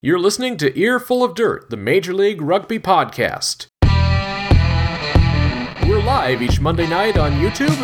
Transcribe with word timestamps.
You're 0.00 0.20
listening 0.20 0.56
to 0.58 0.80
Earful 0.80 1.24
of 1.24 1.34
Dirt, 1.34 1.70
the 1.70 1.76
Major 1.76 2.14
League 2.14 2.40
Rugby 2.40 2.78
podcast. 2.78 3.66
We're 5.88 6.00
live 6.00 6.40
each 6.40 6.60
Monday 6.60 6.86
night 6.86 7.18
on 7.18 7.32
YouTube, 7.32 7.76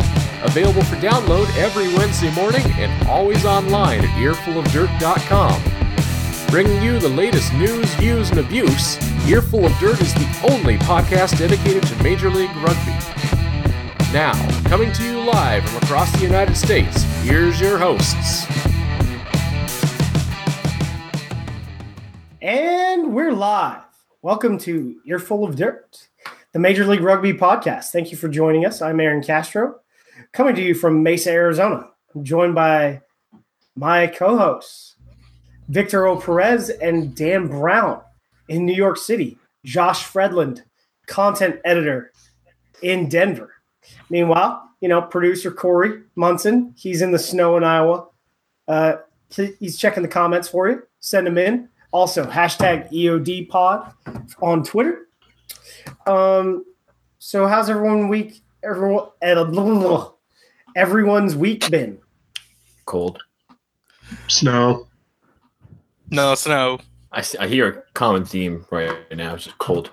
available 0.44 0.84
for 0.84 0.94
download 0.98 1.52
every 1.56 1.92
Wednesday 1.94 2.32
morning, 2.32 2.62
and 2.74 3.08
always 3.08 3.44
online 3.44 3.98
at 3.98 4.10
earfulofdirt.com. 4.10 5.60
Bringing 6.52 6.80
you 6.84 7.00
the 7.00 7.08
latest 7.08 7.52
news, 7.54 7.92
views, 7.94 8.30
and 8.30 8.38
abuse, 8.38 8.96
Earful 9.28 9.66
of 9.66 9.76
Dirt 9.80 10.00
is 10.00 10.14
the 10.14 10.48
only 10.52 10.76
podcast 10.78 11.36
dedicated 11.36 11.82
to 11.82 12.00
Major 12.04 12.30
League 12.30 12.54
Rugby. 12.58 12.96
Now, 14.12 14.34
coming 14.68 14.92
to 14.92 15.02
you 15.02 15.18
live 15.20 15.68
from 15.68 15.82
across 15.82 16.12
the 16.12 16.20
United 16.22 16.56
States, 16.56 17.02
here's 17.24 17.60
your 17.60 17.76
hosts. 17.76 18.46
And 22.44 23.14
we're 23.14 23.32
live. 23.32 23.84
Welcome 24.20 24.58
to 24.58 25.00
Earful 25.06 25.44
of 25.44 25.56
Dirt, 25.56 26.08
the 26.52 26.58
Major 26.58 26.84
League 26.84 27.00
Rugby 27.00 27.32
podcast. 27.32 27.84
Thank 27.84 28.10
you 28.10 28.18
for 28.18 28.28
joining 28.28 28.66
us. 28.66 28.82
I'm 28.82 29.00
Aaron 29.00 29.22
Castro, 29.22 29.76
coming 30.32 30.54
to 30.56 30.60
you 30.60 30.74
from 30.74 31.02
Mesa, 31.02 31.30
Arizona. 31.30 31.88
I'm 32.14 32.22
joined 32.22 32.54
by 32.54 33.00
my 33.76 34.08
co 34.08 34.36
hosts, 34.36 34.96
Victor 35.70 36.06
O. 36.06 36.20
Perez 36.20 36.68
and 36.68 37.16
Dan 37.16 37.46
Brown 37.48 38.02
in 38.50 38.66
New 38.66 38.74
York 38.74 38.98
City, 38.98 39.38
Josh 39.64 40.04
Fredland, 40.04 40.64
content 41.06 41.60
editor 41.64 42.12
in 42.82 43.08
Denver. 43.08 43.54
Meanwhile, 44.10 44.68
you 44.82 44.90
know, 44.90 45.00
producer 45.00 45.50
Corey 45.50 46.02
Munson, 46.14 46.74
he's 46.76 47.00
in 47.00 47.10
the 47.10 47.18
snow 47.18 47.56
in 47.56 47.64
Iowa. 47.64 48.08
Uh, 48.68 48.96
he's 49.30 49.78
checking 49.78 50.02
the 50.02 50.10
comments 50.10 50.46
for 50.46 50.68
you. 50.68 50.82
Send 51.00 51.26
them 51.26 51.38
in. 51.38 51.70
Also, 51.94 52.24
hashtag 52.24 52.90
EOD 52.90 53.48
pod 53.48 53.92
on 54.42 54.64
Twitter. 54.64 55.06
Um, 56.08 56.64
so 57.20 57.46
how's 57.46 57.70
everyone 57.70 58.08
week? 58.08 58.40
Everyone, 58.64 59.06
everyone's 60.74 61.36
week 61.36 61.70
been? 61.70 62.00
Cold. 62.84 63.22
Snow. 64.26 64.88
No, 66.10 66.34
snow. 66.34 66.80
I, 67.12 67.20
see- 67.22 67.38
I 67.38 67.46
hear 67.46 67.68
a 67.68 67.82
common 67.92 68.24
theme 68.24 68.66
right 68.72 68.96
now. 69.14 69.34
It's 69.34 69.44
just 69.44 69.58
cold. 69.58 69.90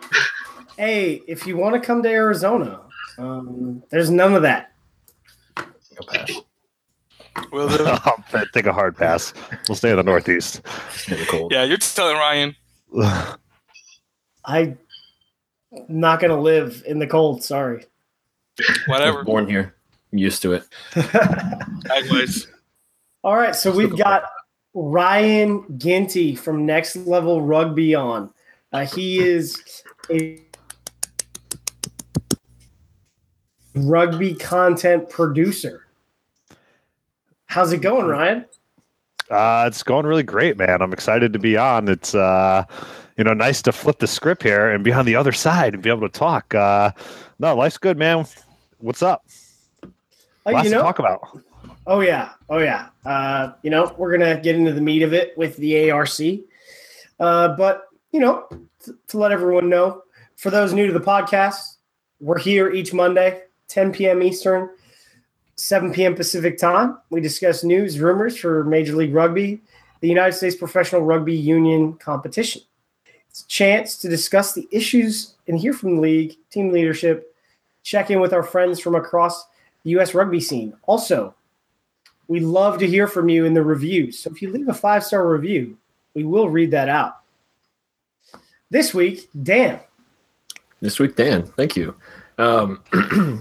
Hey, 0.79 1.21
if 1.27 1.45
you 1.45 1.55
want 1.55 1.75
to 1.75 1.79
come 1.79 2.01
to 2.01 2.09
Arizona, 2.09 2.79
um, 3.19 3.83
there's 3.91 4.09
none 4.09 4.33
of 4.33 4.41
that. 4.41 4.71
I'll 5.55 6.07
pass. 6.07 6.31
Will 7.51 7.69
do. 7.69 7.83
I'll 7.85 8.23
take 8.53 8.65
a 8.65 8.73
hard 8.73 8.95
pass. 8.97 9.33
We'll 9.67 9.75
stay 9.75 9.91
in 9.91 9.97
the 9.97 10.03
Northeast. 10.03 10.61
Cold. 11.27 11.51
yeah, 11.51 11.63
you're 11.63 11.77
just 11.77 11.95
telling 11.95 12.17
Ryan. 12.17 12.55
I'm 14.45 14.77
not 15.87 16.19
gonna 16.19 16.39
live 16.39 16.83
in 16.85 16.99
the 16.99 17.07
cold. 17.07 17.43
Sorry. 17.43 17.85
I 18.59 18.63
was 18.67 18.79
Whatever. 18.87 19.23
born 19.23 19.47
here. 19.47 19.75
I'm 20.11 20.17
used 20.17 20.41
to 20.41 20.53
it. 20.53 20.63
Likewise. 21.89 22.47
All 23.23 23.35
right, 23.35 23.55
so 23.55 23.71
we've 23.71 23.95
got 23.97 24.23
Ryan 24.73 25.77
Ginty 25.77 26.35
from 26.35 26.65
Next 26.65 26.95
Level 26.95 27.41
Rugby 27.41 27.95
on. 27.95 28.33
Uh, 28.73 28.85
he 28.85 29.19
is 29.19 29.83
a 30.09 30.41
rugby 33.75 34.33
content 34.33 35.09
producer. 35.09 35.87
How's 37.51 37.73
it 37.73 37.81
going, 37.81 38.05
Ryan? 38.07 38.45
Uh, 39.29 39.65
it's 39.67 39.83
going 39.83 40.05
really 40.05 40.23
great, 40.23 40.55
man. 40.55 40.81
I'm 40.81 40.93
excited 40.93 41.33
to 41.33 41.39
be 41.39 41.57
on. 41.57 41.89
It's 41.89 42.15
uh, 42.15 42.63
you 43.17 43.25
know, 43.25 43.33
nice 43.33 43.61
to 43.63 43.73
flip 43.73 43.99
the 43.99 44.07
script 44.07 44.41
here 44.41 44.69
and 44.69 44.85
be 44.85 44.93
on 44.93 45.05
the 45.05 45.17
other 45.17 45.33
side 45.33 45.73
and 45.73 45.83
be 45.83 45.89
able 45.89 46.07
to 46.07 46.17
talk. 46.17 46.55
Uh, 46.55 46.91
no, 47.39 47.53
life's 47.53 47.77
good, 47.77 47.97
man. 47.97 48.25
What's 48.77 49.03
up? 49.03 49.25
Uh, 49.83 49.87
Lots 50.53 50.63
you 50.63 50.71
know, 50.71 50.77
to 50.77 50.83
talk 50.83 50.99
about. 50.99 51.41
Oh 51.87 51.99
yeah, 51.99 52.29
oh 52.49 52.59
yeah. 52.59 52.87
Uh, 53.05 53.51
you 53.63 53.69
know, 53.69 53.93
we're 53.97 54.17
gonna 54.17 54.39
get 54.39 54.55
into 54.55 54.71
the 54.71 54.79
meat 54.79 55.01
of 55.01 55.11
it 55.11 55.37
with 55.37 55.57
the 55.57 55.91
ARC. 55.91 56.21
Uh, 57.19 57.49
but 57.49 57.83
you 58.13 58.21
know, 58.21 58.47
t- 58.81 58.93
to 59.09 59.17
let 59.17 59.33
everyone 59.33 59.67
know, 59.67 60.03
for 60.37 60.51
those 60.51 60.71
new 60.71 60.87
to 60.87 60.93
the 60.93 61.01
podcast, 61.01 61.75
we're 62.21 62.39
here 62.39 62.71
each 62.71 62.93
Monday, 62.93 63.41
10 63.67 63.91
p.m. 63.91 64.23
Eastern, 64.23 64.69
7 65.55 65.93
p.m. 65.93 66.15
Pacific 66.15 66.57
time. 66.57 66.97
We 67.09 67.21
discuss 67.21 67.63
news, 67.63 67.99
rumors 67.99 68.37
for 68.37 68.63
Major 68.63 68.95
League 68.95 69.13
Rugby, 69.13 69.61
the 69.99 70.09
United 70.09 70.33
States 70.33 70.55
Professional 70.55 71.01
Rugby 71.01 71.35
Union 71.35 71.93
competition. 71.93 72.61
It's 73.29 73.43
a 73.43 73.47
chance 73.47 73.97
to 73.97 74.09
discuss 74.09 74.53
the 74.53 74.67
issues 74.71 75.35
and 75.47 75.57
hear 75.57 75.73
from 75.73 75.95
the 75.95 76.01
league, 76.01 76.35
team 76.49 76.71
leadership, 76.71 77.35
check 77.83 78.11
in 78.11 78.19
with 78.19 78.33
our 78.33 78.43
friends 78.43 78.79
from 78.79 78.95
across 78.95 79.45
the 79.83 79.91
U.S. 79.91 80.13
rugby 80.13 80.39
scene. 80.39 80.73
Also, 80.83 81.33
we 82.27 82.39
love 82.39 82.77
to 82.79 82.87
hear 82.87 83.07
from 83.07 83.29
you 83.29 83.45
in 83.45 83.53
the 83.53 83.63
reviews. 83.63 84.19
So 84.19 84.29
if 84.29 84.41
you 84.41 84.51
leave 84.51 84.69
a 84.69 84.73
five 84.73 85.03
star 85.03 85.27
review, 85.27 85.77
we 86.13 86.23
will 86.23 86.49
read 86.49 86.71
that 86.71 86.89
out. 86.89 87.17
This 88.69 88.93
week, 88.93 89.29
Dan. 89.43 89.79
This 90.79 90.99
week, 90.99 91.15
Dan, 91.15 91.43
thank 91.43 91.75
you. 91.75 91.95
Um, 92.41 92.81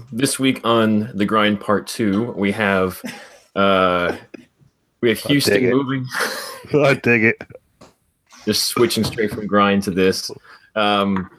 this 0.11 0.37
week 0.37 0.61
on 0.63 1.09
the 1.15 1.25
grind 1.25 1.59
part 1.59 1.87
two, 1.87 2.33
we 2.33 2.51
have 2.51 3.01
uh, 3.55 4.15
we 5.01 5.09
have 5.09 5.17
Houston 5.25 5.71
moving. 5.71 6.05
I 6.73 6.93
dig 6.93 7.23
it. 7.23 7.41
just 8.45 8.65
switching 8.65 9.03
straight 9.03 9.31
from 9.31 9.47
grind 9.47 9.81
to 9.83 9.91
this. 9.91 10.29
Um, 10.75 11.31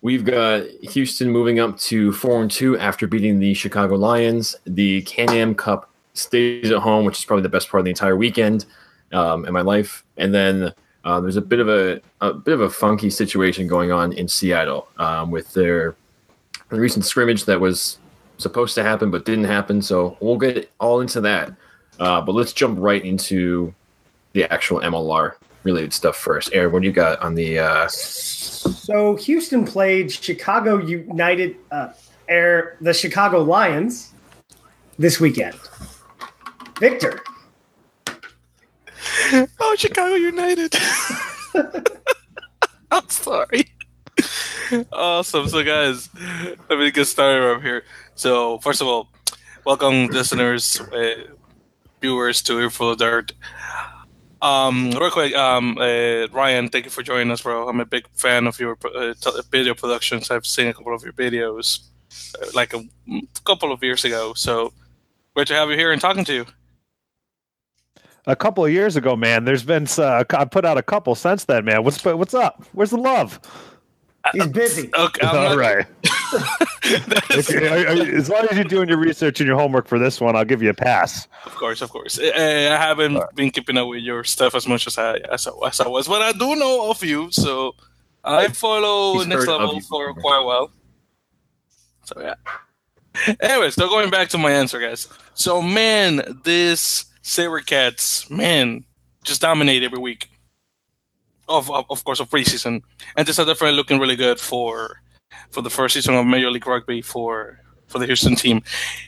we've 0.00 0.24
got 0.24 0.66
Houston 0.80 1.28
moving 1.28 1.60
up 1.60 1.78
to 1.80 2.10
four 2.14 2.40
and 2.40 2.50
two 2.50 2.78
after 2.78 3.06
beating 3.06 3.38
the 3.38 3.52
Chicago 3.52 3.96
Lions. 3.96 4.56
The 4.64 5.02
Can-Am 5.02 5.54
Cup 5.54 5.90
stays 6.14 6.70
at 6.70 6.78
home, 6.78 7.04
which 7.04 7.18
is 7.18 7.24
probably 7.26 7.42
the 7.42 7.50
best 7.50 7.68
part 7.68 7.80
of 7.80 7.84
the 7.84 7.90
entire 7.90 8.16
weekend 8.16 8.64
um, 9.12 9.44
in 9.44 9.52
my 9.52 9.60
life. 9.60 10.04
And 10.16 10.32
then 10.32 10.72
uh, 11.04 11.20
there's 11.20 11.36
a 11.36 11.42
bit 11.42 11.60
of 11.60 11.68
a, 11.68 12.00
a 12.22 12.32
bit 12.32 12.54
of 12.54 12.62
a 12.62 12.70
funky 12.70 13.10
situation 13.10 13.66
going 13.66 13.92
on 13.92 14.14
in 14.14 14.26
Seattle 14.26 14.88
um, 14.96 15.30
with 15.30 15.52
their 15.52 15.96
recent 16.78 17.04
scrimmage 17.04 17.44
that 17.44 17.60
was 17.60 17.98
supposed 18.38 18.74
to 18.74 18.82
happen 18.82 19.10
but 19.10 19.24
didn't 19.24 19.44
happen. 19.44 19.82
So 19.82 20.16
we'll 20.20 20.38
get 20.38 20.70
all 20.80 21.00
into 21.00 21.20
that. 21.22 21.52
Uh, 21.98 22.20
but 22.20 22.34
let's 22.34 22.52
jump 22.52 22.78
right 22.80 23.04
into 23.04 23.74
the 24.32 24.44
actual 24.50 24.80
MLR 24.80 25.34
related 25.64 25.92
stuff 25.92 26.16
first. 26.16 26.50
Aaron, 26.52 26.72
what 26.72 26.82
do 26.82 26.88
you 26.88 26.94
got 26.94 27.20
on 27.20 27.34
the? 27.34 27.58
Uh, 27.58 27.88
So 27.88 29.16
Houston 29.16 29.66
played 29.66 30.10
Chicago 30.10 30.78
United 30.78 31.56
uh, 31.70 31.92
Air 32.28 32.76
the 32.80 32.94
Chicago 32.94 33.42
Lions 33.42 34.12
this 34.98 35.20
weekend. 35.20 35.56
Victor. 36.78 37.20
Oh, 39.60 39.76
Chicago 39.76 40.14
United. 40.14 40.74
I'm 42.90 43.08
sorry. 43.08 43.66
Awesome. 44.92 45.48
So, 45.48 45.62
guys, 45.64 46.08
let 46.68 46.78
me 46.78 46.90
get 46.90 47.06
started 47.06 47.56
up 47.56 47.62
here. 47.62 47.84
So, 48.14 48.58
first 48.58 48.80
of 48.80 48.86
all, 48.86 49.08
welcome, 49.64 50.06
listeners, 50.06 50.80
uh, 50.80 51.24
viewers 52.00 52.42
to 52.42 52.58
Earful 52.58 52.90
of 52.90 52.98
Dirt. 52.98 53.32
Um, 54.42 54.90
real 54.92 55.10
quick, 55.10 55.34
um, 55.34 55.76
uh, 55.78 56.28
Ryan, 56.28 56.68
thank 56.68 56.84
you 56.86 56.90
for 56.90 57.02
joining 57.02 57.30
us, 57.30 57.42
bro. 57.42 57.68
I'm 57.68 57.80
a 57.80 57.84
big 57.84 58.06
fan 58.14 58.46
of 58.46 58.58
your 58.58 58.78
uh, 58.84 59.12
t- 59.20 59.30
video 59.50 59.74
productions. 59.74 60.30
I've 60.30 60.46
seen 60.46 60.68
a 60.68 60.74
couple 60.74 60.94
of 60.94 61.02
your 61.02 61.12
videos, 61.12 61.80
like 62.54 62.72
a, 62.72 62.82
couple 63.44 63.72
of 63.72 63.82
years 63.82 64.04
ago. 64.04 64.32
So, 64.34 64.72
great 65.34 65.48
to 65.48 65.54
have 65.54 65.68
you 65.70 65.76
here 65.76 65.92
and 65.92 66.00
talking 66.00 66.24
to 66.24 66.32
you. 66.32 66.46
A 68.26 68.36
couple 68.36 68.64
of 68.64 68.72
years 68.72 68.96
ago, 68.96 69.16
man. 69.16 69.44
There's 69.44 69.64
been 69.64 69.86
uh, 69.98 70.24
I 70.30 70.44
put 70.44 70.64
out 70.64 70.78
a 70.78 70.82
couple 70.82 71.14
since 71.14 71.44
then, 71.44 71.64
man. 71.64 71.82
What's 71.84 72.02
what's 72.04 72.34
up? 72.34 72.64
Where's 72.72 72.90
the 72.90 72.98
love? 72.98 73.40
He's 74.32 74.46
busy. 74.48 74.90
Okay, 74.98 75.26
I'm 75.26 75.36
All 75.36 75.56
not- 75.56 75.58
right. 75.58 75.86
Okay, 77.32 77.68
I- 77.68 77.92
I- 77.92 78.06
as 78.16 78.28
long 78.28 78.46
as 78.50 78.56
you're 78.56 78.64
doing 78.64 78.88
your 78.88 78.98
research 78.98 79.40
and 79.40 79.46
your 79.46 79.56
homework 79.58 79.88
for 79.88 79.98
this 79.98 80.20
one, 80.20 80.36
I'll 80.36 80.44
give 80.44 80.62
you 80.62 80.70
a 80.70 80.74
pass. 80.74 81.26
Of 81.46 81.54
course, 81.56 81.80
of 81.82 81.90
course. 81.90 82.18
Uh, 82.18 82.30
I 82.34 82.76
haven't 82.76 83.18
been 83.34 83.50
keeping 83.50 83.76
up 83.76 83.88
with 83.88 84.02
your 84.02 84.22
stuff 84.24 84.54
as 84.54 84.66
much 84.68 84.86
as 84.86 84.98
I 84.98 85.16
as 85.32 85.46
I, 85.46 85.50
as 85.66 85.80
I 85.80 85.88
was, 85.88 86.06
but 86.08 86.22
I 86.22 86.32
do 86.32 86.54
know 86.56 86.90
of 86.90 87.02
you. 87.02 87.30
So 87.32 87.74
I 88.24 88.48
follow 88.48 89.18
He's 89.18 89.26
Next 89.26 89.46
Level 89.46 89.74
you 89.74 89.80
for 89.80 90.12
quite 90.14 90.38
a 90.40 90.44
while. 90.44 90.70
So 92.04 92.20
yeah. 92.20 92.34
Anyways, 93.40 93.74
so 93.74 93.88
going 93.88 94.10
back 94.10 94.28
to 94.30 94.38
my 94.38 94.50
answer, 94.52 94.78
guys. 94.80 95.08
So 95.34 95.60
man, 95.62 96.40
this 96.44 97.06
Saber 97.22 97.60
Cats, 97.60 98.28
man, 98.30 98.84
just 99.24 99.40
dominate 99.40 99.82
every 99.82 99.98
week. 99.98 100.29
Of, 101.50 101.70
of 101.70 101.84
of 101.90 102.04
course 102.04 102.20
of 102.20 102.30
preseason, 102.30 102.82
and 103.16 103.26
this 103.26 103.38
are 103.38 103.44
definitely 103.44 103.76
looking 103.76 103.98
really 103.98 104.16
good 104.16 104.38
for 104.38 105.02
for 105.50 105.62
the 105.62 105.70
first 105.70 105.94
season 105.94 106.14
of 106.14 106.24
Major 106.24 106.50
League 106.50 106.66
Rugby 106.66 107.02
for 107.02 107.58
for 107.88 107.98
the 107.98 108.06
Houston 108.06 108.36
team. 108.36 108.62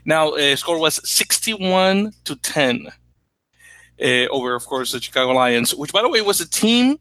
Now, 0.05 0.31
uh, 0.31 0.57
score 0.57 0.79
was 0.79 1.01
61 1.09 2.13
to 2.25 2.37
10 2.37 2.89
uh, 4.03 4.27
over, 4.31 4.55
of 4.55 4.67
course, 4.67 4.93
the 4.93 5.01
Chicago 5.01 5.33
Lions, 5.33 5.75
which, 5.75 5.93
by 5.93 6.03
the 6.03 6.09
way, 6.09 6.21
was 6.21 6.41
a 6.41 6.49
team 6.49 6.99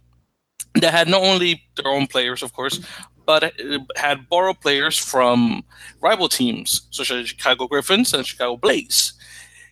that 0.76 0.94
had 0.94 1.08
not 1.08 1.24
only 1.24 1.64
their 1.76 1.92
own 1.92 2.08
players, 2.08 2.44
of 2.44 2.54
course, 2.54 2.80
but 3.26 3.54
had 3.96 4.30
borrowed 4.30 4.60
players 4.62 4.98
from 4.98 5.64
rival 6.02 6.30
teams 6.30 6.88
such 6.92 7.12
as 7.12 7.24
the 7.24 7.28
Chicago 7.28 7.68
Griffins 7.68 8.14
and 8.14 8.26
Chicago 8.26 8.58
Blaze. 8.58 9.14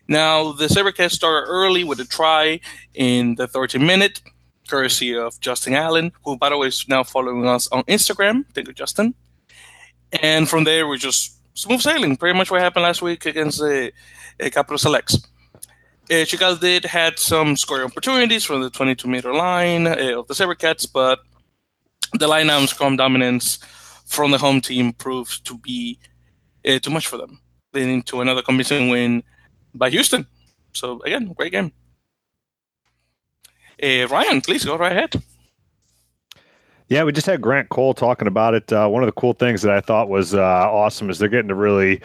Now, 0.08 0.52
the 0.52 0.66
Sabercats 0.66 1.12
started 1.12 1.48
early 1.48 1.84
with 1.84 2.00
a 2.00 2.04
try 2.04 2.60
in 2.94 3.36
the 3.36 3.46
30 3.46 3.78
minute, 3.78 4.20
courtesy 4.70 5.16
of 5.16 5.38
Justin 5.40 5.74
Allen, 5.74 6.12
who, 6.24 6.36
by 6.36 6.48
the 6.48 6.56
way, 6.56 6.68
is 6.68 6.86
now 6.88 7.02
following 7.02 7.46
us 7.46 7.68
on 7.68 7.82
Instagram. 7.84 8.44
Thank 8.54 8.68
you, 8.68 8.74
Justin. 8.74 9.14
And 10.22 10.48
from 10.48 10.64
there, 10.64 10.86
we 10.86 10.98
just 10.98 11.38
smooth 11.54 11.80
sailing. 11.80 12.16
Pretty 12.16 12.36
much 12.36 12.50
what 12.50 12.60
happened 12.60 12.84
last 12.84 13.02
week 13.02 13.26
against 13.26 13.58
the 13.58 13.92
uh, 14.40 14.48
Capital 14.50 14.78
Selects. 14.78 15.18
Uh, 16.10 16.24
Chicago 16.24 16.58
did 16.58 16.84
had 16.84 17.18
some 17.18 17.56
scoring 17.56 17.84
opportunities 17.84 18.44
from 18.44 18.62
the 18.62 18.70
22 18.70 19.06
meter 19.08 19.32
line 19.32 19.86
uh, 19.86 20.18
of 20.18 20.26
the 20.26 20.34
Sabercats, 20.34 20.86
but 20.92 21.20
the 22.14 22.26
line 22.26 22.66
scrum 22.66 22.96
dominance 22.96 23.58
from 24.06 24.32
the 24.32 24.38
home 24.38 24.60
team 24.60 24.92
proved 24.92 25.44
to 25.46 25.56
be 25.58 25.98
uh, 26.66 26.78
too 26.80 26.90
much 26.90 27.06
for 27.06 27.16
them, 27.16 27.40
leading 27.72 28.02
to 28.02 28.20
another 28.20 28.42
convincing 28.42 28.88
win 28.88 29.22
by 29.74 29.88
Houston. 29.90 30.26
So 30.72 31.00
again, 31.02 31.32
great 31.36 31.52
game. 31.52 31.72
Uh, 33.82 34.06
Ryan, 34.08 34.40
please 34.40 34.64
go 34.64 34.76
right 34.76 34.92
ahead. 34.92 35.22
Yeah, 36.88 37.04
we 37.04 37.12
just 37.12 37.26
had 37.26 37.40
Grant 37.40 37.68
Cole 37.68 37.94
talking 37.94 38.26
about 38.26 38.54
it. 38.54 38.72
Uh, 38.72 38.88
one 38.88 39.02
of 39.02 39.06
the 39.06 39.12
cool 39.12 39.32
things 39.32 39.62
that 39.62 39.72
I 39.72 39.80
thought 39.80 40.08
was 40.08 40.34
uh, 40.34 40.40
awesome 40.40 41.08
is 41.08 41.18
they're 41.18 41.28
getting 41.28 41.48
to 41.48 41.54
really. 41.54 42.00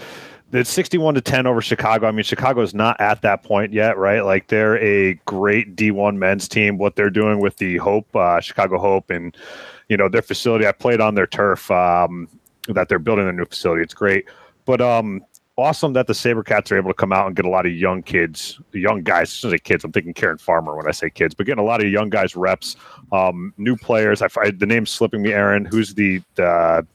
It's 0.54 0.70
61 0.70 1.16
to 1.16 1.22
10 1.22 1.48
over 1.48 1.60
Chicago. 1.60 2.08
I 2.08 2.12
mean, 2.12 2.24
Chicago's 2.24 2.74
not 2.74 3.02
at 3.02 3.22
that 3.24 3.44
point 3.44 3.74
yet, 3.74 3.98
right? 3.98 4.22
Like 4.22 4.48
they're 4.48 4.78
a 4.78 5.16
great 5.26 5.76
D1 5.76 6.16
men's 6.16 6.48
team. 6.48 6.78
What 6.78 6.96
they're 6.96 7.10
doing 7.10 7.40
with 7.40 7.58
the 7.58 7.78
Hope, 7.78 8.16
uh, 8.16 8.40
Chicago 8.40 8.78
Hope, 8.78 9.10
and 9.10 9.36
you 9.90 9.98
know 9.98 10.08
their 10.08 10.22
facility. 10.22 10.68
I 10.68 10.72
played 10.72 11.02
on 11.02 11.16
their 11.16 11.28
turf 11.28 11.70
um, 11.72 12.30
that 12.68 12.88
they're 12.88 13.00
building 13.00 13.28
a 13.28 13.34
new 13.34 13.46
facility. 13.46 13.82
It's 13.82 13.96
great, 13.96 14.26
but 14.66 14.82
um, 14.82 15.26
awesome 15.58 15.94
that 15.94 16.08
the 16.08 16.14
Sabercats 16.14 16.72
are 16.72 16.78
able 16.78 16.90
to 16.90 16.96
come 16.96 17.14
out 17.14 17.28
and 17.28 17.36
get 17.36 17.46
a 17.46 17.50
lot 17.50 17.66
of 17.66 17.72
young 17.72 18.04
kids, 18.04 18.60
young 18.74 19.04
guys. 19.04 19.30
As 19.30 19.34
soon 19.34 19.50
as 19.50 19.54
I 19.54 19.56
say 19.56 19.60
kids, 19.60 19.84
I'm 19.84 19.92
thinking 19.92 20.14
Karen 20.14 20.38
Farmer 20.38 20.76
when 20.76 20.88
I 20.88 20.92
say 20.92 21.10
kids, 21.10 21.34
but 21.34 21.46
getting 21.46 21.64
a 21.64 21.66
lot 21.66 21.84
of 21.84 21.90
young 21.90 22.10
guys 22.10 22.36
reps, 22.36 22.76
um, 23.12 23.54
new 23.58 23.76
players. 23.76 24.22
I, 24.22 24.28
I, 24.42 24.52
the 24.52 24.66
name's 24.66 24.90
slipping 24.90 25.22
me. 25.22 25.34
Aaron, 25.34 25.66
who's 25.66 25.94
the 25.94 26.22
the 26.36 26.86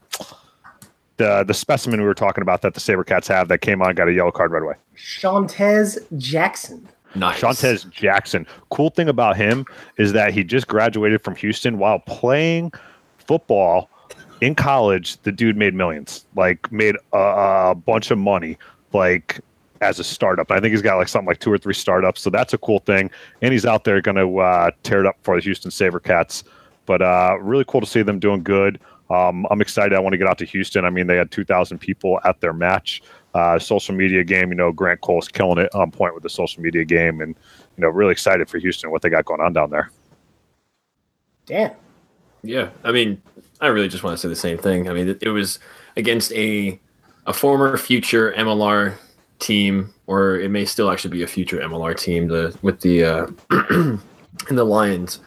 the 1.17 1.45
the 1.45 1.55
specimen 1.55 2.01
we 2.01 2.07
were 2.07 2.15
talking 2.15 2.43
about 2.43 2.62
that 2.62 2.75
the 2.75 2.81
Sabercats 2.81 3.29
have 3.29 3.49
that 3.49 3.59
came 3.59 3.83
on 3.83 3.95
got 3.95 4.09
a 4.09 4.12
yellow 4.12 4.33
card 4.33 4.53
right 4.53 4.62
away. 4.62 4.75
Shantez 4.97 5.99
Jackson. 6.19 6.89
Nice. 7.15 7.41
Shantez 7.41 7.89
Jackson. 7.91 8.47
Cool 8.71 8.91
thing 8.91 9.09
about 9.09 9.37
him 9.37 9.67
is 9.97 10.12
that 10.12 10.33
he 10.33 10.45
just 10.45 10.69
graduated 10.69 11.23
from 11.25 11.35
Houston 11.37 11.79
while 11.79 11.99
playing 11.99 12.73
football 13.19 13.91
in 14.41 14.55
college, 14.55 15.21
the 15.23 15.33
dude 15.33 15.57
made 15.57 15.75
millions, 15.75 16.27
like 16.37 16.71
made 16.73 16.97
a, 17.13 17.19
a 17.71 17.75
bunch 17.75 18.11
of 18.11 18.19
money, 18.19 18.59
like 18.93 19.41
as 19.81 19.99
a 19.99 20.05
startup. 20.05 20.51
I 20.51 20.61
think 20.61 20.73
he's 20.73 20.83
got 20.83 20.97
like 20.97 21.09
something 21.09 21.27
like 21.27 21.41
two 21.41 21.53
or 21.53 21.59
three 21.59 21.75
startups, 21.75 22.21
so 22.21 22.31
that's 22.31 22.53
a 22.53 22.59
cool 22.59 22.81
thing. 22.81 23.11
And 23.43 23.53
he's 23.53 23.67
out 23.67 23.85
there 23.85 24.01
going 24.01 24.17
to 24.17 24.39
uh, 24.39 24.71
tear 24.83 25.01
it 25.01 25.07
up 25.07 25.17
for 25.23 25.37
the 25.37 25.43
Houston 25.43 25.71
SaberCats. 25.71 26.45
But 26.87 27.03
uh, 27.03 27.37
really 27.41 27.65
cool 27.67 27.81
to 27.81 27.87
see 27.87 28.03
them 28.03 28.19
doing 28.19 28.43
good. 28.43 28.81
Um, 29.11 29.47
I'm 29.51 29.61
excited. 29.61 29.95
I 29.95 30.01
want 30.01 30.13
to 30.13 30.19
get 30.19 30.29
out 30.29 30.39
to 30.39 30.45
Houston. 30.45 30.85
I 30.85 30.91
mean, 30.91 31.07
they 31.07 31.17
had 31.17 31.31
2,000 31.31 31.79
people 31.79 32.21
at 32.25 32.41
their 32.41 32.53
match. 32.53 33.03
Uh, 33.35 33.59
social 33.59 33.95
media 33.95 34.25
game, 34.25 34.49
you 34.49 34.57
know, 34.57 34.73
Grant 34.73 35.01
Cole's 35.03 35.29
killing 35.29 35.59
it 35.59 35.73
on 35.75 35.93
point 35.93 36.15
with 36.15 36.25
the 36.25 36.31
social 36.31 36.63
media 36.63 36.85
game, 36.85 37.21
and 37.21 37.37
you 37.77 37.83
know, 37.83 37.89
really 37.89 38.11
excited 38.11 38.49
for 38.49 38.59
Houston 38.59 38.91
what 38.91 39.03
they 39.03 39.09
got 39.09 39.25
going 39.25 39.41
on 39.41 39.53
down 39.53 39.71
there. 39.71 39.91
Damn. 41.47 41.71
Yeah, 42.43 42.71
I 42.83 42.91
mean, 42.91 43.23
I 43.61 43.69
really 43.69 43.89
just 43.89 44.03
want 44.03 44.15
to 44.15 44.19
say 44.19 44.29
the 44.29 44.37
same 44.37 44.59
thing. 44.59 44.89
I 44.89 44.93
mean, 44.93 45.09
it, 45.09 45.23
it 45.23 45.31
was 45.31 45.59
against 45.97 46.33
a 46.33 46.81
a 47.27 47.33
former 47.33 47.77
future 47.77 48.33
MLR 48.37 48.97
team, 49.39 49.93
or 50.07 50.39
it 50.39 50.51
may 50.51 50.65
still 50.65 50.91
actually 50.91 51.11
be 51.11 51.23
a 51.23 51.27
future 51.27 51.59
MLR 51.59 51.99
team. 51.99 52.29
The 52.29 52.57
with 52.62 52.81
the 52.81 53.05
uh, 53.05 53.27
in 54.49 54.57
the 54.57 54.65
Lions. 54.65 55.21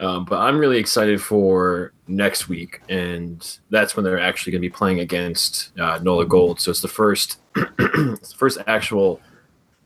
Um, 0.00 0.24
but 0.26 0.38
I'm 0.38 0.58
really 0.58 0.78
excited 0.78 1.20
for 1.20 1.92
next 2.06 2.48
week, 2.48 2.80
and 2.88 3.58
that's 3.70 3.96
when 3.96 4.04
they're 4.04 4.20
actually 4.20 4.52
going 4.52 4.62
to 4.62 4.68
be 4.68 4.72
playing 4.72 5.00
against 5.00 5.76
uh, 5.78 5.98
Nola 6.00 6.24
Gold. 6.24 6.60
So 6.60 6.70
it's 6.70 6.80
the 6.80 6.86
first, 6.86 7.38
it's 7.56 8.30
the 8.30 8.38
first 8.38 8.58
actual 8.68 9.20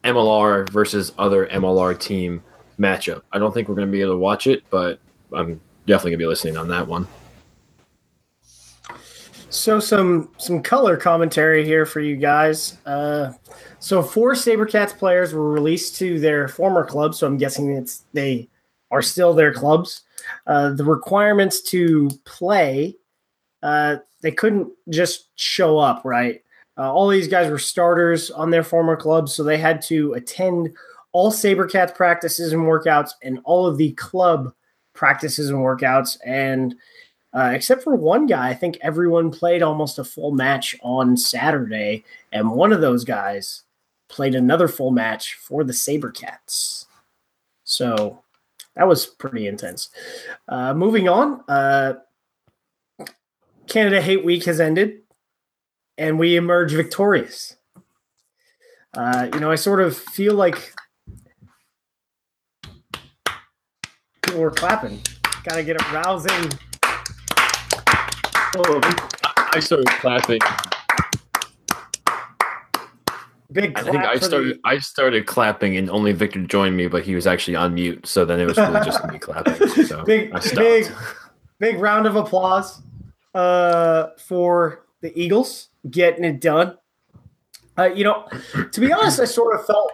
MLR 0.04 0.68
versus 0.68 1.12
other 1.18 1.46
MLR 1.46 1.98
team 1.98 2.42
matchup. 2.78 3.22
I 3.32 3.38
don't 3.38 3.54
think 3.54 3.68
we're 3.68 3.74
going 3.74 3.88
to 3.88 3.92
be 3.92 4.02
able 4.02 4.12
to 4.12 4.18
watch 4.18 4.46
it, 4.46 4.64
but 4.68 4.98
I'm 5.32 5.60
definitely 5.86 6.10
going 6.10 6.18
to 6.18 6.24
be 6.24 6.26
listening 6.26 6.58
on 6.58 6.68
that 6.68 6.86
one. 6.86 7.08
So 9.52 9.80
some 9.80 10.30
some 10.38 10.62
color 10.62 10.96
commentary 10.96 11.62
here 11.62 11.84
for 11.84 12.00
you 12.00 12.16
guys. 12.16 12.78
Uh, 12.86 13.32
so 13.80 14.02
four 14.02 14.32
SaberCats 14.32 14.96
players 14.96 15.34
were 15.34 15.52
released 15.52 15.96
to 15.96 16.18
their 16.18 16.48
former 16.48 16.86
clubs, 16.86 17.18
so 17.18 17.26
I'm 17.26 17.36
guessing 17.36 17.70
it's 17.70 18.04
they 18.14 18.48
are 18.90 19.02
still 19.02 19.34
their 19.34 19.52
clubs. 19.52 20.04
Uh, 20.46 20.70
the 20.70 20.84
requirements 20.84 21.60
to 21.64 22.08
play, 22.24 22.96
uh, 23.62 23.96
they 24.22 24.30
couldn't 24.30 24.72
just 24.88 25.28
show 25.34 25.78
up, 25.78 26.00
right? 26.02 26.42
Uh, 26.78 26.90
all 26.90 27.08
these 27.08 27.28
guys 27.28 27.50
were 27.50 27.58
starters 27.58 28.30
on 28.30 28.50
their 28.50 28.64
former 28.64 28.96
clubs, 28.96 29.34
so 29.34 29.42
they 29.42 29.58
had 29.58 29.82
to 29.82 30.14
attend 30.14 30.70
all 31.12 31.30
SaberCats 31.30 31.94
practices 31.94 32.54
and 32.54 32.62
workouts 32.62 33.10
and 33.22 33.38
all 33.44 33.66
of 33.66 33.76
the 33.76 33.92
club 33.92 34.54
practices 34.94 35.50
and 35.50 35.58
workouts. 35.58 36.16
And 36.24 36.74
uh, 37.34 37.50
except 37.54 37.82
for 37.82 37.96
one 37.96 38.26
guy. 38.26 38.50
I 38.50 38.54
think 38.54 38.78
everyone 38.82 39.30
played 39.30 39.62
almost 39.62 39.98
a 39.98 40.04
full 40.04 40.32
match 40.32 40.76
on 40.82 41.16
Saturday, 41.16 42.04
and 42.30 42.52
one 42.52 42.72
of 42.72 42.80
those 42.80 43.04
guys 43.04 43.62
played 44.08 44.34
another 44.34 44.68
full 44.68 44.90
match 44.90 45.34
for 45.34 45.64
the 45.64 45.72
Sabercats. 45.72 46.86
So 47.64 48.22
that 48.76 48.86
was 48.86 49.06
pretty 49.06 49.46
intense. 49.46 49.88
Uh, 50.48 50.74
moving 50.74 51.08
on, 51.08 51.42
uh, 51.48 51.94
Canada 53.66 54.02
Hate 54.02 54.24
Week 54.24 54.44
has 54.44 54.60
ended, 54.60 55.00
and 55.96 56.18
we 56.18 56.36
emerge 56.36 56.72
victorious. 56.72 57.56
Uh, 58.94 59.28
you 59.32 59.40
know, 59.40 59.50
I 59.50 59.54
sort 59.54 59.80
of 59.80 59.96
feel 59.96 60.34
like 60.34 60.74
people 64.22 64.42
were 64.42 64.50
clapping. 64.50 65.00
Got 65.44 65.54
to 65.54 65.64
get 65.64 65.80
a 65.80 65.94
rousing 65.94 66.52
Oh, 68.54 68.80
I 69.54 69.60
started 69.60 69.86
clapping. 69.88 70.40
Big 73.50 73.78
I 73.78 73.82
think 73.82 73.96
I 73.96 74.16
started. 74.16 74.56
The... 74.56 74.60
I 74.64 74.78
started 74.78 75.26
clapping, 75.26 75.76
and 75.76 75.88
only 75.88 76.12
Victor 76.12 76.44
joined 76.46 76.76
me, 76.76 76.86
but 76.86 77.02
he 77.04 77.14
was 77.14 77.26
actually 77.26 77.56
on 77.56 77.74
mute. 77.74 78.06
So 78.06 78.24
then 78.24 78.40
it 78.40 78.46
was 78.46 78.58
really 78.58 78.84
just 78.84 79.04
me 79.06 79.18
clapping. 79.18 79.68
So 79.68 80.04
big, 80.06 80.32
big, 80.54 80.92
big 81.58 81.78
round 81.78 82.06
of 82.06 82.16
applause 82.16 82.82
uh, 83.34 84.08
for 84.18 84.84
the 85.00 85.18
Eagles 85.18 85.68
getting 85.90 86.24
it 86.24 86.40
done. 86.40 86.76
Uh, 87.78 87.84
you 87.84 88.04
know, 88.04 88.28
to 88.70 88.80
be 88.80 88.92
honest, 88.92 89.18
I 89.18 89.24
sort 89.24 89.58
of 89.58 89.64
felt 89.64 89.92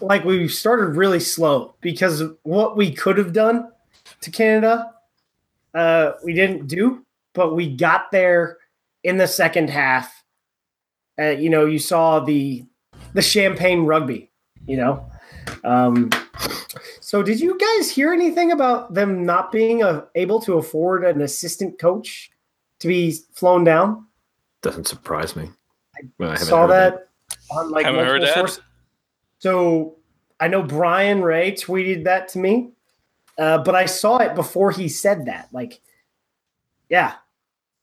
like 0.00 0.24
we 0.24 0.48
started 0.48 0.96
really 0.96 1.20
slow 1.20 1.74
because 1.82 2.22
what 2.44 2.78
we 2.78 2.92
could 2.92 3.18
have 3.18 3.34
done 3.34 3.70
to 4.22 4.30
Canada, 4.30 4.94
uh, 5.74 6.12
we 6.24 6.32
didn't 6.32 6.66
do 6.66 7.04
but 7.34 7.54
we 7.54 7.74
got 7.74 8.10
there 8.10 8.58
in 9.02 9.16
the 9.16 9.26
second 9.26 9.70
half. 9.70 10.24
Uh, 11.18 11.30
you 11.30 11.50
know, 11.50 11.66
you 11.66 11.78
saw 11.78 12.20
the 12.20 12.64
the 13.12 13.22
champagne 13.22 13.84
rugby. 13.84 14.30
You 14.66 14.76
know, 14.76 15.10
um, 15.64 16.10
so 17.00 17.22
did 17.22 17.40
you 17.40 17.58
guys 17.58 17.90
hear 17.90 18.12
anything 18.12 18.52
about 18.52 18.94
them 18.94 19.24
not 19.24 19.50
being 19.50 19.82
uh, 19.82 20.04
able 20.14 20.40
to 20.42 20.58
afford 20.58 21.04
an 21.04 21.20
assistant 21.20 21.78
coach 21.78 22.30
to 22.78 22.88
be 22.88 23.16
flown 23.32 23.64
down? 23.64 24.06
Doesn't 24.62 24.86
surprise 24.86 25.34
me. 25.34 25.50
I, 26.20 26.24
I 26.24 26.36
saw 26.36 26.66
that, 26.66 27.08
that, 27.28 27.46
on 27.50 27.70
like 27.70 27.84
haven't 27.84 28.04
multiple 28.04 28.34
sources. 28.34 28.60
So 29.38 29.96
I 30.38 30.48
know 30.48 30.62
Brian 30.62 31.22
Ray 31.22 31.52
tweeted 31.52 32.04
that 32.04 32.28
to 32.28 32.38
me, 32.38 32.70
uh, 33.38 33.58
but 33.58 33.74
I 33.74 33.86
saw 33.86 34.18
it 34.18 34.34
before 34.34 34.70
he 34.70 34.88
said 34.88 35.26
that. 35.26 35.48
Like 35.52 35.80
yeah. 36.90 37.14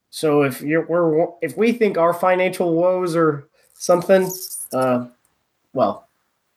So 0.10 0.44
if 0.44 0.62
you're 0.62 0.86
we're 0.86 1.28
if 1.42 1.58
we 1.58 1.72
think 1.72 1.98
our 1.98 2.14
financial 2.14 2.76
woes 2.76 3.16
are 3.16 3.48
something, 3.74 4.30
uh, 4.74 5.08
well, 5.74 6.08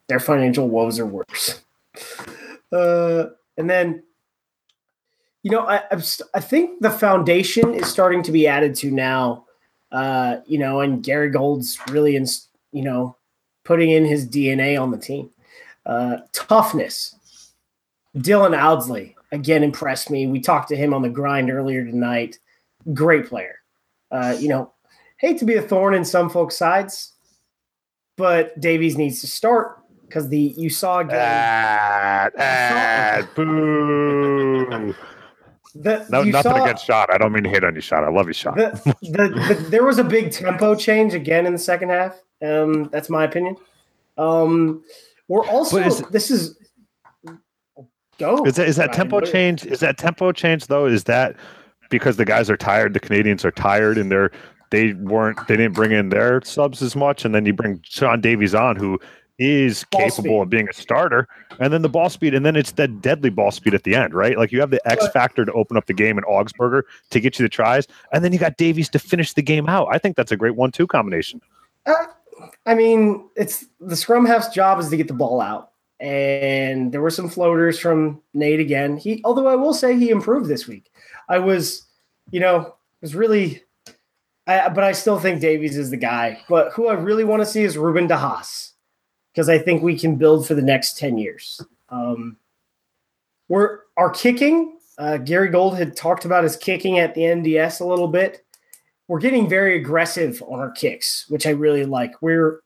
their 0.08 0.20
financial 0.20 0.68
woes 0.68 0.98
are 0.98 1.06
worse. 1.06 1.62
Uh, 2.72 3.30
and 3.56 3.68
then, 3.68 4.00
you 5.42 5.50
know, 5.50 5.66
I 5.66 5.82
I 6.34 6.38
think 6.38 6.80
the 6.80 6.88
foundation 6.88 7.74
is 7.74 7.88
starting 7.88 8.22
to 8.22 8.30
be 8.30 8.46
added 8.46 8.76
to 8.76 8.92
now. 8.92 9.46
Uh, 9.90 10.36
you 10.46 10.56
know, 10.56 10.78
and 10.80 11.02
Gary 11.02 11.30
Gold's 11.30 11.76
really 11.88 12.14
in, 12.14 12.26
you 12.70 12.82
know, 12.84 13.16
putting 13.64 13.90
in 13.90 14.04
his 14.04 14.24
DNA 14.24 14.80
on 14.80 14.92
the 14.92 14.98
team. 14.98 15.30
Uh, 15.84 16.18
toughness. 16.32 17.16
Dylan 18.16 18.56
Audsley 18.56 19.16
again 19.32 19.62
impressed 19.62 20.10
me. 20.10 20.26
We 20.26 20.40
talked 20.40 20.68
to 20.68 20.76
him 20.76 20.92
on 20.94 21.02
the 21.02 21.08
grind 21.08 21.50
earlier 21.50 21.84
tonight. 21.84 22.38
Great 22.94 23.26
player. 23.26 23.56
Uh, 24.10 24.36
you 24.38 24.48
know, 24.48 24.72
hate 25.18 25.38
to 25.38 25.44
be 25.44 25.54
a 25.56 25.62
thorn 25.62 25.94
in 25.94 26.04
some 26.04 26.28
folks' 26.30 26.56
sides, 26.56 27.12
but 28.16 28.58
Davies 28.60 28.96
needs 28.96 29.20
to 29.20 29.26
start 29.26 29.78
because 30.06 30.28
the 30.28 30.54
you 30.56 30.70
saw 30.70 31.00
again. 31.00 31.14
Ad, 31.16 32.32
ad, 32.36 33.28
boo. 33.34 34.94
The, 35.74 36.04
No, 36.10 36.24
nothing 36.24 36.32
saw- 36.52 36.64
against 36.64 36.84
shot. 36.84 37.12
I 37.12 37.18
don't 37.18 37.32
mean 37.32 37.44
to 37.44 37.48
hate 37.48 37.62
on 37.62 37.76
you, 37.76 37.80
shot. 37.80 38.02
I 38.02 38.08
love 38.10 38.26
you, 38.26 38.32
shot. 38.32 38.56
the, 38.56 38.70
the, 39.02 39.54
the, 39.54 39.66
there 39.70 39.84
was 39.84 39.98
a 39.98 40.04
big 40.04 40.32
tempo 40.32 40.74
change 40.74 41.14
again 41.14 41.46
in 41.46 41.52
the 41.52 41.58
second 41.60 41.90
half. 41.90 42.20
Um, 42.42 42.88
that's 42.90 43.08
my 43.08 43.22
opinion. 43.24 43.56
Um, 44.18 44.82
we're 45.28 45.46
also 45.46 45.78
is- 45.78 46.02
this 46.10 46.30
is 46.32 46.58
go. 48.20 48.44
Is 48.44 48.54
that 48.56 48.68
is 48.68 48.76
that 48.76 48.92
tempo 48.92 49.20
change? 49.20 49.64
Is 49.66 49.80
that 49.80 49.98
tempo 49.98 50.32
change 50.32 50.66
though? 50.66 50.86
Is 50.86 51.04
that 51.04 51.36
because 51.90 52.16
the 52.16 52.24
guys 52.24 52.48
are 52.48 52.56
tired? 52.56 52.94
The 52.94 53.00
Canadians 53.00 53.44
are 53.44 53.50
tired, 53.50 53.98
and 53.98 54.10
they're 54.10 54.30
they 54.70 54.92
weren't 54.94 55.38
they 55.48 55.56
didn't 55.56 55.74
bring 55.74 55.92
in 55.92 56.10
their 56.10 56.40
subs 56.42 56.82
as 56.82 56.94
much, 56.94 57.24
and 57.24 57.34
then 57.34 57.46
you 57.46 57.52
bring 57.52 57.80
Shaun 57.82 58.20
Davies 58.20 58.54
on, 58.54 58.76
who 58.76 59.00
is 59.40 59.84
Ball 59.90 60.02
capable 60.02 60.22
speed. 60.22 60.42
of 60.42 60.50
being 60.50 60.68
a 60.68 60.72
starter, 60.72 61.26
and 61.58 61.72
then 61.72 61.80
the 61.80 61.88
ball 61.88 62.10
speed, 62.10 62.34
and 62.34 62.44
then 62.44 62.56
it's 62.56 62.72
that 62.72 63.00
deadly 63.00 63.30
ball 63.30 63.50
speed 63.50 63.72
at 63.72 63.84
the 63.84 63.94
end, 63.94 64.12
right? 64.12 64.36
Like 64.36 64.52
you 64.52 64.60
have 64.60 64.70
the 64.70 64.86
X 64.86 65.08
factor 65.08 65.46
to 65.46 65.52
open 65.52 65.78
up 65.78 65.86
the 65.86 65.94
game 65.94 66.18
in 66.18 66.24
Augspurger 66.24 66.82
to 67.10 67.20
get 67.20 67.38
you 67.38 67.44
the 67.44 67.48
tries, 67.48 67.88
and 68.12 68.22
then 68.22 68.32
you 68.32 68.38
got 68.38 68.58
Davies 68.58 68.88
to 68.90 68.98
finish 68.98 69.32
the 69.32 69.42
game 69.42 69.68
out. 69.68 69.88
I 69.90 69.98
think 69.98 70.16
that's 70.16 70.30
a 70.30 70.36
great 70.36 70.56
one-two 70.56 70.86
combination. 70.86 71.40
Uh, 71.86 71.94
I 72.66 72.74
mean, 72.74 73.28
it's 73.34 73.64
the 73.80 73.96
scrum 73.96 74.26
half's 74.26 74.48
job 74.48 74.78
is 74.78 74.90
to 74.90 74.96
get 74.96 75.08
the 75.08 75.14
ball 75.14 75.40
out. 75.40 75.69
And 76.00 76.92
there 76.92 77.02
were 77.02 77.10
some 77.10 77.28
floaters 77.28 77.78
from 77.78 78.22
Nate 78.32 78.60
again. 78.60 78.96
He, 78.96 79.20
although 79.24 79.46
I 79.46 79.54
will 79.54 79.74
say 79.74 79.96
he 79.98 80.10
improved 80.10 80.48
this 80.48 80.66
week. 80.66 80.90
I 81.28 81.38
was, 81.38 81.86
you 82.30 82.40
know, 82.40 82.74
was 83.02 83.14
really, 83.14 83.62
I, 84.46 84.70
but 84.70 84.82
I 84.82 84.92
still 84.92 85.18
think 85.18 85.40
Davies 85.40 85.76
is 85.76 85.90
the 85.90 85.96
guy. 85.96 86.40
But 86.48 86.72
who 86.72 86.88
I 86.88 86.94
really 86.94 87.24
want 87.24 87.42
to 87.42 87.46
see 87.46 87.62
is 87.62 87.76
Ruben 87.76 88.08
DeHaas 88.08 88.72
because 89.32 89.48
I 89.48 89.58
think 89.58 89.82
we 89.82 89.98
can 89.98 90.16
build 90.16 90.46
for 90.46 90.54
the 90.54 90.62
next 90.62 90.98
ten 90.98 91.18
years. 91.18 91.60
Um, 91.90 92.38
we're 93.48 93.80
our 93.96 94.10
kicking. 94.10 94.78
Uh, 94.96 95.18
Gary 95.18 95.48
Gold 95.48 95.76
had 95.76 95.96
talked 95.96 96.24
about 96.24 96.44
his 96.44 96.56
kicking 96.56 96.98
at 96.98 97.14
the 97.14 97.22
NDS 97.22 97.80
a 97.80 97.84
little 97.84 98.08
bit 98.08 98.44
we're 99.10 99.18
getting 99.18 99.48
very 99.48 99.74
aggressive 99.74 100.40
on 100.46 100.60
our 100.60 100.70
kicks, 100.70 101.24
which 101.28 101.44
I 101.44 101.50
really 101.50 101.84
like. 101.84 102.22
We're 102.22 102.60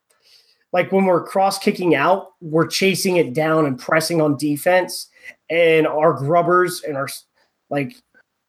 like 0.75 0.91
when 0.91 1.05
we're 1.05 1.25
cross 1.25 1.57
kicking 1.57 1.95
out, 1.95 2.33
we're 2.41 2.67
chasing 2.67 3.17
it 3.17 3.33
down 3.33 3.65
and 3.65 3.79
pressing 3.79 4.21
on 4.21 4.37
defense, 4.37 5.09
and 5.49 5.87
our 5.87 6.13
grubbers 6.13 6.83
and 6.83 6.97
our 6.97 7.09
like 7.71 7.95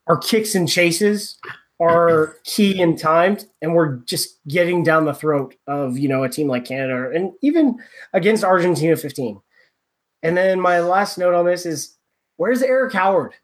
our 0.08 0.18
kicks 0.18 0.56
and 0.56 0.68
chases 0.68 1.38
are 1.80 2.38
key 2.44 2.82
and 2.82 2.98
timed, 2.98 3.46
and 3.62 3.76
we're 3.76 3.98
just 3.98 4.40
getting 4.48 4.84
down 4.84 5.06
the 5.06 5.14
throat 5.14 5.56
of 5.68 6.00
you 6.00 6.10
know 6.10 6.24
a 6.24 6.30
team 6.30 6.48
like 6.48 6.66
Canada 6.66 7.12
and 7.16 7.32
even 7.44 7.78
against 8.12 8.44
Argentina 8.44 8.96
15. 8.96 9.40
And 10.24 10.36
then 10.36 10.60
my 10.60 10.80
last 10.80 11.20
note 11.20 11.36
on 11.36 11.46
this 11.46 11.68
is 11.68 11.96
where's 12.38 12.64
Eric 12.64 12.94
Howard? 12.94 13.36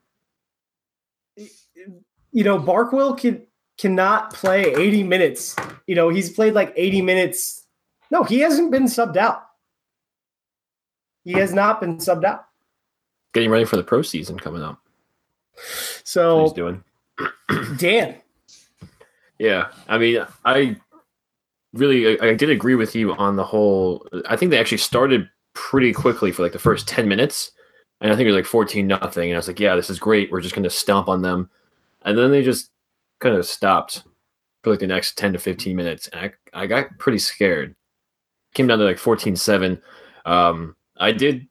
You 1.35 2.43
know, 2.43 2.57
Barkwell 2.57 3.15
can 3.15 3.45
cannot 3.77 4.33
play 4.33 4.73
80 4.73 5.03
minutes. 5.03 5.55
You 5.85 5.93
know, 5.93 6.09
he's 6.09 6.31
played 6.31 6.55
like 6.55 6.73
80 6.75 7.03
minutes. 7.03 7.60
No, 8.11 8.23
he 8.23 8.39
hasn't 8.39 8.71
been 8.71 8.83
subbed 8.83 9.17
out. 9.17 9.43
He 11.23 11.33
has 11.33 11.53
not 11.53 11.79
been 11.79 11.97
subbed 11.97 12.25
out. 12.25 12.45
Getting 13.33 13.49
ready 13.49 13.65
for 13.65 13.77
the 13.77 13.83
pro 13.83 14.01
season 14.01 14.37
coming 14.37 14.61
up. 14.61 14.79
So, 16.03 16.43
he's 16.43 16.53
doing. 16.53 16.83
Dan, 17.77 18.15
Yeah, 19.39 19.67
I 19.87 19.97
mean, 19.97 20.25
I 20.43 20.75
really, 21.73 22.19
I, 22.19 22.29
I 22.29 22.33
did 22.33 22.49
agree 22.49 22.75
with 22.75 22.95
you 22.95 23.13
on 23.13 23.35
the 23.35 23.43
whole. 23.43 24.05
I 24.27 24.35
think 24.35 24.51
they 24.51 24.59
actually 24.59 24.79
started 24.79 25.29
pretty 25.53 25.93
quickly 25.93 26.31
for 26.31 26.43
like 26.43 26.51
the 26.53 26.59
first 26.59 26.87
ten 26.87 27.07
minutes, 27.07 27.51
and 28.01 28.11
I 28.11 28.15
think 28.15 28.25
it 28.25 28.31
was 28.31 28.37
like 28.37 28.45
fourteen 28.45 28.87
nothing. 28.87 29.29
And 29.29 29.35
I 29.35 29.37
was 29.37 29.47
like, 29.47 29.59
yeah, 29.59 29.75
this 29.75 29.89
is 29.89 29.99
great. 29.99 30.31
We're 30.31 30.41
just 30.41 30.55
going 30.55 30.63
to 30.63 30.69
stomp 30.69 31.07
on 31.07 31.21
them, 31.21 31.49
and 32.03 32.17
then 32.17 32.31
they 32.31 32.43
just 32.43 32.71
kind 33.19 33.35
of 33.35 33.45
stopped 33.45 34.03
for 34.63 34.71
like 34.71 34.79
the 34.79 34.87
next 34.87 35.17
ten 35.17 35.31
to 35.33 35.39
fifteen 35.39 35.75
minutes, 35.75 36.09
and 36.09 36.33
I, 36.53 36.63
I 36.63 36.67
got 36.67 36.97
pretty 36.97 37.19
scared. 37.19 37.75
Came 38.53 38.67
down 38.67 38.79
to 38.79 38.85
like 38.85 38.97
14-7. 38.97 39.81
Um, 40.25 40.75
I 40.97 41.11
did 41.11 41.47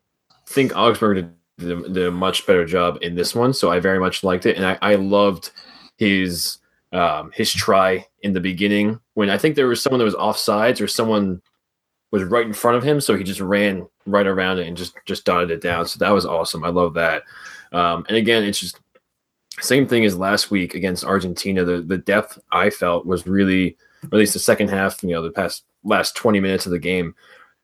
think 0.47 0.77
Augsburg 0.77 1.33
did, 1.59 1.93
did, 1.93 2.07
a 2.07 2.11
much 2.11 2.47
better 2.47 2.65
job 2.65 2.99
in 3.03 3.15
this 3.15 3.35
one, 3.35 3.53
so 3.53 3.71
I 3.71 3.81
very 3.81 3.99
much 3.99 4.23
liked 4.23 4.47
it, 4.47 4.57
and 4.57 4.67
I, 4.67 4.79
I 4.83 4.95
loved 4.97 5.51
his 5.97 6.59
um, 6.93 7.31
his 7.33 7.53
try 7.53 8.05
in 8.23 8.33
the 8.33 8.41
beginning 8.41 8.99
when 9.15 9.31
I 9.31 9.39
think 9.39 9.55
there 9.55 9.69
was 9.69 9.81
someone 9.81 9.99
that 9.99 10.05
was 10.05 10.17
offsides 10.17 10.81
or 10.81 10.89
someone 10.89 11.41
was 12.11 12.25
right 12.25 12.47
in 12.47 12.53
front 12.53 12.77
of 12.77 12.83
him, 12.83 13.01
so 13.01 13.17
he 13.17 13.23
just 13.23 13.41
ran 13.41 13.87
right 14.07 14.27
around 14.27 14.59
it 14.59 14.67
and 14.67 14.77
just 14.77 14.95
just 15.07 15.25
dotted 15.25 15.51
it 15.51 15.61
down. 15.61 15.87
So 15.87 15.99
that 15.99 16.11
was 16.11 16.27
awesome. 16.27 16.65
I 16.65 16.69
love 16.69 16.95
that. 16.95 17.23
Um, 17.73 18.05
and 18.09 18.17
again, 18.17 18.43
it's 18.43 18.59
just 18.59 18.81
same 19.61 19.87
thing 19.87 20.05
as 20.05 20.17
last 20.17 20.51
week 20.51 20.75
against 20.75 21.05
Argentina. 21.05 21.65
The 21.65 21.83
the 21.83 21.99
depth 21.99 22.39
I 22.51 22.71
felt 22.71 23.07
was 23.07 23.27
really, 23.27 23.77
or 24.05 24.17
at 24.17 24.19
least 24.19 24.33
the 24.33 24.41
second 24.41 24.71
half. 24.71 25.03
You 25.03 25.11
know, 25.11 25.23
the 25.23 25.31
past 25.31 25.65
last 25.85 26.17
twenty 26.17 26.41
minutes 26.41 26.67
of 26.67 26.73
the 26.73 26.79
game. 26.79 27.15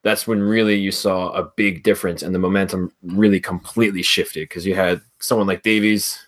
That's 0.02 0.26
when 0.26 0.40
really 0.40 0.76
you 0.76 0.92
saw 0.92 1.30
a 1.30 1.50
big 1.56 1.82
difference 1.82 2.22
and 2.22 2.34
the 2.34 2.38
momentum 2.38 2.92
really 3.02 3.40
completely 3.40 4.02
shifted 4.02 4.48
because 4.48 4.64
you 4.64 4.74
had 4.74 5.00
someone 5.18 5.48
like 5.48 5.62
Davies, 5.62 6.24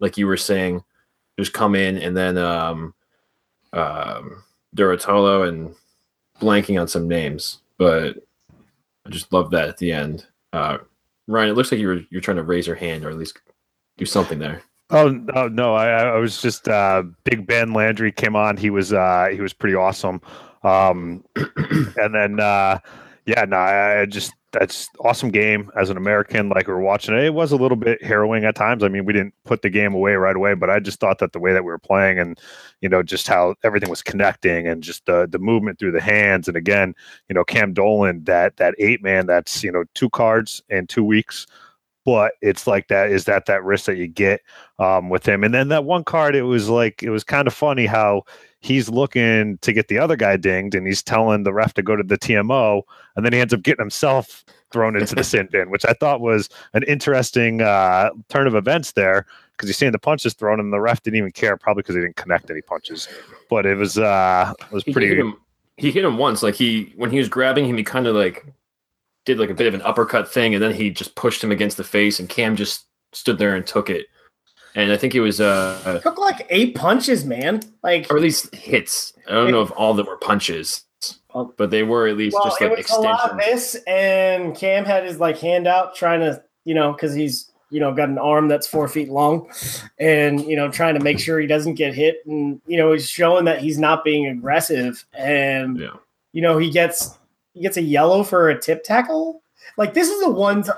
like 0.00 0.18
you 0.18 0.26
were 0.26 0.36
saying, 0.36 0.84
just 1.38 1.54
come 1.54 1.74
in 1.74 1.96
and 1.96 2.14
then 2.14 2.36
um, 2.36 2.94
um, 3.72 4.44
Durutalo 4.76 5.48
and 5.48 5.74
blanking 6.40 6.78
on 6.80 6.88
some 6.88 7.08
names, 7.08 7.60
but 7.78 8.16
I 9.06 9.10
just 9.10 9.32
love 9.32 9.50
that 9.52 9.68
at 9.68 9.78
the 9.78 9.92
end. 9.92 10.26
Uh, 10.52 10.78
Ryan, 11.26 11.50
it 11.50 11.54
looks 11.54 11.72
like 11.72 11.80
you 11.80 11.88
were 11.88 12.00
you're 12.10 12.20
trying 12.20 12.36
to 12.36 12.42
raise 12.42 12.66
your 12.66 12.76
hand 12.76 13.04
or 13.04 13.10
at 13.10 13.16
least 13.16 13.40
do 13.96 14.04
something 14.04 14.38
there. 14.38 14.62
Oh 14.90 15.08
no, 15.08 15.48
no! 15.48 15.74
I, 15.74 15.88
I 15.88 16.18
was 16.18 16.42
just 16.42 16.68
uh, 16.68 17.02
Big 17.24 17.46
Ben 17.46 17.72
Landry 17.72 18.12
came 18.12 18.36
on. 18.36 18.58
He 18.58 18.68
was 18.68 18.92
uh, 18.92 19.28
he 19.32 19.40
was 19.40 19.54
pretty 19.54 19.74
awesome. 19.74 20.20
Um, 20.64 21.24
and 21.96 22.14
then 22.14 22.40
uh, 22.40 22.78
yeah, 23.26 23.44
no, 23.44 23.56
I, 23.56 24.06
just 24.06 24.32
that's 24.52 24.88
awesome 25.00 25.30
game 25.30 25.70
as 25.76 25.88
an 25.90 25.96
American. 25.96 26.50
Like 26.50 26.68
we're 26.68 26.78
watching 26.80 27.14
it, 27.14 27.24
it 27.24 27.34
was 27.34 27.52
a 27.52 27.56
little 27.56 27.76
bit 27.76 28.02
harrowing 28.04 28.44
at 28.44 28.54
times. 28.54 28.84
I 28.84 28.88
mean, 28.88 29.04
we 29.04 29.12
didn't 29.12 29.34
put 29.44 29.62
the 29.62 29.70
game 29.70 29.94
away 29.94 30.14
right 30.14 30.36
away, 30.36 30.54
but 30.54 30.70
I 30.70 30.78
just 30.78 31.00
thought 31.00 31.18
that 31.20 31.32
the 31.32 31.40
way 31.40 31.52
that 31.52 31.64
we 31.64 31.70
were 31.70 31.78
playing 31.78 32.18
and 32.18 32.38
you 32.80 32.88
know 32.88 33.02
just 33.02 33.28
how 33.28 33.54
everything 33.64 33.90
was 33.90 34.02
connecting 34.02 34.66
and 34.68 34.82
just 34.82 35.06
the 35.06 35.26
the 35.30 35.38
movement 35.38 35.78
through 35.78 35.92
the 35.92 36.00
hands 36.00 36.48
and 36.48 36.56
again, 36.56 36.94
you 37.28 37.34
know, 37.34 37.44
Cam 37.44 37.72
Dolan 37.72 38.24
that 38.24 38.56
that 38.56 38.74
eight 38.78 39.02
man 39.02 39.26
that's 39.26 39.64
you 39.64 39.72
know 39.72 39.84
two 39.94 40.10
cards 40.10 40.62
in 40.68 40.86
two 40.86 41.04
weeks 41.04 41.46
but 42.04 42.32
it's 42.40 42.66
like 42.66 42.88
that 42.88 43.10
is 43.10 43.26
that 43.26 43.46
that 43.46 43.62
risk 43.62 43.84
that 43.84 43.96
you 43.96 44.08
get 44.08 44.40
um, 44.80 45.08
with 45.08 45.24
him 45.24 45.44
and 45.44 45.54
then 45.54 45.68
that 45.68 45.84
one 45.84 46.02
card 46.02 46.34
it 46.34 46.42
was 46.42 46.68
like 46.68 47.00
it 47.00 47.10
was 47.10 47.22
kind 47.22 47.46
of 47.46 47.54
funny 47.54 47.86
how 47.86 48.24
he's 48.62 48.88
looking 48.88 49.58
to 49.58 49.72
get 49.72 49.88
the 49.88 49.98
other 49.98 50.16
guy 50.16 50.36
dinged 50.36 50.74
and 50.74 50.86
he's 50.86 51.02
telling 51.02 51.42
the 51.42 51.52
ref 51.52 51.74
to 51.74 51.82
go 51.82 51.94
to 51.94 52.02
the 52.02 52.18
tmo 52.18 52.82
and 53.16 53.24
then 53.24 53.32
he 53.32 53.40
ends 53.40 53.52
up 53.52 53.62
getting 53.62 53.82
himself 53.82 54.44
thrown 54.70 54.96
into 54.96 55.14
the 55.14 55.24
sin 55.24 55.48
bin 55.52 55.70
which 55.70 55.84
i 55.84 55.92
thought 55.92 56.20
was 56.20 56.48
an 56.72 56.82
interesting 56.84 57.60
uh, 57.60 58.10
turn 58.28 58.46
of 58.46 58.54
events 58.54 58.92
there 58.92 59.26
because 59.52 59.68
he's 59.68 59.76
seeing 59.76 59.92
the 59.92 59.98
punches 59.98 60.32
thrown 60.32 60.58
and 60.58 60.72
the 60.72 60.80
ref 60.80 61.02
didn't 61.02 61.18
even 61.18 61.30
care 61.30 61.56
probably 61.56 61.82
because 61.82 61.94
he 61.94 62.00
didn't 62.00 62.16
connect 62.16 62.50
any 62.50 62.62
punches 62.62 63.06
but 63.52 63.66
it 63.66 63.76
was 63.76 63.98
uh 63.98 64.54
it 64.58 64.72
was 64.72 64.82
He 64.84 64.92
pretty 64.94 65.08
hit 65.08 65.18
him. 65.18 65.36
He 65.76 65.90
hit 65.90 66.04
him 66.04 66.16
once. 66.16 66.42
Like 66.42 66.54
he 66.54 66.94
when 66.96 67.10
he 67.10 67.18
was 67.18 67.28
grabbing 67.28 67.66
him, 67.66 67.76
he 67.76 67.84
kind 67.84 68.06
of 68.06 68.14
like 68.16 68.46
did 69.26 69.38
like 69.38 69.50
a 69.50 69.54
bit 69.54 69.66
of 69.66 69.74
an 69.74 69.82
uppercut 69.82 70.32
thing, 70.32 70.54
and 70.54 70.62
then 70.62 70.74
he 70.74 70.88
just 70.88 71.14
pushed 71.16 71.44
him 71.44 71.52
against 71.52 71.76
the 71.76 71.84
face, 71.84 72.18
and 72.18 72.30
Cam 72.30 72.56
just 72.56 72.86
stood 73.12 73.36
there 73.36 73.54
and 73.54 73.66
took 73.66 73.90
it. 73.90 74.06
And 74.74 74.90
I 74.90 74.96
think 74.96 75.14
it 75.14 75.20
was 75.20 75.40
uh, 75.40 76.00
took 76.02 76.18
like 76.18 76.46
eight 76.50 76.74
punches, 76.74 77.24
man. 77.24 77.60
Like 77.82 78.10
or 78.10 78.16
at 78.16 78.22
least 78.22 78.54
hits. 78.54 79.12
I 79.28 79.32
don't 79.32 79.50
know 79.50 79.62
if 79.62 79.70
all 79.76 79.90
of 79.90 79.96
them 79.98 80.06
were 80.06 80.16
punches, 80.16 80.84
but 81.56 81.70
they 81.70 81.82
were 81.82 82.06
at 82.08 82.16
least 82.16 82.34
well, 82.34 82.44
just 82.44 82.60
it 82.60 82.68
like 82.70 82.78
was 82.78 82.90
a 82.90 83.00
lot 83.00 83.30
of 83.30 83.36
extensions. 83.38 83.72
this, 83.74 83.82
and 83.86 84.56
Cam 84.56 84.84
had 84.84 85.04
his 85.04 85.18
like 85.20 85.38
hand 85.38 85.66
out 85.66 85.94
trying 85.94 86.20
to, 86.20 86.42
you 86.64 86.74
know, 86.74 86.92
because 86.92 87.12
he's 87.14 87.50
you 87.70 87.80
know 87.80 87.92
got 87.92 88.08
an 88.08 88.18
arm 88.18 88.48
that's 88.48 88.66
four 88.66 88.88
feet 88.88 89.10
long, 89.10 89.50
and 89.98 90.40
you 90.44 90.56
know 90.56 90.70
trying 90.70 90.94
to 90.94 91.00
make 91.00 91.18
sure 91.18 91.38
he 91.38 91.46
doesn't 91.46 91.74
get 91.74 91.94
hit, 91.94 92.24
and 92.26 92.60
you 92.66 92.78
know 92.78 92.92
he's 92.92 93.08
showing 93.08 93.44
that 93.44 93.60
he's 93.60 93.78
not 93.78 94.04
being 94.04 94.26
aggressive, 94.26 95.04
and 95.12 95.78
Yeah. 95.78 95.96
you 96.32 96.40
know 96.40 96.56
he 96.56 96.70
gets 96.70 97.18
he 97.52 97.60
gets 97.60 97.76
a 97.76 97.82
yellow 97.82 98.22
for 98.22 98.48
a 98.48 98.58
tip 98.58 98.84
tackle. 98.84 99.42
Like 99.76 99.92
this 99.92 100.08
is 100.08 100.20
the 100.22 100.30
one. 100.30 100.62
T- 100.62 100.70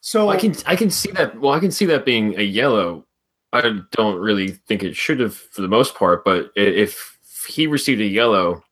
so 0.00 0.30
I 0.30 0.36
can 0.36 0.54
I 0.66 0.76
can 0.76 0.90
see 0.90 1.10
that. 1.12 1.38
Well, 1.38 1.52
I 1.52 1.60
can 1.60 1.70
see 1.70 1.86
that 1.86 2.04
being 2.04 2.38
a 2.38 2.42
yellow. 2.42 3.06
I 3.52 3.80
don't 3.92 4.18
really 4.18 4.48
think 4.48 4.82
it 4.82 4.96
should 4.96 5.20
have 5.20 5.34
for 5.34 5.62
the 5.62 5.68
most 5.68 5.94
part, 5.94 6.24
but 6.24 6.50
if 6.54 7.18
he 7.46 7.66
received 7.66 8.00
a 8.00 8.06
yellow, 8.06 8.62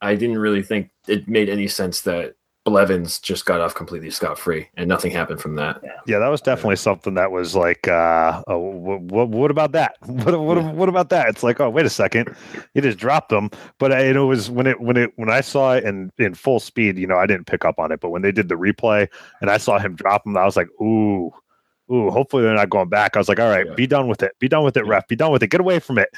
I 0.00 0.14
didn't 0.14 0.38
really 0.38 0.62
think 0.62 0.90
it 1.06 1.28
made 1.28 1.48
any 1.48 1.68
sense 1.68 2.00
that 2.02 2.34
Blevins 2.64 3.18
just 3.18 3.44
got 3.44 3.60
off 3.60 3.74
completely 3.74 4.10
scot 4.10 4.38
free, 4.38 4.68
and 4.76 4.88
nothing 4.88 5.10
happened 5.10 5.40
from 5.40 5.56
that. 5.56 5.82
Yeah, 6.06 6.18
that 6.20 6.28
was 6.28 6.40
definitely 6.40 6.76
something 6.76 7.14
that 7.14 7.32
was 7.32 7.56
like, 7.56 7.88
uh, 7.88 8.42
oh, 8.46 8.58
what, 8.58 9.28
what 9.30 9.50
about 9.50 9.72
that? 9.72 9.96
What, 10.06 10.38
what, 10.40 10.56
Yeah. 10.58 10.70
what 10.72 10.88
about 10.88 11.08
that? 11.10 11.28
It's 11.28 11.42
like, 11.42 11.58
oh, 11.60 11.70
wait 11.70 11.86
a 11.86 11.90
second, 11.90 12.34
you 12.74 12.82
just 12.82 12.98
dropped 12.98 13.30
them. 13.30 13.50
But 13.78 13.92
I, 13.92 14.00
it 14.06 14.16
was 14.16 14.50
when 14.50 14.66
it 14.66 14.80
when 14.80 14.96
it 14.96 15.10
when 15.16 15.30
I 15.30 15.40
saw 15.40 15.74
it 15.74 15.84
in 15.84 16.10
in 16.18 16.34
full 16.34 16.60
speed, 16.60 16.98
you 16.98 17.06
know, 17.06 17.16
I 17.18 17.26
didn't 17.26 17.46
pick 17.46 17.64
up 17.64 17.78
on 17.78 17.90
it. 17.90 18.00
But 18.00 18.10
when 18.10 18.22
they 18.22 18.32
did 18.32 18.48
the 18.48 18.54
replay 18.56 19.08
and 19.40 19.50
I 19.50 19.56
saw 19.58 19.78
him 19.78 19.94
drop 19.96 20.24
them, 20.24 20.36
I 20.36 20.44
was 20.44 20.56
like, 20.56 20.68
ooh. 20.80 21.32
Ooh, 21.92 22.10
hopefully 22.10 22.42
they're 22.42 22.54
not 22.54 22.70
going 22.70 22.88
back. 22.88 23.16
I 23.16 23.18
was 23.18 23.28
like, 23.28 23.38
all 23.38 23.50
right, 23.50 23.66
Yeah. 23.66 23.74
be 23.74 23.86
done 23.86 24.08
with 24.08 24.22
it. 24.22 24.32
Be 24.38 24.48
done 24.48 24.64
with 24.64 24.76
it, 24.76 24.86
ref. 24.86 25.06
Be 25.08 25.16
done 25.16 25.30
with 25.32 25.42
it. 25.42 25.48
Get 25.48 25.60
away 25.60 25.78
from 25.78 25.98
it. 25.98 26.08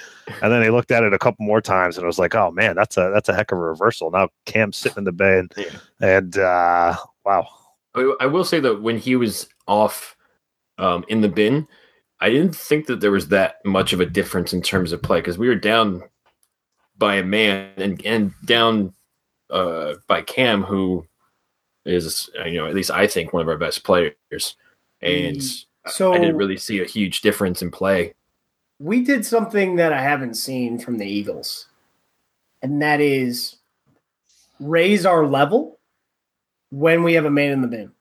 And 0.43 0.52
then 0.52 0.61
they 0.62 0.71
looked 0.71 0.90
at 0.93 1.02
it 1.02 1.12
a 1.12 1.19
couple 1.19 1.45
more 1.45 1.61
times 1.61 1.97
and 1.97 2.04
I 2.04 2.07
was 2.07 2.19
like, 2.19 2.35
oh 2.35 2.50
man, 2.52 2.76
that's 2.76 2.97
a 2.97 3.11
that's 3.12 3.28
a 3.28 3.35
heck 3.35 3.50
of 3.52 3.59
a 3.59 3.61
reversal. 3.61 4.11
Now 4.11 4.28
Cam's 4.47 4.76
sitting 4.76 4.99
in 4.99 5.04
the 5.04 5.12
bed 5.12 5.47
Yeah. 5.57 5.71
and 6.00 6.38
uh 6.38 6.97
wow. 7.25 7.49
I, 7.97 8.26
will 8.26 8.45
say 8.45 8.59
that 8.61 8.83
when 8.83 8.99
he 8.99 9.14
was 9.14 9.49
off 9.69 10.16
um, 10.78 11.04
in 11.09 11.21
the 11.21 11.28
bin, 11.28 11.69
I 12.21 12.28
didn't 12.28 12.57
think 12.57 12.87
that 12.87 13.00
there 13.00 13.12
was 13.12 13.28
that 13.28 13.64
much 13.64 13.93
of 13.93 14.00
a 14.00 14.07
difference 14.07 14.52
in 14.52 14.62
terms 14.62 14.90
of 14.90 15.00
play 15.00 15.21
because 15.21 15.38
we 15.38 15.47
were 15.47 15.54
down 15.54 16.02
by 16.99 17.16
a 17.16 17.23
man 17.25 17.71
and 17.76 18.04
and 18.04 18.33
down 18.45 18.95
uh, 19.50 19.95
by 20.09 20.23
Cam, 20.23 20.62
who 20.64 21.07
is 21.85 22.31
you 22.47 22.54
know 22.59 22.66
at 22.66 22.75
least 22.75 22.90
I 22.90 23.07
think 23.07 23.33
one 23.33 23.43
of 23.43 23.49
our 23.49 23.59
best 23.59 23.85
players, 23.85 24.57
and 25.04 25.42
So 25.87 26.14
I 26.14 26.18
didn't 26.18 26.37
really 26.37 26.56
see 26.56 26.80
a 26.80 26.84
huge 26.84 27.20
difference 27.20 27.62
in 27.62 27.70
play. 27.70 28.14
we 28.78 29.04
did 29.04 29.25
something 29.25 29.76
that 29.76 29.92
I 29.92 30.00
haven't 30.00 30.34
seen 30.34 30.78
from 30.78 30.99
the 30.99 31.06
Eagles, 31.06 31.66
and 32.62 32.80
that 32.82 33.00
is 33.00 33.56
raise 34.61 35.04
our 35.04 35.26
level 35.26 35.78
when 36.70 37.02
we 37.02 37.14
have 37.14 37.25
a 37.25 37.30
man 37.30 37.52
in 37.52 37.61
the 37.61 37.68
bin. 37.68 37.92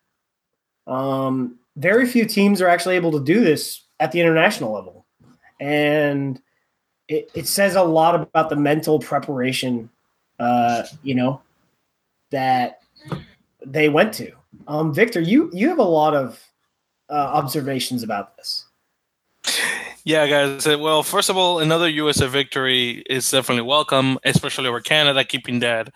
Um, 0.87 1.59
very 1.75 2.05
few 2.05 2.25
teams 2.25 2.61
are 2.61 2.67
actually 2.67 2.95
able 2.95 3.11
to 3.11 3.23
do 3.23 3.43
this 3.43 3.83
at 3.99 4.11
the 4.11 4.19
international 4.19 4.71
level, 4.73 5.05
and 5.59 6.41
it, 7.07 7.29
it 7.33 7.47
says 7.47 7.75
a 7.75 7.83
lot 7.83 8.15
about 8.15 8.49
the 8.49 8.55
mental 8.55 8.99
preparation, 8.99 9.89
uh, 10.39 10.83
you 11.03 11.15
know, 11.15 11.41
that 12.31 12.81
they 13.65 13.89
went 13.89 14.13
to. 14.15 14.31
Um, 14.67 14.93
Victor, 14.93 15.19
you 15.19 15.49
you 15.53 15.67
have 15.69 15.79
a 15.79 15.83
lot 15.83 16.15
of 16.15 16.41
uh, 17.09 17.13
observations 17.13 18.03
about 18.03 18.37
this. 18.37 18.65
Yeah, 20.05 20.27
guys. 20.27 20.67
uh, 20.67 20.77
Well, 20.77 21.03
first 21.03 21.29
of 21.29 21.37
all, 21.37 21.59
another 21.59 21.87
USA 21.87 22.27
victory 22.27 23.03
is 23.09 23.29
definitely 23.31 23.63
welcome, 23.63 24.19
especially 24.25 24.67
over 24.67 24.81
Canada, 24.81 25.23
keeping 25.23 25.59
that 25.59 25.89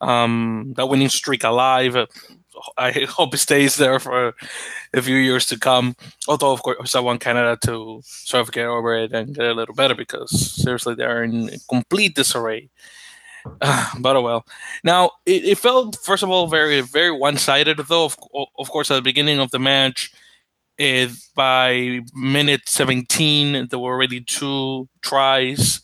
um, 0.00 0.74
that 0.76 0.88
winning 0.88 1.08
streak 1.08 1.42
alive. 1.44 1.96
I 2.76 3.06
hope 3.08 3.34
it 3.34 3.38
stays 3.38 3.76
there 3.76 3.98
for 3.98 4.34
a 4.94 5.02
few 5.02 5.16
years 5.16 5.46
to 5.46 5.58
come. 5.58 5.94
Although, 6.28 6.52
of 6.52 6.62
course, 6.62 6.94
I 6.94 7.00
want 7.00 7.20
Canada 7.20 7.58
to 7.66 8.00
sort 8.04 8.42
of 8.42 8.52
get 8.52 8.66
over 8.66 8.94
it 8.94 9.12
and 9.12 9.34
get 9.34 9.46
a 9.46 9.54
little 9.54 9.74
better 9.74 9.94
because 9.94 10.30
seriously, 10.62 10.94
they're 10.94 11.22
in 11.22 11.50
complete 11.68 12.14
disarray. 12.14 12.68
Uh, 13.60 13.90
but 14.00 14.16
oh 14.16 14.22
well. 14.22 14.46
Now 14.84 15.12
it, 15.24 15.44
it 15.44 15.58
felt 15.58 15.96
first 16.02 16.22
of 16.22 16.30
all 16.30 16.46
very 16.46 16.80
very 16.80 17.10
one 17.10 17.36
sided 17.36 17.78
though. 17.88 18.06
Of, 18.06 18.16
of 18.58 18.70
course, 18.70 18.90
at 18.90 18.96
the 18.96 19.02
beginning 19.02 19.38
of 19.38 19.50
the 19.50 19.58
match, 19.58 20.12
it, 20.78 21.10
by 21.34 22.00
minute 22.14 22.68
17, 22.68 23.68
there 23.68 23.78
were 23.78 23.92
already 23.92 24.20
two 24.20 24.88
tries. 25.02 25.80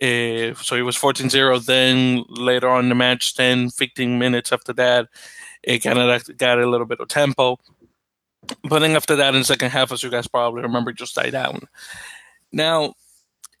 Uh, 0.00 0.54
so 0.54 0.76
it 0.76 0.82
was 0.82 0.96
14 0.96 1.28
0. 1.30 1.58
Then 1.58 2.24
later 2.28 2.68
on 2.68 2.84
in 2.84 2.88
the 2.88 2.94
match, 2.94 3.34
10, 3.34 3.70
15 3.70 4.18
minutes 4.18 4.52
after 4.52 4.72
that, 4.74 5.08
it 5.62 5.80
kind 5.80 5.98
of 5.98 6.36
got 6.36 6.60
a 6.60 6.68
little 6.68 6.86
bit 6.86 7.00
of 7.00 7.08
tempo. 7.08 7.58
But 8.62 8.78
then 8.78 8.96
after 8.96 9.16
that, 9.16 9.34
in 9.34 9.40
the 9.40 9.44
second 9.44 9.70
half, 9.70 9.92
as 9.92 10.02
you 10.02 10.10
guys 10.10 10.26
probably 10.26 10.62
remember, 10.62 10.92
just 10.92 11.14
died 11.14 11.32
down. 11.32 11.62
Now, 12.52 12.94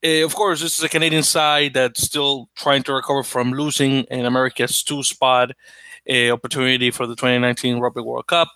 uh, 0.04 0.24
of 0.24 0.34
course, 0.34 0.60
this 0.60 0.78
is 0.78 0.84
a 0.84 0.88
Canadian 0.88 1.24
side 1.24 1.74
that's 1.74 2.02
still 2.02 2.48
trying 2.56 2.84
to 2.84 2.94
recover 2.94 3.22
from 3.22 3.52
losing 3.52 4.04
in 4.04 4.24
America's 4.24 4.82
two 4.82 5.02
spot 5.02 5.50
uh, 6.08 6.30
opportunity 6.30 6.90
for 6.90 7.06
the 7.06 7.16
2019 7.16 7.80
Rugby 7.80 8.00
World 8.00 8.28
Cup. 8.28 8.48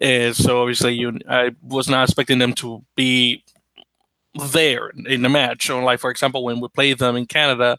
Uh, 0.00 0.32
so 0.32 0.60
obviously, 0.60 0.94
you, 0.94 1.18
I 1.28 1.52
was 1.62 1.88
not 1.88 2.04
expecting 2.04 2.38
them 2.38 2.52
to 2.54 2.84
be 2.94 3.44
there 4.52 4.90
in 5.06 5.22
the 5.22 5.28
match. 5.28 5.66
So, 5.66 5.82
like 5.82 6.00
for 6.00 6.10
example, 6.10 6.44
when 6.44 6.60
we 6.60 6.68
played 6.68 6.98
them 6.98 7.16
in 7.16 7.26
Canada 7.26 7.78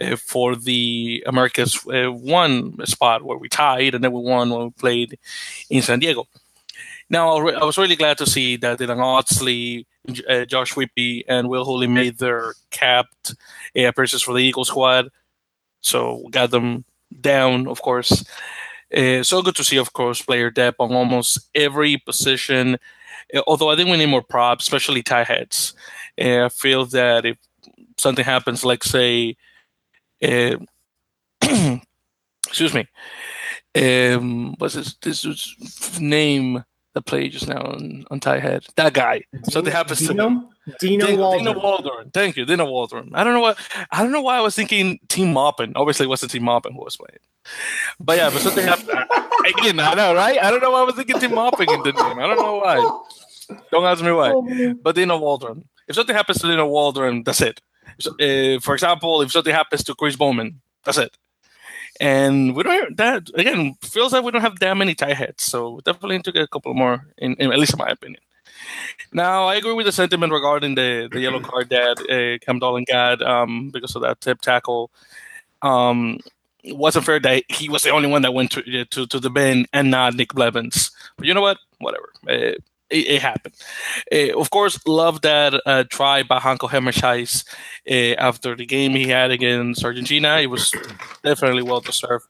uh, 0.00 0.16
for 0.16 0.56
the 0.56 1.22
Americas 1.26 1.86
uh, 1.86 2.10
one 2.10 2.84
spot 2.86 3.22
where 3.22 3.38
we 3.38 3.48
tied, 3.48 3.94
and 3.94 4.02
then 4.02 4.12
we 4.12 4.20
won 4.20 4.50
when 4.50 4.64
we 4.64 4.70
played 4.70 5.18
in 5.70 5.82
San 5.82 6.00
Diego. 6.00 6.26
Now, 7.10 7.36
I 7.36 7.64
was 7.64 7.78
really 7.78 7.96
glad 7.96 8.18
to 8.18 8.26
see 8.26 8.56
that 8.56 8.78
Dylan 8.78 8.98
Audsley, 8.98 9.86
uh, 10.28 10.46
Josh 10.46 10.72
Whippy, 10.74 11.22
and 11.28 11.48
Will 11.48 11.64
Hooley 11.64 11.86
made 11.86 12.18
their 12.18 12.54
capped 12.70 13.34
appearances 13.76 14.22
for 14.22 14.32
the 14.32 14.42
Eagle 14.42 14.64
squad. 14.64 15.10
So 15.80 16.26
got 16.30 16.50
them 16.50 16.84
down, 17.20 17.68
of 17.68 17.82
course. 17.82 18.24
Uh, 18.94 19.22
so 19.22 19.42
good 19.42 19.56
to 19.56 19.64
see, 19.64 19.76
of 19.76 19.92
course, 19.92 20.22
player 20.22 20.50
depth 20.50 20.76
on 20.78 20.92
almost 20.92 21.38
every 21.54 21.96
position. 21.96 22.78
Uh, 23.34 23.42
although 23.46 23.70
I 23.70 23.76
think 23.76 23.90
we 23.90 23.96
need 23.96 24.06
more 24.06 24.22
props, 24.22 24.64
especially 24.64 25.02
tie 25.02 25.24
heads. 25.24 25.74
Uh, 26.20 26.44
I 26.44 26.48
feel 26.48 26.86
that 26.86 27.24
if 27.24 27.38
something 27.96 28.24
happens, 28.24 28.64
like 28.64 28.84
say, 28.84 29.36
uh, 30.22 30.56
excuse 32.46 32.74
me, 32.74 32.86
um, 33.74 34.54
what's 34.58 34.74
this, 34.74 34.94
this 35.02 35.22
dude's 35.22 35.98
name 36.00 36.64
that 36.94 37.06
played 37.06 37.32
just 37.32 37.48
now 37.48 37.62
on, 37.62 38.04
on 38.10 38.20
tie 38.20 38.38
head? 38.38 38.64
That 38.76 38.94
guy. 38.94 39.22
Something 39.50 39.72
happens 39.72 40.00
to 40.00 40.08
Dino, 40.08 40.50
Dino, 40.80 41.06
Waldren. 41.06 41.54
Waldren. 41.54 42.12
Thank 42.12 42.36
you, 42.36 42.44
Dino 42.44 42.66
Waldren. 42.66 43.10
I 43.12 43.24
don't 43.24 43.34
know 43.34 43.40
what 43.40 43.58
I 43.90 44.02
don't 44.02 44.12
know 44.12 44.22
why 44.22 44.38
I 44.38 44.40
was 44.40 44.54
thinking 44.54 44.98
Team 45.08 45.32
Moppin. 45.34 45.72
Obviously, 45.76 46.04
it 46.04 46.08
wasn't 46.08 46.32
Team 46.32 46.42
Moppin 46.42 46.72
who 46.72 46.84
was 46.84 46.96
playing. 46.96 47.18
But 48.00 48.16
yeah, 48.16 48.30
but 48.30 48.40
something 48.40 48.66
happened. 48.72 48.88
Again, 49.58 49.78
I 49.80 49.94
know, 49.94 50.14
right? 50.14 50.42
I 50.42 50.50
don't 50.50 50.62
know 50.62 50.70
why 50.70 50.80
I 50.80 50.84
was 50.84 50.94
thinking 50.94 51.18
Team 51.20 51.32
Moppin 51.32 51.72
in 51.72 51.82
the 51.82 51.92
name. 51.92 52.18
I 52.18 52.26
don't 52.26 52.38
know 52.38 52.56
why. 52.56 53.56
Don't 53.70 53.84
ask 53.84 54.02
me 54.02 54.12
why. 54.12 54.32
Oh. 54.34 54.74
But 54.82 54.94
Dino 54.94 55.18
Waldren. 55.18 55.64
If 55.86 55.96
something 55.96 56.16
happens 56.16 56.38
to 56.38 56.46
Dino 56.46 56.66
Waldren, 56.66 57.24
that's 57.24 57.42
it. 57.42 57.60
Uh, 58.06 58.58
for 58.60 58.74
example, 58.74 59.20
if 59.20 59.32
something 59.32 59.54
happens 59.54 59.84
to 59.84 59.94
Chris 59.94 60.16
Baumann, 60.16 60.60
that's 60.84 60.98
it. 60.98 61.16
And 62.00 62.56
we 62.56 62.62
don't 62.64 62.96
that 62.96 63.28
again 63.34 63.74
feels 63.82 64.12
like 64.12 64.24
we 64.24 64.32
don't 64.32 64.40
have 64.40 64.58
that 64.58 64.76
many 64.76 64.94
tie 64.94 65.14
heads, 65.14 65.44
so 65.44 65.80
definitely 65.84 66.16
need 66.16 66.24
to 66.24 66.32
get 66.32 66.42
a 66.42 66.48
couple 66.48 66.74
more, 66.74 67.06
in, 67.18 67.34
in 67.34 67.52
at 67.52 67.58
least 67.58 67.74
in 67.74 67.78
my 67.78 67.88
opinion. 67.88 68.20
Now, 69.12 69.46
I 69.46 69.56
agree 69.56 69.72
with 69.72 69.86
the 69.86 69.92
sentiment 69.92 70.32
regarding 70.32 70.74
the, 70.74 71.08
the 71.10 71.20
yellow 71.20 71.40
card 71.40 71.70
that 71.70 71.98
uh, 72.00 72.44
Cam 72.44 72.58
Dolan 72.58 72.84
got 72.86 73.22
um, 73.22 73.70
because 73.70 73.94
of 73.94 74.02
that 74.02 74.20
tip 74.20 74.40
tackle. 74.40 74.90
Um, 75.62 76.18
it 76.62 76.76
wasn't 76.76 77.04
fair 77.04 77.20
that 77.20 77.44
he 77.48 77.68
was 77.68 77.82
the 77.82 77.90
only 77.90 78.08
one 78.08 78.22
that 78.22 78.32
went 78.32 78.50
to 78.52 78.84
to, 78.86 79.06
to 79.06 79.20
the 79.20 79.30
bin 79.30 79.66
and 79.72 79.90
not 79.90 80.14
Nick 80.14 80.32
Blevins. 80.32 80.90
But 81.16 81.26
you 81.26 81.34
know 81.34 81.42
what? 81.42 81.58
Whatever. 81.78 82.12
Uh, 82.28 82.58
it, 82.90 83.06
it 83.08 83.22
happened. 83.22 83.54
Uh, 84.12 84.38
of 84.38 84.50
course, 84.50 84.78
love 84.86 85.22
that 85.22 85.60
uh, 85.66 85.84
try 85.90 86.22
by 86.22 86.38
Hanko 86.38 86.68
Hemmerscheis 86.68 87.44
uh, 87.90 88.14
after 88.20 88.54
the 88.54 88.66
game 88.66 88.92
he 88.92 89.08
had 89.08 89.30
against 89.30 89.84
Argentina. 89.84 90.38
It 90.38 90.46
was 90.46 90.72
definitely 91.22 91.62
well 91.62 91.80
deserved. 91.80 92.26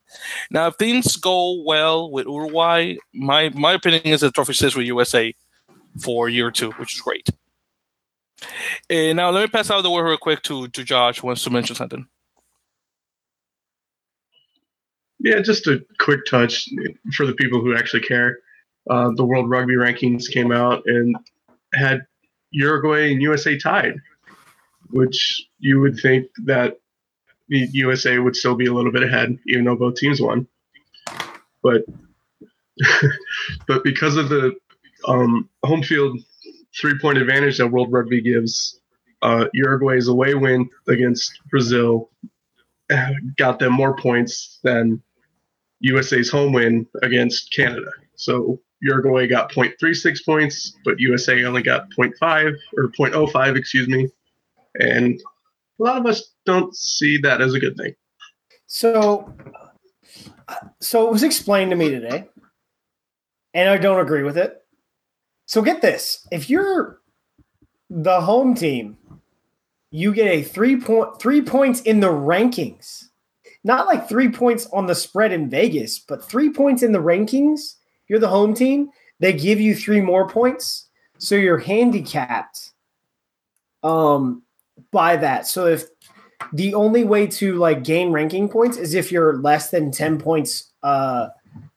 Now, 0.50 0.68
if 0.68 0.76
things 0.76 1.16
go 1.16 1.62
well 1.62 2.10
with 2.10 2.26
Uruguay, 2.26 2.96
my 3.12 3.50
my 3.50 3.72
opinion 3.74 4.02
is 4.04 4.20
the 4.20 4.30
trophy 4.30 4.54
sits 4.54 4.74
with 4.74 4.86
USA 4.86 5.34
for 6.00 6.28
year 6.28 6.50
two, 6.50 6.70
which 6.72 6.94
is 6.94 7.00
great. 7.00 7.28
Uh, 8.90 9.12
now, 9.12 9.30
let 9.30 9.42
me 9.42 9.46
pass 9.46 9.70
out 9.70 9.82
the 9.82 9.90
word 9.90 10.04
real 10.04 10.16
quick 10.16 10.42
to, 10.42 10.68
to 10.68 10.84
Josh 10.84 11.20
who 11.20 11.28
wants 11.28 11.44
to 11.44 11.50
mention 11.50 11.76
something. 11.76 12.06
Yeah, 15.20 15.40
just 15.40 15.66
a 15.66 15.84
quick 15.98 16.26
touch 16.26 16.68
for 17.14 17.24
the 17.24 17.32
people 17.32 17.60
who 17.60 17.76
actually 17.76 18.02
care. 18.02 18.38
Uh, 18.90 19.10
the 19.14 19.24
World 19.24 19.48
Rugby 19.48 19.74
rankings 19.74 20.28
came 20.30 20.52
out 20.52 20.82
and 20.86 21.16
had 21.72 22.02
Uruguay 22.50 23.10
and 23.10 23.22
USA 23.22 23.56
tied, 23.56 23.94
which 24.90 25.42
you 25.58 25.80
would 25.80 25.98
think 25.98 26.26
that 26.44 26.78
the 27.48 27.68
USA 27.72 28.18
would 28.18 28.36
still 28.36 28.54
be 28.54 28.66
a 28.66 28.72
little 28.72 28.92
bit 28.92 29.02
ahead, 29.02 29.38
even 29.46 29.64
though 29.64 29.76
both 29.76 29.96
teams 29.96 30.20
won. 30.20 30.46
But 31.62 31.84
but 33.66 33.84
because 33.84 34.16
of 34.16 34.28
the 34.28 34.54
um, 35.06 35.48
home 35.64 35.82
field 35.82 36.18
three 36.78 36.98
point 36.98 37.18
advantage 37.18 37.58
that 37.58 37.68
World 37.68 37.92
Rugby 37.92 38.20
gives, 38.20 38.80
uh, 39.22 39.46
Uruguay's 39.52 40.08
away 40.08 40.34
win 40.34 40.68
against 40.88 41.40
Brazil 41.50 42.10
uh, 42.90 43.10
got 43.36 43.58
them 43.58 43.72
more 43.72 43.96
points 43.96 44.58
than 44.62 45.02
USA's 45.80 46.30
home 46.30 46.52
win 46.52 46.86
against 47.02 47.52
Canada. 47.52 47.90
So 48.16 48.60
Uruguay 48.80 49.26
got 49.26 49.50
0.36 49.52 50.24
points, 50.24 50.76
but 50.84 51.00
USA 51.00 51.44
only 51.44 51.62
got 51.62 51.90
0.5 51.90 52.54
or 52.76 52.88
0.05, 52.88 53.56
excuse 53.56 53.88
me. 53.88 54.08
And 54.78 55.20
a 55.80 55.82
lot 55.82 55.98
of 55.98 56.06
us 56.06 56.32
don't 56.44 56.74
see 56.76 57.18
that 57.18 57.40
as 57.40 57.54
a 57.54 57.60
good 57.60 57.76
thing. 57.76 57.94
So 58.66 59.32
So 60.80 61.06
it 61.06 61.12
was 61.12 61.22
explained 61.22 61.70
to 61.70 61.76
me 61.76 61.90
today, 61.90 62.28
and 63.54 63.68
I 63.68 63.76
don't 63.78 64.00
agree 64.00 64.22
with 64.22 64.36
it. 64.36 64.63
So 65.46 65.62
get 65.62 65.82
this: 65.82 66.26
if 66.30 66.48
you're 66.48 67.00
the 67.90 68.20
home 68.20 68.54
team, 68.54 68.96
you 69.90 70.12
get 70.12 70.26
a 70.26 70.42
three 70.42 70.80
point 70.80 71.20
three 71.20 71.42
points 71.42 71.80
in 71.82 72.00
the 72.00 72.08
rankings. 72.08 73.04
Not 73.62 73.86
like 73.86 74.08
three 74.08 74.28
points 74.28 74.66
on 74.72 74.86
the 74.86 74.94
spread 74.94 75.32
in 75.32 75.48
Vegas, 75.48 75.98
but 75.98 76.22
three 76.22 76.50
points 76.50 76.82
in 76.82 76.92
the 76.92 76.98
rankings. 76.98 77.76
You're 78.08 78.18
the 78.18 78.28
home 78.28 78.54
team. 78.54 78.90
They 79.20 79.32
give 79.32 79.60
you 79.60 79.74
three 79.74 80.00
more 80.00 80.28
points, 80.28 80.88
so 81.18 81.34
you're 81.34 81.58
handicapped 81.58 82.72
um, 83.82 84.42
by 84.90 85.16
that. 85.16 85.46
So 85.46 85.66
if 85.66 85.84
the 86.52 86.74
only 86.74 87.04
way 87.04 87.26
to 87.26 87.54
like 87.56 87.84
gain 87.84 88.10
ranking 88.12 88.48
points 88.48 88.76
is 88.76 88.94
if 88.94 89.10
you're 89.10 89.38
less 89.38 89.70
than 89.70 89.90
10 89.90 90.18
points 90.18 90.72
uh 90.82 91.28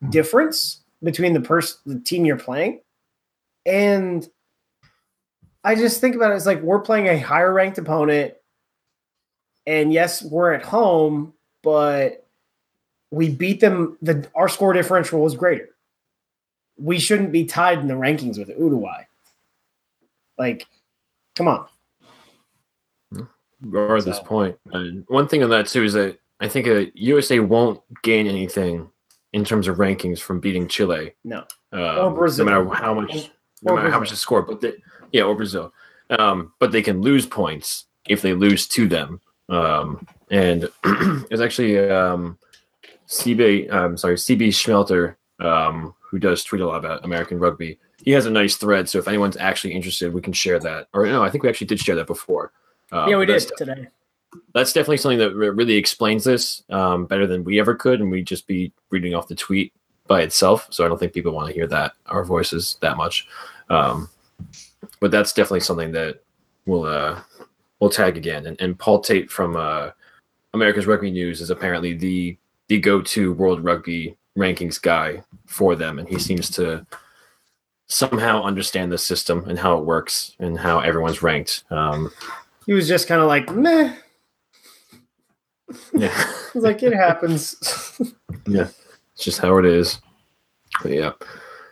difference 0.09 0.83
between 1.03 1.33
the 1.33 1.39
person 1.39 1.77
the 1.85 1.99
team 1.99 2.25
you're 2.25 2.37
playing 2.37 2.81
and 3.67 4.27
i 5.63 5.75
just 5.75 6.01
think 6.01 6.15
about 6.15 6.31
it 6.31 6.35
as 6.35 6.45
like 6.45 6.61
we're 6.61 6.79
playing 6.79 7.07
a 7.07 7.19
higher 7.19 7.53
ranked 7.53 7.77
opponent 7.77 8.33
and 9.65 9.93
yes 9.93 10.23
we're 10.23 10.53
at 10.53 10.63
home 10.63 11.33
but 11.61 12.25
we 13.11 13.29
beat 13.29 13.59
them 13.59 13.97
the 14.01 14.27
our 14.33 14.49
score 14.49 14.73
differential 14.73 15.21
was 15.21 15.35
greater 15.35 15.69
we 16.79 16.97
shouldn't 16.99 17.31
be 17.31 17.45
tied 17.45 17.79
in 17.79 17.87
the 17.87 17.93
rankings 17.93 18.39
with 18.39 18.49
uruguay 18.49 19.03
like 20.37 20.65
come 21.35 21.47
on 21.47 21.67
or 23.73 23.97
at 23.97 24.05
this 24.05 24.19
point. 24.19 24.57
And 24.71 25.03
one 25.07 25.27
thing 25.27 25.43
on 25.43 25.49
that 25.49 25.67
too 25.67 25.83
is 25.83 25.93
that 25.93 26.17
I 26.39 26.47
think 26.47 26.67
uh, 26.67 26.91
USA 26.93 27.39
won't 27.39 27.81
gain 28.03 28.27
anything 28.27 28.89
in 29.33 29.43
terms 29.43 29.67
of 29.67 29.77
rankings 29.77 30.19
from 30.19 30.39
beating 30.39 30.67
Chile. 30.67 31.13
no 31.23 31.43
Um. 31.71 32.15
No 32.37 32.45
matter 32.45 32.67
how 32.69 32.93
much, 32.93 33.31
no 33.61 33.73
Or 33.73 33.75
matter 33.77 33.91
how 33.91 33.99
much 33.99 34.09
the 34.09 34.15
score, 34.15 34.41
but 34.41 34.61
they, 34.61 34.73
yeah, 35.11 35.23
or 35.23 35.35
Brazil. 35.35 35.73
Um, 36.09 36.53
but 36.59 36.71
they 36.71 36.81
can 36.81 37.01
lose 37.01 37.25
points 37.25 37.85
if 38.07 38.21
they 38.21 38.33
lose 38.33 38.67
to 38.69 38.87
them. 38.87 39.21
Um, 39.49 40.05
and 40.29 40.69
it's 40.83 41.41
actually 41.41 41.79
um, 41.89 42.37
CB, 43.07 43.71
um, 43.71 43.97
sorry, 43.97 44.15
CB 44.15 44.49
Schmelter, 44.49 45.15
um, 45.39 45.93
who 45.99 46.19
does 46.19 46.43
tweet 46.43 46.61
a 46.61 46.67
lot 46.67 46.77
about 46.83 47.03
American 47.03 47.39
rugby. 47.39 47.79
He 48.03 48.11
has 48.11 48.25
a 48.25 48.31
nice 48.31 48.55
thread, 48.55 48.87
so 48.87 48.99
if 48.99 49.07
anyone's 49.07 49.37
actually 49.37 49.73
interested, 49.73 50.13
we 50.13 50.21
can 50.21 50.33
share 50.33 50.59
that. 50.59 50.87
Or 50.93 51.05
no, 51.05 51.23
I 51.23 51.29
think 51.29 51.43
we 51.43 51.49
actually 51.49 51.67
did 51.67 51.79
share 51.79 51.95
that 51.95 52.07
before. 52.07 52.53
Um, 52.91 53.09
yeah 53.09 53.17
we 53.17 53.25
did 53.25 53.51
today 53.57 53.87
that's 54.53 54.73
definitely 54.73 54.97
something 54.97 55.19
that 55.19 55.35
really 55.35 55.75
explains 55.75 56.23
this 56.23 56.63
um, 56.69 57.05
better 57.05 57.27
than 57.27 57.43
we 57.43 57.59
ever 57.59 57.75
could, 57.75 57.99
and 57.99 58.11
we'd 58.11 58.27
just 58.27 58.47
be 58.47 58.71
reading 58.89 59.15
off 59.15 59.27
the 59.27 59.35
tweet 59.35 59.73
by 60.07 60.21
itself. 60.21 60.67
So 60.71 60.85
I 60.85 60.87
don't 60.87 60.97
think 60.97 61.13
people 61.13 61.31
want 61.31 61.47
to 61.47 61.53
hear 61.53 61.67
that 61.67 61.93
our 62.07 62.23
voices 62.23 62.77
that 62.81 62.97
much. 62.97 63.27
Um, 63.69 64.09
but 64.99 65.11
that's 65.11 65.33
definitely 65.33 65.61
something 65.61 65.91
that 65.91 66.23
we'll 66.65 66.85
uh, 66.85 67.21
we'll 67.79 67.89
tag 67.89 68.17
again. 68.17 68.45
And, 68.47 68.59
and 68.61 68.77
Paul 68.77 69.01
Tate 69.01 69.29
from 69.29 69.55
uh, 69.55 69.91
America's 70.53 70.87
Rugby 70.87 71.11
News 71.11 71.41
is 71.41 71.49
apparently 71.49 71.93
the 71.93 72.37
the 72.67 72.79
go 72.79 73.01
to 73.01 73.33
World 73.33 73.63
Rugby 73.63 74.17
rankings 74.37 74.81
guy 74.81 75.23
for 75.45 75.75
them, 75.75 75.99
and 75.99 76.07
he 76.07 76.19
seems 76.19 76.49
to 76.51 76.85
somehow 77.87 78.43
understand 78.43 78.91
the 78.91 78.97
system 78.97 79.45
and 79.47 79.57
how 79.57 79.77
it 79.77 79.85
works 79.85 80.35
and 80.39 80.59
how 80.59 80.79
everyone's 80.79 81.23
ranked. 81.23 81.63
Um, 81.71 82.11
he 82.65 82.73
was 82.73 82.87
just 82.87 83.07
kind 83.07 83.21
of 83.21 83.27
like 83.27 83.49
meh 83.49 83.93
yeah. 85.93 86.33
Like, 86.55 86.81
it 86.81 86.93
happens. 86.93 87.55
Yeah, 88.47 88.69
it's 89.17 89.25
just 89.25 89.39
how 89.39 89.57
it 89.57 89.65
is. 89.65 89.99
But 90.83 90.91
yeah, 90.91 91.11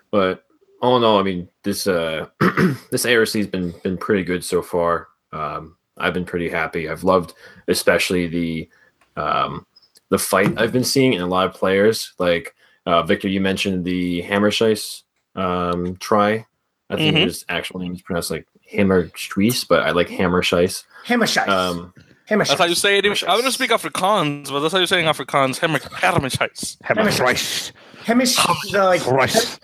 but 0.10 0.46
all 0.82 0.98
in 0.98 1.04
all, 1.04 1.20
I 1.20 1.24
mean, 1.24 1.48
this 1.62 1.86
uh, 1.86 2.26
this 2.90 3.06
ARC 3.06 3.30
has 3.34 3.46
been 3.46 3.72
been 3.84 3.98
pretty 4.00 4.24
good 4.24 4.44
so 4.44 4.64
far. 4.64 5.10
Um, 5.32 5.78
I've 5.98 6.16
been 6.16 6.26
pretty 6.26 6.50
happy. 6.50 6.90
I've 6.90 7.04
loved, 7.04 7.34
especially 7.68 8.26
the 8.28 8.70
um, 9.16 9.68
the 10.10 10.18
fight 10.18 10.60
I've 10.60 10.72
been 10.74 10.84
seeing 10.84 11.14
in 11.14 11.22
a 11.22 11.28
lot 11.28 11.46
of 11.46 11.54
players. 11.54 12.14
Like 12.18 12.56
uh, 12.88 13.04
Victor, 13.04 13.28
you 13.28 13.42
mentioned 13.42 13.86
the 13.86 14.22
Hammershice 14.24 15.04
um, 15.36 15.98
try. 15.98 16.48
I 16.90 16.96
think 16.96 17.16
Mhm. 17.16 17.26
his 17.26 17.46
actual 17.48 17.80
name 17.80 17.94
is 17.94 18.02
pronounced 18.02 18.32
like 18.32 18.48
Hammerschweiss, 18.74 19.68
but 19.68 19.84
I 19.84 19.92
like 19.92 20.10
Hammer 20.10 20.42
Hammershice. 20.42 20.84
Hammerscheiss. 21.06 21.48
Um, 21.48 21.94
Hammerscheiss. 22.30 22.48
That's 22.48 22.60
how 22.60 22.66
you 22.66 22.76
say 22.76 22.98
it. 22.98 23.06
in- 23.06 23.12
I'm 23.28 23.40
gonna 23.40 23.52
speak 23.52 23.72
Afrikaans, 23.72 24.50
but 24.50 24.60
that's 24.62 24.74
how 24.74 24.80
you 24.80 24.88
say 24.88 25.00
it 25.00 25.06
in 25.06 25.14
Afrikaans. 25.14 25.58
Hammer, 25.60 25.80
Hermenscheiss. 25.80 26.78
Hammer 26.84 27.12
thrice, 27.12 27.72
Hamish, 28.04 28.36
the, 28.72 28.84
like, 28.84 29.02
thrice. 29.02 29.60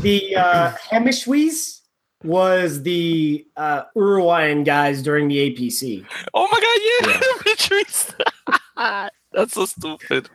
the 0.00 0.36
uh, 0.36 0.72
Hamishwees 0.90 1.80
was 2.24 2.82
the 2.82 3.46
uh, 3.56 3.82
Uruguayan 3.96 4.64
guys 4.64 5.02
during 5.02 5.28
the 5.28 5.50
APC. 5.54 6.04
Oh 6.34 6.48
my 6.50 6.60
god, 6.60 7.14
yeah, 7.14 7.22
Patrice. 7.42 8.14
That's 9.32 9.54
so 9.54 9.64
stupid. 9.66 10.28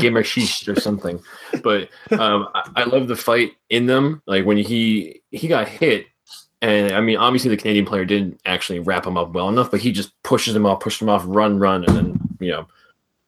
gamer 0.00 0.22
sheesh 0.24 0.66
or 0.74 0.80
something. 0.80 1.22
But 1.62 1.90
um, 2.10 2.48
I, 2.54 2.70
I 2.76 2.84
love 2.84 3.06
the 3.08 3.16
fight 3.16 3.52
in 3.70 3.86
them. 3.86 4.22
Like 4.26 4.44
when 4.44 4.56
he 4.56 5.22
he 5.30 5.46
got 5.48 5.68
hit, 5.68 6.06
and 6.60 6.92
I 6.92 7.00
mean, 7.00 7.16
obviously 7.16 7.50
the 7.50 7.56
Canadian 7.56 7.86
player 7.86 8.04
didn't 8.04 8.40
actually 8.44 8.80
wrap 8.80 9.06
him 9.06 9.16
up 9.16 9.32
well 9.32 9.48
enough, 9.48 9.70
but 9.70 9.80
he 9.80 9.92
just 9.92 10.20
pushes 10.22 10.56
him 10.56 10.66
off, 10.66 10.80
pushes 10.80 11.02
him 11.02 11.08
off, 11.08 11.22
run, 11.26 11.58
run, 11.58 11.84
and 11.84 11.96
then 11.96 12.20
you 12.40 12.50
know 12.50 12.66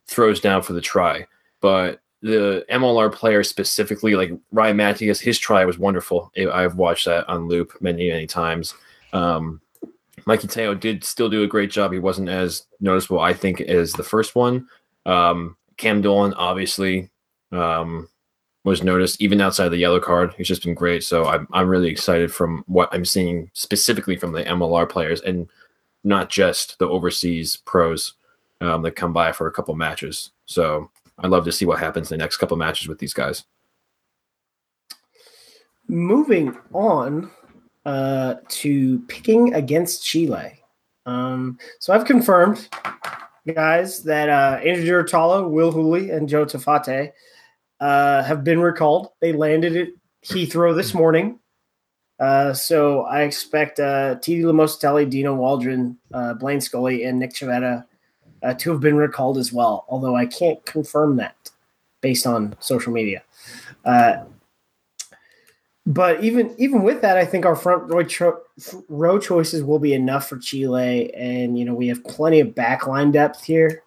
throws 0.07 0.41
down 0.41 0.63
for 0.63 0.73
the 0.73 0.81
try. 0.81 1.27
But 1.61 2.01
the 2.23 2.65
MLR 2.71 3.13
player 3.13 3.43
specifically, 3.43 4.15
like 4.15 4.33
Ryan 4.53 4.77
Matyas, 4.77 5.21
his 5.21 5.39
try 5.39 5.65
was 5.65 5.79
wonderful. 5.79 6.33
I've 6.53 6.77
watched 6.77 7.07
that 7.07 7.29
on 7.29 7.49
loop 7.49 7.73
many, 7.81 8.11
many 8.11 8.27
times. 8.27 8.75
Um, 9.13 9.61
Mikey 10.27 10.49
Teo 10.49 10.75
did 10.75 11.05
still 11.05 11.31
do 11.31 11.43
a 11.43 11.49
great 11.49 11.71
job. 11.71 11.93
He 11.93 11.99
wasn't 11.99 12.29
as 12.29 12.67
noticeable, 12.81 13.21
I 13.21 13.33
think, 13.33 13.61
as 13.63 13.93
the 13.93 14.03
first 14.03 14.35
one. 14.35 14.69
Um, 15.07 15.57
Cam 15.77 16.03
Dolan 16.03 16.35
obviously 16.35 17.11
um, 17.53 18.09
was 18.65 18.83
noticed 18.83 19.21
even 19.23 19.41
outside 19.41 19.67
of 19.67 19.73
the 19.73 19.79
yellow 19.79 20.01
card. 20.01 20.35
He's 20.37 20.49
just 20.49 20.65
been 20.65 20.75
great. 20.75 21.03
So 21.03 21.27
I'm 21.27 21.49
I'm 21.53 21.69
really 21.69 21.89
excited 21.89 22.33
from 22.33 22.65
what 22.67 22.89
I'm 22.93 23.05
seeing 23.05 23.51
specifically 23.55 24.17
from 24.17 24.33
the 24.33 24.45
MLR 24.45 24.89
players 24.89 25.21
and 25.21 25.49
not 26.05 26.31
just 26.31 26.79
the 26.79 26.89
overseas 26.89 27.57
pros 27.57 28.15
um, 28.61 28.83
that 28.83 28.97
come 28.97 29.13
by 29.13 29.33
for 29.33 29.47
a 29.47 29.53
couple 29.53 29.75
matches. 29.75 30.31
So 30.47 30.91
I'd 31.19 31.31
love 31.31 31.45
to 31.45 31.53
see 31.53 31.65
what 31.65 31.79
happens 31.79 32.11
in 32.11 32.19
the 32.19 32.23
next 32.23 32.39
couple 32.39 32.57
matches 32.57 32.89
with 32.89 32.99
these 32.99 33.15
guys. 33.15 33.45
Moving 35.89 36.57
on 36.73 37.31
uh, 37.85 38.37
to 38.49 39.01
picking 39.09 39.55
against 39.55 40.05
Chile. 40.05 40.63
Um, 41.07 41.59
so 41.79 41.93
I've 41.93 42.05
confirmed, 42.05 42.69
guys, 43.53 44.03
that 44.05 44.29
uh, 44.29 44.61
Andrew 44.65 44.85
Durutalo, 44.85 45.51
Will 45.51 45.73
Hooley, 45.73 46.11
and 46.11 46.29
Joe 46.29 46.45
Taufete'e 46.45 47.13
uh, 47.81 48.23
have 48.23 48.45
been 48.45 48.61
recalled. 48.61 49.11
They 49.21 49.33
landed 49.33 49.77
at 49.77 49.89
Heathrow 50.25 50.77
this 50.77 50.95
morning. 50.95 51.39
Uh, 52.19 52.53
so 52.53 53.03
I 53.03 53.23
expect 53.23 53.81
uh, 53.81 54.17
Titi 54.17 54.43
Lamositele, 54.43 55.09
Dino 55.09 55.35
Waldren, 55.35 55.97
uh, 56.13 56.35
Blaine 56.35 56.61
Scully, 56.61 57.05
and 57.05 57.19
Nick 57.19 57.33
Civetta 57.33 57.87
uh, 58.43 58.55
to 58.55 58.71
have 58.73 58.81
been 58.81 58.97
recalled 58.97 59.39
as 59.39 59.53
well, 59.53 59.87
although 59.89 60.15
I 60.15 60.27
can't 60.27 60.65
confirm 60.67 61.17
that 61.17 61.51
based 62.03 62.27
on 62.27 62.55
social 62.61 62.93
media. 62.93 63.23
Uh, 63.87 64.25
but 65.87 66.23
even 66.23 66.55
even 66.59 66.83
with 66.83 67.01
that, 67.01 67.17
I 67.17 67.25
think 67.25 67.47
our 67.47 67.57
front 67.57 67.91
row, 67.91 68.05
cho- 68.05 68.43
row 68.91 69.19
choices 69.19 69.65
will 69.65 69.79
be 69.79 69.95
enough 69.95 70.29
for 70.29 70.37
Chile, 70.37 71.13
and 71.15 71.59
you 71.59 71.65
know 71.65 71.75
we 71.75 71.89
have 71.89 72.05
plenty 72.05 72.41
of 72.41 72.49
backline 72.49 73.13
depth 73.13 73.43
here. 73.43 73.83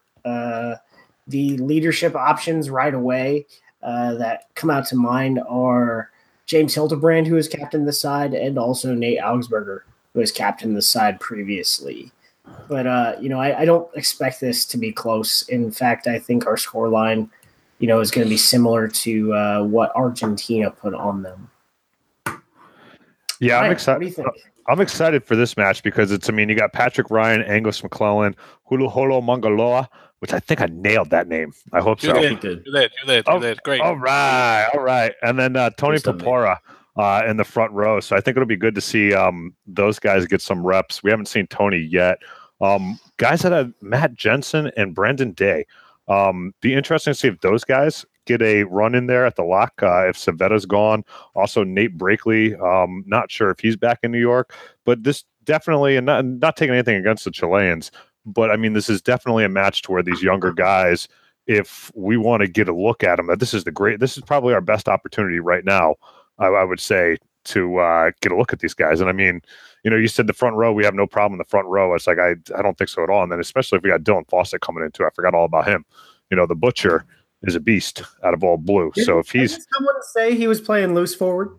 The 1.25 1.55
leadership 1.57 2.15
options 2.15 2.69
right 2.69 2.93
away 2.93 3.45
uh, 3.83 4.13
that 4.15 4.47
come 4.55 4.69
out 4.69 4.85
to 4.87 4.95
mind 4.95 5.39
are 5.47 6.09
James 6.45 6.75
Hilterbrand, 6.75 7.27
who 7.27 7.35
has 7.35 7.47
captained 7.47 7.87
the 7.87 7.93
side, 7.93 8.33
and 8.33 8.57
also 8.57 8.93
Nate 8.93 9.19
Augspurger, 9.19 9.81
who 10.13 10.19
has 10.19 10.31
captained 10.31 10.75
the 10.75 10.81
side 10.81 11.19
previously. 11.19 12.11
But 12.67 12.87
uh, 12.87 13.15
you 13.19 13.29
know, 13.29 13.39
I, 13.39 13.61
I 13.61 13.65
don't 13.65 13.89
expect 13.95 14.41
this 14.41 14.65
to 14.65 14.77
be 14.77 14.91
close. 14.91 15.43
In 15.49 15.71
fact, 15.71 16.07
I 16.07 16.19
think 16.19 16.45
our 16.45 16.55
scoreline, 16.55 17.29
you 17.79 17.87
know, 17.87 17.99
is 17.99 18.11
going 18.11 18.25
to 18.25 18.29
be 18.29 18.37
similar 18.37 18.87
to 18.87 19.33
uh, 19.33 19.63
what 19.63 19.95
Argentina 19.95 20.69
put 20.69 20.93
on 20.93 21.23
them. 21.23 21.49
Yeah, 23.39 23.59
I'm 23.59 23.71
excited. 23.71 23.97
What 23.97 24.01
do 24.01 24.07
you 24.07 24.13
think? 24.13 24.27
I'm 24.67 24.79
excited 24.79 25.25
for 25.25 25.35
this 25.35 25.57
match 25.57 25.83
because 25.83 26.11
it's. 26.11 26.29
I 26.29 26.33
mean, 26.33 26.49
you 26.49 26.55
got 26.55 26.73
Patrick 26.73 27.09
Ryan, 27.09 27.41
Angus 27.43 27.81
MacLellan, 27.83 28.35
Hulu 28.69 28.89
Holo 28.89 29.21
Mangaloa, 29.21 29.87
which 30.23 30.31
I 30.31 30.39
think 30.39 30.61
I 30.61 30.67
nailed 30.67 31.09
that 31.09 31.27
name. 31.27 31.51
I 31.73 31.81
hope 31.81 32.01
You 32.01 32.11
so. 32.11 32.21
did. 32.21 32.31
He 32.31 32.35
did. 32.37 32.63
You 32.65 32.71
did. 32.71 32.91
You 33.01 33.07
did. 33.07 33.27
You 33.27 33.33
Oh, 33.33 33.39
did. 33.41 33.61
Great. 33.63 33.81
All 33.81 33.97
right, 33.97 34.69
all 34.73 34.79
right, 34.79 35.11
and 35.21 35.37
then 35.37 35.57
uh, 35.57 35.69
Tony 35.71 35.99
Good. 35.99 36.17
Purpura 36.19 36.61
uh, 36.95 37.23
in 37.27 37.35
the 37.35 37.43
front 37.43 37.73
row. 37.73 37.99
So 37.99 38.15
I 38.15 38.21
think 38.21 38.37
it'll 38.37 38.47
be 38.47 38.55
good 38.55 38.73
to 38.75 38.79
see 38.79 39.13
um, 39.13 39.53
those 39.67 39.99
guys 39.99 40.25
get 40.25 40.41
some 40.41 40.65
reps. 40.65 41.03
We 41.03 41.09
haven't 41.11 41.25
seen 41.25 41.45
Tony 41.47 41.77
yet. 41.79 42.19
Um, 42.61 42.97
guys 43.17 43.41
that 43.41 43.51
have 43.51 43.73
Matt 43.81 44.13
Jensen 44.13 44.71
and 44.77 44.95
Brandon 44.95 45.33
Day. 45.33 45.65
Um, 46.07 46.53
be 46.61 46.73
interesting 46.73 47.11
to 47.13 47.19
see 47.19 47.27
if 47.27 47.41
those 47.41 47.65
guys 47.65 48.05
get 48.25 48.41
a 48.41 48.63
run 48.63 48.95
in 48.95 49.07
there 49.07 49.25
at 49.25 49.35
the 49.35 49.43
lock. 49.43 49.73
Uh, 49.83 50.07
if 50.07 50.15
Civetta's 50.15 50.65
gone, 50.65 51.03
also 51.35 51.65
Nate 51.65 51.97
Brakeley. 51.97 52.57
Um, 52.61 53.03
not 53.07 53.29
sure 53.29 53.49
if 53.49 53.59
he's 53.59 53.75
back 53.75 53.99
in 54.03 54.11
New 54.13 54.19
York, 54.21 54.55
but 54.85 55.03
this 55.03 55.25
definitely, 55.43 55.97
and 55.97 56.05
not, 56.05 56.23
not 56.23 56.55
taking 56.55 56.73
anything 56.73 56.95
against 56.95 57.25
the 57.25 57.31
Chileans, 57.31 57.91
but 58.25 58.51
I 58.51 58.55
mean, 58.55 58.73
this 58.73 58.89
is 58.89 59.01
definitely 59.01 59.43
a 59.43 59.49
match 59.49 59.81
to 59.83 59.91
where 59.91 60.03
these 60.03 60.23
younger 60.23 60.53
guys, 60.53 61.07
if 61.47 61.91
we 61.95 62.17
want 62.17 62.41
to 62.41 62.47
get 62.47 62.69
a 62.69 62.75
look 62.75 63.03
at 63.03 63.17
them, 63.17 63.27
that 63.27 63.39
this 63.39 63.53
is 63.53 63.63
the 63.63 63.71
great, 63.71 63.99
this 63.99 64.17
is 64.17 64.23
probably 64.23 64.53
our 64.53 64.61
best 64.61 64.87
opportunity 64.87 65.39
right 65.39 65.65
now. 65.65 65.95
I, 66.39 66.47
I 66.47 66.63
would 66.63 66.79
say 66.79 67.17
to 67.45 67.77
uh, 67.77 68.11
get 68.21 68.31
a 68.31 68.37
look 68.37 68.53
at 68.53 68.59
these 68.59 68.73
guys. 68.73 69.01
And 69.01 69.09
I 69.09 69.13
mean, 69.13 69.41
you 69.83 69.91
know, 69.91 69.97
you 69.97 70.07
said 70.07 70.27
the 70.27 70.33
front 70.33 70.55
row, 70.55 70.71
we 70.71 70.85
have 70.85 70.95
no 70.95 71.05
problem 71.05 71.33
in 71.33 71.37
the 71.39 71.43
front 71.49 71.67
row. 71.67 71.93
It's 71.93 72.07
like, 72.07 72.17
I, 72.19 72.35
I 72.57 72.61
don't 72.61 72.77
think 72.77 72.89
so 72.89 73.03
at 73.03 73.09
all. 73.09 73.23
And 73.23 73.31
then 73.31 73.39
especially 73.39 73.77
if 73.77 73.83
we 73.83 73.89
got 73.89 74.03
Dylan 74.03 74.29
Fawcett 74.29 74.61
coming 74.61 74.83
in 74.83 74.91
too, 74.91 75.05
I 75.05 75.09
forgot 75.13 75.35
all 75.35 75.45
about 75.45 75.67
him. 75.67 75.85
You 76.31 76.37
know, 76.37 76.45
the 76.45 76.55
butcher 76.55 77.05
is 77.41 77.55
a 77.55 77.59
beast 77.59 78.01
out 78.23 78.33
of 78.33 78.43
all 78.43 78.57
blue. 78.57 78.91
Didn't- 78.95 79.05
so 79.05 79.19
if 79.19 79.29
he's, 79.29 79.51
someone 79.75 79.95
say 80.13 80.35
he 80.35 80.47
was 80.47 80.61
playing 80.61 80.95
loose 80.95 81.13
forward. 81.13 81.49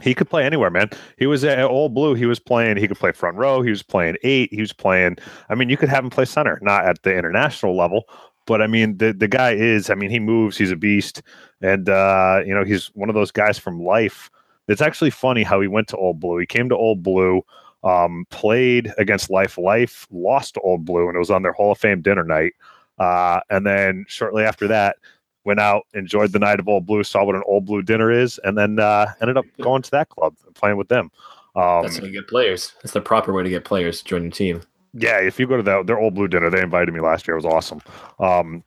He 0.00 0.14
could 0.14 0.30
play 0.30 0.44
anywhere, 0.44 0.70
man. 0.70 0.90
He 1.18 1.26
was 1.26 1.44
at 1.44 1.60
Old 1.60 1.94
Blue. 1.94 2.14
He 2.14 2.26
was 2.26 2.38
playing. 2.38 2.76
He 2.76 2.88
could 2.88 2.98
play 2.98 3.12
front 3.12 3.36
row. 3.36 3.62
He 3.62 3.70
was 3.70 3.82
playing 3.82 4.16
eight. 4.22 4.52
He 4.52 4.60
was 4.60 4.72
playing. 4.72 5.18
I 5.48 5.54
mean, 5.54 5.68
you 5.68 5.76
could 5.76 5.88
have 5.88 6.04
him 6.04 6.10
play 6.10 6.24
center, 6.24 6.58
not 6.62 6.84
at 6.86 7.02
the 7.02 7.14
international 7.14 7.76
level, 7.76 8.04
but 8.46 8.62
I 8.62 8.66
mean, 8.66 8.96
the 8.98 9.12
the 9.12 9.28
guy 9.28 9.52
is. 9.52 9.90
I 9.90 9.94
mean, 9.94 10.10
he 10.10 10.18
moves. 10.18 10.56
He's 10.56 10.70
a 10.70 10.76
beast, 10.76 11.22
and 11.60 11.88
uh, 11.88 12.42
you 12.44 12.54
know, 12.54 12.64
he's 12.64 12.86
one 12.94 13.08
of 13.08 13.14
those 13.14 13.30
guys 13.30 13.58
from 13.58 13.82
life. 13.82 14.30
It's 14.68 14.82
actually 14.82 15.10
funny 15.10 15.42
how 15.42 15.60
he 15.60 15.68
went 15.68 15.88
to 15.88 15.96
Old 15.96 16.20
Blue. 16.20 16.38
He 16.38 16.46
came 16.46 16.68
to 16.68 16.76
Old 16.76 17.02
Blue, 17.02 17.42
um, 17.84 18.24
played 18.30 18.92
against 18.98 19.30
Life. 19.30 19.58
Life 19.58 20.06
lost 20.10 20.54
to 20.54 20.60
Old 20.60 20.84
Blue, 20.84 21.08
and 21.08 21.16
it 21.16 21.18
was 21.18 21.30
on 21.30 21.42
their 21.42 21.52
Hall 21.52 21.72
of 21.72 21.78
Fame 21.78 22.00
dinner 22.00 22.24
night. 22.24 22.52
Uh, 22.98 23.40
and 23.50 23.66
then 23.66 24.04
shortly 24.08 24.44
after 24.44 24.68
that, 24.68 24.96
went 25.44 25.60
out, 25.60 25.82
enjoyed 25.94 26.32
the 26.32 26.38
night 26.38 26.60
of 26.60 26.68
Old 26.68 26.86
Blue, 26.86 27.02
saw 27.04 27.24
what 27.24 27.34
an 27.34 27.42
Old 27.46 27.66
Blue 27.66 27.82
dinner 27.82 28.10
is, 28.10 28.38
and 28.44 28.56
then 28.56 28.78
uh, 28.78 29.06
ended 29.20 29.36
up 29.36 29.44
going 29.60 29.82
to 29.82 29.90
that 29.92 30.08
club 30.08 30.34
and 30.46 30.54
playing 30.54 30.76
with 30.76 30.88
them. 30.88 31.10
Um, 31.56 31.82
That's 31.82 31.98
how 31.98 32.04
you 32.04 32.12
get 32.12 32.28
players. 32.28 32.72
That's 32.82 32.92
the 32.92 33.00
proper 33.00 33.32
way 33.32 33.42
to 33.42 33.50
get 33.50 33.64
players 33.64 33.98
to 33.98 34.04
join 34.04 34.22
your 34.22 34.30
team. 34.30 34.62
yeah, 34.94 35.18
if 35.20 35.38
you 35.38 35.46
go 35.46 35.56
to 35.56 35.62
that, 35.62 35.86
their 35.86 35.98
Old 35.98 36.14
Blue 36.14 36.28
dinner, 36.28 36.50
they 36.50 36.62
invited 36.62 36.94
me 36.94 37.00
last 37.00 37.26
year. 37.26 37.36
It 37.36 37.42
was 37.42 37.52
awesome. 37.52 37.80
Um, 38.18 38.64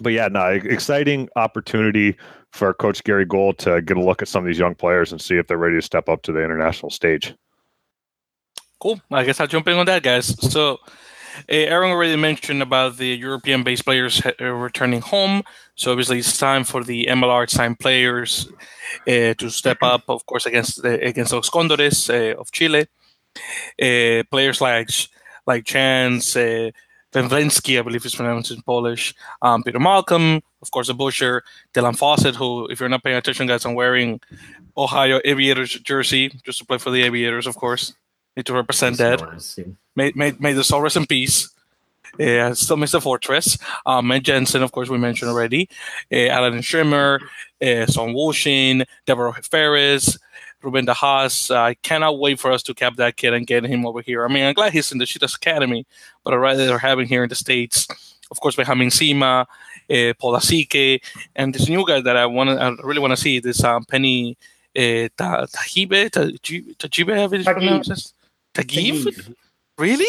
but 0.00 0.12
yeah, 0.12 0.28
no, 0.28 0.46
exciting 0.48 1.28
opportunity 1.36 2.16
for 2.52 2.74
Coach 2.74 3.02
Gary 3.04 3.24
Gold 3.24 3.58
to 3.58 3.80
get 3.82 3.96
a 3.96 4.02
look 4.02 4.22
at 4.22 4.28
some 4.28 4.44
of 4.44 4.46
these 4.46 4.58
young 4.58 4.74
players 4.74 5.12
and 5.12 5.20
see 5.20 5.36
if 5.36 5.46
they're 5.46 5.56
ready 5.58 5.76
to 5.76 5.82
step 5.82 6.08
up 6.08 6.22
to 6.22 6.32
the 6.32 6.42
international 6.42 6.90
stage. 6.90 7.34
Cool. 8.78 9.00
I 9.10 9.24
guess 9.24 9.40
I'll 9.40 9.46
jump 9.46 9.68
in 9.68 9.78
on 9.78 9.86
that, 9.86 10.02
guys. 10.02 10.26
So, 10.52 10.78
Aaron 11.48 11.90
already 11.90 12.16
mentioned 12.16 12.62
about 12.62 12.96
the 12.96 13.08
European-based 13.08 13.84
players 13.84 14.22
uh, 14.24 14.44
returning 14.44 15.00
home. 15.00 15.42
So 15.74 15.90
obviously, 15.90 16.18
it's 16.18 16.38
time 16.38 16.64
for 16.64 16.82
the 16.82 17.06
MLR 17.06 17.48
signed 17.48 17.78
players 17.78 18.48
uh, 19.06 19.34
to 19.34 19.50
step 19.50 19.78
up. 19.82 20.04
Of 20.08 20.24
course, 20.26 20.46
against 20.46 20.84
uh, 20.84 20.88
against 20.88 21.32
los 21.32 21.50
Condores 21.50 22.10
uh, 22.10 22.38
of 22.38 22.50
Chile. 22.52 22.86
Uh, 23.80 24.22
players 24.30 24.60
like 24.60 24.90
like 25.46 25.64
Chance, 25.64 26.36
uh, 26.36 26.70
I 27.14 27.22
believe 27.22 28.04
it's 28.04 28.14
pronounced 28.14 28.50
in 28.50 28.62
Polish. 28.62 29.14
Um, 29.40 29.62
Peter 29.62 29.78
Malcolm, 29.78 30.42
of 30.60 30.70
course, 30.70 30.88
the 30.88 30.94
Butcher, 30.94 31.42
Dylan 31.72 31.96
Fawcett, 31.96 32.34
who, 32.34 32.66
if 32.66 32.80
you're 32.80 32.88
not 32.88 33.02
paying 33.02 33.16
attention, 33.16 33.46
guys, 33.46 33.64
I'm 33.64 33.74
wearing 33.74 34.20
Ohio 34.76 35.20
Aviators 35.24 35.70
jersey 35.80 36.28
just 36.44 36.58
to 36.58 36.66
play 36.66 36.78
for 36.78 36.90
the 36.90 37.02
Aviators, 37.02 37.46
of 37.46 37.56
course. 37.56 37.94
Need 38.36 38.46
to 38.46 38.52
represent 38.54 38.98
that. 38.98 39.20
May, 39.94 40.12
may, 40.14 40.34
may 40.38 40.52
the 40.52 40.62
soul 40.64 40.82
rest 40.82 40.96
in 40.96 41.06
peace. 41.06 41.48
Uh, 42.20 42.54
still 42.54 42.76
Mr. 42.76 43.02
Fortress. 43.02 43.58
Um, 43.84 44.10
and 44.10 44.24
Jensen, 44.24 44.62
of 44.62 44.72
course, 44.72 44.88
we 44.88 44.98
mentioned 44.98 45.30
already. 45.30 45.68
Uh, 46.12 46.28
Alan 46.28 46.58
Schrimmer, 46.58 47.20
uh, 47.62 47.86
Son 47.86 48.10
Wushin, 48.14 48.86
Deborah 49.06 49.32
Ferris, 49.42 50.18
Ruben 50.62 50.84
De 50.84 50.94
Haas. 50.94 51.50
I 51.50 51.74
cannot 51.74 52.18
wait 52.18 52.38
for 52.38 52.52
us 52.52 52.62
to 52.64 52.74
cap 52.74 52.96
that 52.96 53.16
kid 53.16 53.34
and 53.34 53.46
get 53.46 53.64
him 53.64 53.86
over 53.86 54.00
here. 54.00 54.24
I 54.24 54.28
mean, 54.28 54.44
I'm 54.44 54.54
glad 54.54 54.72
he's 54.72 54.92
in 54.92 54.98
the 54.98 55.06
Cheetahs 55.06 55.34
Academy, 55.34 55.86
but 56.24 56.32
I'd 56.34 56.38
rather 56.38 56.78
have 56.78 56.98
him 56.98 57.06
here 57.06 57.22
in 57.22 57.28
the 57.28 57.34
States. 57.34 57.86
Of 58.30 58.40
course, 58.40 58.56
Benjamin 58.56 58.90
Cima, 58.90 59.46
uh, 59.88 60.12
Paul 60.18 60.36
Asike, 60.36 61.00
and 61.36 61.54
this 61.54 61.68
new 61.68 61.86
guy 61.86 62.00
that 62.00 62.16
I 62.16 62.26
want 62.26 62.50
I 62.50 62.74
really 62.82 63.00
want 63.00 63.12
to 63.12 63.16
see, 63.16 63.38
this 63.38 63.62
um, 63.62 63.84
Penny 63.84 64.36
uh, 64.76 65.08
Ta- 65.16 65.46
Tajibe, 65.46 66.10
Tajibe, 66.10 66.76
Tajibe, 66.76 67.14
how 67.16 67.28
do 67.28 67.36
you 67.38 67.44
pronounce 67.44 67.88
this? 67.88 68.12
Tagiv? 68.56 69.34
Really? 69.78 70.06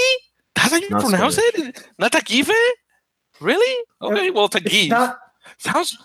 That's 0.56 0.72
how 0.72 0.78
you 0.78 0.90
Not 0.90 1.02
pronounce 1.02 1.36
Spanish. 1.36 1.68
it? 1.78 1.90
Not 2.00 2.12
Tagive? 2.12 2.52
Really? 3.40 3.84
Okay, 4.02 4.32
well, 4.32 4.46
It's 4.46 4.56
Tagiv. 4.56 4.90
not. 4.90 5.20
Sounds 5.60 5.98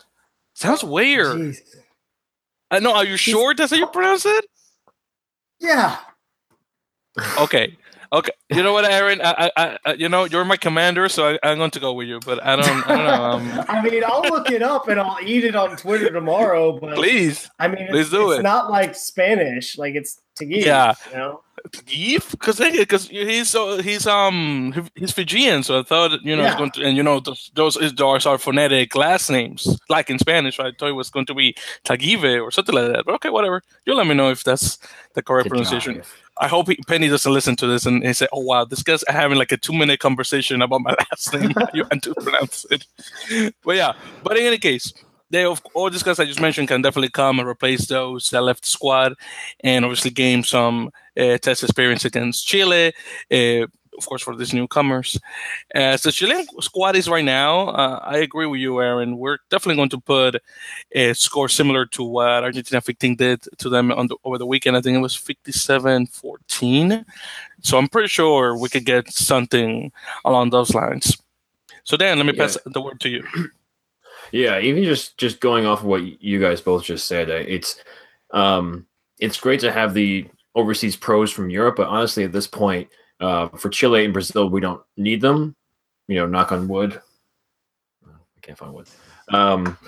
sounds 0.55 0.85
weird. 0.85 1.37
Jeez. 1.37 1.59
Uh, 2.70 2.78
no, 2.78 2.94
are 2.94 3.05
you 3.05 3.16
sure 3.16 3.55
that's 3.55 3.70
how 3.70 3.76
you 3.76 3.87
pronounce 3.87 4.24
it? 4.24 4.44
Yeah. 5.61 5.96
Okay. 7.38 7.76
Okay. 8.12 8.33
You 8.50 8.62
know 8.62 8.72
what, 8.74 8.85
Aaron? 8.85 9.20
I, 9.22 9.50
I, 9.57 9.78
I 9.85 9.92
you 9.94 10.09
know, 10.09 10.24
you're 10.24 10.44
my 10.44 10.57
commander, 10.57 11.09
so 11.09 11.31
I, 11.31 11.38
I'm 11.42 11.59
going 11.59 11.70
to 11.70 11.81
go 11.81 11.92
with 11.94 12.09
you. 12.09 12.20
But 12.24 12.44
I 12.44 12.57
don't, 12.57 12.87
I 12.88 12.96
don't 12.96 13.07
know. 13.07 13.24
Um, 13.24 13.64
I 13.68 13.83
mean, 13.83 14.02
I'll 14.05 14.22
look 14.22 14.50
it 14.50 14.62
up 14.62 14.88
and 14.88 15.00
I'll 15.00 15.18
eat 15.22 15.44
it 15.44 15.57
on 15.57 15.76
Twitter 15.76 16.11
tomorrow. 16.11 16.78
But 16.78 16.94
please, 16.96 17.50
I 17.59 17.68
mean, 17.68 17.88
please 17.88 18.02
it's, 18.02 18.11
do 18.11 18.31
it's 18.33 18.40
it. 18.40 18.42
not 18.42 18.70
like 18.70 18.94
Spanish. 18.94 19.76
Like 19.78 19.94
it's 19.94 20.20
Taguig. 20.40 20.64
Yeah. 20.64 20.95
You 21.11 21.16
know? 21.16 21.40
Tagiv, 21.68 22.33
because 22.33 22.59
because 22.59 23.09
he's 23.09 23.49
so 23.49 23.81
he's 23.81 24.05
um 24.07 24.75
he's 24.97 25.12
Fijian, 25.12 25.62
so 25.62 25.79
I 25.79 25.83
thought 25.85 26.21
you 26.23 26.35
know 26.35 26.42
Yeah. 26.42 26.59
going 26.59 26.73
to, 26.73 26.83
and 26.83 26.97
you 26.97 27.05
know 27.05 27.21
those 27.21 27.53
those, 27.55 27.79
those 27.97 28.27
are 28.27 28.37
phonetic 28.37 28.97
last 28.97 29.31
names, 29.31 29.79
like 29.88 30.11
in 30.11 30.18
Spanish. 30.18 30.59
I 30.59 30.73
thought 30.73 30.88
it 30.88 30.92
was 30.92 31.09
going 31.11 31.27
to 31.27 31.35
be 31.35 31.55
Tagive 31.85 32.42
or 32.42 32.51
something 32.51 32.75
like 32.75 32.92
that. 32.92 33.05
But 33.07 33.14
okay, 33.16 33.31
whatever. 33.31 33.62
You 33.87 33.95
let 33.95 34.09
me 34.09 34.14
know 34.14 34.31
if 34.31 34.42
that's 34.42 34.79
the 35.14 35.23
correct 35.23 35.49
pronunciation. 35.51 36.03
I 36.40 36.49
hope 36.49 36.66
he, 36.68 36.77
Penny 36.88 37.09
doesn't 37.09 37.33
listen 37.33 37.55
to 37.57 37.66
this 37.68 37.87
and 37.87 38.03
he 38.03 38.12
say, 38.12 38.27
"Oh 38.33 38.40
wow, 38.40 38.64
this 38.64 38.83
guy's 38.83 39.05
having 39.07 39.38
like 39.38 39.53
a 39.53 39.57
two 39.57 39.73
minute 39.75 40.01
conversation 40.01 40.62
about 40.62 40.81
my 40.81 40.97
last 41.12 41.33
name. 41.33 41.53
How 41.57 41.68
you 41.73 41.85
want 41.85 42.03
to 42.03 42.14
pronounce 42.21 42.66
it?" 42.73 42.87
But 43.64 43.77
yeah, 43.77 43.92
but 44.25 44.37
in 44.37 44.47
any 44.47 44.59
case, 44.59 44.92
they 45.33 45.45
of 45.45 45.61
all 45.75 45.90
these 45.90 46.03
guys 46.03 46.21
I 46.21 46.27
just 46.27 46.40
mentioned 46.40 46.68
can 46.68 46.83
definitely 46.83 47.09
come 47.09 47.40
and 47.40 47.49
replace 47.49 47.87
those 47.87 48.31
that 48.31 48.42
left 48.42 48.62
the 48.62 48.71
squad, 48.71 49.14
and 49.61 49.85
obviously 49.85 50.11
gain 50.11 50.45
some 50.45 50.92
uh, 51.16 51.38
test 51.38 51.64
experience 51.64 52.05
against 52.05 52.47
Chile. 52.47 52.92
Uh, 53.31 53.66
of 53.99 54.07
course, 54.07 54.23
for 54.23 54.35
these 54.35 54.55
newcomers. 54.55 55.18
As 55.75 56.03
the 56.03 56.12
Chilean 56.12 56.47
squad 56.61 56.97
is 56.97 57.09
right 57.09 57.25
now, 57.25 57.68
uh, 57.68 58.01
I 58.03 58.18
agree 58.18 58.47
with 58.47 58.59
you, 58.59 58.81
Aaron. 58.81 59.18
We're 59.18 59.38
definitely 59.51 59.77
going 59.77 59.90
to 59.90 60.01
put 60.01 60.42
a 60.92 61.12
score 61.12 61.49
similar 61.49 61.85
to 61.87 62.03
what 62.03 62.42
Argentina 62.42 62.81
15 62.81 63.16
did 63.16 63.42
to 63.59 63.68
them 63.68 63.92
on 63.92 64.07
the, 64.07 64.16
over 64.25 64.38
the 64.38 64.47
weekend. 64.47 64.77
I 64.77 64.81
think 64.81 64.97
it 64.97 65.01
was 65.01 65.14
57 65.14 66.07
14. 66.07 67.05
So 67.61 67.79
I'm 67.79 67.88
pretty 67.88 68.09
sure 68.09 68.57
we 68.57 68.71
could 68.71 68.87
get 68.87 69.12
something 69.12 69.92
along 70.25 70.51
those 70.51 70.75
lines. 70.75 71.16
So, 71.85 71.97
Dan, 71.97 72.16
let 72.16 72.27
me 72.27 72.33
pass 72.33 72.57
the 72.64 72.81
word 72.81 72.99
to 73.01 73.09
you. 73.09 73.25
Yeah, 74.31 74.61
even 74.61 74.85
just 74.85 75.19
just 75.19 75.41
going 75.41 75.67
off 75.67 75.81
of 75.81 75.87
what 75.87 76.23
you 76.23 76.41
guys 76.41 76.61
both 76.61 76.85
just 76.85 77.07
said, 77.07 77.31
uh, 77.31 77.35
it's 77.35 77.83
um, 78.31 78.87
it's 79.19 79.41
great 79.41 79.61
to 79.61 79.73
have 79.73 79.95
the 79.95 80.27
overseas 80.55 80.97
pros 80.97 81.31
from 81.31 81.51
Europe, 81.51 81.77
but 81.77 81.89
honestly, 81.89 82.25
at 82.25 82.33
this 82.33 82.47
point, 82.47 82.89
uh, 83.21 83.49
for 83.49 83.69
Chile 83.69 84.05
and 84.05 84.13
Brazil, 84.13 84.49
we 84.49 84.61
don't 84.61 84.83
need 84.97 85.21
them. 85.21 85.57
You 86.09 86.17
know, 86.17 86.27
knock 86.27 86.53
on 86.53 86.69
wood. 86.69 87.01
I 88.07 88.11
can't 88.41 88.59
find 88.59 88.75
wood. 88.75 88.89
Um, 89.29 89.79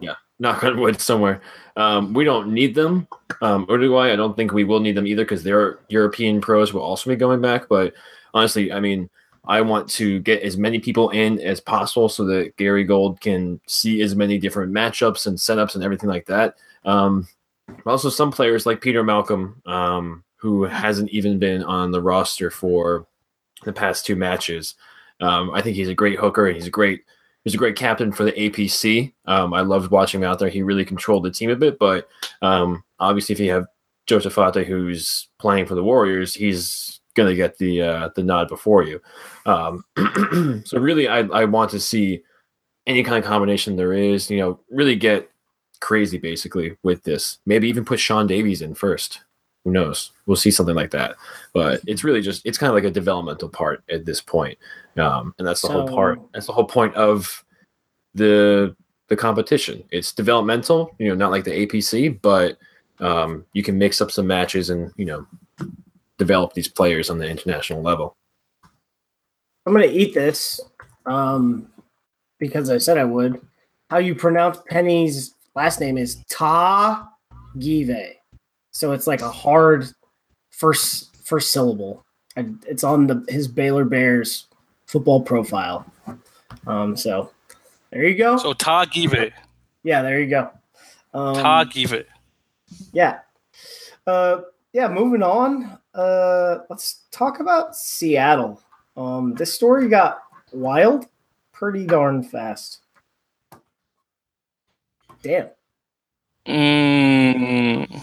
yeah, 0.00 0.14
knock 0.38 0.62
on 0.64 0.78
wood 0.78 1.00
somewhere. 1.00 1.40
Um, 1.76 2.12
we 2.12 2.24
don't 2.24 2.52
need 2.52 2.74
them. 2.74 3.08
Um, 3.40 3.66
Uruguay, 3.68 4.12
I 4.12 4.16
don't 4.16 4.36
think 4.36 4.52
we 4.52 4.64
will 4.64 4.80
need 4.80 4.96
them 4.96 5.06
either 5.06 5.24
because 5.24 5.42
their 5.42 5.78
European 5.88 6.40
pros 6.40 6.72
will 6.72 6.82
also 6.82 7.08
be 7.08 7.16
going 7.16 7.40
back. 7.40 7.68
But 7.68 7.94
honestly, 8.34 8.72
I 8.72 8.80
mean, 8.80 9.08
I 9.44 9.60
want 9.60 9.88
to 9.90 10.20
get 10.20 10.42
as 10.42 10.56
many 10.56 10.78
people 10.78 11.10
in 11.10 11.40
as 11.40 11.60
possible 11.60 12.08
so 12.08 12.24
that 12.26 12.56
Gary 12.56 12.84
Gold 12.84 13.20
can 13.20 13.60
see 13.66 14.00
as 14.02 14.14
many 14.14 14.38
different 14.38 14.72
matchups 14.72 15.26
and 15.26 15.36
setups 15.36 15.74
and 15.74 15.82
everything 15.82 16.08
like 16.08 16.26
that. 16.26 16.54
Um, 16.84 17.26
also, 17.86 18.08
some 18.08 18.30
players 18.30 18.66
like 18.66 18.80
Peter 18.80 19.02
Malcolm, 19.02 19.60
um, 19.66 20.24
who 20.36 20.64
hasn't 20.64 21.10
even 21.10 21.38
been 21.38 21.62
on 21.64 21.90
the 21.90 22.02
roster 22.02 22.50
for 22.50 23.06
the 23.64 23.72
past 23.72 24.06
two 24.06 24.16
matches. 24.16 24.74
Um, 25.20 25.50
I 25.52 25.62
think 25.62 25.76
he's 25.76 25.88
a 25.88 25.94
great 25.94 26.18
hooker. 26.18 26.46
He's 26.48 26.66
a 26.66 26.70
great 26.70 27.02
he's 27.44 27.54
a 27.54 27.58
great 27.58 27.76
captain 27.76 28.12
for 28.12 28.24
the 28.24 28.32
APC. 28.32 29.12
Um, 29.26 29.54
I 29.54 29.60
loved 29.62 29.90
watching 29.90 30.20
him 30.20 30.28
out 30.28 30.38
there. 30.38 30.48
He 30.48 30.62
really 30.62 30.84
controlled 30.84 31.24
the 31.24 31.30
team 31.30 31.50
a 31.50 31.56
bit, 31.56 31.78
but 31.78 32.08
um, 32.42 32.84
obviously, 33.00 33.32
if 33.32 33.40
you 33.40 33.50
have 33.50 33.66
Joseph 34.06 34.34
Fate 34.34 34.66
who's 34.66 35.28
playing 35.38 35.66
for 35.66 35.74
the 35.74 35.84
Warriors, 35.84 36.34
he's 36.34 37.00
going 37.14 37.28
to 37.28 37.36
get 37.36 37.58
the 37.58 37.82
uh, 37.82 38.08
the 38.14 38.22
nod 38.22 38.48
before 38.48 38.82
you. 38.84 39.00
Um, 39.46 39.84
so 40.64 40.78
really, 40.78 41.08
I 41.08 41.20
I 41.20 41.44
want 41.44 41.70
to 41.72 41.80
see 41.80 42.22
any 42.86 43.02
kind 43.02 43.22
of 43.22 43.28
combination 43.28 43.76
there 43.76 43.92
is. 43.92 44.30
You 44.30 44.38
know, 44.38 44.60
really 44.70 44.96
get 44.96 45.30
crazy 45.80 46.18
basically 46.18 46.76
with 46.82 47.02
this. 47.04 47.38
Maybe 47.46 47.68
even 47.68 47.84
put 47.84 48.00
Shaun 48.00 48.26
Davies 48.26 48.62
in 48.62 48.74
first. 48.74 49.20
Who 49.64 49.70
knows? 49.70 50.10
We'll 50.26 50.36
see 50.36 50.50
something 50.50 50.74
like 50.74 50.90
that. 50.90 51.14
But 51.52 51.82
it's 51.86 52.02
really 52.02 52.20
just 52.20 52.44
it's 52.44 52.58
kind 52.58 52.70
of 52.70 52.74
like 52.74 52.84
a 52.84 52.90
developmental 52.90 53.48
part 53.48 53.84
at 53.90 54.04
this 54.04 54.20
point, 54.20 54.58
um, 54.96 55.34
and 55.38 55.46
that's 55.46 55.62
the 55.62 55.68
whole 55.68 55.88
part. 55.88 56.20
That's 56.32 56.46
the 56.46 56.52
whole 56.52 56.64
point 56.64 56.94
of 56.94 57.44
the 58.14 58.74
the 59.08 59.16
competition. 59.16 59.84
It's 59.90 60.12
developmental, 60.12 60.94
you 60.98 61.08
know, 61.08 61.14
not 61.14 61.30
like 61.30 61.44
the 61.44 61.66
APC, 61.66 62.20
but 62.22 62.56
um, 62.98 63.44
you 63.52 63.62
can 63.62 63.78
mix 63.78 64.00
up 64.00 64.10
some 64.10 64.26
matches 64.26 64.70
and 64.70 64.90
you 64.96 65.04
know 65.04 65.26
develop 66.22 66.52
these 66.52 66.68
players 66.68 67.10
on 67.10 67.18
the 67.18 67.28
international 67.28 67.82
level. 67.82 68.16
I'm 69.66 69.72
gonna 69.72 69.86
eat 69.86 70.14
this 70.14 70.60
um, 71.06 71.68
because 72.38 72.70
I 72.70 72.78
said 72.78 72.98
I 72.98 73.04
would. 73.04 73.40
How 73.90 73.98
you 73.98 74.14
pronounce 74.14 74.58
Penny's 74.68 75.34
last 75.54 75.80
name 75.80 75.98
is 75.98 76.22
Ta 76.30 77.08
Give. 77.58 77.90
So 78.70 78.92
it's 78.92 79.06
like 79.06 79.20
a 79.20 79.30
hard 79.30 79.86
first 80.50 81.14
first 81.26 81.50
syllable. 81.50 82.04
And 82.36 82.64
It's 82.66 82.84
on 82.84 83.06
the 83.06 83.24
his 83.28 83.48
Baylor 83.48 83.84
Bears 83.84 84.46
football 84.86 85.20
profile. 85.22 85.84
Um, 86.66 86.96
so 86.96 87.30
there 87.90 88.04
you 88.04 88.16
go. 88.16 88.36
So 88.38 88.52
Ta 88.52 88.84
Give. 88.84 89.14
yeah, 89.82 90.02
there 90.02 90.20
you 90.20 90.30
go. 90.30 90.50
Um, 91.14 91.34
Ta 91.34 91.64
Give. 91.64 92.06
yeah. 92.92 93.18
Uh, 94.06 94.40
yeah, 94.72 94.88
moving 94.88 95.22
on. 95.22 95.78
Uh, 95.94 96.58
let's 96.70 97.02
talk 97.10 97.40
about 97.40 97.76
Seattle. 97.76 98.62
Um, 98.96 99.34
this 99.34 99.52
story 99.52 99.88
got 99.88 100.18
wild 100.52 101.06
pretty 101.52 101.86
darn 101.86 102.22
fast. 102.22 102.80
Damn. 105.22 105.48
Mm, 106.46 108.00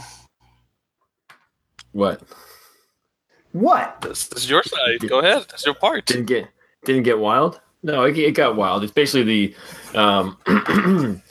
What 1.91 2.21
What? 3.51 3.99
this, 4.01 4.27
this 4.29 4.43
is 4.43 4.49
your 4.49 4.63
side. 4.63 4.99
Go 5.09 5.19
ahead. 5.19 5.45
That's 5.49 5.65
your 5.65 5.75
part. 5.75 6.05
didn't 6.05 6.27
get 6.27 6.47
didn't 6.85 7.03
get 7.03 7.19
wild? 7.19 7.59
No, 7.83 8.03
it, 8.03 8.17
it 8.17 8.35
got 8.35 8.55
wild. 8.55 8.83
It's 8.83 8.93
basically 8.93 9.53
the 9.93 9.99
um, 9.99 10.37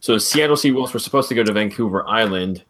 so 0.00 0.18
Seattle 0.18 0.56
Seawolves 0.56 0.92
were 0.92 0.98
supposed 0.98 1.28
to 1.28 1.34
go 1.36 1.44
to 1.44 1.52
Vancouver 1.52 2.06
Island. 2.08 2.64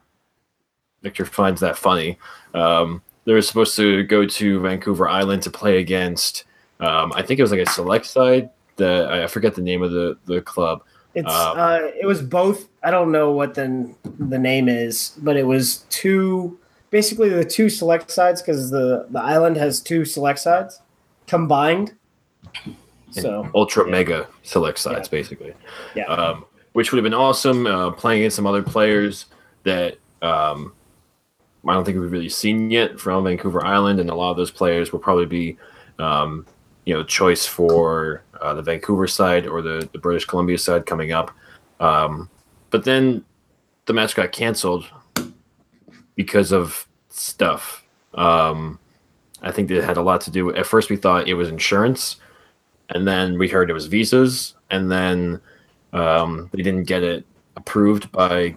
Victor 1.02 1.24
finds 1.24 1.60
that 1.60 1.76
funny. 1.76 2.18
Um, 2.54 3.02
they 3.24 3.32
were 3.32 3.42
supposed 3.42 3.76
to 3.76 4.04
go 4.04 4.26
to 4.26 4.60
Vancouver 4.60 5.08
Island 5.08 5.42
to 5.42 5.50
play 5.50 5.78
against. 5.78 6.44
Um, 6.80 7.12
I 7.14 7.22
think 7.22 7.38
it 7.38 7.42
was 7.42 7.50
like 7.50 7.60
a 7.60 7.70
select 7.70 8.06
side. 8.06 8.50
I 8.80 9.26
forget 9.26 9.54
the 9.54 9.62
name 9.62 9.82
of 9.82 9.90
the 9.90 10.16
the 10.26 10.40
club. 10.40 10.82
It's 11.14 11.28
Um, 11.28 11.58
uh, 11.58 11.78
it 12.00 12.06
was 12.06 12.22
both. 12.22 12.68
I 12.82 12.90
don't 12.90 13.10
know 13.10 13.32
what 13.32 13.54
the 13.54 13.92
the 14.04 14.38
name 14.38 14.68
is, 14.68 15.12
but 15.18 15.36
it 15.36 15.46
was 15.46 15.78
two. 15.90 16.58
Basically, 16.90 17.28
the 17.28 17.44
two 17.44 17.68
select 17.68 18.10
sides 18.10 18.40
because 18.40 18.70
the 18.70 19.06
the 19.10 19.20
island 19.20 19.56
has 19.56 19.80
two 19.80 20.04
select 20.04 20.38
sides 20.38 20.80
combined. 21.26 21.94
So 23.10 23.50
ultra 23.54 23.86
mega 23.88 24.28
select 24.42 24.78
sides, 24.78 25.08
basically. 25.08 25.54
yeah, 25.94 26.04
um, 26.04 26.44
which 26.72 26.92
would 26.92 26.98
have 26.98 27.04
been 27.04 27.18
awesome. 27.18 27.66
Uh, 27.66 27.90
playing 27.90 28.20
against 28.20 28.36
some 28.36 28.46
other 28.46 28.62
players 28.62 29.26
that 29.64 29.98
um, 30.22 30.72
I 31.66 31.74
don't 31.74 31.84
think 31.84 31.98
we've 31.98 32.12
really 32.12 32.28
seen 32.28 32.70
yet 32.70 33.00
from 33.00 33.24
Vancouver 33.24 33.64
Island, 33.64 34.00
and 34.00 34.10
a 34.10 34.14
lot 34.14 34.30
of 34.30 34.36
those 34.36 34.50
players 34.50 34.92
will 34.92 35.00
probably 35.00 35.26
be, 35.26 35.56
um, 35.98 36.46
you 36.84 36.94
know, 36.94 37.02
choice 37.02 37.46
for 37.46 38.22
uh, 38.40 38.54
the 38.54 38.62
Vancouver 38.62 39.06
side 39.06 39.46
or 39.46 39.60
the, 39.62 39.88
the 39.92 39.98
British 39.98 40.24
Columbia 40.24 40.58
side 40.58 40.86
coming 40.86 41.12
up. 41.12 41.30
Um, 41.80 42.30
but 42.70 42.84
then 42.84 43.24
the 43.86 43.92
match 43.92 44.14
got 44.14 44.32
canceled 44.32 44.86
because 46.14 46.52
of 46.52 46.86
stuff. 47.08 47.84
Um, 48.14 48.78
I 49.42 49.52
think 49.52 49.70
it 49.70 49.84
had 49.84 49.96
a 49.96 50.02
lot 50.02 50.20
to 50.22 50.30
do. 50.30 50.54
At 50.54 50.66
first, 50.66 50.90
we 50.90 50.96
thought 50.96 51.28
it 51.28 51.34
was 51.34 51.48
insurance, 51.48 52.16
and 52.90 53.06
then 53.06 53.38
we 53.38 53.48
heard 53.48 53.70
it 53.70 53.74
was 53.74 53.86
visas, 53.86 54.54
and 54.70 54.90
then 54.90 55.40
um, 55.92 56.48
they 56.52 56.62
didn't 56.62 56.84
get 56.84 57.02
it 57.02 57.24
approved 57.56 58.10
by 58.12 58.56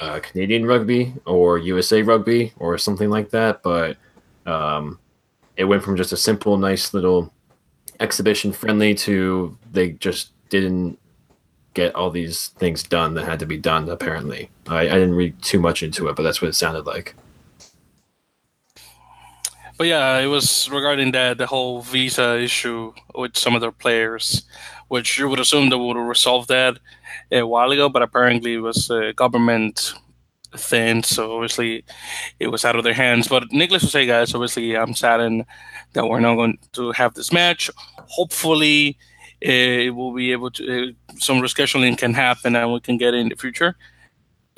uh, 0.00 0.20
Canadian 0.20 0.66
Rugby 0.66 1.14
or 1.26 1.58
USA 1.58 2.02
Rugby 2.02 2.52
or 2.58 2.78
something 2.78 3.10
like 3.10 3.30
that. 3.30 3.62
But 3.62 3.96
um, 4.46 4.98
it 5.56 5.64
went 5.64 5.82
from 5.82 5.96
just 5.96 6.12
a 6.12 6.16
simple, 6.16 6.56
nice 6.56 6.94
little 6.94 7.32
exhibition 8.00 8.52
friendly 8.52 8.94
to 8.94 9.56
they 9.72 9.90
just 9.90 10.32
didn't 10.48 10.98
get 11.74 11.94
all 11.94 12.10
these 12.10 12.48
things 12.58 12.82
done 12.82 13.14
that 13.14 13.26
had 13.26 13.38
to 13.40 13.46
be 13.46 13.58
done. 13.58 13.88
Apparently, 13.88 14.50
I, 14.68 14.80
I 14.80 14.94
didn't 14.94 15.14
read 15.14 15.40
too 15.42 15.60
much 15.60 15.82
into 15.82 16.08
it, 16.08 16.16
but 16.16 16.22
that's 16.22 16.42
what 16.42 16.48
it 16.48 16.54
sounded 16.54 16.86
like. 16.86 17.14
But 19.78 19.86
yeah, 19.86 20.18
it 20.18 20.26
was 20.26 20.68
regarding 20.70 21.12
that 21.12 21.38
the 21.38 21.46
whole 21.46 21.80
visa 21.80 22.38
issue 22.38 22.92
with 23.14 23.36
some 23.36 23.54
of 23.54 23.62
their 23.62 23.72
players, 23.72 24.42
which 24.90 25.18
you 25.20 25.28
would 25.28 25.38
assume 25.38 25.70
they 25.70 25.76
would 25.76 25.96
have 25.96 26.04
resolved 26.04 26.48
that 26.48 26.76
a 27.30 27.46
while 27.46 27.70
ago, 27.70 27.88
but 27.88 28.02
apparently 28.02 28.54
it 28.54 28.60
was 28.60 28.90
a 28.90 29.12
government 29.12 29.94
thing, 30.56 31.04
so 31.04 31.32
obviously 31.32 31.84
it 32.40 32.48
was 32.48 32.64
out 32.64 32.74
of 32.74 32.82
their 32.82 32.92
hands. 33.04 33.28
But 33.28 33.52
needless 33.52 33.82
to 33.82 33.88
say, 33.88 34.04
guys, 34.04 34.34
obviously 34.34 34.76
I'm 34.76 34.94
saddened 34.94 35.44
that 35.92 36.08
we're 36.08 36.18
not 36.18 36.34
going 36.34 36.58
to 36.72 36.90
have 36.90 37.14
this 37.14 37.32
match. 37.32 37.70
Hopefully, 38.18 38.98
uh, 39.46 39.86
it 39.86 39.94
will 39.94 40.12
be 40.12 40.32
able 40.32 40.50
to 40.50 40.64
uh, 40.88 41.12
some 41.18 41.40
rescheduling 41.40 41.96
can 41.96 42.12
happen 42.12 42.56
and 42.56 42.72
we 42.72 42.80
can 42.80 42.98
get 42.98 43.14
it 43.14 43.20
in 43.20 43.28
the 43.28 43.36
future. 43.36 43.76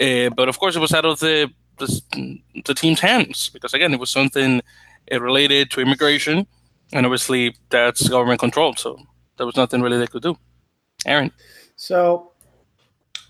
Uh, 0.00 0.30
but 0.30 0.48
of 0.48 0.58
course, 0.58 0.74
it 0.74 0.80
was 0.80 0.94
out 0.94 1.04
of 1.04 1.20
the 1.20 1.50
the, 1.78 2.40
the 2.64 2.74
team's 2.74 3.00
hands 3.00 3.50
because 3.50 3.74
again, 3.74 3.92
it 3.92 4.00
was 4.00 4.08
something 4.10 4.62
related 5.10 5.70
to 5.72 5.82
immigration, 5.82 6.46
and 6.90 7.04
obviously 7.04 7.54
that's 7.68 8.08
government 8.08 8.40
controlled. 8.40 8.78
So 8.78 8.96
there 9.42 9.46
was 9.46 9.56
nothing 9.56 9.82
really 9.82 9.98
they 9.98 10.06
could 10.06 10.22
do. 10.22 10.38
Aaron, 11.04 11.32
So, 11.74 12.30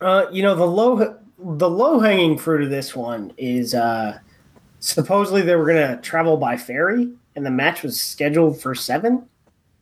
uh, 0.03 0.27
you 0.31 0.43
know, 0.43 0.55
the 0.55 0.67
low 0.67 1.19
the 1.39 1.71
low 1.71 2.01
hanging 2.01 2.37
fruit 2.37 2.63
of 2.63 2.69
this 2.69 2.95
one 2.95 3.33
is 3.39 3.75
uh, 3.75 4.19
supposedly 4.79 5.41
they 5.41 5.57
were 5.57 5.65
going 5.65 5.97
to 5.97 6.03
travel 6.03 6.37
by 6.37 6.59
ferry, 6.59 7.11
and 7.35 7.47
the 7.47 7.51
match 7.51 7.83
was 7.83 7.99
scheduled 7.99 8.61
for 8.61 8.75
seven, 8.75 9.27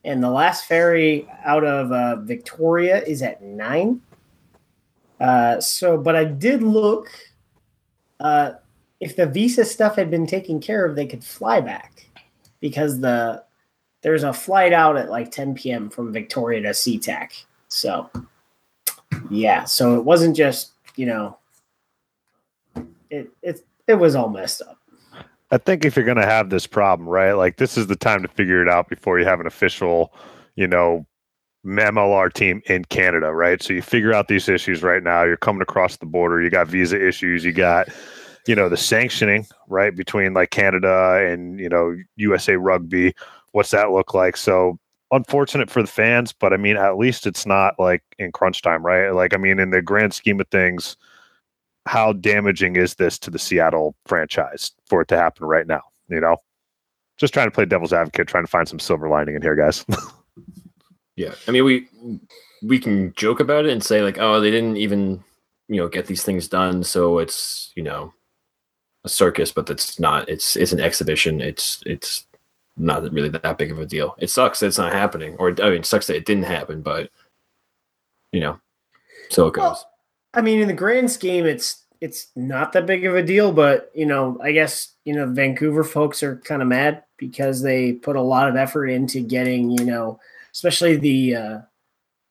and 0.05 0.23
the 0.23 0.31
last 0.31 0.67
ferry 0.67 1.29
out 1.45 1.65
of 1.65 1.91
uh, 1.91 2.21
Victoria 2.21 3.03
is 3.03 3.23
at 3.23 3.43
nine. 3.43 4.01
Uh, 5.19 5.61
so, 5.61 5.99
but 5.99 6.15
I 6.15 6.23
did 6.27 6.63
look. 6.63 7.09
Uh, 8.21 8.53
if 9.01 9.17
the 9.17 9.27
visa 9.27 9.65
stuff 9.65 9.97
had 9.97 10.13
been 10.13 10.29
taken 10.29 10.61
care 10.61 10.85
of, 10.85 10.95
they 10.95 11.07
could 11.07 11.25
fly 11.25 11.61
back 11.61 12.07
because 12.61 13.01
the 13.01 13.43
there's 14.03 14.23
a 14.23 14.33
flight 14.33 14.73
out 14.73 14.97
at 14.97 15.11
like 15.11 15.31
10 15.31 15.55
p.m. 15.55 15.91
from 15.91 16.13
Victoria 16.13 16.63
to 16.63 16.71
SeaTac. 16.71 17.45
So, 17.69 18.11
yeah, 19.31 19.65
so 19.65 19.97
it 19.97 20.05
wasn't 20.05 20.37
just 20.37 20.73
you 20.97 21.07
know, 21.07 21.39
it 23.09 23.31
it 23.43 23.65
it 23.87 23.95
was 23.95 24.15
all 24.15 24.29
messed 24.29 24.63
up. 24.63 24.77
I 25.51 25.59
think 25.59 25.85
if 25.85 25.97
you're 25.97 26.05
going 26.05 26.17
to 26.17 26.27
have 26.27 26.51
this 26.51 26.67
problem, 26.67 27.09
right, 27.09 27.33
like 27.33 27.57
this 27.57 27.77
is 27.77 27.87
the 27.89 27.97
time 27.97 28.23
to 28.23 28.29
figure 28.29 28.63
it 28.63 28.69
out 28.69 28.89
before 28.89 29.19
you 29.19 29.25
have 29.25 29.41
an 29.41 29.47
official, 29.47 30.15
you 30.55 30.69
know, 30.69 31.07
MLR 31.67 32.33
team 32.33 32.63
in 32.67 32.85
Canada, 32.85 33.33
right? 33.33 33.61
So 33.61 33.73
you 33.73 33.83
figure 33.83 34.13
out 34.13 34.29
these 34.29 34.49
issues 34.49 34.83
right 34.83 35.03
now. 35.03 35.25
You're 35.25 35.37
coming 35.37 35.63
across 35.63 35.97
the 35.97 36.07
border. 36.07 36.41
You 36.41 36.51
got 36.51 36.69
visa 36.69 37.05
issues. 37.05 37.45
You 37.45 37.53
got, 37.53 37.89
you 38.47 38.55
know, 38.55 38.69
the 38.69 38.77
sanctioning, 38.77 39.45
right, 39.69 39.95
between 39.97 40.35
like 40.35 40.51
Canada 40.51 41.27
and, 41.27 41.59
you 41.59 41.69
know, 41.69 41.97
USA 42.17 42.57
Rugby. 42.57 43.15
What's 43.53 43.71
that 43.71 43.91
look 43.91 44.15
like? 44.15 44.37
So 44.37 44.79
unfortunate 45.11 45.71
for 45.71 45.83
the 45.83 45.89
fans, 45.89 46.33
but 46.33 46.53
I 46.53 46.57
mean, 46.57 46.77
at 46.77 46.97
least 46.97 47.27
it's 47.27 47.47
not 47.47 47.75
like 47.79 48.03
in 48.19 48.33
crunch 48.33 48.63
time, 48.63 48.85
right? 48.85 49.11
Like, 49.11 49.35
I 49.35 49.37
mean, 49.37 49.59
in 49.59 49.71
the 49.71 49.83
grand 49.83 50.15
scheme 50.15 50.41
of 50.41 50.49
things, 50.49 50.97
how 51.87 52.13
damaging 52.13 52.77
is 52.77 52.95
this 52.95 53.19
to 53.21 53.31
the 53.31 53.39
Seattle 53.39 53.95
franchise 54.07 54.73
for 54.87 55.03
it 55.03 55.09
to 55.09 55.17
happen 55.17 55.47
right 55.47 55.67
now? 55.67 55.83
You 56.09 56.21
know, 56.21 56.37
just 57.17 57.35
trying 57.35 57.47
to 57.47 57.51
play 57.51 57.65
devil's 57.65 57.93
advocate, 57.93 58.29
trying 58.29 58.45
to 58.45 58.51
find 58.51 58.69
some 58.69 58.79
silver 58.79 59.09
lining 59.09 59.35
in 59.35 59.43
here, 59.43 59.57
guys. 59.57 59.85
Yeah, 61.21 61.35
I 61.47 61.51
mean 61.51 61.65
we 61.65 61.87
we 62.63 62.79
can 62.79 63.13
joke 63.15 63.41
about 63.41 63.67
it 63.67 63.73
and 63.73 63.85
say 63.85 64.01
like, 64.01 64.17
oh, 64.19 64.41
they 64.41 64.51
didn't 64.51 64.79
even 64.79 65.23
you 65.69 65.77
know 65.77 65.87
get 65.87 66.07
these 66.07 66.23
things 66.23 66.49
done, 66.49 66.83
so 66.83 67.19
it's 67.19 67.73
you 67.77 67.83
know 67.83 68.15
a 69.05 69.09
circus, 69.11 69.53
but 69.53 69.67
that's 69.67 70.01
not. 70.01 70.31
It's 70.31 70.57
it's 70.57 70.73
an 70.73 70.81
exhibition. 70.81 71.43
It's 71.43 71.83
it's 71.85 72.25
not 72.81 73.03
really 73.13 73.29
that 73.29 73.59
big 73.59 73.71
of 73.71 73.79
a 73.79 73.87
deal. 73.87 74.15
It 74.19 74.31
sucks 74.31 74.61
that 74.61 74.67
it's 74.67 74.79
not 74.79 74.93
happening, 74.93 75.37
or 75.39 75.49
I 75.49 75.71
mean, 75.71 75.81
it 75.81 75.87
sucks 75.87 76.07
that 76.07 76.17
it 76.17 76.25
didn't 76.25 76.45
happen, 76.45 76.83
but 76.83 77.11
you 78.33 78.41
know, 78.41 78.59
so 79.29 79.47
it 79.47 79.55
goes. 79.55 79.63
Well, 79.63 79.91
I 80.35 80.41
mean, 80.41 80.61
in 80.61 80.69
the 80.69 80.75
grand 80.75 81.11
scheme, 81.11 81.47
it's 81.47 81.85
it's 82.01 82.29
not 82.35 82.73
that 82.73 82.87
big 82.87 83.05
of 83.05 83.15
a 83.15 83.23
deal, 83.23 83.53
but 83.53 83.91
you 83.95 84.07
know, 84.07 84.39
I 84.43 84.53
guess 84.53 84.95
you 85.05 85.15
know, 85.15 85.27
Vancouver 85.27 85.85
folks 85.85 86.23
are 86.23 86.37
kind 86.39 86.63
of 86.63 86.69
mad 86.69 87.05
because 87.19 87.63
they 87.63 87.93
put 87.93 88.17
a 88.17 88.23
lot 88.23 88.49
of 88.49 88.57
effort 88.57 88.87
into 88.87 89.21
getting 89.21 89.71
you 89.71 89.85
know, 89.85 90.19
especially 90.53 90.97
the 90.97 91.37
uh, 91.37 91.59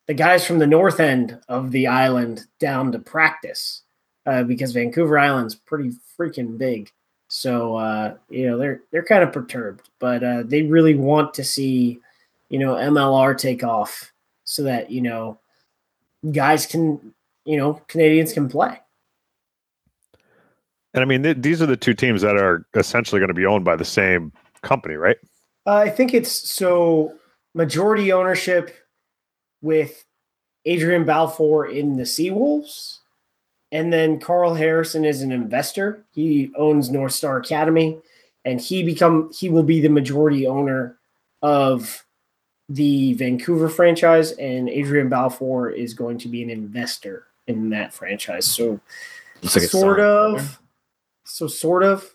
the 0.07 0.13
guys 0.13 0.45
from 0.45 0.59
the 0.59 0.67
north 0.67 0.99
end 0.99 1.39
of 1.47 1.71
the 1.71 1.87
island 1.87 2.45
down 2.59 2.91
to 2.91 2.99
practice 2.99 3.83
uh, 4.25 4.43
because 4.43 4.71
Vancouver 4.71 5.19
Island's 5.19 5.55
pretty 5.55 5.91
freaking 6.17 6.57
big. 6.57 6.91
So 7.29 7.75
uh, 7.77 8.15
you 8.29 8.47
know 8.47 8.57
they're 8.57 8.81
they're 8.91 9.05
kind 9.05 9.23
of 9.23 9.31
perturbed, 9.31 9.89
but 9.99 10.23
uh, 10.23 10.43
they 10.45 10.63
really 10.63 10.95
want 10.95 11.33
to 11.35 11.43
see 11.43 11.99
you 12.49 12.59
know 12.59 12.73
MLR 12.73 13.37
take 13.37 13.63
off 13.63 14.11
so 14.43 14.63
that 14.63 14.91
you 14.91 15.01
know 15.01 15.39
guys 16.31 16.65
can, 16.65 17.13
you 17.45 17.57
know, 17.57 17.73
Canadians 17.87 18.33
can 18.33 18.49
play. 18.49 18.79
And 20.93 21.03
I 21.03 21.05
mean, 21.05 21.23
th- 21.23 21.37
these 21.39 21.61
are 21.61 21.65
the 21.65 21.77
two 21.77 21.93
teams 21.93 22.21
that 22.21 22.35
are 22.35 22.65
essentially 22.73 23.19
going 23.19 23.29
to 23.29 23.33
be 23.33 23.45
owned 23.45 23.63
by 23.63 23.75
the 23.75 23.85
same 23.85 24.33
company, 24.61 24.95
right? 24.95 25.17
Uh, 25.65 25.75
I 25.75 25.89
think 25.89 26.13
it's 26.13 26.31
so 26.51 27.13
majority 27.53 28.11
ownership 28.11 28.75
with 29.61 30.03
Adrian 30.65 31.05
Balfour 31.05 31.67
in 31.67 31.97
the 31.97 32.03
Seawolves. 32.03 32.98
And 33.71 33.93
then 33.93 34.19
Carl 34.19 34.55
Harrison 34.55 35.05
is 35.05 35.21
an 35.21 35.31
investor. 35.31 36.03
He 36.11 36.51
owns 36.55 36.89
North 36.89 37.13
Star 37.13 37.37
Academy 37.37 37.99
and 38.45 38.59
he 38.59 38.83
become 38.83 39.31
he 39.33 39.49
will 39.49 39.63
be 39.63 39.79
the 39.79 39.89
majority 39.89 40.47
owner 40.47 40.97
of 41.41 42.05
the 42.67 43.13
Vancouver 43.13 43.69
franchise 43.69 44.31
and 44.33 44.69
Adrian 44.69 45.09
Balfour 45.09 45.69
is 45.69 45.93
going 45.93 46.17
to 46.19 46.27
be 46.27 46.43
an 46.43 46.49
investor 46.49 47.27
in 47.47 47.69
that 47.69 47.93
franchise. 47.93 48.45
So 48.45 48.79
like 49.41 49.51
sort 49.63 49.99
of 49.99 50.59
so 51.25 51.47
sort 51.47 51.83
of 51.83 52.11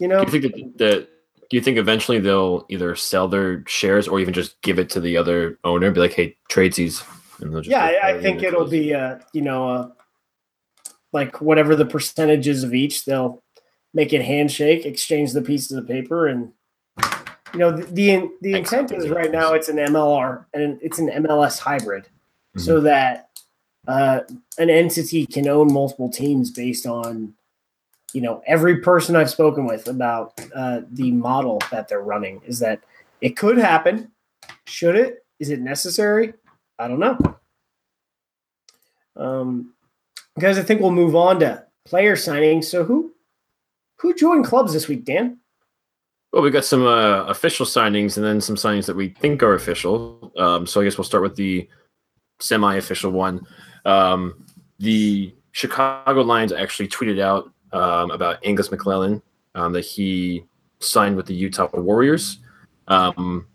you 0.00 0.08
know 0.08 0.24
Do 0.24 0.36
you 0.36 0.42
think 0.42 0.78
that, 0.78 0.78
that 0.78 1.08
do 1.50 1.56
you 1.56 1.62
think 1.62 1.78
eventually 1.78 2.18
they'll 2.18 2.66
either 2.68 2.96
sell 2.96 3.28
their 3.28 3.64
shares 3.66 4.08
or 4.08 4.18
even 4.18 4.34
just 4.34 4.60
give 4.62 4.78
it 4.78 4.90
to 4.90 5.00
the 5.00 5.16
other 5.16 5.58
owner? 5.62 5.90
Be 5.90 6.00
like, 6.00 6.14
hey, 6.14 6.36
trade 6.48 6.72
these. 6.72 7.02
And 7.40 7.52
just 7.52 7.68
yeah 7.68 7.84
I, 7.84 8.10
I 8.10 8.20
think 8.20 8.42
it'll 8.42 8.66
be 8.66 8.94
uh 8.94 9.18
you 9.32 9.42
know 9.42 9.68
uh 9.68 9.88
like 11.14 11.40
whatever 11.40 11.74
the 11.74 11.86
percentages 11.86 12.62
of 12.62 12.74
each 12.74 13.06
they'll 13.06 13.42
make 13.94 14.12
it 14.12 14.20
handshake 14.20 14.84
exchange 14.84 15.32
the 15.32 15.40
pieces 15.40 15.72
of 15.72 15.88
paper 15.88 16.26
and 16.26 16.52
you 17.54 17.60
know 17.60 17.70
the 17.70 17.84
the, 17.92 18.30
the 18.42 18.52
intent 18.54 18.92
is 18.92 19.08
right 19.08 19.30
now 19.30 19.54
it's 19.54 19.68
an 19.68 19.76
mlr 19.76 20.44
and 20.52 20.78
it's 20.82 20.98
an 20.98 21.08
mls 21.08 21.58
hybrid. 21.58 22.08
So 22.56 22.80
that 22.82 23.30
uh 23.88 24.20
an 24.58 24.70
entity 24.70 25.26
can 25.26 25.48
own 25.48 25.72
multiple 25.72 26.08
teams 26.08 26.52
based 26.52 26.86
on 26.86 27.34
you 28.12 28.20
know 28.20 28.42
every 28.46 28.80
person 28.80 29.16
i've 29.16 29.30
spoken 29.30 29.66
with 29.66 29.88
about 29.88 30.40
uh 30.54 30.82
the 30.92 31.10
model 31.10 31.60
that 31.72 31.88
they're 31.88 32.00
running. 32.00 32.40
Is 32.46 32.60
that 32.60 32.80
it 33.20 33.36
could 33.36 33.58
happen? 33.58 34.12
Should 34.66 34.94
it? 34.94 35.24
Is 35.40 35.50
it 35.50 35.60
necessary? 35.60 36.34
I 36.78 36.86
don't 36.86 37.00
know. 37.00 37.18
Um, 39.16 39.73
guys, 40.38 40.58
I 40.58 40.62
think 40.62 40.80
we'll 40.80 40.90
move 40.90 41.14
on 41.16 41.40
to 41.40 41.64
player 41.84 42.16
signings. 42.16 42.64
So 42.64 42.84
who 42.84 43.14
who 43.96 44.14
joined 44.14 44.44
clubs 44.44 44.72
this 44.72 44.88
week, 44.88 45.04
Dan? 45.04 45.38
Well, 46.32 46.42
we 46.42 46.50
got 46.50 46.64
some 46.64 46.84
uh, 46.84 47.24
official 47.26 47.64
signings 47.64 48.16
and 48.16 48.26
then 48.26 48.40
some 48.40 48.56
signings 48.56 48.86
that 48.86 48.96
we 48.96 49.10
think 49.10 49.42
are 49.42 49.54
official. 49.54 50.32
Um, 50.36 50.66
so 50.66 50.80
I 50.80 50.84
guess 50.84 50.98
we'll 50.98 51.04
start 51.04 51.22
with 51.22 51.36
the 51.36 51.68
semi-official 52.40 53.12
one. 53.12 53.46
Um, 53.84 54.44
the 54.80 55.32
Chicago 55.52 56.22
Lions 56.22 56.52
actually 56.52 56.88
tweeted 56.88 57.20
out 57.20 57.52
um, 57.72 58.10
about 58.10 58.38
Angus 58.44 58.72
MacLellan 58.72 59.22
um, 59.54 59.72
that 59.74 59.84
he 59.84 60.44
signed 60.80 61.16
with 61.16 61.26
the 61.26 61.34
Utah 61.34 61.68
Warriors. 61.72 62.40
Um, 62.88 63.46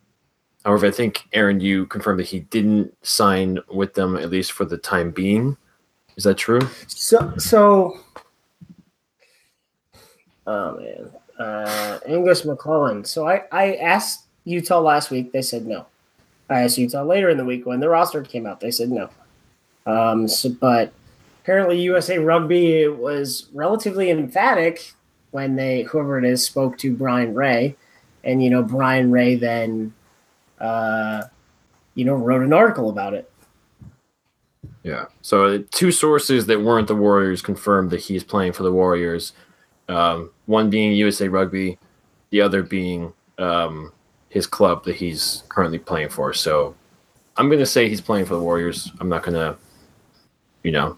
however, 0.63 0.88
I 0.88 0.91
think 0.91 1.27
Aaron, 1.34 1.59
you 1.59 1.86
confirmed 1.88 2.19
that 2.19 2.27
he 2.27 2.39
didn't 2.39 2.95
sign 3.01 3.59
with 3.69 3.93
them 3.93 4.15
at 4.15 4.30
least 4.30 4.53
for 4.53 4.63
the 4.63 4.77
time 4.77 5.11
being. 5.11 5.57
Is 6.20 6.26
that 6.26 6.36
true? 6.36 6.59
So 6.88 7.34
so 7.38 7.97
oh 10.45 10.78
man. 10.78 11.11
Uh 11.39 11.99
Angus 12.05 12.43
MacLellan. 12.43 13.05
So 13.05 13.26
I, 13.26 13.43
I 13.53 13.76
asked 13.76 14.26
Utah 14.43 14.82
last 14.82 15.11
week, 15.11 15.32
they 15.32 15.41
said 15.41 15.65
no. 15.65 15.86
I 16.49 16.63
asked 16.63 16.78
Utah 16.78 17.03
later 17.03 17.30
in 17.30 17.38
the 17.38 17.45
week 17.45 17.65
when 17.65 17.80
the 17.80 17.88
roster 17.88 18.22
came 18.22 18.45
out, 18.45 18.59
they 18.59 18.70
said 18.70 18.89
no. 18.89 19.09
Um 19.86 20.28
so 20.28 20.49
but 20.49 20.91
apparently 21.41 21.80
USA 21.84 22.17
Rugby 22.17 22.89
was 22.89 23.47
relatively 23.53 24.09
emphatic 24.09 24.91
when 25.32 25.55
they 25.55 25.84
whoever 25.84 26.17
it 26.17 26.26
is 26.26 26.43
spoke 26.43 26.78
to 26.80 26.93
Brian 26.93 27.34
Ray. 27.34 27.78
And 28.26 28.43
you 28.43 28.49
know, 28.49 28.61
Brian 28.61 29.09
Ray 29.09 29.36
then 29.36 29.93
uh 30.59 31.24
you 31.95 32.03
know, 32.03 32.15
wrote 32.15 32.41
an 32.41 32.51
article 32.51 32.89
about 32.89 33.13
it. 33.13 33.28
Yeah. 34.89 35.05
So 35.21 35.45
uh, 35.45 35.59
two 35.69 35.91
sources 35.91 36.47
that 36.47 36.61
weren't 36.61 36.87
the 36.87 36.95
Warriors 36.95 37.43
confirmed 37.43 37.91
that 37.91 37.99
he's 37.99 38.23
playing 38.23 38.53
for 38.53 38.63
the 38.63 38.71
Warriors. 38.71 39.33
Um, 39.87 40.31
one 40.47 40.71
being 40.71 40.93
USA 40.93 41.27
Rugby, 41.27 41.77
the 42.31 42.41
other 42.41 42.63
being 42.63 43.13
um, 43.37 43.91
his 44.29 44.47
club 44.47 44.83
that 44.85 44.95
he's 44.95 45.43
currently 45.47 45.77
playing 45.77 46.09
for. 46.09 46.33
So 46.33 46.73
I'm 47.37 47.49
going 47.49 47.59
to 47.59 47.67
say 47.67 47.87
he's 47.87 48.01
playing 48.01 48.25
for 48.25 48.33
the 48.33 48.41
Warriors. 48.41 48.91
I'm 48.99 49.09
not 49.09 49.21
going 49.21 49.35
to, 49.35 49.55
you 50.63 50.71
know, 50.71 50.97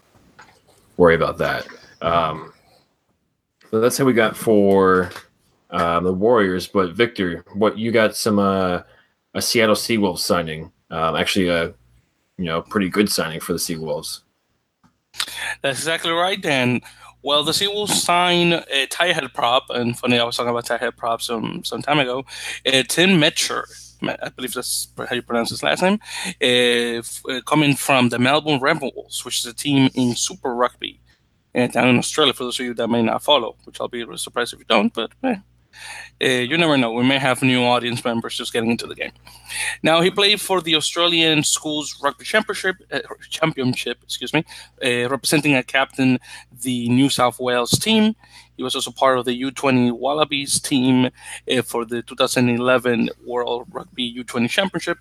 worry 0.96 1.14
about 1.14 1.36
that. 1.38 1.66
Um, 2.00 2.54
so 3.70 3.78
that's 3.78 3.98
how 3.98 4.06
we 4.06 4.14
got 4.14 4.34
for 4.34 5.10
uh, 5.68 6.00
the 6.00 6.14
Warriors. 6.14 6.66
But 6.66 6.94
Victor, 6.94 7.44
what 7.52 7.76
you 7.76 7.92
got 7.92 8.16
some 8.16 8.38
uh, 8.38 8.80
a 9.34 9.42
Seattle 9.42 9.74
Seawolves 9.74 10.20
signing? 10.20 10.72
Um, 10.90 11.14
actually, 11.14 11.50
a 11.50 11.74
you 12.42 12.48
know 12.48 12.60
pretty 12.60 12.88
good 12.88 13.08
signing 13.08 13.40
for 13.40 13.52
the 13.52 13.58
Seawolves. 13.60 14.20
That's 15.62 15.78
exactly 15.78 16.10
right, 16.10 16.40
Dan. 16.40 16.80
Well, 17.22 17.44
the 17.44 17.52
Seawolves 17.52 17.90
sign 17.90 18.52
a 18.52 18.86
tighthead 18.88 19.32
prop, 19.32 19.66
and 19.70 19.96
funny, 19.96 20.18
I 20.18 20.24
was 20.24 20.36
talking 20.36 20.50
about 20.50 20.66
tighthead 20.66 20.96
props 20.96 21.26
some 21.26 21.62
some 21.64 21.82
time 21.82 22.00
ago. 22.00 22.24
Uh, 22.66 22.82
Tim 22.88 23.10
Metcher, 23.10 23.62
I 24.02 24.28
believe 24.30 24.54
that's 24.54 24.88
how 24.98 25.14
you 25.14 25.22
pronounce 25.22 25.50
his 25.50 25.62
last 25.62 25.82
name, 25.82 26.00
uh, 26.42 27.02
uh, 27.30 27.40
coming 27.42 27.76
from 27.76 28.08
the 28.08 28.18
Melbourne 28.18 28.60
Rebels, 28.60 29.24
which 29.24 29.38
is 29.38 29.46
a 29.46 29.54
team 29.54 29.88
in 29.94 30.16
Super 30.16 30.52
Rugby 30.52 31.00
uh, 31.54 31.68
down 31.68 31.88
in 31.88 31.98
Australia. 31.98 32.32
For 32.32 32.42
those 32.42 32.58
of 32.58 32.66
you 32.66 32.74
that 32.74 32.88
may 32.88 33.02
not 33.02 33.22
follow, 33.22 33.54
which 33.64 33.80
I'll 33.80 33.86
be 33.86 34.04
surprised 34.16 34.52
if 34.52 34.58
you 34.58 34.66
don't, 34.68 34.92
but 34.92 35.12
eh, 35.22 35.36
uh, 36.22 36.26
you 36.26 36.56
never 36.56 36.76
know. 36.76 36.92
We 36.92 37.04
may 37.04 37.18
have 37.18 37.42
new 37.42 37.62
audience 37.64 38.04
members 38.04 38.36
just 38.36 38.52
getting 38.52 38.70
into 38.70 38.86
the 38.86 38.94
game. 38.94 39.12
Now 39.82 40.00
he 40.00 40.10
played 40.10 40.40
for 40.40 40.60
the 40.60 40.76
Australian 40.76 41.42
Schools 41.42 41.98
Rugby 42.02 42.24
Championship, 42.24 42.76
uh, 42.90 43.00
championship, 43.28 43.98
excuse 44.02 44.32
me, 44.32 44.44
uh, 44.84 45.08
representing 45.08 45.54
a 45.54 45.62
captain 45.62 46.18
the 46.62 46.88
New 46.88 47.08
South 47.08 47.40
Wales 47.40 47.72
team. 47.72 48.14
He 48.56 48.62
was 48.62 48.74
also 48.74 48.90
part 48.90 49.18
of 49.18 49.24
the 49.24 49.42
U20 49.42 49.92
Wallabies 49.92 50.60
team 50.60 51.10
uh, 51.50 51.62
for 51.62 51.84
the 51.84 52.02
2011 52.02 53.10
World 53.24 53.66
Rugby 53.70 54.14
U20 54.24 54.48
Championship. 54.48 54.98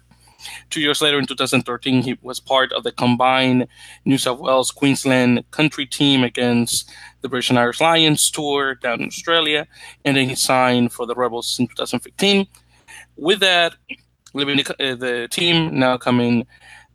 Two 0.69 0.81
years 0.81 1.01
later, 1.01 1.19
in 1.19 1.25
2013, 1.25 2.03
he 2.03 2.17
was 2.21 2.39
part 2.39 2.71
of 2.73 2.83
the 2.83 2.91
combined 2.91 3.67
New 4.05 4.17
South 4.17 4.39
Wales 4.39 4.71
Queensland 4.71 5.43
country 5.51 5.85
team 5.85 6.23
against 6.23 6.89
the 7.21 7.29
British 7.29 7.49
and 7.49 7.59
Irish 7.59 7.81
Lions 7.81 8.29
tour 8.31 8.75
down 8.75 9.01
in 9.01 9.07
Australia, 9.07 9.67
and 10.05 10.17
then 10.17 10.29
he 10.29 10.35
signed 10.35 10.91
for 10.91 11.05
the 11.05 11.15
Rebels 11.15 11.57
in 11.59 11.67
2015. 11.67 12.47
With 13.15 13.39
that, 13.39 13.75
leaving 14.33 14.57
the, 14.57 14.91
uh, 14.91 14.95
the 14.95 15.27
team 15.29 15.77
now 15.77 15.97
coming 15.97 16.45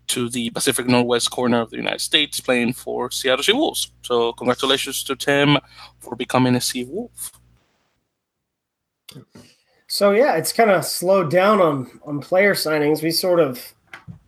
to 0.08 0.28
the 0.28 0.50
Pacific 0.50 0.86
Northwest 0.86 1.30
corner 1.30 1.60
of 1.60 1.70
the 1.70 1.76
United 1.76 2.00
States, 2.00 2.40
playing 2.40 2.72
for 2.72 3.10
Seattle 3.10 3.44
Seawolves. 3.44 3.90
So, 4.02 4.32
congratulations 4.32 5.02
to 5.04 5.16
Tim 5.16 5.58
for 5.98 6.14
becoming 6.14 6.54
a 6.54 6.60
Seawolf. 6.60 7.32
So 9.96 10.10
yeah, 10.10 10.36
it's 10.36 10.52
kind 10.52 10.68
of 10.70 10.84
slowed 10.84 11.30
down 11.30 11.58
on 11.62 11.90
on 12.04 12.20
player 12.20 12.52
signings. 12.52 13.02
We 13.02 13.10
sort 13.10 13.40
of 13.40 13.72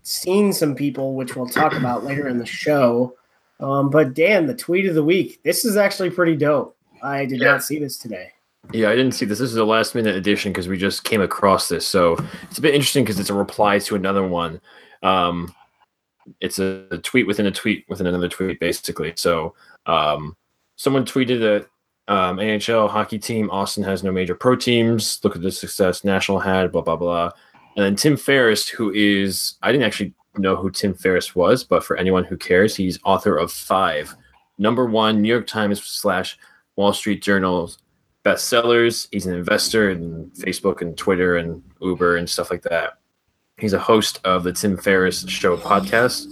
seen 0.03 0.51
some 0.55 0.75
people, 0.75 1.15
which 1.15 1.37
we'll 1.37 1.47
talk 1.47 1.75
about 1.75 2.05
later 2.05 2.27
in 2.27 2.39
the 2.39 2.47
show. 2.47 3.15
Um, 3.61 3.91
but 3.91 4.15
Dan, 4.15 4.47
the 4.47 4.55
tweet 4.55 4.87
of 4.87 4.95
the 4.95 5.05
week. 5.05 5.43
This 5.43 5.67
is 5.67 5.77
actually 5.77 6.09
pretty 6.09 6.37
dope. 6.37 6.75
I 7.03 7.27
did 7.27 7.41
Yeah. 7.41 7.53
not 7.53 7.65
see 7.65 7.79
this 7.79 7.99
today. 7.99 8.33
Yeah, 8.73 8.89
I 8.89 8.97
didn't 8.97 9.13
see 9.13 9.27
this. 9.27 9.41
This 9.41 9.51
is 9.51 9.59
a 9.59 9.65
last 9.65 9.95
minute 9.95 10.17
addition 10.17 10.53
because 10.53 10.69
we 10.69 10.79
just 10.79 11.05
came 11.05 11.21
across 11.21 11.69
this. 11.69 11.87
So 11.87 12.17
it's 12.45 12.57
a 12.57 12.63
bit 12.63 12.75
interesting 12.75 13.05
because 13.05 13.21
it's 13.21 13.29
a 13.29 13.35
reply 13.35 13.79
to 13.81 13.95
another 13.95 14.27
one. 14.27 14.63
Um, 15.03 15.55
it's 16.41 16.59
a, 16.59 16.87
a 16.91 16.97
tweet 16.97 17.27
within 17.27 17.45
a 17.45 17.51
tweet 17.51 17.85
within 17.91 18.07
another 18.07 18.31
tweet, 18.31 18.59
basically. 18.59 19.13
So 19.17 19.55
um, 19.85 20.35
someone 20.77 21.05
tweeted 21.05 21.41
that 21.41 21.67
um, 22.09 22.39
NHL 22.39 22.89
hockey 22.89 23.19
team 23.19 23.51
Austin 23.51 23.85
has 23.85 24.03
no 24.03 24.11
major 24.11 24.35
pro 24.35 24.57
teams. 24.57 25.21
Look 25.23 25.37
at 25.37 25.43
the 25.43 25.53
success 25.53 26.05
Nashville 26.05 26.39
had. 26.39 26.73
Blah 26.73 26.83
blah 26.83 26.97
blah. 26.97 27.31
And 27.77 27.85
then 27.85 27.97
Tim 27.97 28.17
Ferriss, 28.17 28.69
who 28.69 28.91
is 28.93 29.57
I 29.63 29.71
didn't 29.71 29.87
actually 29.87 30.15
know 30.37 30.57
who 30.57 30.71
Tim 30.71 30.95
Ferriss 30.95 31.37
was, 31.37 31.65
but 31.65 31.85
for 31.85 31.97
anyone 31.97 32.25
who 32.25 32.37
cares, 32.37 32.75
he's 32.75 32.99
author 33.05 33.37
of 33.37 33.53
five 33.53 34.17
number 34.59 34.87
one 34.87 35.23
New 35.23 35.29
York 35.29 35.47
Times 35.47 35.83
slash 35.83 36.39
Wall 36.77 36.93
Street 36.93 37.23
Journal's 37.23 37.79
bestsellers. 38.25 39.09
He's 39.13 39.27
an 39.27 39.35
investor 39.35 39.91
in 39.91 40.31
Facebook 40.31 40.81
and 40.81 40.97
Twitter 40.97 41.37
and 41.37 41.63
Uber 41.81 42.17
and 42.17 42.29
stuff 42.29 42.51
like 42.51 42.63
that. 42.63 42.99
He's 43.59 43.73
a 43.73 43.79
host 43.79 44.21
of 44.25 44.45
the 44.45 44.53
Tim 44.53 44.77
Ferriss 44.77 45.27
Show 45.29 45.57
podcast. 45.57 46.27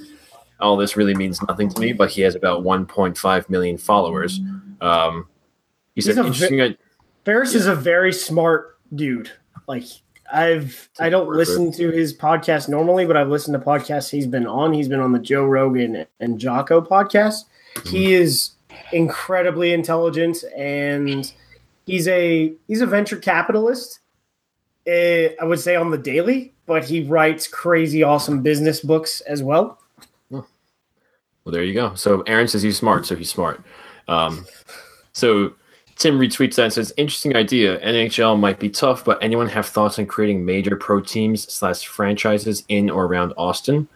All 0.60 0.76
this 0.76 0.96
really 0.96 1.14
means 1.14 1.42
nothing 1.42 1.68
to 1.68 1.80
me, 1.80 1.92
but 1.92 2.10
he 2.10 2.22
has 2.22 2.34
about 2.34 2.62
1.5 2.62 3.50
million 3.50 3.76
followers. 3.76 4.40
Um, 4.80 5.28
he 5.96 6.02
He's 6.02 6.04
said, 6.04 6.18
a 6.18 6.22
ve- 6.22 6.28
interesting. 6.28 6.76
Ferriss 7.24 7.54
is 7.54 7.66
a 7.66 7.74
very 7.74 8.12
smart 8.12 8.78
dude. 8.94 9.32
Like 9.66 9.82
I've 10.32 10.88
I 11.00 11.08
don't 11.08 11.28
listen 11.28 11.72
to 11.72 11.90
his 11.90 12.14
podcast 12.16 12.68
normally, 12.68 13.04
but 13.06 13.16
I've 13.16 13.28
listened 13.28 13.58
to 13.58 13.64
podcasts 13.66 14.10
he's 14.10 14.26
been 14.28 14.46
on. 14.46 14.72
He's 14.72 14.88
been 14.88 15.00
on 15.00 15.10
the 15.12 15.18
Joe 15.18 15.44
Rogan 15.44 16.06
and 16.20 16.38
Jocko 16.38 16.80
podcast. 16.80 17.46
He 17.86 18.14
is 18.14 18.50
incredibly 18.92 19.72
intelligent 19.72 20.44
and 20.56 21.32
he's 21.84 22.06
a 22.06 22.52
he's 22.68 22.80
a 22.80 22.86
venture 22.86 23.16
capitalist. 23.16 23.98
eh, 24.86 25.30
I 25.40 25.44
would 25.44 25.58
say 25.58 25.74
on 25.74 25.90
the 25.90 25.98
daily, 25.98 26.52
but 26.66 26.84
he 26.84 27.02
writes 27.02 27.48
crazy 27.48 28.02
awesome 28.04 28.42
business 28.42 28.80
books 28.80 29.20
as 29.22 29.42
well. 29.42 29.80
Well, 30.30 31.52
there 31.52 31.62
you 31.62 31.74
go. 31.74 31.94
So 31.94 32.22
Aaron 32.22 32.48
says 32.48 32.62
he's 32.62 32.76
smart, 32.76 33.06
so 33.06 33.14
he's 33.14 33.30
smart. 33.30 33.62
Um, 34.08 34.46
so 35.12 35.52
Tim 35.96 36.18
retweets 36.18 36.56
that 36.56 36.64
and 36.64 36.72
says, 36.72 36.92
"Interesting 36.96 37.34
idea. 37.36 37.80
NHL 37.80 38.38
might 38.38 38.58
be 38.58 38.68
tough, 38.68 39.04
but 39.04 39.22
anyone 39.22 39.48
have 39.48 39.66
thoughts 39.66 39.98
on 39.98 40.06
creating 40.06 40.44
major 40.44 40.76
pro 40.76 41.00
teams 41.00 41.50
slash 41.52 41.86
franchises 41.86 42.64
in 42.68 42.90
or 42.90 43.06
around 43.06 43.32
Austin?" 43.36 43.88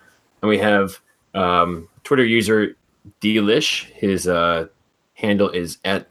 And 0.42 0.48
we 0.48 0.58
have 0.58 0.98
um, 1.34 1.88
Twitter 2.04 2.24
user 2.24 2.76
Delish. 3.20 3.84
His 3.92 4.26
uh, 4.26 4.68
handle 5.14 5.50
is 5.50 5.78
at 5.84 6.08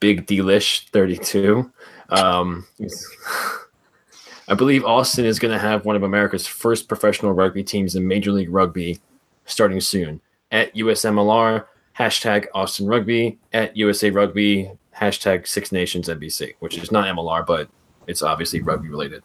Big 0.00 0.26
Delish 0.26 0.88
thirty 0.90 1.16
two. 1.16 1.70
Um, 2.10 2.66
I 4.48 4.54
believe 4.54 4.84
Austin 4.84 5.24
is 5.24 5.38
going 5.38 5.52
to 5.52 5.58
have 5.58 5.84
one 5.84 5.96
of 5.96 6.04
America's 6.04 6.46
first 6.46 6.88
professional 6.88 7.32
rugby 7.32 7.64
teams 7.64 7.96
in 7.96 8.06
Major 8.06 8.32
League 8.32 8.50
Rugby 8.50 9.00
starting 9.44 9.80
soon. 9.80 10.20
At 10.52 10.74
USMLR, 10.74 11.66
hashtag 11.98 12.46
Austin 12.54 12.86
Rugby, 12.86 13.38
at 13.52 13.76
USA 13.76 14.10
Rugby, 14.10 14.70
hashtag 14.98 15.46
Six 15.46 15.72
Nations 15.72 16.08
NBC, 16.08 16.54
which 16.60 16.78
is 16.78 16.90
not 16.90 17.06
MLR, 17.06 17.46
but 17.46 17.68
it's 18.06 18.22
obviously 18.22 18.62
rugby 18.62 18.88
related. 18.88 19.22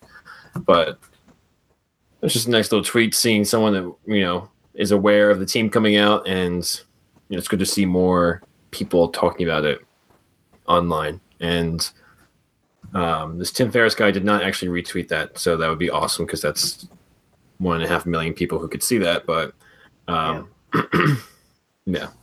But 0.65 0.99
it's 2.21 2.33
just 2.33 2.47
a 2.47 2.51
nice 2.51 2.71
little 2.71 2.83
tweet 2.83 3.15
seeing 3.15 3.45
someone 3.45 3.73
that, 3.73 3.95
you 4.05 4.21
know, 4.21 4.49
is 4.73 4.91
aware 4.91 5.29
of 5.29 5.39
the 5.39 5.45
team 5.45 5.69
coming 5.69 5.97
out, 5.97 6.27
and 6.27 6.81
you 7.29 7.35
know, 7.35 7.39
it's 7.39 7.47
good 7.47 7.59
to 7.59 7.65
see 7.65 7.85
more 7.85 8.41
people 8.71 9.09
talking 9.09 9.45
about 9.45 9.65
it 9.65 9.79
online. 10.67 11.19
And 11.39 11.89
um, 12.93 13.37
this 13.37 13.51
Tim 13.51 13.71
Ferriss 13.71 13.95
guy 13.95 14.11
did 14.11 14.25
not 14.25 14.43
actually 14.43 14.81
retweet 14.81 15.07
that, 15.09 15.37
so 15.37 15.57
that 15.57 15.69
would 15.69 15.79
be 15.79 15.89
awesome 15.89 16.25
because 16.25 16.41
that's 16.41 16.87
one 17.57 17.77
and 17.77 17.85
a 17.85 17.87
half 17.87 18.05
million 18.05 18.33
people 18.33 18.59
who 18.59 18.67
could 18.67 18.83
see 18.83 18.97
that. 18.99 19.25
But 19.25 19.53
um, 20.07 20.49
yeah. 21.85 22.09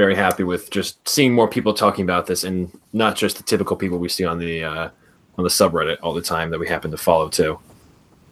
very 0.00 0.14
happy 0.14 0.44
with 0.44 0.70
just 0.70 1.06
seeing 1.06 1.34
more 1.34 1.46
people 1.46 1.74
talking 1.74 2.04
about 2.04 2.26
this, 2.26 2.42
and 2.42 2.70
not 2.94 3.16
just 3.16 3.36
the 3.36 3.42
typical 3.42 3.76
people 3.76 3.98
we 3.98 4.08
see 4.08 4.24
on 4.24 4.38
the 4.38 4.64
uh, 4.64 4.88
on 5.36 5.44
the 5.44 5.50
subreddit 5.50 5.98
all 6.02 6.14
the 6.14 6.22
time 6.22 6.48
that 6.50 6.58
we 6.58 6.66
happen 6.66 6.90
to 6.90 6.96
follow 6.96 7.28
too. 7.28 7.58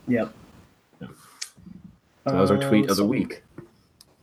Yep. 0.07 0.33
So 1.01 1.09
that 2.25 2.41
was 2.41 2.51
our 2.51 2.57
tweet 2.57 2.87
Um, 2.87 2.91
of 2.91 2.97
the 2.97 3.05
week. 3.05 3.43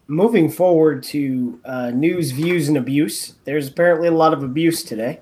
Moving 0.07 0.49
forward 0.49 1.03
to 1.03 1.59
uh, 1.65 1.91
news, 1.91 2.31
views, 2.31 2.67
and 2.67 2.77
abuse. 2.77 3.35
There's 3.43 3.67
apparently 3.67 4.07
a 4.07 4.17
lot 4.23 4.33
of 4.33 4.41
abuse 4.41 4.83
today. 4.83 5.19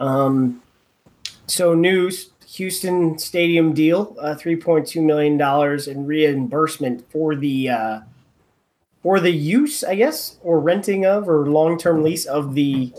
Um, 0.00 0.62
so 1.46 1.74
news: 1.74 2.30
Houston 2.46 3.18
Stadium 3.18 3.74
deal, 3.74 4.16
uh, 4.18 4.34
three 4.36 4.56
point 4.56 4.86
two 4.86 5.02
million 5.02 5.36
dollars 5.36 5.86
in 5.86 6.06
reimbursement 6.06 7.10
for 7.12 7.36
the 7.36 7.68
uh, 9.02 9.04
for 9.04 9.20
the 9.20 9.30
use, 9.30 9.82
I 9.84 9.94
guess, 9.96 10.38
or 10.42 10.60
renting 10.60 11.04
of 11.06 11.28
or 11.28 11.46
long 11.48 11.78
term 11.78 12.02
lease 12.02 12.24
of 12.26 12.54
the 12.54 12.92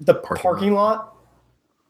the 0.00 0.14
Parking 0.14 0.42
parking, 0.42 0.74
lot 0.74 1.14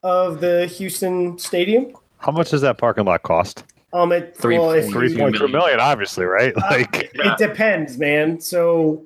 of 0.02 0.40
the 0.40 0.66
Houston 0.66 1.38
Stadium. 1.38 1.92
How 2.18 2.30
much 2.32 2.50
does 2.50 2.60
that 2.60 2.78
parking 2.78 3.04
lot 3.06 3.22
cost? 3.22 3.64
Um, 3.92 4.12
it 4.12 4.36
Three 4.36 4.58
well, 4.58 4.70
if 4.72 4.84
point 4.84 4.94
you- 4.94 5.08
Three 5.08 5.18
point 5.18 5.36
two 5.36 5.48
million, 5.48 5.80
obviously, 5.80 6.24
right? 6.24 6.54
Uh, 6.56 6.60
Like, 6.70 7.10
it 7.14 7.38
depends, 7.38 7.98
man. 7.98 8.40
So, 8.40 9.02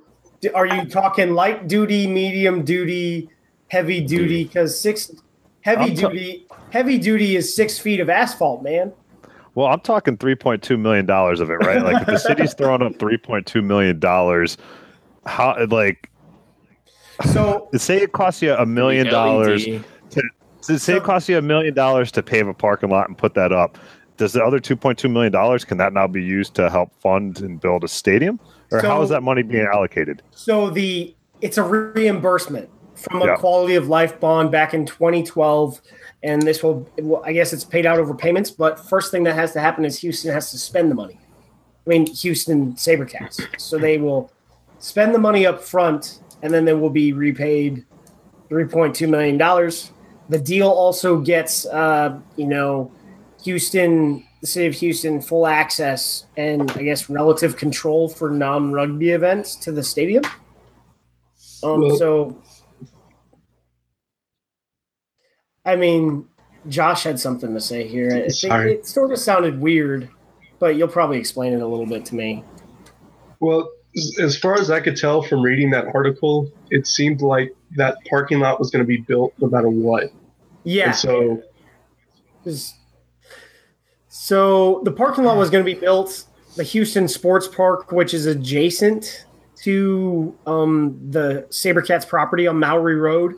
are 0.54 0.66
you 0.66 0.84
talking 0.86 1.34
light 1.34 1.66
duty, 1.68 2.06
medium 2.06 2.64
duty, 2.64 3.30
heavy 3.68 4.00
duty? 4.04 4.44
Because 4.44 4.78
six 4.78 5.10
heavy 5.62 5.90
I'm 5.92 5.96
ta- 5.96 6.08
duty, 6.10 6.46
heavy 6.70 6.98
duty 6.98 7.36
is 7.36 7.54
six 7.54 7.78
feet 7.78 8.00
of 8.00 8.10
asphalt, 8.10 8.62
man. 8.62 8.92
Well, 9.56 9.68
I'm 9.68 9.80
talking 9.80 10.16
three 10.18 10.34
point 10.36 10.62
two 10.62 10.76
million 10.76 11.06
dollars 11.06 11.40
of 11.40 11.50
it, 11.50 11.54
right? 11.54 11.82
Like, 11.82 12.02
if 12.02 12.06
the 12.06 12.18
city's 12.28 12.54
throwing 12.54 12.82
up 12.82 12.98
three 12.98 13.16
point 13.16 13.46
two 13.46 13.62
million 13.62 13.98
dollars, 13.98 14.56
how 15.26 15.56
like 15.70 16.08
So, 17.32 17.68
say 17.74 17.96
it 17.96 18.12
costs 18.12 18.42
you 18.42 18.54
a 18.54 18.66
million 18.66 19.06
The 19.06 19.12
dollars 19.12 19.66
LED 19.66 19.84
So 20.60 20.76
say 20.76 20.96
it 20.96 21.02
costs 21.04 21.28
you 21.28 21.38
a 21.38 21.42
million 21.42 21.74
dollars 21.74 22.12
to 22.12 22.22
pave 22.22 22.46
a 22.46 22.54
parking 22.54 22.90
lot 22.90 23.08
and 23.08 23.16
put 23.16 23.34
that 23.34 23.50
up. 23.50 23.78
Does 24.18 24.34
the 24.34 24.44
other 24.44 24.60
two 24.60 24.76
point 24.76 24.98
two 24.98 25.08
million 25.08 25.32
dollars 25.32 25.64
can 25.64 25.78
that 25.78 25.92
now 25.94 26.06
be 26.06 26.22
used 26.22 26.54
to 26.56 26.68
help 26.70 26.92
fund 27.02 27.40
and 27.40 27.58
build 27.58 27.82
a 27.82 27.88
stadium, 27.88 28.38
or 28.72 28.82
how 28.82 29.00
is 29.02 29.08
that 29.08 29.22
money 29.22 29.42
being 29.42 29.66
allocated? 29.72 30.22
so 30.32 30.68
the 30.70 31.16
it's 31.40 31.58
a 31.58 31.62
reimbursement 31.62 32.68
from 32.94 33.22
a 33.22 33.26
Yeah. 33.26 33.36
quality 33.36 33.74
of 33.74 33.88
life 33.88 34.18
bond 34.20 34.50
back 34.50 34.72
in 34.74 34.86
2012, 34.86 35.80
and 36.22 36.42
this 36.42 36.62
will, 36.62 36.88
well, 36.98 37.22
I 37.24 37.32
guess, 37.32 37.52
it's 37.52 37.64
paid 37.64 37.86
out 37.86 37.98
over 37.98 38.14
payments. 38.14 38.50
But 38.50 38.78
first 38.78 39.10
thing 39.10 39.22
that 39.24 39.34
has 39.34 39.52
to 39.52 39.60
happen 39.60 39.84
is 39.84 39.98
Houston 40.00 40.32
has 40.32 40.50
to 40.50 40.58
spend 40.58 40.90
the 40.90 40.94
money. 40.94 41.18
I 41.86 41.90
mean, 41.90 42.06
Houston 42.06 42.72
SaberCats. 42.74 43.60
So 43.60 43.78
they 43.78 43.98
will 43.98 44.32
spend 44.78 45.14
the 45.14 45.18
money 45.18 45.46
up 45.46 45.62
front, 45.62 46.20
and 46.42 46.52
then 46.52 46.64
they 46.64 46.72
will 46.72 46.90
be 46.90 47.12
repaid 47.12 47.84
$3.2 48.50 49.08
million. 49.08 49.38
The 50.28 50.38
deal 50.38 50.68
also 50.68 51.20
gets, 51.20 51.66
uh, 51.66 52.18
you 52.36 52.46
know, 52.46 52.90
Houston, 53.44 54.26
the 54.40 54.46
city 54.46 54.66
of 54.66 54.74
Houston, 54.74 55.20
full 55.20 55.46
access 55.46 56.26
and 56.36 56.68
I 56.72 56.82
guess 56.82 57.08
relative 57.08 57.56
control 57.56 58.08
for 58.08 58.30
non 58.30 58.72
rugby 58.72 59.10
events 59.10 59.54
to 59.56 59.70
the 59.72 59.84
stadium. 59.84 60.24
Um, 61.62 61.82
Well- 61.82 61.96
so, 61.96 62.36
I 65.66 65.76
mean, 65.76 66.26
Josh 66.68 67.02
had 67.02 67.20
something 67.20 67.52
to 67.52 67.60
say 67.60 67.86
here. 67.86 68.24
I 68.26 68.28
Sorry. 68.28 68.74
it 68.74 68.86
sort 68.86 69.12
of 69.12 69.18
sounded 69.18 69.60
weird, 69.60 70.08
but 70.58 70.76
you'll 70.76 70.88
probably 70.88 71.18
explain 71.18 71.52
it 71.52 71.60
a 71.60 71.66
little 71.66 71.86
bit 71.86 72.06
to 72.06 72.14
me. 72.14 72.44
Well, 73.40 73.68
as- 74.22 74.38
far 74.38 74.54
as 74.54 74.70
I 74.70 74.80
could 74.80 74.96
tell 74.96 75.22
from 75.22 75.42
reading 75.42 75.70
that 75.70 75.86
article, 75.94 76.50
it 76.70 76.86
seemed 76.86 77.20
like 77.20 77.54
that 77.76 77.98
parking 78.08 78.38
lot 78.38 78.58
was 78.58 78.70
going 78.70 78.84
to 78.84 78.86
be 78.86 78.98
built 78.98 79.34
no 79.40 79.48
matter 79.48 79.68
what. 79.68 80.12
Yeah. 80.64 80.86
And 80.86 80.94
so, 80.94 81.42
So 84.08 84.80
the 84.84 84.92
parking 84.92 85.24
lot 85.24 85.36
was 85.36 85.50
going 85.50 85.64
to 85.64 85.74
be 85.74 85.78
built, 85.78 86.24
the 86.56 86.62
Houston 86.62 87.08
Sports 87.08 87.48
Park, 87.48 87.92
which 87.92 88.14
is 88.14 88.26
adjacent 88.26 89.26
to 89.62 90.36
um, 90.46 90.98
the 91.10 91.46
SaberCats 91.50 92.06
property 92.06 92.46
on 92.46 92.58
Maori 92.58 92.96
Road. 92.96 93.34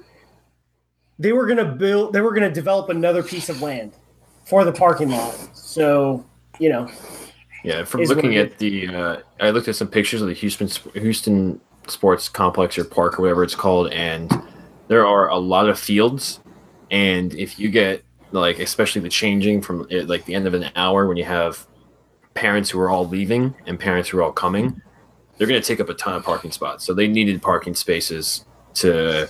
They 1.19 1.33
were 1.33 1.47
going 1.47 1.59
to 1.59 1.65
build, 1.65 2.13
they 2.13 2.21
were 2.21 2.33
going 2.33 2.49
to 2.49 2.53
develop 2.53 2.91
another 2.91 3.23
piece 3.23 3.49
of 3.49 3.61
land 3.61 3.93
for 4.45 4.65
the 4.65 4.73
parking 4.73 5.11
lot. 5.11 5.35
So, 5.57 6.25
you 6.59 6.69
know, 6.69 6.89
Yeah, 7.65 7.85
from 7.85 8.03
looking 8.03 8.37
at 8.37 8.59
the, 8.59 8.89
uh, 8.89 9.17
I 9.41 9.51
looked 9.51 9.69
at 9.69 9.77
some 9.77 9.89
pictures 9.89 10.23
of 10.23 10.29
the 10.29 10.35
Houston 10.35 10.69
Houston 10.95 11.61
Sports 11.87 12.29
Complex 12.29 12.79
or 12.79 12.85
Park 12.85 13.19
or 13.19 13.23
whatever 13.23 13.43
it's 13.43 13.55
called, 13.55 13.93
and 13.93 14.33
there 14.89 15.07
are 15.07 15.29
a 15.29 15.37
lot 15.37 15.69
of 15.69 15.79
fields. 15.79 16.41
And 16.91 17.35
if 17.35 17.59
you 17.59 17.69
get 17.69 18.05
like, 18.31 18.59
especially 18.59 19.01
the 19.03 19.09
changing 19.09 19.63
from 19.63 19.83
uh, 19.91 20.05
like 20.05 20.25
the 20.25 20.35
end 20.35 20.47
of 20.47 20.55
an 20.55 20.71
hour 20.77 21.07
when 21.07 21.17
you 21.17 21.25
have 21.25 21.67
parents 22.35 22.71
who 22.71 22.81
are 22.81 22.89
all 22.89 23.07
leaving 23.07 23.55
and 23.67 23.79
parents 23.79 24.09
who 24.09 24.19
are 24.19 24.23
all 24.23 24.33
coming, 24.33 24.81
they're 25.37 25.47
going 25.47 25.61
to 25.61 25.67
take 25.67 25.81
up 25.81 25.89
a 25.89 25.95
ton 25.95 26.15
of 26.15 26.25
parking 26.25 26.53
spots. 26.53 26.85
So 26.85 26.95
they 26.95 27.09
needed 27.09 27.43
parking 27.43 27.75
spaces 27.75 28.45
to 28.75 29.29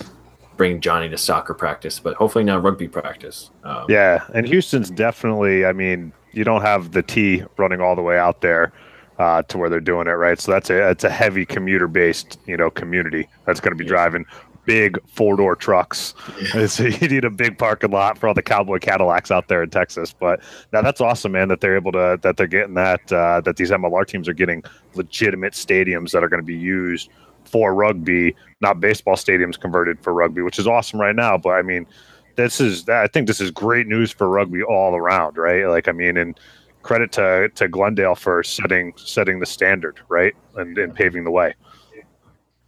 bring 0.59 0.81
Johnny 0.81 1.09
to 1.09 1.17
soccer 1.17 1.55
practice, 1.55 1.99
but 1.99 2.15
hopefully 2.17 2.45
now 2.45 2.59
rugby 2.59 2.89
practice. 2.89 3.51
Um, 3.65 3.87
Yeah, 3.89 4.25
and 4.35 4.47
Houston's 4.47 4.91
definitely. 4.91 5.65
I 5.65 5.73
mean, 5.73 6.13
you 6.33 6.45
don't 6.45 6.61
have 6.63 6.93
the 6.93 7.03
T 7.03 7.43
running 7.57 7.81
all 7.81 7.97
the 7.97 8.03
way 8.03 8.19
out 8.19 8.43
there 8.43 8.73
uh, 9.19 9.43
to 9.45 9.57
where 9.57 9.71
they're 9.71 9.81
doing 9.81 10.07
it, 10.07 10.13
right? 10.13 10.39
So 10.39 10.53
that's 10.53 10.69
a 10.69 10.91
it's 10.91 11.05
a 11.05 11.11
heavy 11.11 11.47
commuter 11.47 11.89
based, 11.89 12.39
you 12.47 12.57
know, 12.59 12.69
community 12.71 13.27
that's 13.47 13.61
going 13.61 13.73
to 13.73 13.77
be 13.79 13.85
Yes. 13.85 13.89
driving 13.91 14.27
big 14.67 14.99
four 15.09 15.35
door 15.35 15.57
trucks. 15.57 16.13
And 16.55 16.71
so 16.77 16.83
you 16.85 17.09
need 17.09 17.25
a 17.25 17.31
big 17.31 17.57
parking 17.57 17.91
lot 17.91 18.19
for 18.19 18.29
all 18.29 18.35
the 18.35 18.43
cowboy 18.43 18.79
Cadillacs 18.79 19.31
out 19.31 19.49
there 19.49 19.63
in 19.63 19.71
Texas. 19.71 20.13
But 20.13 20.41
now 20.75 20.83
that's 20.83 21.01
awesome, 21.01 21.33
man. 21.33 21.49
That 21.49 21.63
they're 21.63 21.75
able 21.77 21.93
to 21.93 22.19
that 22.23 22.37
they're 22.37 22.47
getting 22.47 22.75
that 22.75 23.11
uh, 23.11 23.41
that 23.43 23.57
these 23.57 23.71
MLR 23.71 24.07
teams 24.07 24.29
are 24.29 24.35
getting 24.35 24.63
legitimate 24.95 25.55
stadiums 25.55 26.11
that 26.11 26.23
are 26.23 26.29
going 26.29 26.43
to 26.43 26.47
be 26.47 26.55
used 26.57 27.09
for 27.51 27.75
rugby, 27.75 28.35
not 28.61 28.81
baseball 28.81 29.17
stadiums 29.17 29.59
converted 29.59 30.01
for 30.01 30.13
rugby, 30.13 30.43
which 30.43 30.59
is 30.59 30.67
awesome 30.67 31.01
right 31.01 31.17
now. 31.17 31.39
But 31.39 31.51
I 31.51 31.63
mean, 31.63 31.87
this 32.37 32.61
is 32.61 32.89
I 32.89 33.09
think 33.09 33.27
this 33.27 33.41
is 33.41 33.51
great 33.51 33.87
news 33.87 34.13
for 34.13 34.29
rugby 34.29 34.63
all 34.63 34.95
around, 34.95 35.37
right? 35.37 35.67
Like 35.67 35.89
I 35.89 35.93
mean, 35.93 36.17
and 36.17 36.39
credit 36.83 37.13
to 37.13 37.51
to 37.55 37.69
Glendale 37.69 38.15
for 38.15 38.43
setting 38.43 38.93
setting 38.97 39.41
the 39.41 39.47
standard, 39.47 40.01
right, 40.09 40.35
and, 40.57 40.79
and 40.79 40.95
paving 40.95 41.25
the 41.25 41.31
way. 41.31 41.55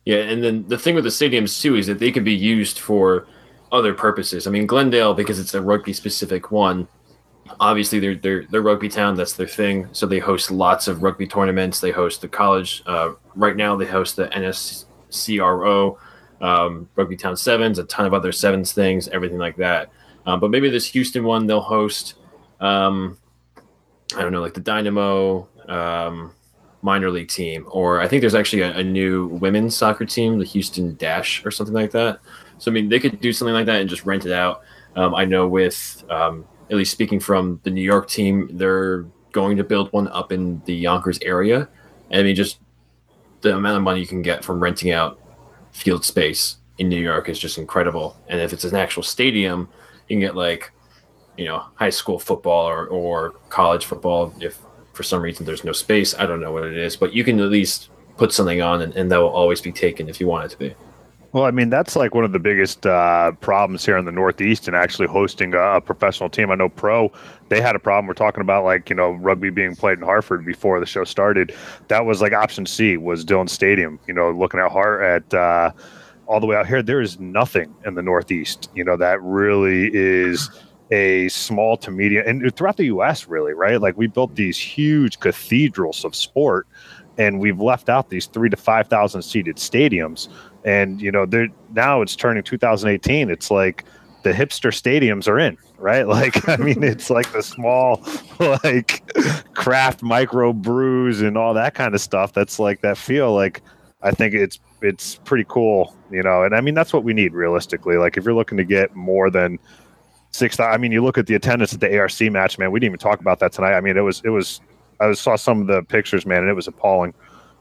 Yeah, 0.04 0.18
and 0.18 0.42
then 0.42 0.66
the 0.68 0.78
thing 0.78 0.94
with 0.94 1.04
the 1.04 1.10
stadiums 1.10 1.60
too 1.60 1.76
is 1.76 1.86
that 1.86 1.98
they 1.98 2.10
can 2.10 2.24
be 2.24 2.34
used 2.34 2.78
for 2.78 3.26
other 3.72 3.94
purposes. 3.94 4.46
I 4.46 4.50
mean, 4.50 4.66
Glendale 4.66 5.14
because 5.14 5.38
it's 5.38 5.54
a 5.54 5.62
rugby 5.62 5.92
specific 5.92 6.50
one, 6.50 6.88
obviously 7.58 7.98
they're 7.98 8.14
they're 8.14 8.44
they're 8.46 8.62
rugby 8.62 8.88
town. 8.88 9.14
That's 9.16 9.32
their 9.32 9.46
thing. 9.46 9.88
So 9.92 10.06
they 10.06 10.18
host 10.18 10.50
lots 10.50 10.88
of 10.88 11.02
rugby 11.02 11.26
tournaments. 11.26 11.80
They 11.80 11.90
host 11.90 12.20
the 12.20 12.28
college. 12.28 12.82
Uh, 12.86 13.12
right 13.34 13.56
now 13.56 13.76
they 13.76 13.86
host 13.86 14.16
the 14.16 14.28
NSCRO, 14.28 15.96
um, 16.40 16.88
Rugby 16.94 17.16
Town 17.16 17.36
Sevens, 17.36 17.78
a 17.78 17.84
ton 17.84 18.06
of 18.06 18.14
other 18.14 18.32
sevens 18.32 18.72
things, 18.72 19.08
everything 19.08 19.38
like 19.38 19.56
that. 19.56 19.90
Um, 20.26 20.40
but 20.40 20.50
maybe 20.50 20.70
this 20.70 20.86
Houston 20.86 21.24
one 21.24 21.46
they'll 21.46 21.60
host. 21.60 22.14
Um, 22.60 23.18
I 24.16 24.22
don't 24.22 24.32
know, 24.32 24.40
like 24.40 24.54
the 24.54 24.60
Dynamo 24.60 25.48
um, 25.68 26.34
minor 26.82 27.10
league 27.10 27.28
team, 27.28 27.66
or 27.70 28.00
I 28.00 28.08
think 28.08 28.20
there's 28.20 28.34
actually 28.34 28.62
a, 28.62 28.78
a 28.78 28.82
new 28.82 29.28
women's 29.28 29.76
soccer 29.76 30.04
team, 30.04 30.38
the 30.38 30.44
Houston 30.44 30.96
Dash, 30.96 31.44
or 31.44 31.50
something 31.50 31.74
like 31.74 31.92
that. 31.92 32.20
So 32.58 32.70
I 32.70 32.74
mean, 32.74 32.88
they 32.88 33.00
could 33.00 33.20
do 33.20 33.32
something 33.32 33.54
like 33.54 33.66
that 33.66 33.80
and 33.80 33.88
just 33.88 34.04
rent 34.04 34.26
it 34.26 34.32
out. 34.32 34.62
Um, 34.96 35.14
I 35.14 35.24
know 35.24 35.46
with 35.46 36.04
um, 36.10 36.44
at 36.70 36.76
least 36.76 36.92
speaking 36.92 37.20
from 37.20 37.60
the 37.64 37.70
New 37.70 37.82
York 37.82 38.08
team, 38.08 38.48
they're 38.52 39.04
going 39.32 39.56
to 39.56 39.64
build 39.64 39.92
one 39.92 40.08
up 40.08 40.32
in 40.32 40.62
the 40.64 40.74
Yonkers 40.74 41.18
area. 41.22 41.68
I 42.12 42.22
mean, 42.22 42.34
just 42.34 42.60
the 43.40 43.56
amount 43.56 43.76
of 43.76 43.82
money 43.82 44.00
you 44.00 44.06
can 44.06 44.22
get 44.22 44.44
from 44.44 44.60
renting 44.60 44.90
out 44.92 45.18
field 45.72 46.04
space 46.04 46.56
in 46.78 46.88
New 46.88 47.00
York 47.00 47.28
is 47.28 47.38
just 47.38 47.58
incredible. 47.58 48.16
And 48.28 48.40
if 48.40 48.52
it's 48.52 48.64
an 48.64 48.76
actual 48.76 49.02
stadium, 49.02 49.68
you 50.08 50.16
can 50.16 50.20
get 50.20 50.36
like, 50.36 50.72
you 51.36 51.44
know, 51.44 51.64
high 51.74 51.90
school 51.90 52.18
football 52.18 52.66
or, 52.66 52.86
or 52.86 53.30
college 53.48 53.84
football. 53.84 54.34
If 54.40 54.58
for 54.92 55.02
some 55.02 55.22
reason 55.22 55.46
there's 55.46 55.64
no 55.64 55.72
space, 55.72 56.14
I 56.18 56.26
don't 56.26 56.40
know 56.40 56.52
what 56.52 56.64
it 56.64 56.76
is, 56.76 56.96
but 56.96 57.12
you 57.12 57.24
can 57.24 57.40
at 57.40 57.50
least 57.50 57.90
put 58.16 58.32
something 58.32 58.60
on 58.60 58.82
and, 58.82 58.94
and 58.94 59.10
that 59.10 59.18
will 59.18 59.28
always 59.28 59.60
be 59.60 59.72
taken 59.72 60.08
if 60.08 60.20
you 60.20 60.26
want 60.26 60.46
it 60.46 60.50
to 60.50 60.58
be. 60.58 60.74
Well, 61.32 61.44
I 61.44 61.52
mean, 61.52 61.70
that's 61.70 61.94
like 61.94 62.12
one 62.12 62.24
of 62.24 62.32
the 62.32 62.40
biggest 62.40 62.84
uh, 62.86 63.30
problems 63.40 63.86
here 63.86 63.96
in 63.96 64.04
the 64.04 64.10
Northeast 64.12 64.66
and 64.66 64.76
actually 64.76 65.06
hosting 65.06 65.54
a, 65.54 65.80
professional 65.80 66.28
team. 66.28 66.50
I 66.50 66.56
know 66.56 66.68
Pro, 66.68 67.12
they 67.48 67.60
had 67.60 67.76
a 67.76 67.78
problem. 67.78 68.08
We're 68.08 68.14
talking 68.14 68.40
about 68.40 68.64
like, 68.64 68.90
you 68.90 68.96
know, 68.96 69.12
rugby 69.12 69.50
being 69.50 69.76
played 69.76 69.98
in 69.98 70.04
Hartford 70.04 70.44
before 70.44 70.80
the 70.80 70.86
show 70.86 71.04
started. 71.04 71.54
That 71.86 72.04
was 72.04 72.20
like 72.20 72.32
option 72.32 72.66
C 72.66 72.96
was 72.96 73.24
Dillon 73.24 73.46
Stadium, 73.46 74.00
you 74.08 74.14
know, 74.14 74.32
looking 74.32 74.58
at 74.58 74.72
Hart 74.72 75.02
at 75.02 75.34
uh, 75.34 75.70
all 76.26 76.40
the 76.40 76.46
way 76.46 76.56
out 76.56 76.66
here. 76.66 76.82
There 76.82 77.00
is 77.00 77.20
nothing 77.20 77.72
in 77.86 77.94
the 77.94 78.02
Northeast, 78.02 78.68
you 78.74 78.82
know, 78.82 78.96
that 78.96 79.22
really 79.22 79.90
is 79.94 80.50
a 80.90 81.28
small 81.28 81.76
to 81.76 81.92
medium 81.92 82.26
and 82.26 82.56
throughout 82.56 82.76
the 82.76 82.86
U.S. 82.86 83.28
really, 83.28 83.52
right? 83.52 83.80
Like 83.80 83.96
we 83.96 84.08
built 84.08 84.34
these 84.34 84.58
huge 84.58 85.20
cathedrals 85.20 86.04
of 86.04 86.16
sport 86.16 86.66
and 87.18 87.38
we've 87.38 87.60
left 87.60 87.88
out 87.88 88.08
these 88.08 88.26
three 88.26 88.48
to 88.48 88.56
5,000 88.56 89.22
seated 89.22 89.56
stadiums 89.56 90.28
and 90.64 91.00
you 91.00 91.10
know 91.10 91.26
they're 91.26 91.48
now 91.72 92.02
it's 92.02 92.16
turning 92.16 92.42
2018 92.42 93.30
it's 93.30 93.50
like 93.50 93.84
the 94.22 94.32
hipster 94.32 94.70
stadiums 94.70 95.26
are 95.26 95.38
in 95.38 95.56
right? 95.80 96.06
Like 96.20 96.48
i 96.48 96.56
mean 96.56 96.82
it's 96.82 97.10
like 97.10 97.32
the 97.32 97.42
small 97.42 98.04
like 98.64 99.02
craft 99.54 100.02
micro 100.02 100.52
brews 100.52 101.22
and 101.22 101.36
all 101.38 101.54
that 101.54 101.74
kind 101.74 101.94
of 101.94 102.00
stuff. 102.00 102.32
That's 102.32 102.58
like 102.58 102.82
that 102.82 102.98
feel 102.98 103.34
like 103.34 103.62
i 104.02 104.10
think 104.10 104.34
it's 104.34 104.58
it's 104.80 105.16
pretty 105.24 105.44
cool 105.48 105.94
you 106.10 106.22
know? 106.22 106.42
And 106.42 106.54
i 106.54 106.60
mean 106.60 106.74
that's 106.74 106.92
what 106.92 107.04
we 107.04 107.14
need 107.14 107.32
realistically. 107.32 107.96
Like 107.96 108.16
if 108.16 108.24
you're 108.24 108.34
looking 108.34 108.58
to 108.58 108.64
get 108.64 108.94
more 108.94 109.30
than 109.30 109.58
six 110.32 110.60
i 110.60 110.76
mean 110.76 110.92
you 110.92 111.02
look 111.02 111.18
at 111.18 111.26
the 111.26 111.34
attendance 111.34 111.74
at 111.74 111.80
the 111.80 111.98
arc 111.98 112.20
match 112.30 112.56
man 112.56 112.70
we 112.70 112.78
didn't 112.78 112.90
even 112.90 112.98
talk 112.98 113.20
about 113.20 113.38
that 113.40 113.52
tonight. 113.52 113.74
I 113.74 113.80
mean 113.80 113.96
it 113.96 114.02
was 114.02 114.20
it 114.24 114.30
was 114.30 114.60
i 115.00 115.12
saw 115.12 115.36
some 115.36 115.62
of 115.62 115.66
the 115.66 115.82
pictures 115.82 116.26
man 116.26 116.40
and 116.40 116.50
it 116.50 116.54
was 116.54 116.68
appalling. 116.68 117.14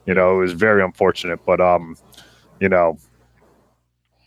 You 0.06 0.14
know 0.14 0.36
it 0.36 0.40
was 0.40 0.52
very 0.52 0.82
unfortunate. 0.82 1.40
But 1.46 1.60
um 1.60 1.96
you 2.60 2.68
know, 2.68 2.98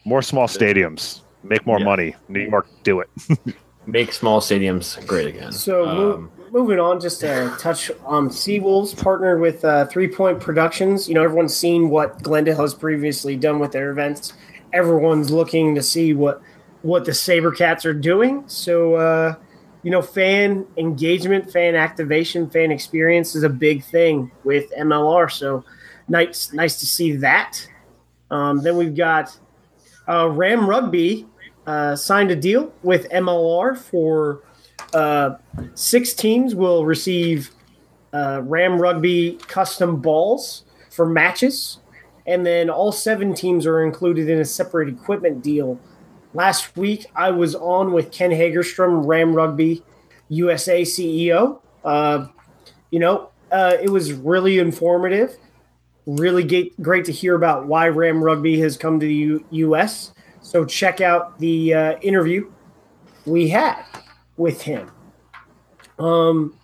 more 0.06 0.22
small 0.22 0.48
stadiums, 0.48 1.22
make 1.44 1.66
more 1.66 1.80
yeah. 1.80 1.86
money. 1.86 2.16
New 2.28 2.42
York, 2.42 2.68
do 2.84 3.00
it. 3.00 3.10
make 3.86 4.12
small 4.12 4.42
stadiums 4.42 5.06
great 5.08 5.28
again. 5.28 5.52
So 5.52 5.88
um, 5.88 6.32
moving 6.52 6.80
on, 6.80 7.00
just 7.00 7.22
to 7.22 7.54
touch 7.60 7.92
on 8.06 8.30
Seawolves 8.30 9.02
partnered 9.02 9.40
with 9.40 9.64
uh, 9.64 9.86
Three 9.86 10.08
Point 10.08 10.40
Productions. 10.40 11.08
You 11.08 11.16
know, 11.16 11.24
everyone's 11.24 11.56
seen 11.56 11.90
what 11.90 12.22
Glendale 12.22 12.58
has 12.58 12.74
previously 12.74 13.36
done 13.36 13.60
with 13.60 13.72
their 13.72 13.92
events. 13.92 14.34
Everyone's 14.74 15.32
looking 15.32 15.76
to 15.76 15.82
see 15.82 16.14
what 16.14 16.42
what 16.82 17.06
the 17.06 17.12
SaberCats 17.12 17.86
are 17.86 17.94
doing. 17.94 18.44
So, 18.48 18.96
uh, 18.96 19.36
you 19.84 19.92
know, 19.92 20.02
fan 20.02 20.66
engagement, 20.78 21.52
fan 21.52 21.76
activation, 21.76 22.50
fan 22.50 22.72
experience 22.72 23.36
is 23.36 23.44
a 23.44 23.50
big 23.50 23.84
thing 23.86 24.32
with 24.44 24.72
MLR. 24.78 25.32
So, 25.32 25.64
nice, 26.08 26.52
nice 26.52 26.80
to 26.80 26.86
see 26.86 27.16
that. 27.18 27.68
Um, 28.34 28.64
then 28.64 28.78
we've 28.78 28.96
got 28.96 29.38
uh, 30.10 30.28
Ram 30.28 30.68
Rugby 30.68 31.28
uh, 31.68 31.96
signed 31.96 32.32
a 32.32 32.36
deal 32.36 32.74
with 32.82 33.08
MLR 33.10 33.78
for 33.78 34.42
uh, 34.96 35.36
six 35.76 36.14
teams 36.16 36.56
will 36.56 36.84
receive 36.84 37.52
uh, 38.12 38.42
Ram 38.44 38.82
Rugby 38.82 39.38
custom 39.48 40.02
balls 40.02 40.64
for 40.90 41.06
matches, 41.06 41.80
and 42.26 42.44
then 42.44 42.72
all 42.72 42.92
seven 42.92 43.36
teams 43.36 43.68
are 43.68 43.84
included 43.84 44.28
in 44.28 44.40
a 44.40 44.46
separate 44.46 44.90
equipment 44.90 45.44
deal. 45.44 45.80
Last 46.34 46.76
week, 46.76 47.06
I 47.16 47.30
was 47.30 47.54
on 47.54 47.94
with 47.94 48.12
Ken 48.12 48.32
Hagerstrom, 48.32 49.06
Ram 49.06 49.36
Rugby 49.36 49.84
USA 50.30 50.82
CEO. 50.82 51.60
Uh, 51.86 52.30
you 52.90 52.98
know, 52.98 53.30
uh, 53.52 53.78
it 53.80 53.90
was 53.90 54.12
really 54.12 54.58
informative 54.58 55.38
really 56.06 56.44
get, 56.44 56.82
great 56.82 57.06
to 57.06 57.12
hear 57.12 57.36
about 57.36 57.68
why 57.68 57.88
Ram 57.88 58.24
Rugby 58.24 58.60
has 58.60 58.78
come 58.78 59.00
to 59.00 59.06
the 59.06 59.14
U- 59.14 59.46
U.S. 59.52 60.14
So 60.42 60.66
check 60.66 61.02
out 61.02 61.40
the 61.40 61.74
uh, 61.74 62.00
interview 62.00 62.52
we 63.26 63.50
had 63.50 63.84
with 64.38 64.62
him. 64.62 64.92
Um, 66.00 66.58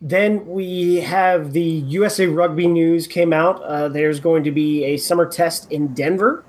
then 0.00 0.44
we 0.46 0.96
have 0.96 1.52
the 1.52 1.62
USA 1.62 2.26
Rugby 2.26 2.66
news 2.66 3.06
came 3.06 3.32
out. 3.32 3.62
Uh, 3.62 3.88
there's 3.88 4.18
going 4.18 4.42
to 4.44 4.50
be 4.50 4.84
a 4.84 4.96
summer 4.96 5.26
test 5.26 5.70
in 5.70 5.94
Denver 5.94 6.44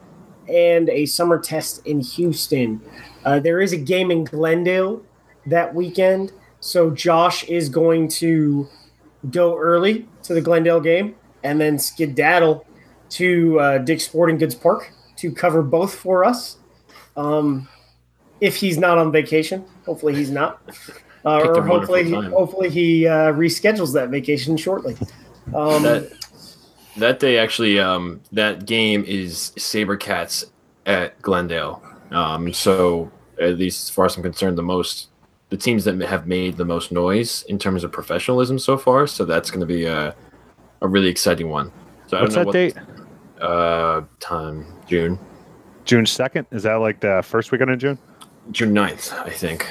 and 0.48 0.90
a 0.90 1.06
summer 1.06 1.40
test 1.40 1.86
in 1.86 2.02
Houston. 2.02 2.82
Uh, 3.24 3.40
there 3.40 3.62
is 3.62 3.72
a 3.72 3.78
game 3.78 4.10
in 4.10 4.24
Glendale 4.24 5.04
that 5.46 5.74
weekend. 5.74 6.32
So 6.60 6.90
Josh 6.90 7.44
is 7.44 7.70
going 7.70 8.08
to 8.10 8.68
go 9.30 9.58
early 9.58 10.08
to 10.24 10.34
the 10.34 10.42
Glendale 10.42 10.82
game 10.82 11.16
and 11.44 11.60
then 11.60 11.78
skedaddle 11.78 12.66
to 13.10 13.60
uh, 13.60 13.78
Dick's 13.80 14.06
Sporting 14.06 14.38
Goods 14.38 14.56
Park 14.56 14.92
to 15.18 15.32
cover 15.32 15.62
both 15.62 15.96
for 15.96 16.24
us. 16.24 16.58
Um, 17.16 17.68
if 18.42 18.56
he's 18.56 18.78
not 18.78 18.98
on 18.98 19.12
vacation, 19.12 19.66
hopefully 19.86 20.16
he's 20.16 20.32
not, 20.32 20.62
uh, 21.26 21.42
or 21.42 21.62
hopefully 21.62 22.04
he, 22.04 22.14
hopefully 22.14 22.70
he 22.70 23.08
uh, 23.08 23.32
reschedules 23.34 23.94
that 23.94 24.10
vacation 24.10 24.58
shortly. 24.58 24.98
Um, 25.54 25.84
that, 25.84 26.12
that 26.98 27.20
day, 27.20 27.38
actually, 27.38 27.80
um, 27.80 28.22
that 28.32 28.66
game 28.66 29.04
is 29.06 29.52
SaberCats 29.58 30.46
at 30.86 31.22
Glendale. 31.22 31.84
Um, 32.12 32.54
so, 32.54 33.12
at 33.40 33.58
least 33.58 33.84
as 33.84 33.90
far 33.90 34.06
as 34.06 34.16
I'm 34.16 34.24
concerned, 34.24 34.58
the 34.58 34.64
most 34.64 35.10
the 35.54 35.58
teams 35.58 35.84
that 35.84 36.02
have 36.02 36.26
made 36.26 36.58
the 36.58 36.66
most 36.66 36.92
noise 36.92 37.44
in 37.44 37.60
terms 37.60 37.84
of 37.84 37.92
professionalism 37.92 38.58
so 38.58 38.76
far. 38.76 39.06
So 39.06 39.24
that's 39.24 39.52
going 39.52 39.60
to 39.60 39.68
be 39.68 39.86
a 39.86 40.16
a 40.84 40.88
really 40.88 41.08
exciting 41.08 41.50
one. 41.50 41.72
So 42.08 42.22
What's 42.22 42.36
that 42.36 42.46
what, 42.46 42.54
date? 42.54 42.76
Uh, 43.42 44.02
time 44.20 44.66
June. 44.86 45.18
June 45.86 46.06
second. 46.06 46.46
Is 46.52 46.64
that 46.64 46.76
like 46.76 47.00
the 47.00 47.24
first 47.26 47.52
weekend 47.52 47.72
in 47.72 47.80
June? 47.80 47.98
June 48.52 48.74
9th, 48.74 49.18
I 49.26 49.30
think. 49.30 49.68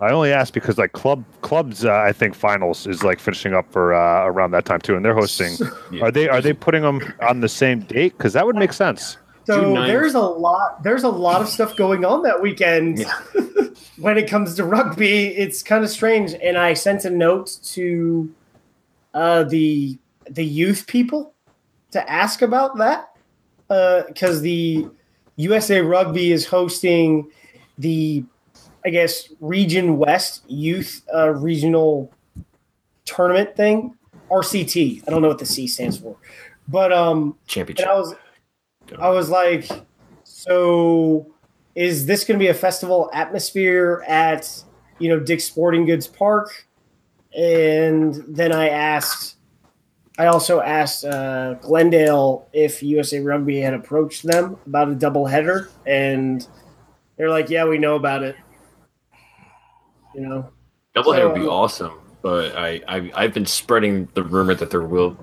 I 0.00 0.10
only 0.10 0.32
asked 0.32 0.54
because 0.54 0.78
like 0.78 0.92
club 0.92 1.24
clubs, 1.42 1.84
uh, 1.84 1.92
I 1.92 2.12
think 2.12 2.34
finals 2.34 2.86
is 2.86 3.02
like 3.02 3.20
finishing 3.20 3.54
up 3.54 3.70
for 3.72 3.94
uh, 3.94 4.26
around 4.26 4.50
that 4.52 4.64
time 4.64 4.80
too, 4.80 4.96
and 4.96 5.04
they're 5.04 5.14
hosting. 5.14 5.56
yeah. 5.92 6.04
Are 6.04 6.10
they 6.10 6.28
are 6.28 6.40
they 6.40 6.52
putting 6.52 6.82
them 6.82 7.00
on 7.20 7.40
the 7.40 7.48
same 7.48 7.80
date? 7.80 8.16
Because 8.16 8.32
that 8.34 8.44
would 8.44 8.56
make 8.56 8.72
sense. 8.72 9.16
So 9.44 9.72
there's 9.72 10.14
a 10.14 10.20
lot 10.20 10.82
there's 10.82 11.04
a 11.04 11.08
lot 11.08 11.40
of 11.40 11.48
stuff 11.48 11.76
going 11.76 12.04
on 12.04 12.22
that 12.22 12.42
weekend. 12.42 12.98
Yeah. 12.98 13.18
when 13.98 14.18
it 14.18 14.28
comes 14.28 14.56
to 14.56 14.64
rugby, 14.64 15.28
it's 15.28 15.62
kind 15.62 15.84
of 15.84 15.90
strange. 15.90 16.34
And 16.42 16.58
I 16.58 16.74
sent 16.74 17.04
a 17.04 17.10
note 17.10 17.58
to 17.64 18.34
uh, 19.14 19.44
the 19.44 19.96
the 20.28 20.44
youth 20.44 20.86
people 20.86 21.34
to 21.90 22.10
ask 22.10 22.42
about 22.42 22.76
that 22.78 23.10
uh, 23.70 24.02
because 24.06 24.38
uh, 24.38 24.42
the 24.42 24.88
USA 25.36 25.80
Rugby 25.80 26.32
is 26.32 26.46
hosting 26.46 27.30
the, 27.78 28.24
I 28.84 28.90
guess, 28.90 29.32
Region 29.40 29.96
West 29.98 30.42
Youth 30.48 31.02
uh, 31.14 31.30
Regional 31.30 32.12
Tournament 33.04 33.56
thing, 33.56 33.96
RCT. 34.30 35.02
I 35.06 35.10
don't 35.10 35.22
know 35.22 35.28
what 35.28 35.38
the 35.38 35.46
C 35.46 35.66
stands 35.66 35.98
for, 35.98 36.16
but 36.68 36.92
um, 36.92 37.36
championship. 37.46 37.86
I 37.86 37.94
was, 37.94 38.14
I 38.98 39.10
was 39.10 39.30
like, 39.30 39.68
so 40.24 41.32
is 41.74 42.06
this 42.06 42.24
going 42.24 42.38
to 42.38 42.42
be 42.42 42.48
a 42.48 42.54
festival 42.54 43.10
atmosphere 43.12 44.04
at 44.06 44.64
you 44.98 45.08
know 45.08 45.18
Dick's 45.18 45.44
Sporting 45.44 45.86
Goods 45.86 46.06
Park? 46.06 46.66
And 47.36 48.14
then 48.28 48.52
I 48.52 48.68
asked 48.68 49.36
I 50.18 50.26
also 50.26 50.60
asked 50.60 51.04
uh, 51.04 51.54
Glendale 51.54 52.48
if 52.52 52.82
USA 52.82 53.18
Rugby 53.20 53.60
had 53.60 53.74
approached 53.74 54.22
them 54.22 54.56
about 54.66 54.88
a 54.88 54.94
double 54.94 55.26
header, 55.26 55.70
and 55.86 56.46
they're 57.16 57.30
like, 57.30 57.50
"Yeah, 57.50 57.64
we 57.64 57.78
know 57.78 57.96
about 57.96 58.22
it." 58.22 58.36
You 60.14 60.20
know, 60.20 60.50
Doubleheader 60.94 61.32
would 61.32 61.40
be 61.40 61.46
awesome, 61.46 61.98
but 62.22 62.56
I, 62.56 62.80
I 62.86 63.10
I've 63.14 63.34
been 63.34 63.46
spreading 63.46 64.08
the 64.14 64.22
rumor 64.22 64.54
that 64.54 64.70
there 64.70 64.82
will 64.82 65.16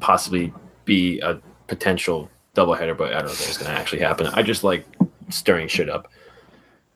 possibly 0.00 0.52
be 0.84 1.18
a 1.20 1.40
potential 1.66 2.30
doubleheader, 2.54 2.96
but 2.96 3.14
I 3.14 3.20
don't 3.20 3.30
think 3.30 3.48
it's 3.48 3.58
going 3.58 3.70
to 3.70 3.78
actually 3.78 4.00
happen. 4.00 4.26
I 4.28 4.42
just 4.42 4.64
like 4.64 4.86
stirring 5.30 5.68
shit 5.68 5.88
up. 5.88 6.10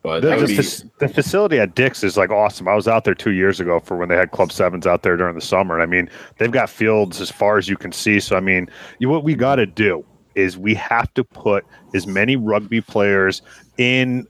But 0.03 0.21
The, 0.21 0.35
the 0.37 0.45
be, 0.47 1.05
the 1.05 1.13
facility 1.13 1.59
at 1.59 1.75
Dick's 1.75 2.03
is 2.03 2.17
like 2.17 2.31
awesome. 2.31 2.67
I 2.67 2.73
was 2.75 2.87
out 2.87 3.03
there 3.03 3.13
two 3.13 3.31
years 3.31 3.59
ago 3.59 3.79
for 3.79 3.97
when 3.97 4.09
they 4.09 4.15
had 4.15 4.31
Club 4.31 4.51
Sevens 4.51 4.87
out 4.87 5.03
there 5.03 5.15
during 5.15 5.35
the 5.35 5.41
summer. 5.41 5.75
And 5.75 5.83
I 5.83 5.85
mean, 5.85 6.09
they've 6.37 6.51
got 6.51 6.69
fields 6.69 7.21
as 7.21 7.29
far 7.29 7.57
as 7.57 7.69
you 7.69 7.77
can 7.77 7.91
see. 7.91 8.19
So 8.19 8.35
I 8.35 8.39
mean, 8.39 8.67
you, 8.99 9.09
what 9.09 9.23
we 9.23 9.35
got 9.35 9.55
to 9.55 9.65
do 9.65 10.03
is 10.33 10.57
we 10.57 10.73
have 10.75 11.13
to 11.13 11.23
put 11.23 11.65
as 11.93 12.07
many 12.07 12.35
rugby 12.35 12.81
players 12.81 13.41
in 13.77 14.25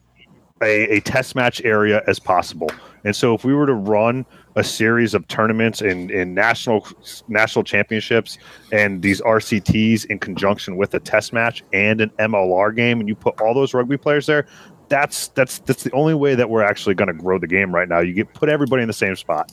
a, 0.61 0.97
a 0.97 0.99
test 1.01 1.35
match 1.35 1.61
area 1.63 2.03
as 2.07 2.19
possible. 2.19 2.69
And 3.03 3.15
so 3.15 3.33
if 3.33 3.43
we 3.43 3.53
were 3.53 3.65
to 3.65 3.73
run 3.73 4.25
a 4.55 4.63
series 4.63 5.13
of 5.13 5.27
tournaments 5.27 5.81
in, 5.81 6.09
in 6.09 6.33
national 6.33 6.85
national 7.27 7.63
championships 7.63 8.37
and 8.71 9.01
these 9.01 9.21
RCTs 9.21 10.05
in 10.05 10.19
conjunction 10.19 10.75
with 10.75 10.93
a 10.93 10.99
test 10.99 11.33
match 11.33 11.63
and 11.73 12.01
an 12.01 12.09
MLR 12.19 12.75
game, 12.75 12.99
and 12.99 13.07
you 13.07 13.15
put 13.15 13.39
all 13.41 13.53
those 13.53 13.73
rugby 13.73 13.97
players 13.97 14.25
there, 14.25 14.45
that's 14.91 15.29
that's 15.29 15.59
that's 15.59 15.83
the 15.83 15.91
only 15.93 16.13
way 16.13 16.35
that 16.35 16.49
we're 16.49 16.63
actually 16.63 16.93
going 16.93 17.07
to 17.07 17.13
grow 17.13 17.39
the 17.39 17.47
game 17.47 17.73
right 17.73 17.87
now. 17.87 17.99
You 17.99 18.13
get 18.13 18.31
put 18.33 18.49
everybody 18.49 18.83
in 18.83 18.87
the 18.87 18.93
same 18.93 19.15
spot. 19.15 19.51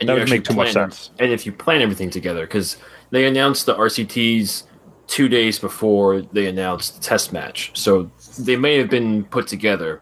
and 0.00 0.08
that 0.08 0.14
would 0.14 0.30
make 0.30 0.44
too 0.44 0.54
much 0.54 0.72
sense. 0.72 1.10
And 1.18 1.30
if 1.30 1.44
you 1.44 1.52
plan 1.52 1.82
everything 1.82 2.08
together, 2.10 2.46
because 2.46 2.78
they 3.10 3.26
announced 3.26 3.66
the 3.66 3.74
RCTs 3.74 4.64
two 5.06 5.28
days 5.28 5.58
before 5.58 6.22
they 6.22 6.46
announced 6.46 6.96
the 6.96 7.00
test 7.00 7.32
match, 7.32 7.70
so 7.74 8.10
they 8.38 8.56
may 8.56 8.78
have 8.78 8.88
been 8.88 9.24
put 9.24 9.46
together, 9.46 10.00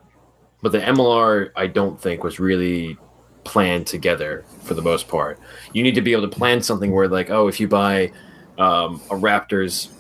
but 0.63 0.71
the 0.71 0.81
MLR 0.81 1.51
I 1.57 1.67
don't 1.67 2.01
think 2.01 2.23
was 2.23 2.39
really 2.39 2.97
planned 3.43 3.89
together 3.89 4.45
for 4.63 4.75
the 4.75 4.83
most 4.83 5.09
part. 5.09 5.41
You 5.73 5.83
need 5.83 5.97
to 5.97 6.03
be 6.03 6.13
able 6.13 6.29
to 6.29 6.37
plan 6.37 6.63
something 6.63 6.93
where, 6.93 7.09
like, 7.09 7.31
oh, 7.31 7.49
if 7.49 7.59
you 7.59 7.67
buy 7.67 8.13
um, 8.59 9.01
a 9.11 9.15
Raptors 9.15 9.91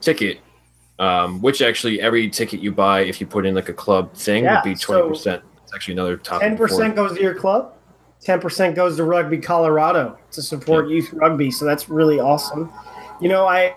ticket. 0.00 0.38
Um, 0.98 1.40
which 1.40 1.62
actually 1.62 2.00
every 2.00 2.28
ticket 2.28 2.60
you 2.60 2.72
buy, 2.72 3.02
if 3.02 3.20
you 3.20 3.26
put 3.26 3.46
in 3.46 3.54
like 3.54 3.68
a 3.68 3.72
club 3.72 4.12
thing, 4.14 4.44
Yeah, 4.44 4.56
would 4.56 4.64
be 4.64 4.74
twenty 4.74 5.08
percent. 5.08 5.42
It's 5.62 5.72
actually 5.72 5.94
another 5.94 6.16
topic. 6.16 6.48
Ten 6.48 6.56
percent 6.56 6.96
goes 6.96 7.16
to 7.16 7.22
your 7.22 7.34
club. 7.34 7.74
Ten 8.20 8.40
percent 8.40 8.74
goes 8.74 8.96
to 8.96 9.04
Rugby 9.04 9.38
Colorado 9.38 10.18
to 10.32 10.42
support 10.42 10.88
youth 10.88 11.12
rugby. 11.12 11.52
So 11.52 11.64
that's 11.64 11.88
really 11.88 12.18
awesome. 12.18 12.72
You 13.20 13.28
know, 13.28 13.46
I 13.46 13.74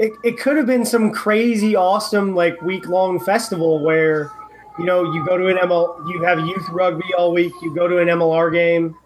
it, 0.00 0.12
it 0.24 0.38
could 0.38 0.56
have 0.56 0.66
been 0.66 0.86
some 0.86 1.12
crazy, 1.12 1.76
awesome 1.76 2.34
like 2.34 2.60
week 2.62 2.88
long 2.88 3.20
festival 3.20 3.84
where 3.84 4.30
you 4.78 4.86
know 4.86 5.12
you 5.12 5.24
go 5.26 5.36
to 5.36 5.48
an 5.48 5.58
ML, 5.58 6.08
you 6.08 6.22
have 6.22 6.38
youth 6.40 6.66
rugby 6.70 7.12
all 7.18 7.32
week. 7.32 7.52
You 7.60 7.74
go 7.74 7.86
to 7.86 7.98
an 7.98 8.08
MLR 8.08 8.50
game, 8.50 8.96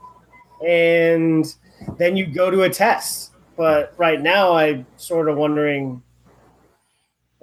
and 0.64 1.52
then 1.98 2.16
you 2.16 2.26
go 2.26 2.48
to 2.48 2.62
a 2.62 2.70
test. 2.70 3.32
But 3.56 3.92
right 3.96 4.22
now, 4.22 4.54
I'm 4.54 4.86
sort 4.96 5.28
of 5.28 5.36
wondering 5.36 6.00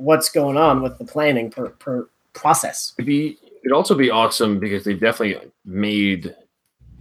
what's 0.02 0.30
going 0.30 0.58
on 0.58 0.82
with 0.82 0.98
the 0.98 1.06
planning 1.06 1.52
per, 1.52 1.70
per 1.70 2.10
process. 2.34 2.94
It'd 2.98 3.06
be 3.06 3.38
it'd 3.64 3.72
also 3.72 3.96
be 3.96 4.10
awesome 4.10 4.60
because 4.60 4.84
they 4.84 4.94
definitely 4.94 5.52
made 5.64 6.36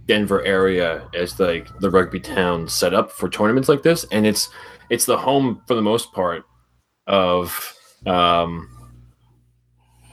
Denver 0.07 0.43
area 0.43 1.07
as 1.13 1.39
like 1.39 1.67
the 1.79 1.89
rugby 1.89 2.19
town 2.19 2.67
set 2.67 2.93
up 2.93 3.11
for 3.11 3.29
tournaments 3.29 3.69
like 3.69 3.83
this, 3.83 4.05
and 4.11 4.25
it's 4.25 4.49
it's 4.89 5.05
the 5.05 5.17
home 5.17 5.61
for 5.67 5.73
the 5.73 5.81
most 5.81 6.13
part 6.13 6.43
of 7.07 7.75
um 8.05 8.69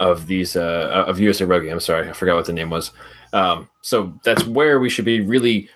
of 0.00 0.26
these 0.26 0.56
uh 0.56 1.04
of 1.06 1.20
USA 1.20 1.44
Rugby. 1.44 1.68
I'm 1.68 1.80
sorry, 1.80 2.08
I 2.08 2.12
forgot 2.12 2.36
what 2.36 2.46
the 2.46 2.52
name 2.52 2.70
was. 2.70 2.92
Um, 3.32 3.68
so 3.82 4.18
that's 4.24 4.44
where 4.44 4.80
we 4.80 4.88
should 4.88 5.04
be 5.04 5.20
really 5.20 5.68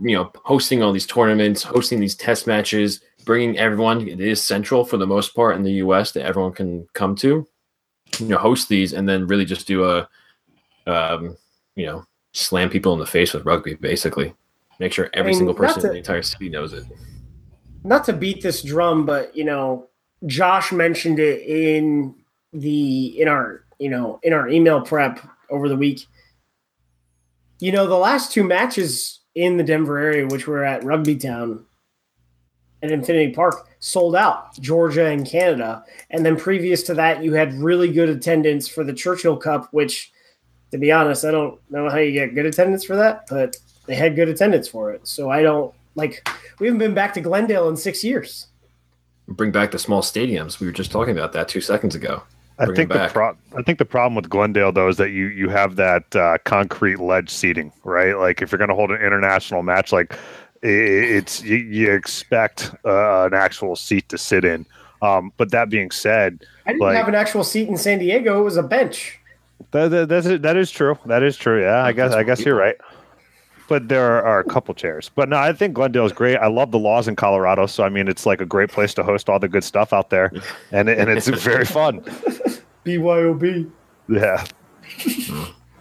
you 0.00 0.16
know 0.16 0.32
hosting 0.44 0.82
all 0.82 0.92
these 0.92 1.06
tournaments, 1.06 1.62
hosting 1.62 2.00
these 2.00 2.16
test 2.16 2.46
matches, 2.46 3.00
bringing 3.30 3.56
everyone. 3.58 4.08
It 4.08 4.20
is 4.20 4.42
central 4.42 4.84
for 4.84 4.96
the 4.96 5.06
most 5.06 5.36
part 5.36 5.54
in 5.54 5.62
the 5.62 5.74
U.S. 5.84 6.10
that 6.12 6.26
everyone 6.26 6.52
can 6.52 6.88
come 6.94 7.14
to 7.16 7.46
you 8.18 8.26
know 8.26 8.38
host 8.38 8.68
these 8.68 8.92
and 8.92 9.08
then 9.08 9.28
really 9.28 9.44
just 9.44 9.68
do 9.68 9.84
a 9.84 10.08
um 10.88 11.36
you 11.76 11.86
know 11.86 12.04
slam 12.32 12.68
people 12.68 12.92
in 12.92 12.98
the 12.98 13.06
face 13.06 13.32
with 13.32 13.44
rugby 13.44 13.74
basically 13.74 14.34
make 14.80 14.92
sure 14.92 15.08
every 15.14 15.30
mean, 15.30 15.38
single 15.38 15.54
person 15.54 15.80
to- 15.80 15.86
in 15.86 15.92
the 15.92 15.98
entire 15.98 16.22
city 16.22 16.48
knows 16.48 16.72
it 16.72 16.84
not 17.84 18.04
to 18.04 18.12
beat 18.12 18.42
this 18.42 18.62
drum, 18.62 19.06
but 19.06 19.34
you 19.36 19.44
know, 19.44 19.88
Josh 20.26 20.72
mentioned 20.72 21.18
it 21.18 21.42
in 21.42 22.14
the 22.52 23.20
in 23.20 23.28
our 23.28 23.64
you 23.78 23.88
know 23.88 24.18
in 24.22 24.32
our 24.32 24.48
email 24.48 24.80
prep 24.82 25.20
over 25.50 25.68
the 25.68 25.76
week. 25.76 26.06
You 27.58 27.72
know, 27.72 27.86
the 27.86 27.96
last 27.96 28.32
two 28.32 28.44
matches 28.44 29.20
in 29.34 29.56
the 29.56 29.62
Denver 29.62 29.98
area, 29.98 30.26
which 30.26 30.46
were 30.46 30.64
at 30.64 30.84
Rugby 30.84 31.16
Town 31.16 31.64
at 32.82 32.90
Infinity 32.90 33.32
Park, 33.32 33.68
sold 33.80 34.16
out. 34.16 34.54
Georgia 34.60 35.06
and 35.06 35.26
Canada, 35.26 35.84
and 36.10 36.24
then 36.24 36.36
previous 36.36 36.82
to 36.84 36.94
that, 36.94 37.22
you 37.22 37.32
had 37.34 37.54
really 37.54 37.92
good 37.92 38.08
attendance 38.08 38.68
for 38.68 38.84
the 38.84 38.92
Churchill 38.92 39.36
Cup, 39.36 39.68
which, 39.72 40.12
to 40.70 40.78
be 40.78 40.90
honest, 40.92 41.24
I 41.24 41.30
don't 41.30 41.60
know 41.70 41.88
how 41.90 41.98
you 41.98 42.12
get 42.12 42.34
good 42.34 42.46
attendance 42.46 42.84
for 42.84 42.96
that, 42.96 43.26
but 43.28 43.56
they 43.86 43.94
had 43.94 44.16
good 44.16 44.28
attendance 44.28 44.68
for 44.68 44.92
it. 44.92 45.06
So 45.06 45.30
I 45.30 45.42
don't 45.42 45.74
like 45.94 46.26
we 46.58 46.66
haven't 46.66 46.78
been 46.78 46.94
back 46.94 47.14
to 47.14 47.20
Glendale 47.20 47.68
in 47.68 47.76
six 47.76 48.04
years. 48.04 48.46
bring 49.28 49.50
back 49.52 49.70
the 49.72 49.78
small 49.78 50.02
stadiums 50.02 50.60
we 50.60 50.66
were 50.66 50.72
just 50.72 50.90
talking 50.90 51.16
about 51.16 51.32
that 51.32 51.48
two 51.48 51.60
seconds 51.60 51.94
ago 51.94 52.22
I 52.58 52.66
Bring 52.66 52.76
think 52.76 52.92
the 52.92 53.08
pro- 53.10 53.36
I 53.56 53.62
think 53.62 53.78
the 53.78 53.86
problem 53.86 54.14
with 54.14 54.28
Glendale 54.28 54.70
though 54.70 54.88
is 54.88 54.98
that 54.98 55.10
you 55.12 55.28
you 55.28 55.48
have 55.48 55.76
that 55.76 56.14
uh, 56.14 56.36
concrete 56.44 57.00
ledge 57.00 57.30
seating, 57.30 57.72
right? 57.84 58.12
Like 58.18 58.42
if 58.42 58.52
you're 58.52 58.58
going 58.58 58.68
to 58.68 58.74
hold 58.74 58.90
an 58.90 59.00
international 59.00 59.62
match, 59.62 59.92
like 59.92 60.12
i- 60.12 60.16
it's 60.62 61.42
you, 61.42 61.56
you 61.56 61.92
expect 61.92 62.72
uh, 62.84 63.24
an 63.26 63.34
actual 63.34 63.76
seat 63.76 64.08
to 64.10 64.18
sit 64.18 64.44
in. 64.44 64.66
Um, 65.02 65.32
but 65.38 65.50
that 65.52 65.70
being 65.70 65.90
said, 65.90 66.44
I 66.66 66.72
didn't 66.72 66.82
Like- 66.82 66.96
have 66.96 67.08
an 67.08 67.14
actual 67.14 67.44
seat 67.44 67.68
in 67.68 67.76
San 67.76 67.98
Diego. 67.98 68.40
It 68.40 68.44
was 68.44 68.56
a 68.58 68.62
bench. 68.62 69.18
that, 69.70 69.88
that, 69.88 70.08
that's 70.08 70.26
that 70.26 70.56
is 70.56 70.70
true. 70.70 70.98
That 71.06 71.22
is 71.22 71.36
true. 71.36 71.62
Yeah, 71.62 71.82
I 71.84 71.92
guess 71.92 72.12
I 72.12 72.22
guess 72.22 72.40
you're 72.44 72.56
right. 72.56 72.76
But 73.68 73.88
there 73.88 74.04
are, 74.04 74.22
are 74.24 74.40
a 74.40 74.44
couple 74.44 74.74
chairs. 74.74 75.10
But 75.14 75.28
no, 75.28 75.36
I 75.36 75.52
think 75.52 75.74
Glendale 75.74 76.04
is 76.04 76.12
great. 76.12 76.36
I 76.36 76.48
love 76.48 76.72
the 76.72 76.78
laws 76.78 77.06
in 77.06 77.14
Colorado, 77.14 77.66
so 77.66 77.84
I 77.84 77.88
mean, 77.88 78.08
it's 78.08 78.26
like 78.26 78.40
a 78.40 78.44
great 78.46 78.68
place 78.70 78.92
to 78.94 79.04
host 79.04 79.28
all 79.30 79.38
the 79.38 79.46
good 79.48 79.62
stuff 79.64 79.92
out 79.92 80.10
there, 80.10 80.32
and 80.72 80.88
and 80.88 81.08
it's 81.08 81.28
very 81.42 81.64
fun. 81.64 82.00
BYOB. 82.84 83.70
Yeah. 84.08 84.44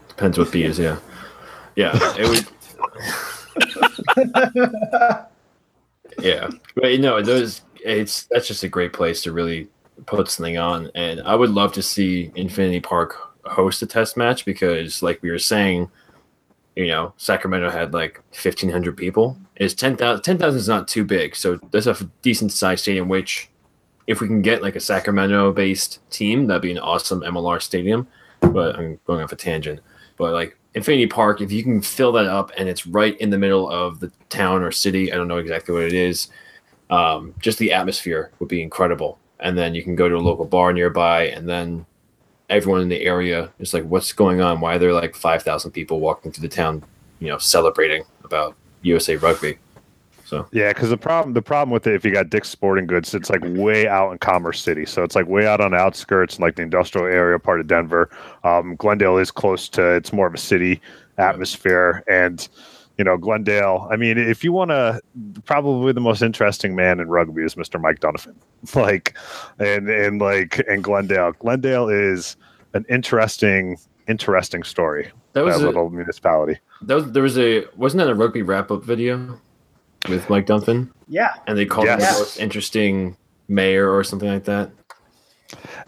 depends 0.08 0.38
what 0.38 0.52
b 0.52 0.64
is 0.64 0.78
yeah 0.78 1.00
yeah 1.76 1.98
it 2.18 2.28
would 2.30 2.46
yeah. 6.22 6.50
But 6.76 6.92
you 6.92 7.00
know 7.00 7.22
those 7.22 7.62
it's 7.84 8.24
that's 8.26 8.48
just 8.48 8.64
a 8.64 8.70
great 8.70 8.94
place 8.94 9.22
to 9.24 9.32
really 9.32 9.68
put 10.06 10.30
something 10.30 10.58
on. 10.58 10.92
And 10.96 11.22
i 11.22 11.36
would 11.36 11.50
love 11.50 11.74
to 11.74 11.82
see 11.82 12.32
infinity 12.36 12.80
park 12.80 13.16
host 13.46 13.82
a 13.82 13.86
test 13.86 14.18
match 14.18 14.46
because 14.46 15.02
like 15.02 15.22
we 15.22 15.32
were 15.32 15.40
saying 15.40 15.90
you 16.76 16.88
know 16.88 17.14
sacramento 17.18 17.70
had 17.70 17.94
like 17.94 18.22
1500 18.30 18.96
people. 18.96 19.38
Is 19.58 19.74
10000 19.74 20.24
10000 20.24 20.58
is 20.58 20.68
not 20.68 20.88
too 20.88 21.04
big. 21.04 21.36
So 21.36 21.60
there's 21.72 21.88
a 21.88 21.96
decent 22.22 22.52
sized 22.52 22.84
stadium 22.84 23.10
which 23.10 23.50
if 24.08 24.22
we 24.22 24.28
can 24.28 24.42
get 24.42 24.64
like 24.64 24.76
a 24.76 24.80
sacramento 24.80 25.54
based 25.54 26.00
team 26.10 26.48
that'd 26.48 26.62
be 26.62 26.72
an 26.72 26.80
awesome 26.80 27.22
mlr 27.22 27.62
stadium. 27.62 28.08
But 28.42 28.78
i'm 28.78 29.00
going 29.06 29.22
off 29.22 29.32
a 29.32 29.36
tangent. 29.36 29.82
But 30.18 30.34
like 30.34 30.58
Infinity 30.76 31.08
Park, 31.08 31.42
if 31.42 31.52
you 31.52 31.64
can 31.64 31.82
fill 31.82 32.12
that 32.14 32.28
up 32.28 32.52
and 32.58 32.70
it's 32.70 32.86
right 32.86 33.18
in 33.20 33.30
the 33.30 33.38
middle 33.38 33.70
of 33.70 34.00
the 34.00 34.12
town 34.30 34.62
or 34.62 34.72
city, 34.72 35.12
I 35.12 35.16
don't 35.16 35.28
know 35.28 35.38
exactly 35.38 35.74
what 35.74 35.84
it 35.84 35.94
is. 35.94 36.30
Um, 36.90 37.34
just 37.40 37.58
the 37.58 37.72
atmosphere 37.72 38.32
would 38.40 38.50
be 38.50 38.62
incredible. 38.62 39.20
And 39.40 39.58
then 39.58 39.74
you 39.74 39.84
can 39.84 39.96
go 39.96 40.10
to 40.10 40.16
a 40.16 40.20
local 40.20 40.46
bar 40.46 40.74
nearby, 40.74 41.28
and 41.28 41.48
then 41.48 41.86
everyone 42.50 42.82
in 42.82 42.90
the 42.90 43.02
area 43.02 43.52
is 43.60 43.74
like, 43.74 43.86
"What's 43.86 44.12
going 44.12 44.42
on? 44.42 44.60
Why 44.60 44.76
are 44.76 44.80
there 44.80 44.94
like 44.94 45.16
five 45.16 45.44
thousand 45.44 45.72
people 45.72 46.02
walking 46.02 46.32
through 46.32 46.48
the 46.48 46.54
town, 46.54 46.84
you 47.20 47.30
know, 47.30 47.38
celebrating 47.38 48.04
about 48.24 48.56
USA 48.82 49.16
Rugby?" 49.16 49.58
So 50.30 50.48
Yeah, 50.52 50.72
because 50.72 50.92
the 50.92 50.98
problem 50.98 51.34
the 51.34 51.42
problem 51.42 51.72
with 51.72 51.88
it, 51.88 51.96
if 51.96 52.06
you 52.06 52.14
got 52.14 52.30
Dick's 52.30 52.50
Sporting 52.50 52.86
Goods, 52.86 53.16
it's 53.16 53.32
like 53.32 53.42
way 53.44 53.88
out 53.88 54.12
in 54.12 54.20
Commerce 54.20 54.62
City, 54.62 54.86
so 54.86 55.04
it's 55.04 55.16
like 55.16 55.28
way 55.28 55.48
out 55.48 55.60
on 55.60 55.72
the 55.72 55.78
outskirts, 55.78 56.40
like 56.40 56.56
the 56.56 56.62
industrial 56.62 57.08
area 57.08 57.40
part 57.40 57.60
of 57.60 57.66
Denver. 57.66 58.12
Um, 58.44 58.76
Glendale 58.76 59.18
is 59.18 59.32
close 59.32 59.68
to; 59.70 59.96
it's 59.96 60.14
more 60.14 60.28
of 60.28 60.36
a 60.36 60.38
city 60.38 60.82
atmosphere, 61.18 62.04
and 62.08 62.48
you 63.00 63.04
know, 63.04 63.18
Glendale. 63.18 63.88
I 63.90 63.96
mean, 63.96 64.20
if 64.20 64.44
you 64.44 64.52
want 64.52 64.70
to, 64.70 65.02
probably 65.46 65.94
the 65.94 66.02
most 66.02 66.22
interesting 66.22 66.76
man 66.76 67.00
in 67.00 67.08
rugby 67.08 67.44
is 67.44 67.56
Mr. 67.56 67.82
Mike 67.82 68.00
Dunafon. 68.00 68.36
Like, 68.76 69.18
and 69.58 69.90
and 69.90 70.22
like 70.22 70.60
and 70.68 70.84
Glendale. 70.84 71.32
Glendale 71.40 71.90
is 71.90 72.36
an 72.74 72.86
interesting, 72.88 73.78
interesting 74.08 74.64
story. 74.64 75.06
that 75.34 75.40
That 75.42 75.46
was 75.46 75.62
a, 75.62 75.66
little 75.66 75.90
municipality. 75.90 76.60
that 76.84 76.94
was 76.94 77.12
there 77.14 77.24
was 77.24 77.38
a 77.40 77.66
wasn't 77.78 78.00
that 78.00 78.10
a 78.10 78.16
rugby 78.16 78.42
wrap 78.44 78.70
up 78.70 78.84
video 78.84 79.40
with 80.10 80.30
Mike 80.30 80.46
Dunafon, 80.48 80.90
Yeah. 81.08 81.34
and 81.48 81.58
they 81.58 81.66
called 81.66 81.88
him 81.88 82.00
the 82.00 82.06
most 82.06 82.38
interesting 82.40 83.16
mayor 83.48 83.90
or 83.90 84.04
something 84.04 84.30
like 84.30 84.44
that. 84.46 84.72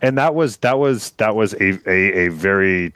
and 0.01 0.17
that 0.17 0.33
was 0.35 0.57
that 0.57 0.79
was 0.79 1.11
that 1.11 1.35
was 1.35 1.53
a 1.55 1.79
a, 1.89 2.25
a 2.25 2.27
very 2.29 2.93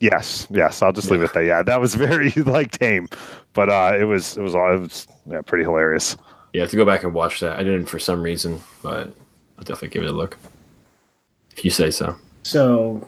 Yes, 0.00 0.48
yes. 0.50 0.82
I'll 0.82 0.92
just 0.92 1.12
leave 1.12 1.22
it 1.22 1.32
there. 1.32 1.44
Yeah, 1.44 1.62
that 1.62 1.80
was 1.80 1.94
very 2.06 2.30
like 2.30 2.72
tame, 2.72 3.08
but 3.52 3.68
uh, 3.68 3.96
it 3.98 4.04
was 4.04 4.36
it 4.36 4.42
was 4.42 4.54
all 4.54 4.74
it 4.74 4.80
was 4.80 5.06
yeah, 5.30 5.40
pretty 5.42 5.62
hilarious. 5.64 6.16
Yeah, 6.52 6.62
I 6.62 6.64
have 6.64 6.70
to 6.70 6.76
go 6.76 6.84
back 6.84 7.04
and 7.04 7.14
watch 7.14 7.38
that. 7.40 7.56
I 7.58 7.62
didn't 7.62 7.86
for 7.86 7.98
some 8.00 8.20
reason, 8.22 8.60
but 8.82 9.08
I'll 9.58 9.64
definitely 9.64 9.88
give 9.90 10.02
it 10.02 10.08
a 10.08 10.12
look. 10.12 10.38
If 11.56 11.64
you 11.64 11.70
say 11.70 11.90
so. 11.92 12.16
So, 12.42 13.06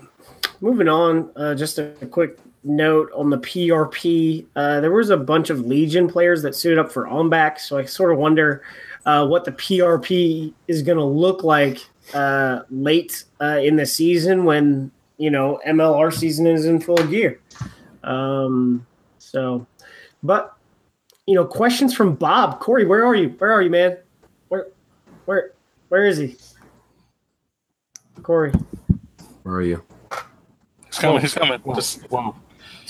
moving 0.61 0.89
on, 0.89 1.31
uh, 1.37 1.55
just 1.57 1.79
a 1.79 1.91
quick 2.11 2.39
note 2.69 3.11
on 3.17 3.31
the 3.31 3.39
PRP. 3.39 4.47
Uh, 4.55 4.81
there 4.81 4.93
was 4.93 5.11
a 5.11 5.17
bunch 5.17 5.51
of 5.51 5.67
Legion 5.67 6.09
players 6.09 6.43
that 6.43 6.55
suited 6.55 6.79
up 6.79 6.93
for 6.93 7.07
OMBAC, 7.07 7.59
so 7.59 7.79
I 7.79 7.85
sort 7.85 8.13
of 8.13 8.19
wonder 8.19 8.63
uh, 9.07 9.27
what 9.27 9.45
the 9.45 9.53
PRP 9.53 10.53
is 10.69 10.83
going 10.83 10.99
to 10.99 11.05
look 11.05 11.43
like 11.43 11.79
uh, 12.15 12.61
late 12.71 13.25
uh, 13.41 13.59
in 13.63 13.77
the 13.77 13.87
season 13.87 14.45
when 14.45 14.91
you 15.17 15.31
know 15.31 15.61
MLR 15.67 16.13
season 16.13 16.47
is 16.47 16.67
in 16.67 16.81
full 16.81 16.97
gear. 16.97 17.41
Um, 18.05 18.87
so, 19.19 19.67
but 20.23 20.57
you 21.27 21.35
know, 21.35 21.45
questions 21.45 21.95
from 21.95 22.15
Bob 22.15 22.61
Corey. 22.61 22.87
Where 22.87 23.05
are 23.05 23.15
you? 23.15 23.31
Where 23.31 23.53
are 23.53 23.63
you, 23.63 23.71
man? 23.71 23.99
Where, 24.49 24.69
where, 25.27 25.53
where 25.89 26.05
is 26.05 26.19
he? 26.19 26.37
Corey. 28.23 28.53
Where 29.43 29.57
are 29.57 29.63
you? 29.63 29.83
He's 30.87 30.99
coming. 30.99 31.21
He's 31.21 31.35
coming. 31.35 31.61
Whoa, 31.61 31.75
Just 31.75 32.03
whoa. 32.11 32.35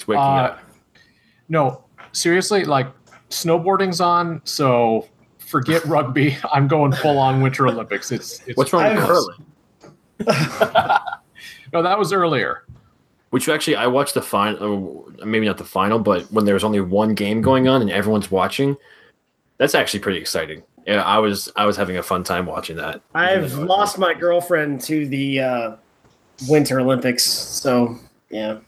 It's 0.09 0.17
waking 0.17 0.23
Uh, 0.23 0.43
up. 0.57 0.61
No, 1.49 1.85
seriously, 2.13 2.65
like 2.65 2.89
snowboarding's 3.31 4.01
on, 4.01 4.41
so 4.45 5.07
forget 5.39 5.85
rugby. 5.85 6.37
I'm 6.53 6.67
going 6.69 6.93
full 6.93 7.19
on 7.19 7.41
Winter 7.43 7.67
Olympics. 7.69 8.11
It's, 8.13 8.41
it's 8.47 8.57
What's 8.57 8.73
wrong 8.73 8.95
with 8.97 9.05
curling? 9.05 9.45
No, 11.73 11.83
that 11.83 11.99
was 11.99 12.15
earlier. 12.15 12.65
Which 13.29 13.47
actually, 13.51 13.77
I 13.77 13.87
watched 13.87 14.15
the 14.15 14.23
final, 14.23 15.07
maybe 15.23 15.45
not 15.45 15.59
the 15.59 15.65
final, 15.65 15.99
but 15.99 16.23
when 16.33 16.47
there 16.47 16.55
was 16.55 16.65
only 16.65 16.81
one 16.81 17.13
game 17.15 17.43
going 17.43 17.69
on 17.69 17.83
and 17.83 17.91
everyone's 17.91 18.31
watching, 18.31 18.75
that's 19.59 19.75
actually 19.75 20.01
pretty 20.01 20.19
exciting. 20.19 20.63
Yeah, 20.87 21.03
I 21.03 21.19
was 21.19 21.53
I 21.57 21.67
was 21.67 21.77
having 21.77 21.99
a 21.99 22.03
fun 22.03 22.25
time 22.25 22.47
watching 22.47 22.77
that. 22.77 23.03
I've 23.15 23.53
lost 23.59 23.99
my 23.99 24.15
girlfriend 24.15 24.81
to 24.83 25.07
the 25.07 25.41
uh, 25.41 25.77
Winter 26.49 26.81
Olympics, 26.81 27.23
so 27.25 27.97
yeah. 28.31 28.59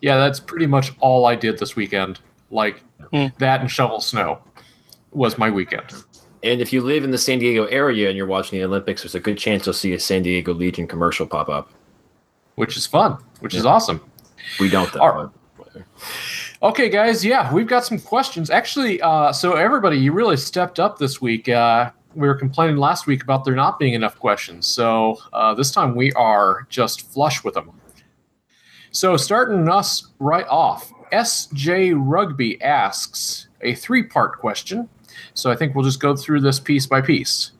Yeah, 0.00 0.16
that's 0.16 0.40
pretty 0.40 0.66
much 0.66 0.92
all 1.00 1.26
I 1.26 1.34
did 1.34 1.58
this 1.58 1.76
weekend. 1.76 2.20
Like 2.50 2.82
Hmm. 3.12 3.26
that 3.38 3.60
and 3.60 3.70
shovel 3.70 4.00
snow 4.00 4.38
was 5.12 5.36
my 5.38 5.50
weekend. 5.50 5.92
And 6.42 6.60
if 6.60 6.72
you 6.72 6.80
live 6.82 7.02
in 7.04 7.10
the 7.10 7.18
San 7.18 7.38
Diego 7.40 7.64
area 7.66 8.08
and 8.08 8.16
you're 8.16 8.26
watching 8.26 8.58
the 8.58 8.64
Olympics, 8.64 9.02
there's 9.02 9.14
a 9.14 9.20
good 9.20 9.36
chance 9.38 9.66
you'll 9.66 9.72
see 9.72 9.92
a 9.94 9.98
San 10.00 10.22
Diego 10.22 10.54
Legion 10.54 10.86
commercial 10.86 11.26
pop 11.26 11.48
up. 11.48 11.70
which 12.54 12.76
is 12.76 12.86
fun, 12.86 13.18
which 13.40 13.54
is 13.54 13.66
awesome. 13.66 14.00
We 14.60 14.70
don't 14.70 14.90
though. 14.92 15.00
All 15.00 15.32
Okay, 16.62 16.88
guys, 16.88 17.22
yeah, 17.24 17.52
we've 17.52 17.66
got 17.66 17.84
some 17.84 17.98
questions. 17.98 18.48
Actually, 18.48 19.00
uh, 19.02 19.30
so 19.32 19.52
everybody, 19.54 19.98
you 19.98 20.12
really 20.12 20.38
stepped 20.38 20.80
up 20.80 20.98
this 20.98 21.20
week. 21.20 21.48
Uh, 21.50 21.90
we 22.14 22.26
were 22.26 22.34
complaining 22.34 22.78
last 22.78 23.06
week 23.06 23.22
about 23.22 23.44
there 23.44 23.54
not 23.54 23.78
being 23.78 23.92
enough 23.92 24.18
questions, 24.18 24.66
so 24.66 25.18
uh, 25.34 25.52
this 25.52 25.70
time 25.70 25.94
we 25.94 26.12
are 26.14 26.66
just 26.70 27.12
flush 27.12 27.44
with 27.44 27.52
them. 27.54 27.70
So, 28.96 29.18
starting 29.18 29.68
us 29.68 30.06
right 30.20 30.46
off, 30.48 30.90
SJ 31.12 31.92
Rugby 31.94 32.58
asks 32.62 33.48
a 33.60 33.74
three 33.74 34.02
part 34.02 34.38
question. 34.38 34.88
So, 35.34 35.50
I 35.50 35.54
think 35.54 35.74
we'll 35.74 35.84
just 35.84 36.00
go 36.00 36.16
through 36.16 36.40
this 36.40 36.58
piece 36.58 36.86
by 36.86 37.02
piece. 37.02 37.52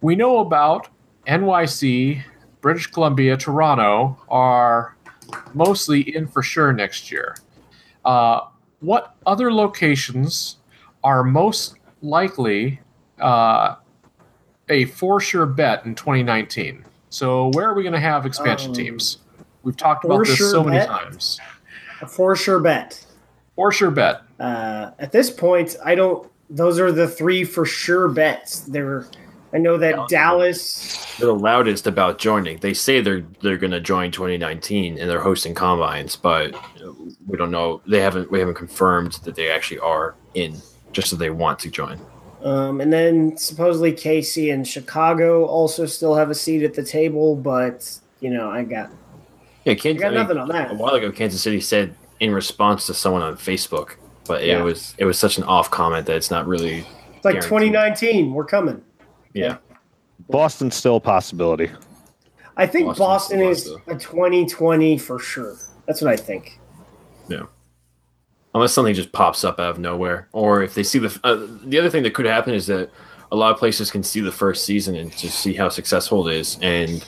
We 0.00 0.16
know 0.16 0.40
about 0.40 0.88
NYC, 1.28 2.20
British 2.60 2.88
Columbia, 2.88 3.36
Toronto 3.36 4.18
are 4.28 4.96
mostly 5.54 6.00
in 6.16 6.26
for 6.26 6.42
sure 6.42 6.72
next 6.72 7.12
year. 7.12 7.36
Uh, 8.04 8.40
what 8.80 9.14
other 9.24 9.52
locations 9.52 10.56
are 11.04 11.22
most 11.22 11.76
likely 12.02 12.80
uh, 13.20 13.76
a 14.68 14.86
for 14.86 15.20
sure 15.20 15.46
bet 15.46 15.86
in 15.86 15.94
2019? 15.94 16.84
So, 17.08 17.52
where 17.54 17.68
are 17.68 17.74
we 17.74 17.84
going 17.84 17.92
to 17.92 18.00
have 18.00 18.26
expansion 18.26 18.70
Um, 18.70 18.74
teams? 18.74 19.18
We've 19.62 19.76
talked 19.76 20.04
about 20.04 20.18
for 20.18 20.24
this 20.26 20.36
sure 20.36 20.50
so 20.50 20.64
many 20.64 20.78
bet? 20.78 20.88
times. 20.88 21.38
A 22.00 22.06
for 22.06 22.34
sure 22.36 22.60
bet. 22.60 23.04
For 23.56 23.72
sure 23.72 23.90
bet. 23.90 24.22
Uh, 24.38 24.92
at 24.98 25.12
this 25.12 25.30
point, 25.30 25.76
I 25.84 25.94
don't. 25.94 26.30
Those 26.50 26.78
are 26.78 26.92
the 26.92 27.08
three 27.08 27.44
for 27.44 27.64
sure 27.66 28.08
bets. 28.08 28.60
They're. 28.60 29.06
I 29.52 29.56
know 29.58 29.78
that 29.78 29.94
Yeah. 29.96 30.06
Dallas. 30.08 31.16
They're 31.16 31.26
the 31.28 31.34
loudest 31.34 31.86
about 31.86 32.18
joining. 32.18 32.58
They 32.58 32.74
say 32.74 33.00
they're 33.00 33.24
they're 33.40 33.56
going 33.56 33.70
to 33.70 33.80
join 33.80 34.10
2019 34.12 34.98
and 34.98 35.10
they're 35.10 35.20
hosting 35.22 35.54
combines, 35.54 36.16
but 36.16 36.54
we 37.26 37.36
don't 37.38 37.50
know. 37.50 37.80
They 37.86 38.00
haven't 38.00 38.30
we 38.30 38.38
haven't 38.38 38.54
confirmed 38.56 39.12
that 39.24 39.34
they 39.34 39.50
actually 39.50 39.80
are 39.80 40.14
in. 40.34 40.56
Just 40.92 41.08
so 41.10 41.16
they 41.16 41.30
want 41.30 41.58
to 41.60 41.70
join. 41.70 41.98
Um, 42.42 42.80
and 42.80 42.92
then 42.92 43.36
supposedly 43.36 43.92
Casey 43.92 44.50
and 44.50 44.66
Chicago 44.66 45.44
also 45.46 45.86
still 45.86 46.14
have 46.14 46.30
a 46.30 46.34
seat 46.34 46.62
at 46.62 46.74
the 46.74 46.84
table, 46.84 47.34
but 47.34 47.98
you 48.20 48.30
know, 48.30 48.50
I 48.50 48.62
got 48.64 48.90
Yeah, 49.68 49.72
I 49.72 49.76
Kansas. 49.76 50.00
got 50.00 50.06
I 50.08 50.10
mean, 50.10 50.36
nothing 50.36 50.38
on 50.38 50.70
a 50.70 50.74
while 50.74 50.94
ago, 50.94 51.10
Kansas 51.12 51.40
City 51.42 51.60
said 51.60 51.94
in 52.20 52.32
response 52.32 52.86
to 52.86 52.94
someone 52.94 53.22
on 53.22 53.36
Facebook, 53.36 53.96
but 54.26 54.44
Yeah. 54.44 54.58
it 54.60 54.62
was 54.62 54.94
it 54.98 55.04
was 55.04 55.18
such 55.18 55.38
an 55.38 55.44
off 55.44 55.70
comment 55.70 56.06
that 56.06 56.16
it's 56.16 56.30
not 56.30 56.46
really. 56.46 56.86
It's 57.16 57.24
like 57.24 57.34
guaranteed. 57.34 57.72
2019, 57.72 58.32
we're 58.32 58.44
coming. 58.44 58.82
Yeah, 59.34 59.58
Boston's 60.28 60.74
still 60.74 60.96
a 60.96 61.00
possibility. 61.00 61.70
I 62.56 62.66
think 62.66 62.86
Boston's 62.86 62.98
Boston 62.98 63.40
is 63.40 63.68
a 63.86 63.94
2020 63.94 64.98
for 64.98 65.18
sure. 65.18 65.54
That's 65.86 66.00
what 66.02 66.10
I 66.12 66.16
think. 66.16 66.58
Yeah. 67.28 67.44
Unless 68.54 68.72
something 68.72 68.94
just 68.94 69.12
pops 69.12 69.44
up 69.44 69.60
out 69.60 69.70
of 69.70 69.78
nowhere, 69.78 70.28
or 70.32 70.62
if 70.62 70.74
they 70.74 70.82
see 70.82 70.98
the 70.98 71.20
uh, 71.22 71.46
the 71.64 71.78
other 71.78 71.90
thing 71.90 72.02
that 72.04 72.14
could 72.14 72.26
happen 72.26 72.54
is 72.54 72.66
that 72.66 72.90
a 73.30 73.36
lot 73.36 73.52
of 73.52 73.58
places 73.58 73.90
can 73.90 74.02
see 74.02 74.20
the 74.20 74.32
first 74.32 74.64
season 74.64 74.96
and 74.96 75.14
just 75.16 75.38
see 75.38 75.52
how 75.52 75.68
successful 75.68 76.26
it 76.26 76.34
is 76.36 76.58
and 76.62 77.04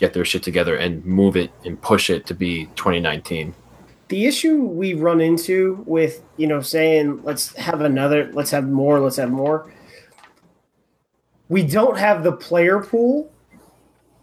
get 0.00 0.14
their 0.14 0.24
shit 0.24 0.42
together 0.42 0.76
and 0.76 1.04
move 1.04 1.36
it 1.36 1.52
and 1.64 1.80
push 1.80 2.10
it 2.10 2.26
to 2.26 2.34
be 2.34 2.66
2019. 2.74 3.54
The 4.08 4.26
issue 4.26 4.62
we 4.62 4.94
run 4.94 5.20
into 5.20 5.84
with, 5.86 6.22
you 6.36 6.48
know, 6.48 6.60
saying 6.60 7.22
let's 7.22 7.54
have 7.54 7.82
another, 7.82 8.32
let's 8.32 8.50
have 8.50 8.68
more, 8.68 8.98
let's 8.98 9.16
have 9.16 9.30
more. 9.30 9.72
We 11.48 11.62
don't 11.62 11.98
have 11.98 12.24
the 12.24 12.32
player 12.32 12.80
pool 12.80 13.30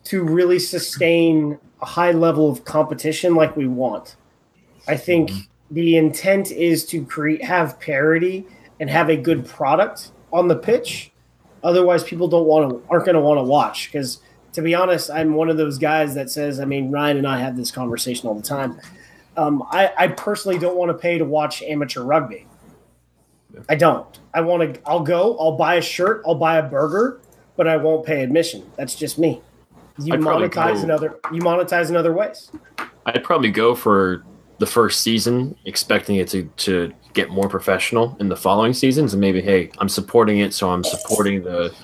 to 0.06 0.24
really 0.24 0.60
sustain 0.60 1.60
a 1.82 1.86
high 1.86 2.12
level 2.12 2.50
of 2.50 2.66
competition 2.66 3.36
like 3.36 3.56
we 3.56 3.68
want. 3.68 4.16
I 4.88 4.98
think 4.98 5.30
mm-hmm. 5.30 5.76
the 5.76 5.98
intent 5.98 6.52
is 6.52 6.86
to 6.88 7.06
create 7.06 7.44
have 7.44 7.80
parity 7.80 8.46
and 8.80 8.90
have 8.90 9.10
a 9.10 9.18
good 9.18 9.46
product 9.46 10.12
on 10.34 10.48
the 10.48 10.56
pitch. 10.56 11.12
Otherwise, 11.64 12.04
people 12.04 12.28
don't 12.28 12.46
want 12.46 12.70
to 12.70 12.84
aren't 12.90 13.06
going 13.06 13.16
to 13.16 13.22
want 13.22 13.38
to 13.38 13.44
watch 13.44 13.92
because, 13.92 14.22
to 14.58 14.64
be 14.64 14.74
honest, 14.74 15.12
I'm 15.12 15.36
one 15.36 15.52
of 15.52 15.58
those 15.58 15.78
guys 15.78 16.16
that 16.16 16.32
says. 16.32 16.60
I 16.60 16.66
mean, 16.66 16.90
Ryan 16.90 17.18
and 17.18 17.28
I 17.28 17.38
have 17.38 17.56
this 17.56 17.70
conversation 17.70 18.28
all 18.28 18.34
the 18.34 18.42
time. 18.42 18.82
Um, 19.38 19.64
I, 19.70 19.94
I 19.96 20.08
personally 20.08 20.58
don't 20.58 20.76
want 20.76 20.90
to 20.90 20.98
pay 20.98 21.20
to 21.20 21.26
watch 21.26 21.62
amateur 21.62 22.02
rugby. 22.02 22.48
I 23.70 23.76
don't. 23.76 24.20
I 24.34 24.42
want 24.42 24.74
to. 24.74 24.82
I'll 24.84 25.04
go. 25.04 25.38
I'll 25.38 25.58
buy 25.58 25.76
a 25.76 25.82
shirt. 25.82 26.24
I'll 26.26 26.34
buy 26.34 26.58
a 26.58 26.64
burger, 26.68 27.22
but 27.56 27.68
I 27.68 27.78
won't 27.78 28.04
pay 28.04 28.24
admission. 28.24 28.68
That's 28.78 28.96
just 28.96 29.20
me. 29.20 29.44
You 30.00 30.16
I'd 30.16 30.22
monetize 30.22 30.78
go- 30.78 30.82
in 30.82 30.90
other. 30.90 31.20
You 31.32 31.42
monetize 31.44 31.90
in 31.90 31.96
other 31.96 32.14
ways. 32.14 32.50
I'd 33.06 33.24
probably 33.24 33.52
go 33.52 33.76
for 33.76 34.24
the 34.58 34.66
first 34.66 35.02
season, 35.02 35.56
expecting 35.66 36.16
it 36.16 36.30
to, 36.30 36.50
to 36.58 36.92
get 37.14 37.30
more 37.30 37.48
professional 37.48 38.18
in 38.20 38.28
the 38.28 38.36
following 38.36 38.74
seasons, 38.74 39.14
and 39.14 39.22
maybe, 39.22 39.40
hey, 39.40 39.70
I'm 39.78 39.88
supporting 39.88 40.40
it, 40.40 40.52
so 40.52 40.72
I'm 40.72 40.84
supporting 40.84 41.44
the 41.44 41.76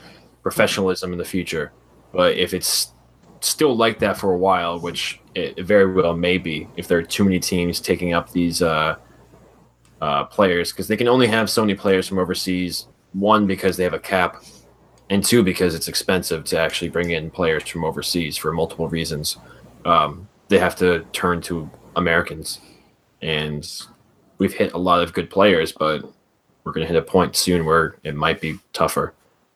professionalism 0.41 1.11
in 1.11 1.19
the 1.19 1.23
future. 1.23 1.71
But 2.13 2.37
if 2.37 2.53
it's 2.53 2.93
still 3.41 3.75
like 3.75 3.99
that 3.99 4.17
for 4.17 4.31
a 4.31 4.37
while, 4.37 4.79
which 4.79 5.19
it 5.35 5.59
very 5.65 5.91
well 5.91 6.15
may 6.15 6.37
be, 6.37 6.69
if 6.77 6.87
there 6.87 6.99
are 6.99 7.03
too 7.03 7.25
many 7.25 7.39
teams 7.39 7.81
taking 7.81 8.13
up 8.13 8.31
these 8.31 8.61
uh, 8.61 8.95
uh, 9.99 10.23
players, 10.25 10.71
because 10.71 10.87
they 10.87 10.95
can 10.95 11.09
only 11.09 11.27
have 11.27 11.49
so 11.49 11.61
many 11.63 11.75
players 11.75 12.07
from 12.07 12.19
overseas. 12.19 12.87
One, 13.13 13.45
because 13.45 13.77
they 13.77 13.83
have 13.83 13.93
a 13.93 13.99
cap, 13.99 14.43
and 15.09 15.23
two, 15.23 15.43
because 15.43 15.75
it's 15.75 15.87
expensive 15.87 16.45
to 16.45 16.59
actually 16.59 16.89
bring 16.89 17.11
in 17.11 17.29
players 17.29 17.67
from 17.67 17.83
overseas 17.83 18.37
for 18.37 18.51
multiple 18.53 18.87
reasons. 18.87 19.37
Um, 19.85 20.29
they 20.47 20.59
have 20.59 20.75
to 20.77 21.05
turn 21.11 21.41
to 21.41 21.69
Americans, 21.95 22.59
and 23.21 23.67
we've 24.37 24.53
hit 24.53 24.73
a 24.73 24.77
lot 24.77 25.03
of 25.03 25.13
good 25.13 25.29
players, 25.29 25.71
but 25.71 26.03
we're 26.63 26.71
going 26.71 26.87
to 26.87 26.91
hit 26.91 26.97
a 27.01 27.05
point 27.05 27.35
soon 27.35 27.65
where 27.65 27.97
it 28.03 28.15
might 28.15 28.39
be 28.39 28.59
tougher. 28.71 29.13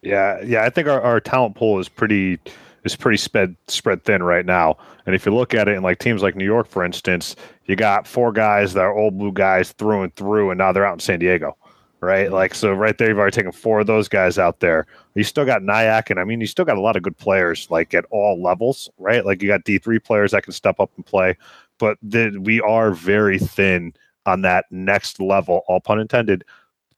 Yeah, 0.08 0.41
yeah. 0.41 0.64
I 0.64 0.70
think 0.70 0.88
our, 0.88 1.01
our 1.01 1.20
talent 1.20 1.55
pool 1.55 1.80
is 1.80 1.89
pretty 1.89 2.39
is 2.84 2.95
pretty 2.95 3.18
spread 3.18 3.55
spread 3.68 4.03
thin 4.03 4.24
right 4.24 4.45
now. 4.45 4.78
And 5.05 5.14
if 5.14 5.26
you 5.26 5.34
look 5.34 5.53
at 5.53 5.68
it 5.68 5.76
in 5.76 5.84
like 5.84 5.99
teams 5.99 6.24
like 6.24 6.36
New 6.36 6.45
York, 6.45 6.68
for 6.68 6.84
instance, 6.84 7.36
you 7.66 7.76
got 7.76 8.08
four 8.08 8.32
guys 8.32 8.74
that 8.74 8.82
are 8.82 8.97
old 8.97 9.18
blue 9.18 9.34
guys 9.34 9.74
through 9.74 10.03
and 10.03 10.16
through, 10.16 10.51
and 10.51 10.58
now 10.58 10.72
they're 10.72 10.86
out 10.86 10.93
in 10.93 10.99
San 10.99 11.20
Diego. 11.20 11.58
Right, 11.99 12.32
like 12.32 12.53
so, 12.53 12.74
right 12.74 12.95
there, 12.95 13.10
you've 13.10 13.18
already 13.18 13.34
taken 13.34 13.51
four 13.51 13.80
of 13.80 13.88
those 13.88 14.08
guys 14.08 14.38
out 14.38 14.60
there. 14.60 14.86
You 15.16 15.24
still 15.24 15.45
got 15.45 15.64
NYAC, 15.64 16.12
and 16.12 16.20
I 16.20 16.26
mean, 16.26 16.39
you 16.39 16.45
still 16.45 16.64
got 16.64 16.78
a 16.78 16.82
lot 16.82 16.95
of 16.95 17.01
good 17.01 17.18
players, 17.18 17.68
like 17.72 17.95
at 17.95 18.05
all 18.12 18.39
levels, 18.39 18.88
right? 18.99 19.26
Like 19.26 19.41
you 19.41 19.47
got 19.47 19.64
D 19.64 19.80
three 19.80 19.97
players 19.97 20.32
that 20.32 20.43
can 20.43 20.53
step 20.53 20.80
up 20.80 20.91
and 20.95 21.03
play, 21.03 21.36
but 21.80 21.97
the, 22.03 22.38
we 22.39 22.62
are 22.62 22.91
very 22.91 23.39
thin 23.39 23.95
on 24.28 24.43
that 24.43 24.66
next 24.70 25.20
level, 25.20 25.64
all 25.68 25.80
pun 25.80 25.99
intended, 25.99 26.43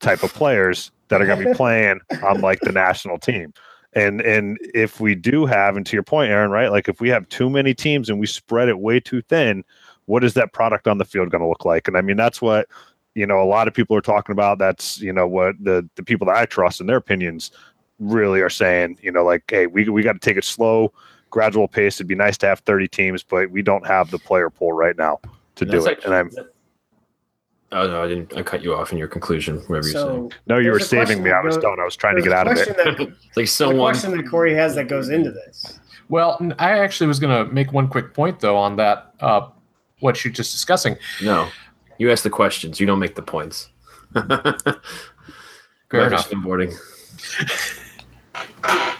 type 0.00 0.22
of 0.22 0.34
players 0.34 0.90
that 1.10 1.20
are 1.20 1.26
going 1.26 1.40
to 1.40 1.50
be 1.50 1.54
playing 1.56 2.00
on 2.22 2.40
like 2.40 2.60
the 2.60 2.72
national 2.72 3.18
team. 3.18 3.52
And 3.92 4.20
and 4.20 4.56
if 4.74 5.00
we 5.00 5.14
do 5.14 5.46
have, 5.46 5.76
and 5.76 5.84
to 5.86 5.94
your 5.96 6.02
point, 6.04 6.30
Aaron, 6.30 6.50
right? 6.50 6.70
Like 6.70 6.88
if 6.88 7.00
we 7.00 7.08
have 7.10 7.28
too 7.28 7.50
many 7.50 7.74
teams 7.74 8.08
and 8.08 8.18
we 8.20 8.26
spread 8.26 8.68
it 8.68 8.78
way 8.78 9.00
too 9.00 9.20
thin, 9.22 9.64
what 10.06 10.22
is 10.24 10.34
that 10.34 10.52
product 10.52 10.86
on 10.88 10.98
the 10.98 11.04
field 11.04 11.30
going 11.30 11.42
to 11.42 11.48
look 11.48 11.64
like? 11.64 11.88
And 11.88 11.96
I 11.96 12.00
mean, 12.00 12.16
that's 12.16 12.40
what 12.40 12.68
you 13.14 13.26
know 13.26 13.42
a 13.42 13.44
lot 13.44 13.66
of 13.66 13.74
people 13.74 13.96
are 13.96 14.00
talking 14.00 14.32
about. 14.32 14.58
That's 14.58 15.00
you 15.00 15.12
know 15.12 15.26
what 15.26 15.56
the 15.60 15.88
the 15.96 16.04
people 16.04 16.26
that 16.28 16.36
I 16.36 16.46
trust 16.46 16.78
and 16.78 16.88
their 16.88 16.98
opinions 16.98 17.50
really 17.98 18.40
are 18.40 18.48
saying. 18.48 18.98
You 19.02 19.10
know, 19.10 19.24
like 19.24 19.42
hey, 19.48 19.66
we 19.66 19.88
we 19.88 20.02
got 20.04 20.12
to 20.12 20.20
take 20.20 20.36
it 20.36 20.44
slow, 20.44 20.92
gradual 21.30 21.66
pace. 21.66 21.96
It'd 21.96 22.06
be 22.06 22.14
nice 22.14 22.38
to 22.38 22.46
have 22.46 22.60
thirty 22.60 22.86
teams, 22.86 23.24
but 23.24 23.50
we 23.50 23.60
don't 23.60 23.86
have 23.88 24.12
the 24.12 24.18
player 24.20 24.50
pool 24.50 24.72
right 24.72 24.96
now 24.96 25.18
to 25.56 25.64
do 25.64 25.72
That's 25.72 25.86
it. 25.86 25.90
actually- 25.98 26.16
and 26.16 26.30
I'm 26.38 26.46
Oh 27.72 27.86
no, 27.86 28.02
I 28.02 28.08
didn't. 28.08 28.36
I 28.36 28.42
cut 28.42 28.62
you 28.62 28.74
off 28.74 28.90
in 28.92 28.98
your 28.98 29.06
conclusion. 29.08 29.58
Whatever 29.68 29.88
you're 29.88 30.02
saying. 30.08 30.32
No, 30.46 30.58
you 30.58 30.72
were 30.72 30.80
saving 30.80 31.22
me. 31.22 31.30
I 31.30 31.40
was 31.40 31.54
question 31.56 31.70
done. 31.70 31.80
I 31.80 31.84
was 31.84 31.94
trying 31.96 32.16
to 32.16 32.22
get 32.22 32.32
out 32.32 32.46
of 32.48 32.56
it. 32.58 32.74
question 32.74 32.96
that- 32.96 33.00
It's 33.00 33.26
like 33.36 33.44
the 33.44 33.46
someone. 33.46 33.92
question 33.94 34.16
that 34.16 34.28
Corey 34.28 34.54
has 34.54 34.74
that 34.74 34.88
goes 34.88 35.08
into 35.08 35.30
this. 35.30 35.78
Well, 36.08 36.36
I 36.58 36.78
actually 36.80 37.06
was 37.06 37.20
going 37.20 37.46
to 37.46 37.52
make 37.52 37.72
one 37.72 37.86
quick 37.86 38.12
point 38.14 38.40
though 38.40 38.56
on 38.56 38.74
that. 38.76 39.14
Uh, 39.20 39.48
what 40.00 40.24
you're 40.24 40.32
just 40.32 40.50
discussing. 40.52 40.96
No, 41.22 41.48
you 41.98 42.10
ask 42.10 42.24
the 42.24 42.30
questions. 42.30 42.80
You 42.80 42.86
don't 42.86 42.98
make 42.98 43.14
the 43.14 43.22
points. 43.22 43.68
Fair 44.14 44.28
Fair 45.90 46.06
enough. 46.08 46.28
Snowboarding. 46.28 46.74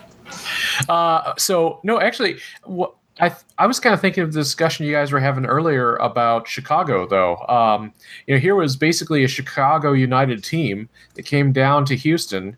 Uh, 0.88 1.34
so 1.36 1.78
no, 1.84 2.00
actually, 2.00 2.38
what 2.64 2.94
I 3.20 3.34
I 3.58 3.66
was 3.66 3.78
kind 3.78 3.94
of 3.94 4.00
thinking 4.00 4.24
of 4.24 4.32
the 4.32 4.40
discussion 4.40 4.86
you 4.86 4.92
guys 4.92 5.12
were 5.12 5.20
having 5.20 5.44
earlier 5.46 5.96
about 5.96 6.48
Chicago, 6.48 7.06
though. 7.06 7.36
Um, 7.46 7.92
you 8.26 8.34
know, 8.34 8.40
here 8.40 8.54
was 8.54 8.76
basically 8.76 9.22
a 9.22 9.28
Chicago 9.28 9.92
United 9.92 10.42
team 10.42 10.88
that 11.14 11.24
came 11.24 11.52
down 11.52 11.84
to 11.86 11.96
Houston, 11.96 12.56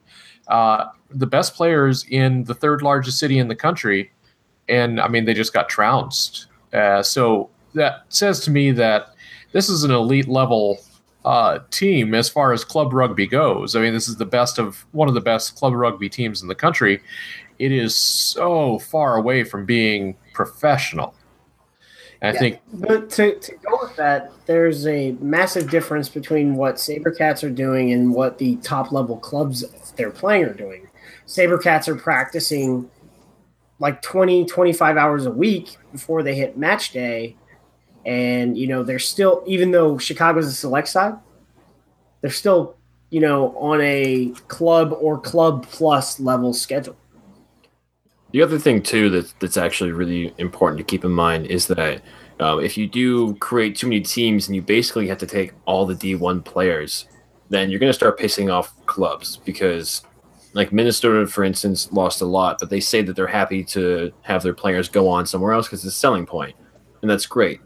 uh, 0.48 0.86
the 1.10 1.26
best 1.26 1.54
players 1.54 2.04
in 2.08 2.44
the 2.44 2.54
third 2.54 2.82
largest 2.82 3.18
city 3.18 3.38
in 3.38 3.48
the 3.48 3.56
country, 3.56 4.12
and 4.68 5.00
I 5.00 5.08
mean 5.08 5.24
they 5.24 5.34
just 5.34 5.52
got 5.52 5.68
trounced. 5.68 6.46
Uh, 6.72 7.02
so 7.02 7.50
that 7.74 8.04
says 8.08 8.40
to 8.40 8.50
me 8.50 8.70
that 8.72 9.14
this 9.52 9.68
is 9.68 9.84
an 9.84 9.90
elite 9.90 10.28
level 10.28 10.78
uh, 11.24 11.60
team 11.70 12.14
as 12.14 12.28
far 12.28 12.52
as 12.52 12.64
club 12.64 12.92
rugby 12.92 13.26
goes. 13.26 13.76
I 13.76 13.80
mean, 13.80 13.92
this 13.92 14.08
is 14.08 14.16
the 14.16 14.26
best 14.26 14.58
of 14.58 14.84
one 14.92 15.08
of 15.08 15.14
the 15.14 15.20
best 15.20 15.56
club 15.56 15.72
rugby 15.72 16.08
teams 16.08 16.42
in 16.42 16.48
the 16.48 16.54
country. 16.54 17.00
It 17.62 17.70
is 17.70 17.94
so 17.94 18.80
far 18.80 19.18
away 19.18 19.44
from 19.44 19.64
being 19.64 20.16
professional. 20.32 21.14
And 22.20 22.30
I 22.30 22.32
Yeah. 22.32 22.40
think 22.40 22.60
But 22.72 23.08
to, 23.10 23.38
to 23.38 23.52
go 23.54 23.78
with 23.80 23.94
that, 23.94 24.32
there's 24.46 24.84
a 24.88 25.12
massive 25.20 25.70
difference 25.70 26.08
between 26.08 26.56
what 26.56 26.74
Sabercats 26.74 27.44
are 27.44 27.50
doing 27.50 27.92
and 27.92 28.12
what 28.12 28.38
the 28.38 28.56
top 28.56 28.90
level 28.90 29.16
clubs 29.16 29.64
they're 29.94 30.10
playing 30.10 30.46
are 30.46 30.54
doing. 30.54 30.88
Sabercats 31.28 31.86
are 31.86 31.94
practicing 31.94 32.90
like 33.78 34.02
20, 34.02 34.44
25 34.46 34.96
hours 34.96 35.26
a 35.26 35.30
week 35.30 35.76
before 35.92 36.24
they 36.24 36.34
hit 36.34 36.58
match 36.58 36.90
day. 36.90 37.36
And, 38.04 38.58
you 38.58 38.66
know, 38.66 38.82
they're 38.82 38.98
still, 38.98 39.44
even 39.46 39.70
though 39.70 39.98
Chicago's 39.98 40.48
a 40.48 40.52
select 40.52 40.88
side, 40.88 41.14
they're 42.22 42.30
still, 42.30 42.74
you 43.10 43.20
know, 43.20 43.56
on 43.56 43.80
a 43.82 44.32
club 44.48 44.96
or 45.00 45.16
club 45.20 45.64
plus 45.68 46.18
level 46.18 46.52
schedule. 46.52 46.96
The 48.32 48.42
other 48.42 48.58
thing 48.58 48.82
too 48.82 49.10
that 49.10 49.32
that's 49.40 49.56
actually 49.56 49.92
really 49.92 50.34
important 50.38 50.78
to 50.78 50.84
keep 50.84 51.04
in 51.04 51.10
mind 51.10 51.46
is 51.46 51.66
that 51.68 52.02
um, 52.40 52.60
if 52.60 52.76
you 52.76 52.88
do 52.88 53.34
create 53.36 53.76
too 53.76 53.86
many 53.86 54.00
teams 54.00 54.48
and 54.48 54.56
you 54.56 54.62
basically 54.62 55.06
have 55.08 55.18
to 55.18 55.26
take 55.26 55.52
all 55.66 55.86
the 55.86 55.94
D1 55.94 56.44
players, 56.44 57.06
then 57.50 57.70
you're 57.70 57.78
going 57.78 57.90
to 57.90 57.94
start 57.94 58.18
pissing 58.18 58.52
off 58.52 58.74
clubs 58.86 59.36
because, 59.36 60.02
like 60.54 60.72
Minnesota, 60.72 61.26
for 61.26 61.44
instance, 61.44 61.92
lost 61.92 62.22
a 62.22 62.26
lot, 62.26 62.56
but 62.58 62.70
they 62.70 62.80
say 62.80 63.02
that 63.02 63.14
they're 63.14 63.26
happy 63.26 63.62
to 63.64 64.12
have 64.22 64.42
their 64.42 64.54
players 64.54 64.88
go 64.88 65.08
on 65.08 65.26
somewhere 65.26 65.52
else 65.52 65.66
because 65.66 65.84
it's 65.84 65.94
a 65.94 65.98
selling 65.98 66.26
point, 66.26 66.56
and 67.02 67.10
that's 67.10 67.26
great. 67.26 67.60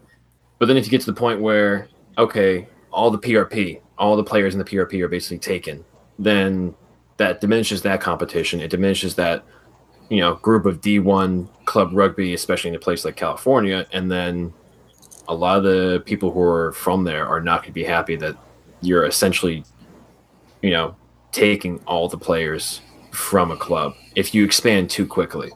But 0.59 0.67
then 0.67 0.75
if 0.77 0.85
you 0.85 0.91
get 0.91 1.01
to 1.01 1.11
the 1.11 1.19
point 1.19 1.41
where 1.41 1.87
okay, 2.17 2.67
all 2.91 3.11
the 3.11 3.19
PRP, 3.19 3.81
all 3.97 4.15
the 4.17 4.23
players 4.23 4.53
in 4.53 4.59
the 4.59 4.65
PRP 4.65 5.01
are 5.01 5.07
basically 5.07 5.37
taken, 5.37 5.85
then 6.19 6.75
that 7.17 7.41
diminishes 7.41 7.81
that 7.83 8.01
competition. 8.01 8.59
It 8.59 8.69
diminishes 8.69 9.15
that 9.15 9.43
you 10.09 10.17
know 10.17 10.35
group 10.35 10.65
of 10.65 10.81
D1 10.81 11.47
club 11.65 11.91
rugby, 11.93 12.33
especially 12.33 12.69
in 12.69 12.75
a 12.75 12.79
place 12.79 13.05
like 13.05 13.15
California, 13.15 13.85
and 13.91 14.09
then 14.11 14.53
a 15.27 15.35
lot 15.35 15.57
of 15.57 15.63
the 15.63 16.01
people 16.05 16.31
who 16.31 16.41
are 16.41 16.71
from 16.73 17.03
there 17.03 17.27
are 17.27 17.41
not 17.41 17.61
going 17.61 17.71
to 17.71 17.73
be 17.73 17.83
happy 17.83 18.15
that 18.15 18.37
you're 18.81 19.05
essentially, 19.05 19.63
you 20.61 20.71
know, 20.71 20.95
taking 21.31 21.79
all 21.85 22.07
the 22.07 22.17
players 22.17 22.81
from 23.11 23.51
a 23.51 23.57
club 23.57 23.93
if 24.15 24.33
you 24.33 24.45
expand 24.45 24.89
too 24.89 25.05
quickly. 25.05 25.51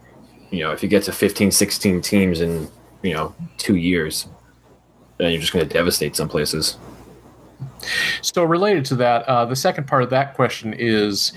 You 0.49 0.63
know, 0.63 0.71
if 0.71 0.83
you 0.83 0.89
get 0.89 1.03
to 1.03 1.13
15, 1.13 1.51
16 1.51 2.01
teams 2.01 2.41
in, 2.41 2.67
you 3.01 3.13
know, 3.13 3.33
two 3.57 3.75
years, 3.75 4.27
then 5.17 5.31
you're 5.31 5.39
just 5.39 5.53
going 5.53 5.65
to 5.65 5.73
devastate 5.73 6.15
some 6.15 6.27
places. 6.27 6.77
So 8.21 8.43
related 8.43 8.83
to 8.85 8.95
that, 8.95 9.23
uh, 9.23 9.45
the 9.45 9.55
second 9.55 9.87
part 9.87 10.03
of 10.03 10.09
that 10.09 10.35
question 10.35 10.73
is: 10.77 11.33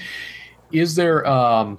Is 0.72 0.94
there 0.94 1.26
um, 1.26 1.78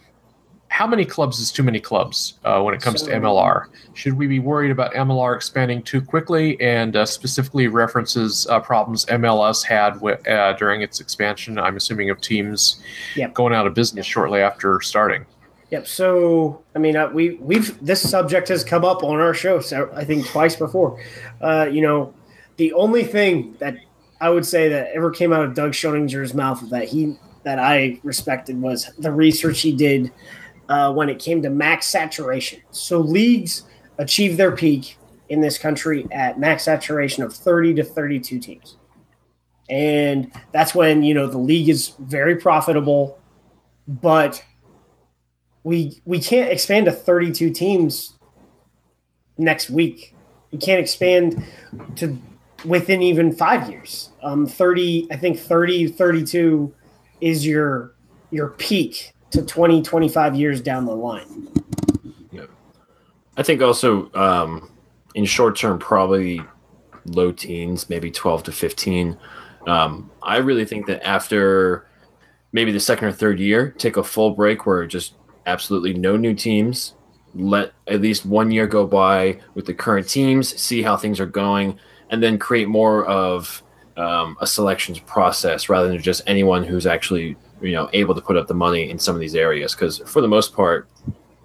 how 0.75 0.85
many 0.85 1.05
clubs 1.05 1.39
is 1.39 1.53
too 1.53 1.63
many 1.63 1.79
clubs 1.79 2.33
uh, 2.43 2.61
when 2.61 2.73
it 2.75 2.81
comes 2.81 2.99
So- 2.99 3.07
to 3.07 3.13
MLR? 3.13 3.67
Should 3.93 4.15
we 4.15 4.27
be 4.27 4.39
worried 4.39 4.71
about 4.71 4.93
MLR 4.93 5.33
expanding 5.33 5.81
too 5.81 6.01
quickly? 6.01 6.59
And 6.59 6.97
uh, 6.97 7.05
specifically 7.05 7.69
references 7.69 8.45
uh, 8.47 8.59
problems 8.59 9.05
MLS 9.05 9.63
had 9.63 10.03
uh, 10.27 10.51
during 10.57 10.81
its 10.81 10.99
expansion. 10.99 11.57
I'm 11.57 11.77
assuming 11.77 12.09
of 12.09 12.19
teams 12.19 12.81
Yep. 13.15 13.33
going 13.33 13.53
out 13.53 13.65
of 13.67 13.73
business 13.73 14.05
shortly 14.05 14.41
after 14.41 14.81
starting. 14.81 15.25
Yep. 15.71 15.87
So, 15.87 16.61
I 16.75 16.79
mean, 16.79 16.97
uh, 16.97 17.09
we 17.09 17.35
we've 17.35 17.69
this 17.83 18.01
subject 18.01 18.49
has 18.49 18.65
come 18.65 18.83
up 18.83 19.01
on 19.01 19.21
our 19.21 19.33
show, 19.33 19.61
so 19.61 19.89
I 19.95 20.03
think 20.03 20.27
twice 20.27 20.57
before. 20.57 21.01
Uh, 21.39 21.69
you 21.71 21.81
know, 21.81 22.13
the 22.57 22.73
only 22.73 23.05
thing 23.05 23.55
that 23.59 23.77
I 24.19 24.29
would 24.29 24.45
say 24.45 24.67
that 24.67 24.89
ever 24.93 25.09
came 25.09 25.31
out 25.31 25.45
of 25.45 25.53
Doug 25.55 25.71
Schoninger's 25.71 26.33
mouth 26.33 26.69
that 26.69 26.89
he 26.89 27.15
that 27.43 27.59
I 27.59 27.97
respected 28.03 28.61
was 28.61 28.91
the 28.99 29.11
research 29.13 29.61
he 29.61 29.71
did 29.71 30.11
uh, 30.69 30.93
when 30.93 31.09
it 31.09 31.19
came 31.19 31.41
to 31.41 31.49
max 31.49 31.87
saturation. 31.87 32.61
So 32.71 32.99
leagues 32.99 33.63
achieve 33.97 34.37
their 34.37 34.51
peak 34.55 34.97
in 35.29 35.41
this 35.41 35.57
country 35.57 36.07
at 36.11 36.39
max 36.39 36.63
saturation 36.63 37.23
of 37.23 37.33
30 37.33 37.75
to 37.75 37.83
32 37.83 38.39
teams. 38.39 38.77
And 39.69 40.31
that's 40.51 40.75
when, 40.75 41.03
you 41.03 41.13
know, 41.13 41.27
the 41.27 41.39
league 41.39 41.69
is 41.69 41.93
very 41.99 42.35
profitable, 42.35 43.19
but 43.87 44.43
we 45.63 45.99
we 46.05 46.19
can't 46.19 46.51
expand 46.51 46.85
to 46.85 46.91
32 46.91 47.49
teams 47.49 48.13
next 49.37 49.71
week. 49.71 50.15
We 50.51 50.59
can't 50.59 50.79
expand 50.79 51.43
to 51.95 52.17
within 52.63 53.01
even 53.01 53.31
five 53.31 53.69
years. 53.69 54.11
Um, 54.21 54.45
30, 54.45 55.07
I 55.11 55.17
think 55.17 55.39
30, 55.39 55.87
32 55.87 56.73
is 57.21 57.45
your 57.45 57.95
your 58.29 58.49
peak 58.49 59.14
to 59.35 59.43
20, 59.43 59.81
25 59.81 60.35
years 60.35 60.61
down 60.61 60.85
the 60.85 60.95
line. 60.95 61.47
Yeah. 62.31 62.45
I 63.37 63.43
think 63.43 63.61
also 63.61 64.11
um, 64.13 64.71
in 65.13 65.25
short 65.25 65.55
term, 65.55 65.79
probably 65.79 66.41
low 67.05 67.31
teens, 67.31 67.89
maybe 67.89 68.11
12 68.11 68.43
to 68.43 68.51
15. 68.51 69.17
Um, 69.67 70.11
I 70.23 70.37
really 70.37 70.65
think 70.65 70.85
that 70.87 71.05
after 71.05 71.87
maybe 72.51 72.71
the 72.71 72.79
second 72.79 73.07
or 73.07 73.11
third 73.11 73.39
year, 73.39 73.71
take 73.77 73.97
a 73.97 74.03
full 74.03 74.31
break 74.31 74.65
where 74.65 74.85
just 74.85 75.15
absolutely 75.45 75.93
no 75.93 76.17
new 76.17 76.33
teams. 76.33 76.93
Let 77.33 77.73
at 77.87 78.01
least 78.01 78.25
one 78.25 78.51
year 78.51 78.65
go 78.65 78.87
by 78.87 79.39
with 79.53 79.65
the 79.65 79.73
current 79.73 80.07
teams, 80.07 80.59
see 80.59 80.81
how 80.81 80.95
things 80.95 81.19
are 81.19 81.25
going, 81.25 81.77
and 82.09 82.23
then 82.23 82.39
create 82.39 82.69
more 82.69 83.05
of 83.05 83.61
um, 83.97 84.37
a 84.39 84.47
selections 84.47 84.99
process 84.99 85.69
rather 85.69 85.87
than 85.87 86.01
just 86.01 86.21
anyone 86.27 86.63
who's 86.63 86.85
actually 86.85 87.35
you 87.65 87.73
know 87.73 87.89
able 87.93 88.15
to 88.15 88.21
put 88.21 88.37
up 88.37 88.47
the 88.47 88.53
money 88.53 88.89
in 88.89 88.99
some 88.99 89.15
of 89.15 89.21
these 89.21 89.35
areas. 89.35 89.73
Because 89.73 89.99
for 89.99 90.21
the 90.21 90.27
most 90.27 90.53
part, 90.53 90.87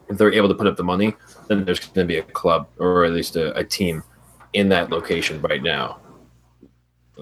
if 0.09 0.18
they're 0.18 0.33
able 0.33 0.49
to 0.49 0.55
put 0.55 0.66
up 0.66 0.77
the 0.77 0.85
money, 0.85 1.14
then 1.49 1.64
there's 1.64 1.81
going 1.81 2.07
to 2.07 2.12
be 2.12 2.18
a 2.18 2.23
club 2.23 2.68
or 2.79 3.05
at 3.05 3.12
least 3.12 3.37
a, 3.37 3.57
a 3.57 3.64
team 3.64 4.03
in 4.53 4.68
that 4.68 4.91
location 4.91 5.41
right 5.43 5.62
now. 5.62 5.99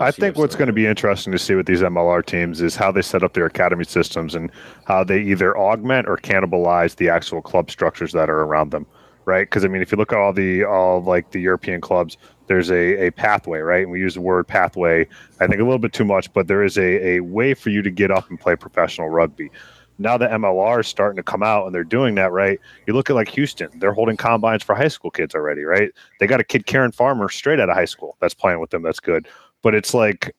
I 0.00 0.10
think 0.12 0.36
what's 0.36 0.54
going 0.54 0.68
to 0.68 0.72
be 0.72 0.86
interesting 0.86 1.32
to 1.32 1.38
see 1.38 1.54
with 1.54 1.66
these 1.66 1.80
MLR 1.80 2.24
teams 2.24 2.60
is 2.60 2.76
how 2.76 2.92
they 2.92 3.02
set 3.02 3.24
up 3.24 3.34
their 3.34 3.46
academy 3.46 3.84
systems 3.84 4.34
and 4.34 4.50
how 4.84 5.02
they 5.02 5.20
either 5.20 5.58
augment 5.58 6.08
or 6.08 6.16
cannibalize 6.16 6.96
the 6.96 7.08
actual 7.08 7.42
club 7.42 7.70
structures 7.70 8.12
that 8.12 8.30
are 8.30 8.42
around 8.42 8.70
them, 8.70 8.86
right? 9.24 9.48
Because 9.48 9.64
I 9.64 9.68
mean, 9.68 9.82
if 9.82 9.90
you 9.90 9.98
look 9.98 10.12
at 10.12 10.18
all 10.18 10.32
the 10.32 10.64
all 10.64 11.02
like 11.02 11.32
the 11.32 11.40
European 11.40 11.80
clubs, 11.80 12.16
there's 12.48 12.70
a, 12.70 13.06
a 13.06 13.10
pathway, 13.12 13.60
right? 13.60 13.82
And 13.82 13.90
we 13.90 14.00
use 14.00 14.14
the 14.14 14.20
word 14.20 14.46
pathway, 14.46 15.06
I 15.40 15.46
think 15.46 15.60
a 15.60 15.64
little 15.64 15.78
bit 15.78 15.92
too 15.92 16.04
much, 16.04 16.32
but 16.32 16.48
there 16.48 16.64
is 16.64 16.76
a, 16.76 17.16
a 17.16 17.20
way 17.20 17.54
for 17.54 17.70
you 17.70 17.82
to 17.82 17.90
get 17.90 18.10
up 18.10 18.28
and 18.28 18.40
play 18.40 18.56
professional 18.56 19.08
rugby. 19.08 19.50
now 19.98 20.18
the 20.18 20.26
MLR 20.26 20.80
is 20.80 20.86
starting 20.86 21.16
to 21.16 21.22
come 21.22 21.42
out 21.42 21.66
and 21.66 21.74
they're 21.74 21.84
doing 21.84 22.14
that 22.16 22.32
right. 22.32 22.58
You 22.86 22.94
look 22.94 23.10
at 23.10 23.16
like 23.16 23.28
Houston, 23.28 23.70
they're 23.78 23.92
holding 23.92 24.16
combines 24.16 24.62
for 24.62 24.74
high 24.74 24.88
school 24.88 25.10
kids 25.10 25.34
already, 25.34 25.62
right? 25.62 25.92
They 26.20 26.26
got 26.26 26.40
a 26.40 26.44
kid 26.44 26.66
Karen 26.66 26.92
Farmer 26.92 27.28
straight 27.28 27.60
out 27.60 27.68
of 27.68 27.76
high 27.76 27.84
school 27.84 28.16
that's 28.20 28.34
playing 28.34 28.60
with 28.60 28.70
them. 28.70 28.82
That's 28.82 29.00
good. 29.00 29.28
But 29.62 29.74
it's 29.74 29.94
like 29.94 30.34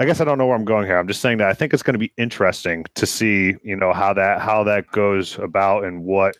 I 0.00 0.04
guess 0.04 0.20
I 0.20 0.24
don't 0.24 0.38
know 0.38 0.46
where 0.46 0.54
I'm 0.54 0.64
going 0.64 0.86
here. 0.86 0.96
I'm 0.96 1.08
just 1.08 1.20
saying 1.20 1.38
that 1.38 1.48
I 1.48 1.54
think 1.54 1.74
it's 1.74 1.82
going 1.82 1.94
to 1.94 1.98
be 1.98 2.12
interesting 2.16 2.84
to 2.94 3.04
see, 3.04 3.56
you 3.64 3.74
know, 3.74 3.92
how 3.92 4.12
that 4.14 4.40
how 4.40 4.62
that 4.64 4.86
goes 4.92 5.36
about 5.38 5.84
and 5.84 6.04
what 6.04 6.36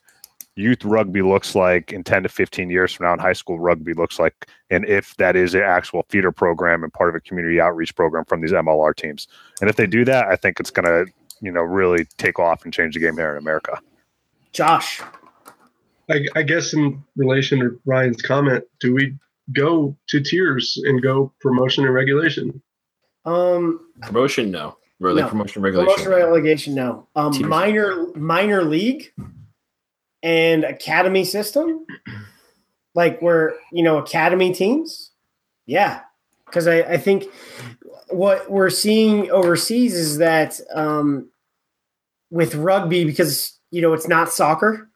youth 0.58 0.84
rugby 0.84 1.22
looks 1.22 1.54
like 1.54 1.92
in 1.92 2.02
10 2.02 2.24
to 2.24 2.28
15 2.28 2.68
years 2.68 2.92
from 2.92 3.06
now 3.06 3.12
and 3.12 3.20
high 3.20 3.32
school 3.32 3.58
rugby 3.58 3.94
looks 3.94 4.18
like 4.18 4.48
and 4.70 4.84
if 4.86 5.16
that 5.16 5.36
is 5.36 5.54
an 5.54 5.62
actual 5.62 6.04
feeder 6.08 6.32
program 6.32 6.82
and 6.82 6.92
part 6.92 7.08
of 7.08 7.14
a 7.14 7.20
community 7.20 7.60
outreach 7.60 7.94
program 7.94 8.24
from 8.24 8.40
these 8.40 8.50
mlr 8.52 8.94
teams 8.96 9.28
and 9.60 9.70
if 9.70 9.76
they 9.76 9.86
do 9.86 10.04
that 10.04 10.26
i 10.26 10.34
think 10.36 10.58
it's 10.58 10.70
going 10.70 10.84
to 10.84 11.10
you 11.40 11.52
know 11.52 11.60
really 11.62 12.04
take 12.16 12.38
off 12.40 12.64
and 12.64 12.72
change 12.74 12.94
the 12.94 13.00
game 13.00 13.14
here 13.16 13.30
in 13.30 13.38
america 13.38 13.78
Josh. 14.52 15.00
I, 16.10 16.24
I 16.34 16.42
guess 16.42 16.72
in 16.72 17.04
relation 17.16 17.60
to 17.60 17.78
Ryan's 17.84 18.22
comment, 18.22 18.64
do 18.80 18.94
we 18.94 19.14
go 19.52 19.94
to 20.08 20.20
tiers 20.22 20.80
and 20.86 21.02
go 21.02 21.32
promotion 21.40 21.84
and 21.84 21.92
regulation? 21.92 22.62
Um, 23.26 23.78
Promotion, 24.00 24.50
no. 24.50 24.78
Really, 25.00 25.20
No. 25.20 25.28
promotion 25.28 25.60
regulation. 25.62 25.92
promotion 26.02 26.10
relegation, 26.10 26.74
no. 26.74 27.06
Um, 27.14 27.32
Tiers. 27.32 27.46
minor 27.48 28.06
minor 28.16 28.64
league 28.64 29.12
and 30.22 30.64
academy 30.64 31.24
system, 31.24 31.86
like 32.94 33.20
where 33.20 33.54
you 33.72 33.82
know 33.82 33.98
academy 33.98 34.52
teams, 34.52 35.12
yeah. 35.66 36.00
Because 36.46 36.66
I, 36.66 36.78
I 36.80 36.96
think 36.96 37.26
what 38.08 38.50
we're 38.50 38.70
seeing 38.70 39.30
overseas 39.30 39.94
is 39.94 40.18
that 40.18 40.58
um, 40.74 41.28
with 42.30 42.54
rugby, 42.54 43.04
because 43.04 43.58
you 43.70 43.82
know 43.82 43.92
it's 43.92 44.08
not 44.08 44.30
soccer. 44.30 44.88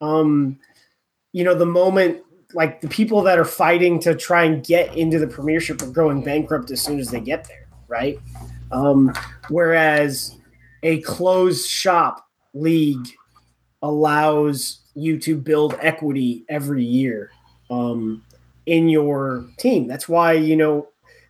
Um, 0.00 0.58
you 1.32 1.44
know 1.44 1.54
the 1.54 1.66
moment 1.66 2.22
like 2.54 2.80
the 2.80 2.88
people 2.88 3.22
that 3.22 3.38
are 3.38 3.44
fighting 3.44 3.98
to 4.00 4.14
try 4.14 4.44
and 4.44 4.64
get 4.64 4.94
into 4.96 5.18
the 5.18 5.26
premiership 5.26 5.82
are 5.82 5.86
going 5.86 6.22
bankrupt 6.22 6.70
as 6.70 6.80
soon 6.82 6.98
as 6.98 7.10
they 7.10 7.20
get 7.20 7.48
there, 7.48 7.66
right? 7.88 8.18
Um, 8.70 9.12
whereas 9.48 10.36
a 10.82 11.00
closed 11.02 11.68
shop 11.68 12.26
league 12.54 13.06
allows 13.82 14.80
you 14.94 15.18
to 15.18 15.36
build 15.36 15.76
equity 15.80 16.44
every 16.48 16.84
year 16.84 17.30
um, 17.70 18.22
in 18.66 18.88
your 18.88 19.46
team. 19.58 19.86
That's 19.86 20.08
why 20.08 20.32
you 20.32 20.56
know 20.56 20.88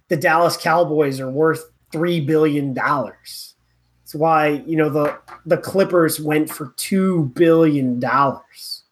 the 0.09 0.17
Dallas 0.17 0.57
Cowboys 0.57 1.21
are 1.21 1.31
worth 1.31 1.71
three 1.91 2.21
billion 2.21 2.75
dollars. 2.75 3.55
That's 4.01 4.15
why 4.15 4.63
you 4.67 4.77
know 4.77 4.91
the 4.91 5.19
the 5.47 5.59
Clippers 5.59 6.21
went 6.21 6.51
for 6.51 6.73
two 6.77 7.33
billion 7.35 8.01
dollars. 8.01 8.85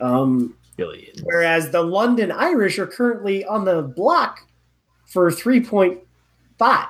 Um, 0.00 0.56
Billions. 0.76 1.20
whereas 1.22 1.70
the 1.70 1.82
London 1.82 2.32
Irish 2.32 2.80
are 2.80 2.86
currently 2.86 3.44
on 3.44 3.64
the 3.64 3.82
block 3.82 4.40
for 5.06 5.30
3.5 5.30 6.88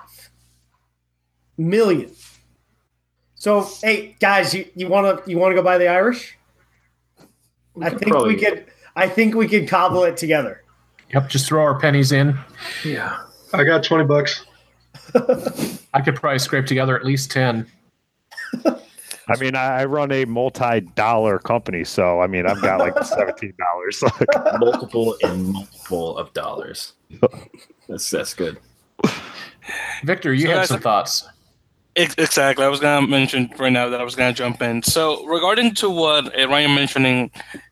million. 1.58 2.10
So, 3.44 3.68
hey 3.82 4.16
guys, 4.20 4.54
you, 4.54 4.64
you 4.74 4.88
want 4.88 5.22
to 5.22 5.30
you 5.30 5.36
want 5.36 5.50
to 5.50 5.54
go 5.54 5.62
buy 5.62 5.76
the 5.76 5.86
Irish? 5.86 6.38
I 7.78 7.90
think 7.90 8.16
we 8.24 8.36
could 8.36 8.64
I 8.96 9.06
think 9.06 9.34
we 9.34 9.46
could 9.46 9.68
cobble 9.68 10.04
it 10.04 10.16
together. 10.16 10.62
Yep, 11.12 11.28
just 11.28 11.46
throw 11.46 11.62
our 11.62 11.78
pennies 11.78 12.10
in. 12.10 12.38
Yeah. 12.86 13.18
I 13.52 13.64
got 13.64 13.84
20 13.84 14.04
bucks. 14.04 14.46
I 15.92 16.00
could 16.00 16.16
probably 16.16 16.38
scrape 16.38 16.64
together 16.64 16.98
at 16.98 17.04
least 17.04 17.30
10. 17.32 17.66
i 18.64 19.36
mean 19.38 19.54
i 19.54 19.80
I 19.80 19.84
run 19.84 20.10
a 20.10 20.24
multi-dollar 20.24 21.38
company 21.40 21.82
so 21.84 22.20
i 22.20 22.26
mean 22.26 22.46
i've 22.46 22.60
got 22.62 22.78
like 22.78 22.94
$17 22.94 23.52
multiple 24.58 25.16
and 25.22 25.48
multiple 25.48 26.16
of 26.16 26.32
dollars. 26.32 26.94
That's 27.88 28.10
that's 28.10 28.32
good. 28.32 28.58
Victor, 30.02 30.32
you 30.32 30.46
So 30.46 30.52
had 30.52 30.66
some 30.66 30.80
thoughts. 30.80 31.28
Ex- 31.96 32.14
Exactly. 32.18 32.64
I 32.64 32.68
was 32.68 32.80
gonna 32.80 33.06
mention 33.06 33.52
right 33.58 33.72
now 33.72 33.88
that 33.88 34.00
I 34.00 34.04
was 34.04 34.14
gonna 34.16 34.32
jump 34.32 34.60
in. 34.62 34.82
So 34.82 35.24
regarding 35.26 35.74
to 35.76 35.88
what 35.90 36.38
uh, 36.38 36.48
Ryan 36.48 36.74
mentioning 36.74 37.30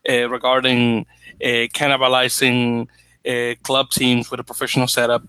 uh, 0.09 0.29
regarding 0.29 1.05
uh, 1.43 1.67
cannibalizing 1.73 2.87
uh, 3.27 3.55
club 3.63 3.89
teams 3.89 4.31
with 4.31 4.39
a 4.39 4.43
professional 4.43 4.87
setup. 4.87 5.23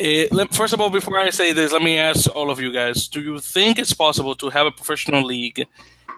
Uh, 0.00 0.26
let, 0.30 0.54
first 0.54 0.72
of 0.72 0.80
all, 0.80 0.90
before 0.90 1.18
I 1.18 1.30
say 1.30 1.52
this, 1.52 1.72
let 1.72 1.82
me 1.82 1.98
ask 1.98 2.28
all 2.34 2.50
of 2.50 2.60
you 2.60 2.72
guys: 2.72 3.08
Do 3.08 3.20
you 3.20 3.38
think 3.40 3.78
it's 3.78 3.92
possible 3.92 4.34
to 4.36 4.48
have 4.50 4.66
a 4.66 4.70
professional 4.70 5.24
league 5.24 5.66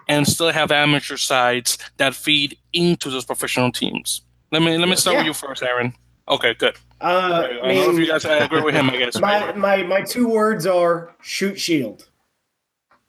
and 0.07 0.27
still 0.27 0.51
have 0.51 0.71
amateur 0.71 1.17
sides 1.17 1.77
that 1.97 2.13
feed 2.15 2.57
into 2.73 3.09
those 3.09 3.25
professional 3.25 3.71
teams? 3.71 4.21
Let 4.51 4.61
me 4.61 4.77
let 4.77 4.87
me 4.89 4.95
start 4.95 5.13
Yeah. 5.15 5.19
with 5.21 5.27
you 5.27 5.33
first, 5.33 5.63
Aaron. 5.63 5.93
Okay, 6.27 6.53
good. 6.53 6.75
Uh, 7.01 7.47
I 7.63 7.69
I 7.69 7.73
don't 7.73 7.75
know 7.75 7.89
if 7.89 7.97
you 7.97 8.07
guys 8.07 8.25
agree 8.25 8.61
with 8.61 8.75
him. 8.75 8.89
I 8.89 8.97
guess. 8.97 9.19
my, 9.19 9.51
my 9.53 9.83
my 9.83 10.01
two 10.01 10.27
words 10.27 10.67
are 10.67 11.15
Shute 11.21 11.59
Shield. 11.59 12.07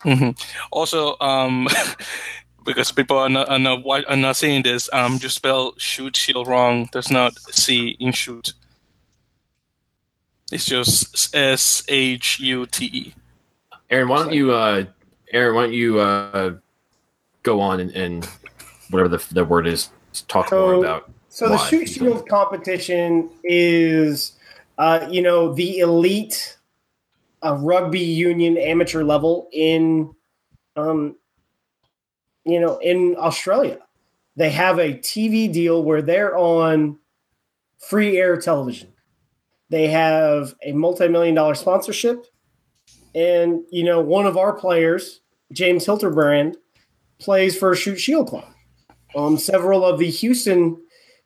hmm 0.02 0.30
Also, 0.70 1.16
um, 1.20 1.68
because 2.64 2.90
people 2.90 3.18
are 3.18 3.28
not, 3.28 3.48
are 3.48 3.58
not 3.58 3.84
are 4.08 4.16
not 4.16 4.36
seeing 4.36 4.62
this, 4.62 4.88
um, 4.92 5.18
you 5.20 5.28
spell 5.28 5.74
Shute 5.76 6.16
Shield 6.16 6.48
wrong. 6.48 6.88
There's 6.92 7.10
not 7.10 7.34
C 7.50 7.96
in 8.00 8.12
Shute. 8.12 8.54
It's 10.50 10.66
just 10.66 11.34
S 11.34 11.82
H 11.88 12.40
U 12.40 12.66
T 12.66 12.86
E. 12.86 13.14
Aaron, 13.90 14.08
why 14.08 14.18
don't 14.18 14.32
you 14.32 14.52
uh 14.52 14.84
Aaron, 15.32 15.54
why 15.54 15.62
don't 15.64 15.72
you 15.74 15.98
uh 15.98 16.54
go 17.42 17.60
on 17.60 17.80
and, 17.80 17.90
and 17.90 18.24
whatever 18.90 19.08
the, 19.08 19.24
the 19.32 19.44
word 19.44 19.66
is 19.66 19.90
talk 20.28 20.50
more 20.52 20.74
about 20.74 21.10
So 21.32 21.48
the 21.48 21.56
Shute 21.56 21.88
Shield 21.88 22.28
competition 22.28 23.30
is, 23.42 24.32
uh, 24.76 25.08
you 25.10 25.22
know, 25.22 25.54
the 25.54 25.78
elite 25.78 26.58
uh, 27.42 27.54
rugby 27.54 28.00
union 28.00 28.58
amateur 28.58 29.02
level 29.02 29.48
in, 29.50 30.14
um, 30.76 31.16
you 32.44 32.60
know, 32.60 32.76
in 32.82 33.16
Australia. 33.18 33.78
They 34.36 34.50
have 34.50 34.78
a 34.78 34.92
TV 34.92 35.50
deal 35.50 35.82
where 35.82 36.02
they're 36.02 36.36
on 36.36 36.98
free 37.78 38.18
air 38.18 38.36
television. 38.36 38.92
They 39.70 39.88
have 39.88 40.54
a 40.62 40.72
multi-million 40.72 41.34
dollar 41.34 41.54
sponsorship, 41.54 42.26
and 43.14 43.62
you 43.70 43.84
know, 43.84 44.02
one 44.02 44.26
of 44.26 44.36
our 44.36 44.52
players, 44.52 45.22
James 45.50 45.86
Hilterbrand, 45.86 46.56
plays 47.18 47.58
for 47.58 47.74
Shute 47.74 48.00
Shield 48.00 48.28
Club. 48.28 48.52
Um, 49.16 49.38
several 49.38 49.82
of 49.82 49.98
the 49.98 50.10
Houston 50.10 50.76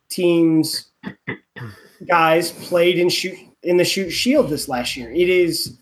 teams 0.09 0.89
guys 2.07 2.51
played 2.51 2.97
in 2.97 3.09
Shute 3.09 3.37
in 3.63 3.77
the 3.77 3.85
Shute 3.85 4.11
Shield 4.11 4.49
this 4.49 4.67
last 4.67 4.95
year. 4.95 5.11
It 5.11 5.29
is 5.29 5.77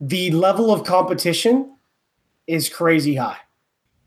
the 0.00 0.30
level 0.30 0.72
of 0.72 0.84
competition 0.84 1.76
is 2.46 2.68
crazy 2.68 3.14
high. 3.14 3.38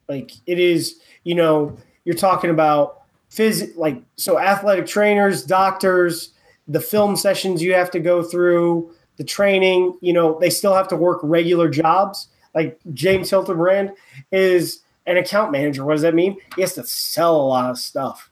Like 0.10 0.32
it 0.45 0.60
is, 0.60 0.99
you 1.24 1.36
know, 1.36 1.78
you're 2.03 2.15
talking 2.15 2.49
about 2.49 3.03
phys 3.30 3.76
like 3.78 4.02
so 4.15 4.40
athletic 4.40 4.86
trainers, 4.86 5.44
doctors, 5.44 6.34
the 6.68 6.80
film 6.80 7.15
sessions 7.15 7.61
you 7.61 7.74
have 7.74 7.91
to 7.91 7.99
go 7.99 8.24
through, 8.24 8.94
the 9.18 9.24
training, 9.24 9.98
you 10.02 10.14
know, 10.14 10.40
they 10.40 10.49
still 10.49 10.74
have 10.74 10.88
to 10.90 10.95
work 10.95 11.20
regular 11.24 11.70
jobs. 11.70 12.28
Like 12.56 12.80
James 12.94 13.30
Hilterbrand 13.30 13.94
is 14.32 14.82
an 15.06 15.18
account 15.18 15.52
manager. 15.52 15.86
What 15.86 15.94
does 15.94 16.02
that 16.02 16.15
mean? 16.15 16.38
He 16.56 16.61
has 16.61 16.74
to 16.74 16.84
sell 16.84 17.36
a 17.36 17.48
lot 17.48 17.70
of 17.70 17.78
stuff 17.78 18.30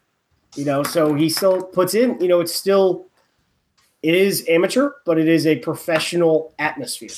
you 0.56 0.66
know 0.66 0.84
so 0.84 1.14
he 1.14 1.30
still 1.30 1.62
puts 1.64 1.94
in 1.94 2.20
you 2.20 2.28
know 2.28 2.40
it's 2.42 2.54
still 2.54 3.08
it 4.04 4.16
is 4.16 4.46
amateur 4.50 4.92
but 5.06 5.18
it 5.18 5.28
is 5.28 5.46
a 5.48 5.58
professional 5.58 6.54
atmosphere 6.60 7.10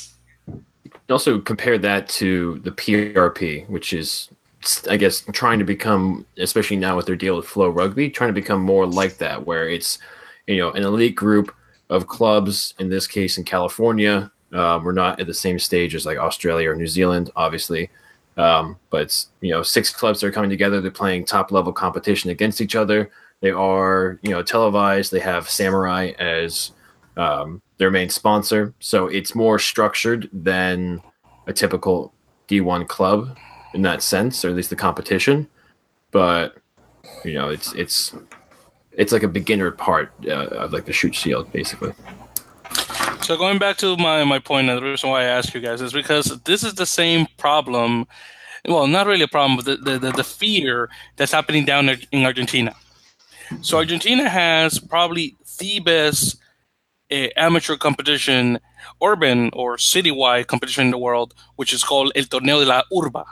also 1.10 1.39
compare 1.39 1.77
that 1.77 2.07
to 2.10 2.60
the 2.60 2.72
PRP, 2.72 3.68
which 3.69 3.93
is, 3.93 4.30
I 4.89 4.97
guess, 4.97 5.23
trying 5.31 5.60
to 5.60 5.65
become, 5.65 6.26
especially 6.38 6.77
now 6.77 6.95
with 6.95 7.05
their 7.05 7.15
deal 7.15 7.35
with 7.35 7.45
Flow 7.45 7.69
Rugby, 7.69 8.10
trying 8.10 8.30
to 8.30 8.34
become 8.34 8.61
more 8.61 8.85
like 8.85 9.18
that, 9.18 9.45
where 9.45 9.69
it's, 9.69 9.99
you 10.47 10.57
know, 10.57 10.72
an 10.72 10.84
elite 10.84 11.15
group 11.15 11.53
of 11.89 12.07
clubs. 12.07 12.73
In 12.80 12.89
this 12.89 13.07
case, 13.07 13.38
in 13.38 13.43
California, 13.43 14.31
uh, 14.51 14.80
we're 14.84 14.91
not 14.91 15.19
at 15.19 15.27
the 15.27 15.34
same 15.34 15.60
stage 15.60 15.95
as 15.95 16.05
like 16.05 16.18
Australia 16.18 16.72
or 16.72 16.76
New 16.76 16.88
Zealand, 16.88 17.30
obviously. 17.35 17.89
Um, 18.35 18.77
but 18.89 19.26
you 19.41 19.51
know 19.51 19.61
six 19.61 19.91
clubs 19.91 20.23
are 20.23 20.31
coming 20.31 20.49
together. 20.49 20.81
They're 20.81 20.89
playing 20.89 21.26
top 21.26 21.51
level 21.51 21.72
competition 21.72 22.31
against 22.31 22.61
each 22.61 22.76
other. 22.76 23.11
They 23.44 23.52
are 23.52 24.20
you 24.22 24.32
know 24.32 24.41
televised. 24.41 25.11
They 25.11 25.20
have 25.20 25.49
Samurai 25.49 26.14
as 26.18 26.72
um, 27.18 27.61
their 27.78 27.91
main 27.91 28.07
sponsor, 28.07 28.74
so 28.80 29.07
it's 29.07 29.36
more 29.36 29.60
structured 29.60 30.30
than 30.32 31.02
a 31.45 31.52
typical 31.52 32.14
D1 32.48 32.88
club 32.88 33.38
in 33.74 33.82
that 33.82 34.02
sense, 34.02 34.45
or 34.45 34.49
at 34.49 34.56
least 34.56 34.70
the 34.70 34.78
competition. 34.78 35.49
But 36.11 36.56
you 37.26 37.34
know, 37.34 37.49
it's 37.49 37.74
it's 37.74 38.15
it's 38.94 39.11
like 39.11 39.24
a 39.24 39.28
beginner 39.28 39.72
part 39.72 40.14
uh, 40.26 40.48
of 40.64 40.72
like 40.72 40.86
the 40.86 40.94
Shute 40.94 41.14
Shield, 41.14 41.52
basically. 41.52 41.91
So 43.24 43.36
going 43.36 43.60
back 43.60 43.76
to 43.80 43.98
my, 43.98 44.24
my 44.24 44.40
point, 44.40 44.70
and 44.70 44.78
the 44.78 44.84
reason 44.84 45.10
why 45.10 45.24
I 45.24 45.26
ask 45.26 45.53
you 45.53 45.60
guys 45.60 45.82
is 45.82 45.91
because 45.91 46.41
this 46.45 46.64
is 46.64 46.76
the 46.76 46.86
same 46.86 47.28
problem. 47.38 48.07
Well, 48.65 48.88
not 48.88 49.06
really 49.06 49.24
a 49.24 49.28
problem, 49.28 49.57
but 49.57 49.65
the, 49.65 49.99
the, 49.99 50.11
the 50.11 50.24
fear 50.24 50.90
that's 51.18 51.34
happening 51.34 51.65
down 51.65 51.90
in 51.90 52.24
Argentina. 52.24 52.74
So 53.61 53.77
Argentina 53.77 54.30
has 54.30 54.80
probably 54.80 55.35
the 55.59 55.80
best 55.80 56.38
uh, 57.11 57.27
amateur 57.38 57.77
competition, 57.77 58.59
urban 59.01 59.49
or 59.53 59.77
citywide 59.77 60.47
competition 60.47 60.85
in 60.85 60.91
the 60.91 60.97
world, 60.97 61.34
which 61.55 61.73
is 61.73 61.84
called 61.84 62.11
El 62.15 62.25
Torneo 62.25 62.59
de 62.59 62.65
la 62.65 62.84
Urba, 62.97 63.25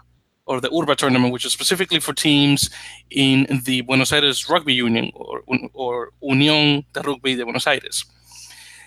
or 0.46 0.62
the 0.62 0.74
Urba 0.74 0.96
tournament, 0.96 1.34
which 1.34 1.46
is 1.46 1.54
specifically 1.54 2.00
for 2.00 2.14
teams 2.14 2.70
in 3.10 3.62
the 3.66 3.82
Buenos 3.82 4.12
Aires 4.14 4.50
Rugby 4.50 4.74
Union 4.74 5.12
or, 5.16 5.44
or 5.74 6.12
Unión 6.24 6.86
de 6.94 7.02
Rugby 7.02 7.36
de 7.36 7.44
Buenos 7.44 7.68
Aires. 7.68 8.06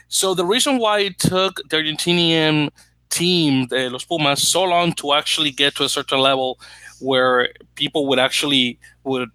So 0.08 0.34
the 0.34 0.44
reason 0.44 0.78
why 0.78 1.00
it 1.00 1.18
took 1.18 1.60
the 1.68 1.76
Argentinian 1.76 2.70
team, 3.10 3.66
the 3.68 3.90
Los 3.90 4.04
Pumas, 4.04 4.46
so 4.46 4.62
long 4.64 4.92
to 4.94 5.12
actually 5.12 5.50
get 5.50 5.74
to 5.76 5.84
a 5.84 5.88
certain 5.88 6.18
level 6.18 6.58
where 7.00 7.50
people 7.74 8.06
would 8.06 8.18
actually 8.18 8.78
would 9.04 9.30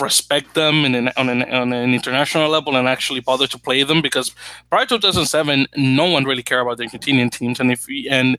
respect 0.00 0.54
them 0.54 0.84
in 0.84 0.94
an, 0.94 1.10
on, 1.16 1.28
an, 1.28 1.42
on 1.42 1.72
an 1.72 1.92
international 1.92 2.48
level 2.48 2.76
and 2.76 2.88
actually 2.88 3.20
bother 3.20 3.46
to 3.46 3.58
play 3.58 3.82
them 3.82 4.00
because 4.00 4.34
prior 4.70 4.86
to 4.86 4.96
2007 4.98 5.66
no 5.76 6.06
one 6.06 6.24
really 6.24 6.42
cared 6.42 6.62
about 6.62 6.78
the 6.78 6.84
argentinian 6.84 7.30
teams. 7.30 7.60
And 7.60 7.70
if 7.70 7.86
we, 7.86 8.08
and 8.08 8.38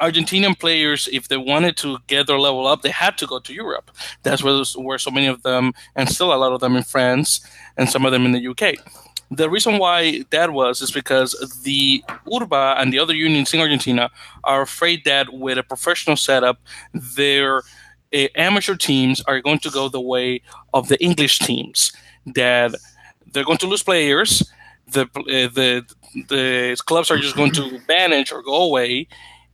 argentinian 0.00 0.58
players 0.58 1.08
if 1.12 1.28
they 1.28 1.36
wanted 1.36 1.76
to 1.76 1.98
get 2.06 2.26
their 2.26 2.38
level 2.38 2.66
up 2.66 2.82
they 2.82 2.90
had 2.90 3.18
to 3.18 3.26
go 3.26 3.38
to 3.40 3.52
europe. 3.52 3.90
That's 4.22 4.42
where, 4.42 4.62
where 4.76 4.98
so 4.98 5.10
many 5.10 5.26
of 5.26 5.42
them 5.42 5.72
and 5.96 6.08
still 6.08 6.32
a 6.32 6.36
lot 6.36 6.52
of 6.52 6.60
them 6.60 6.76
in 6.76 6.82
france 6.82 7.40
and 7.76 7.88
some 7.88 8.04
of 8.04 8.12
them 8.12 8.24
in 8.24 8.32
the 8.32 8.48
uk 8.48 8.74
the 9.30 9.48
reason 9.50 9.78
why 9.78 10.24
that 10.30 10.52
was 10.52 10.80
is 10.80 10.90
because 10.90 11.32
the 11.64 12.04
Urba 12.32 12.76
and 12.78 12.92
the 12.92 12.98
other 12.98 13.14
unions 13.14 13.52
in 13.54 13.60
Argentina 13.60 14.10
are 14.44 14.62
afraid 14.62 15.04
that 15.04 15.32
with 15.32 15.58
a 15.58 15.62
professional 15.62 16.16
setup, 16.16 16.58
their 16.92 17.62
uh, 18.14 18.28
amateur 18.36 18.76
teams 18.76 19.20
are 19.22 19.40
going 19.40 19.58
to 19.60 19.70
go 19.70 19.88
the 19.88 20.00
way 20.00 20.40
of 20.72 20.88
the 20.88 21.02
English 21.02 21.38
teams. 21.40 21.92
That 22.34 22.74
they're 23.32 23.44
going 23.44 23.58
to 23.58 23.66
lose 23.66 23.82
players. 23.82 24.50
The 24.88 25.02
uh, 25.02 25.48
the 25.54 25.84
the 26.28 26.76
clubs 26.86 27.10
are 27.10 27.18
just 27.18 27.36
going 27.36 27.52
to 27.52 27.78
vanish 27.86 28.32
or 28.32 28.42
go 28.42 28.62
away, 28.62 29.08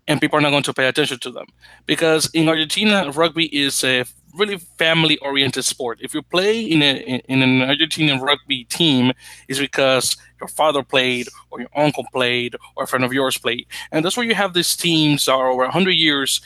and 0.07 0.21
people 0.21 0.39
are 0.39 0.43
not 0.43 0.51
going 0.51 0.63
to 0.65 0.75
pay 0.75 0.87
attention 0.87 1.19
to 1.21 1.31
them 1.31 1.47
because 1.87 2.31
in 2.35 2.49
Argentina, 2.49 3.11
rugby 3.13 3.47
is 3.47 3.83
a 3.85 4.05
really 4.37 4.59
family 4.79 5.19
oriented 5.19 5.65
sport. 5.65 5.99
If 6.01 6.15
you 6.15 6.23
play 6.23 6.61
in 6.61 6.83
a 6.83 7.21
in 7.29 7.43
an 7.43 7.61
Argentinian 7.61 8.21
rugby 8.21 8.65
team, 8.65 9.13
is 9.49 9.59
because 9.59 10.17
your 10.41 10.49
father 10.49 10.83
played 10.83 11.29
or 11.51 11.61
your 11.61 11.71
uncle 11.75 12.07
played 12.13 12.57
or 12.77 12.85
a 12.85 12.87
friend 12.87 13.05
of 13.05 13.13
yours 13.13 13.39
played, 13.39 13.67
and 13.93 14.05
that's 14.05 14.17
where 14.17 14.27
you 14.27 14.35
have 14.35 14.55
these 14.55 14.77
teams 14.77 15.25
that 15.27 15.33
are 15.33 15.49
over 15.49 15.69
hundred 15.69 15.93
years 15.93 16.41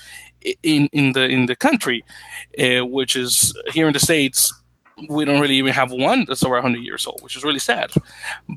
in 0.63 0.89
in 0.93 1.13
the 1.13 1.25
in 1.25 1.47
the 1.47 1.57
country, 1.57 2.05
uh, 2.59 2.85
which 2.87 3.17
is 3.17 3.55
here 3.73 3.87
in 3.87 3.93
the 3.93 4.01
states. 4.01 4.53
We 5.09 5.25
don't 5.25 5.41
really 5.41 5.57
even 5.57 5.73
have 5.73 5.91
one 5.91 6.25
that's 6.29 6.45
over 6.45 6.55
100 6.55 6.79
years 6.79 7.05
old, 7.05 7.21
which 7.23 7.37
is 7.37 7.43
really 7.43 7.59
sad. 7.59 7.91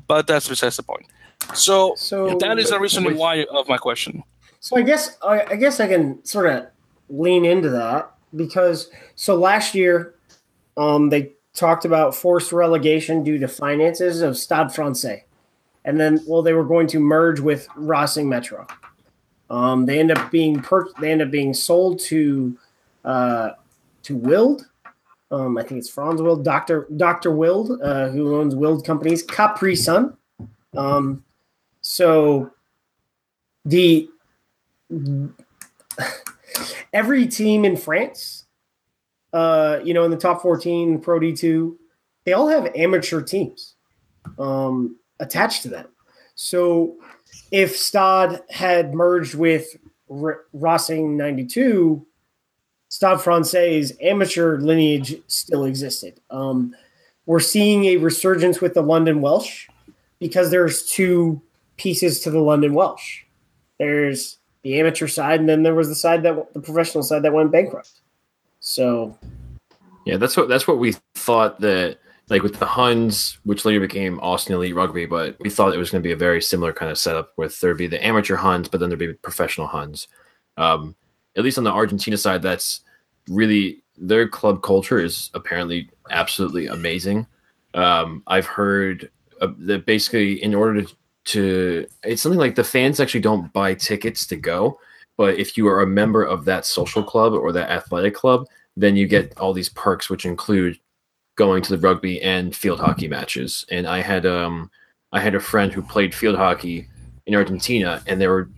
But 0.06 0.28
that's 0.28 0.48
besides 0.48 0.76
the 0.76 0.84
point. 0.84 1.06
So, 1.54 1.94
So- 1.96 2.38
that 2.38 2.58
is 2.60 2.70
the 2.70 2.78
reason 2.78 3.02
why 3.16 3.44
of 3.50 3.68
my 3.68 3.76
question. 3.76 4.22
So 4.60 4.76
I 4.76 4.82
guess 4.82 5.16
I, 5.22 5.42
I 5.42 5.56
guess 5.56 5.80
I 5.80 5.88
can 5.88 6.24
sort 6.24 6.46
of 6.46 6.66
lean 7.08 7.44
into 7.44 7.70
that 7.70 8.10
because 8.36 8.90
so 9.16 9.34
last 9.36 9.74
year, 9.74 10.14
um, 10.76 11.10
they 11.10 11.32
talked 11.54 11.84
about 11.84 12.14
forced 12.14 12.52
relegation 12.52 13.24
due 13.24 13.38
to 13.38 13.48
finances 13.48 14.20
of 14.20 14.36
Stade 14.36 14.72
Francais, 14.72 15.24
and 15.84 15.98
then 15.98 16.20
well 16.26 16.42
they 16.42 16.52
were 16.52 16.64
going 16.64 16.86
to 16.88 17.00
merge 17.00 17.40
with 17.40 17.68
Racing 17.74 18.28
Metro. 18.28 18.66
Um, 19.50 19.86
they 19.86 19.98
end 19.98 20.10
up 20.10 20.30
being 20.30 20.60
per- 20.60 20.92
they 21.00 21.10
end 21.10 21.22
up 21.22 21.30
being 21.30 21.54
sold 21.54 22.00
to 22.00 22.56
uh, 23.04 23.50
to 24.02 24.16
Wild. 24.16 24.66
Um, 25.30 25.58
I 25.58 25.62
think 25.62 25.78
it's 25.78 25.90
Franz 25.90 26.22
Wild, 26.22 26.44
Doctor 26.44 26.86
Doctor 26.96 27.30
Wild, 27.30 27.80
uh, 27.82 28.08
who 28.08 28.36
owns 28.36 28.54
Wild 28.54 28.84
Companies, 28.84 29.22
Capri 29.22 29.76
Sun. 29.76 30.16
Um, 30.76 31.24
so 31.80 32.50
the 33.64 34.08
every 36.92 37.26
team 37.26 37.64
in 37.64 37.76
France, 37.76 38.46
uh, 39.32 39.80
you 39.84 39.94
know, 39.94 40.04
in 40.04 40.10
the 40.10 40.16
top 40.16 40.42
14, 40.42 41.00
Pro 41.00 41.20
D2, 41.20 41.76
they 42.24 42.32
all 42.32 42.48
have 42.48 42.70
amateur 42.74 43.22
teams 43.22 43.74
um, 44.38 44.96
attached 45.20 45.62
to 45.62 45.68
them. 45.68 45.88
So 46.34 46.96
if 47.50 47.76
Stade 47.76 48.40
had 48.50 48.94
merged 48.94 49.34
with 49.34 49.76
R- 50.10 50.44
Racing 50.52 51.16
92, 51.16 52.04
Stade 52.88 53.20
Francais' 53.20 53.92
amateur 54.00 54.58
lineage 54.58 55.16
still 55.26 55.64
existed. 55.64 56.20
Um, 56.30 56.74
we're 57.26 57.40
seeing 57.40 57.84
a 57.84 57.96
resurgence 57.98 58.60
with 58.60 58.74
the 58.74 58.82
London 58.82 59.20
Welsh 59.20 59.68
because 60.18 60.50
there's 60.50 60.86
two 60.86 61.42
pieces 61.76 62.20
to 62.20 62.30
the 62.30 62.40
London 62.40 62.74
Welsh. 62.74 63.24
There's 63.78 64.38
the 64.62 64.80
amateur 64.80 65.06
side, 65.06 65.40
and 65.40 65.48
then 65.48 65.62
there 65.62 65.74
was 65.74 65.88
the 65.88 65.94
side 65.94 66.22
that 66.22 66.52
the 66.54 66.60
professional 66.60 67.04
side 67.04 67.22
that 67.22 67.32
went 67.32 67.52
bankrupt. 67.52 67.90
So 68.60 69.16
Yeah, 70.04 70.16
that's 70.16 70.36
what 70.36 70.48
that's 70.48 70.66
what 70.66 70.78
we 70.78 70.94
thought 71.14 71.60
that 71.60 71.98
like 72.30 72.42
with 72.42 72.58
the 72.58 72.66
Huns, 72.66 73.38
which 73.44 73.64
later 73.64 73.80
became 73.80 74.20
Austin 74.20 74.54
Elite 74.54 74.74
Rugby, 74.74 75.06
but 75.06 75.36
we 75.40 75.48
thought 75.50 75.74
it 75.74 75.78
was 75.78 75.90
going 75.90 76.02
to 76.02 76.06
be 76.06 76.12
a 76.12 76.16
very 76.16 76.42
similar 76.42 76.72
kind 76.72 76.90
of 76.90 76.98
setup 76.98 77.32
with 77.36 77.58
there'd 77.60 77.78
be 77.78 77.86
the 77.86 78.04
amateur 78.04 78.36
Huns, 78.36 78.68
but 78.68 78.80
then 78.80 78.90
there'd 78.90 78.98
be 78.98 79.14
professional 79.14 79.66
Huns. 79.66 80.08
Um, 80.56 80.94
at 81.36 81.44
least 81.44 81.58
on 81.58 81.64
the 81.64 81.72
Argentina 81.72 82.16
side, 82.16 82.42
that's 82.42 82.80
really 83.28 83.82
their 83.96 84.28
club 84.28 84.62
culture 84.62 84.98
is 84.98 85.30
apparently 85.34 85.90
absolutely 86.10 86.66
amazing. 86.66 87.26
Um, 87.74 88.22
I've 88.26 88.46
heard 88.46 89.10
uh, 89.40 89.48
that 89.58 89.86
basically 89.86 90.42
in 90.42 90.54
order 90.54 90.82
to, 90.82 90.96
to 91.24 91.86
it's 92.02 92.22
something 92.22 92.38
like 92.38 92.54
the 92.54 92.64
fans 92.64 93.00
actually 93.00 93.20
don't 93.20 93.52
buy 93.52 93.74
tickets 93.74 94.26
to 94.26 94.36
go, 94.36 94.78
but 95.16 95.38
if 95.38 95.56
you 95.56 95.66
are 95.68 95.80
a 95.80 95.86
member 95.86 96.24
of 96.24 96.44
that 96.44 96.66
social 96.66 97.02
club 97.02 97.32
or 97.32 97.52
that 97.52 97.70
athletic 97.70 98.14
club, 98.14 98.46
then 98.76 98.96
you 98.96 99.06
get 99.06 99.36
all 99.38 99.52
these 99.52 99.68
perks, 99.70 100.08
which 100.08 100.24
include 100.24 100.78
going 101.38 101.62
to 101.62 101.74
the 101.74 101.78
rugby 101.78 102.20
and 102.20 102.54
field 102.54 102.80
hockey 102.80 103.08
matches. 103.08 103.64
And 103.70 103.86
I 103.86 104.02
had 104.02 104.26
um 104.26 104.70
I 105.12 105.20
had 105.20 105.34
a 105.34 105.40
friend 105.40 105.72
who 105.72 105.80
played 105.80 106.14
field 106.14 106.36
hockey 106.36 106.88
in 107.26 107.34
Argentina, 107.34 108.02
and 108.06 108.20
they 108.20 108.26
were 108.26 108.50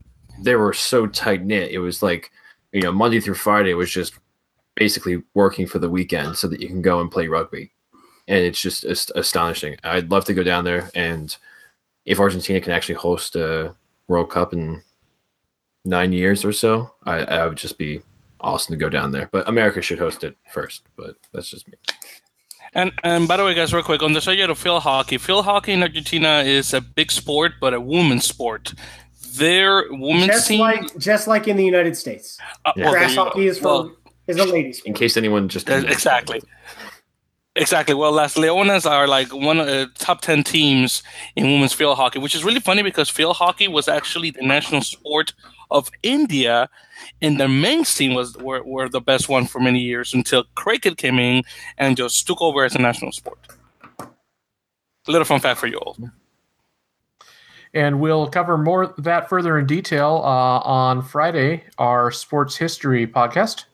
they 0.43 0.57
were 0.57 0.73
so 0.73 1.07
tight 1.07 1.45
knit. 1.45 1.71
It 1.71 1.79
was 1.79 2.03
like 2.03 2.33
you 2.73 2.83
know 2.83 2.91
Monday 2.91 3.21
through 3.21 3.35
Friday 3.35 3.75
was 3.75 3.91
just 3.93 4.15
basically 4.75 5.23
working 5.35 5.67
for 5.67 5.79
the 5.79 5.91
weekend 5.91 6.37
so 6.37 6.49
that 6.49 6.61
you 6.61 6.67
can 6.69 6.83
go 6.83 7.01
and 7.01 7.11
play 7.11 7.29
rugby, 7.29 7.71
and 8.27 8.39
it's 8.45 8.61
just 8.61 8.85
ast- 8.85 9.13
astonishing. 9.15 9.77
I'd 9.85 10.11
love 10.11 10.25
to 10.25 10.35
go 10.35 10.43
down 10.43 10.65
there, 10.65 10.91
and 10.95 11.37
if 12.07 12.19
Argentina 12.19 12.61
can 12.61 12.73
actually 12.73 12.97
host 12.97 13.37
a 13.37 13.75
World 14.09 14.31
Cup 14.31 14.53
in 14.55 14.83
nine 15.85 16.13
years 16.13 16.45
or 16.45 16.53
so, 16.53 16.93
I, 17.05 17.19
I 17.19 17.47
would 17.47 17.59
just 17.59 17.79
be 17.79 18.01
awesome 18.41 18.73
to 18.73 18.79
go 18.79 18.89
down 18.89 19.13
there. 19.13 19.29
But 19.31 19.49
America 19.49 19.83
should 19.83 19.99
host 19.99 20.25
it 20.25 20.37
first. 20.53 20.83
But 20.97 21.17
that's 21.33 21.51
just 21.51 21.69
me. 21.69 21.75
And 22.73 22.93
and 23.03 23.27
by 23.27 23.37
the 23.37 23.45
way, 23.45 23.55
guys, 23.55 23.73
real 23.75 23.83
quick 23.83 24.03
on 24.03 24.13
the 24.13 24.21
subject 24.21 24.51
of 24.51 24.59
field 24.59 24.83
hockey, 24.83 25.19
field 25.19 25.45
hockey 25.45 25.73
in 25.73 25.83
Argentina 25.83 26.43
is 26.47 26.73
a 26.73 26.81
big 26.81 27.11
sport, 27.11 27.55
but 27.61 27.75
a 27.75 27.81
women's 27.81 28.25
sport. 28.25 28.75
Their 29.37 29.85
women's 29.91 30.27
just 30.27 30.49
team, 30.49 30.61
like 30.61 30.97
just 30.99 31.27
like 31.27 31.49
in 31.49 31.57
the 31.57 31.65
United 31.65 31.97
States, 31.97 32.39
uh, 32.65 32.73
Yeah. 32.77 32.91
grass 32.91 33.15
you 33.15 33.21
hockey 33.21 33.47
is 33.47 33.59
for 33.59 33.65
Well, 33.65 33.97
is 34.29 34.39
a 34.39 34.45
ladies. 34.45 34.81
In 34.85 34.95
case 34.95 35.17
anyone 35.17 35.49
just 35.49 35.69
Uh, 35.69 35.83
exactly. 35.89 36.41
Exactly. 37.57 37.95
Well, 37.97 38.13
Las 38.13 38.35
Leonas 38.35 38.89
are 38.89 39.09
like 39.09 39.35
one 39.35 39.59
of 39.59 39.67
the 39.67 39.91
top 39.99 40.21
10 40.21 40.45
teams 40.45 41.03
in 41.35 41.45
women's 41.51 41.73
field 41.73 41.97
hockey, 41.97 42.21
which 42.21 42.35
is 42.35 42.45
really 42.45 42.61
funny 42.61 42.83
because 42.83 43.09
field 43.11 43.37
hockey 43.37 43.67
was 43.67 43.89
actually 43.89 44.31
the 44.31 44.43
national 44.43 44.83
sport 44.83 45.33
of 45.71 45.91
India, 46.03 46.69
and 47.23 47.39
the 47.39 47.49
men's 47.49 47.95
team 47.95 48.15
was 48.15 48.37
were, 48.37 48.63
were 48.63 48.89
the 48.89 49.01
best 49.01 49.29
one 49.29 49.47
for 49.47 49.61
many 49.61 49.81
years 49.81 50.15
until 50.15 50.45
cricket 50.55 50.97
came 50.97 51.19
in 51.19 51.43
and 51.79 51.97
just 51.97 52.27
took 52.27 52.41
over 52.41 52.65
as 52.65 52.75
a 52.75 52.79
national 52.79 53.13
sport. 53.13 53.39
A 53.99 55.11
little 55.11 55.25
fun 55.25 55.41
fact 55.41 55.59
for 55.59 55.67
you 55.67 55.79
all. 55.79 55.97
And 57.73 58.01
we'll 58.01 58.29
cover 58.29 58.59
more 58.59 58.83
of 58.83 59.05
that 59.05 59.29
further 59.29 59.59
in 59.59 59.67
detail 59.67 60.23
uh, 60.25 60.59
on 60.61 61.03
Friday, 61.03 61.65
our 61.79 62.11
sports 62.11 62.57
history 62.57 63.07
podcast, 63.07 63.65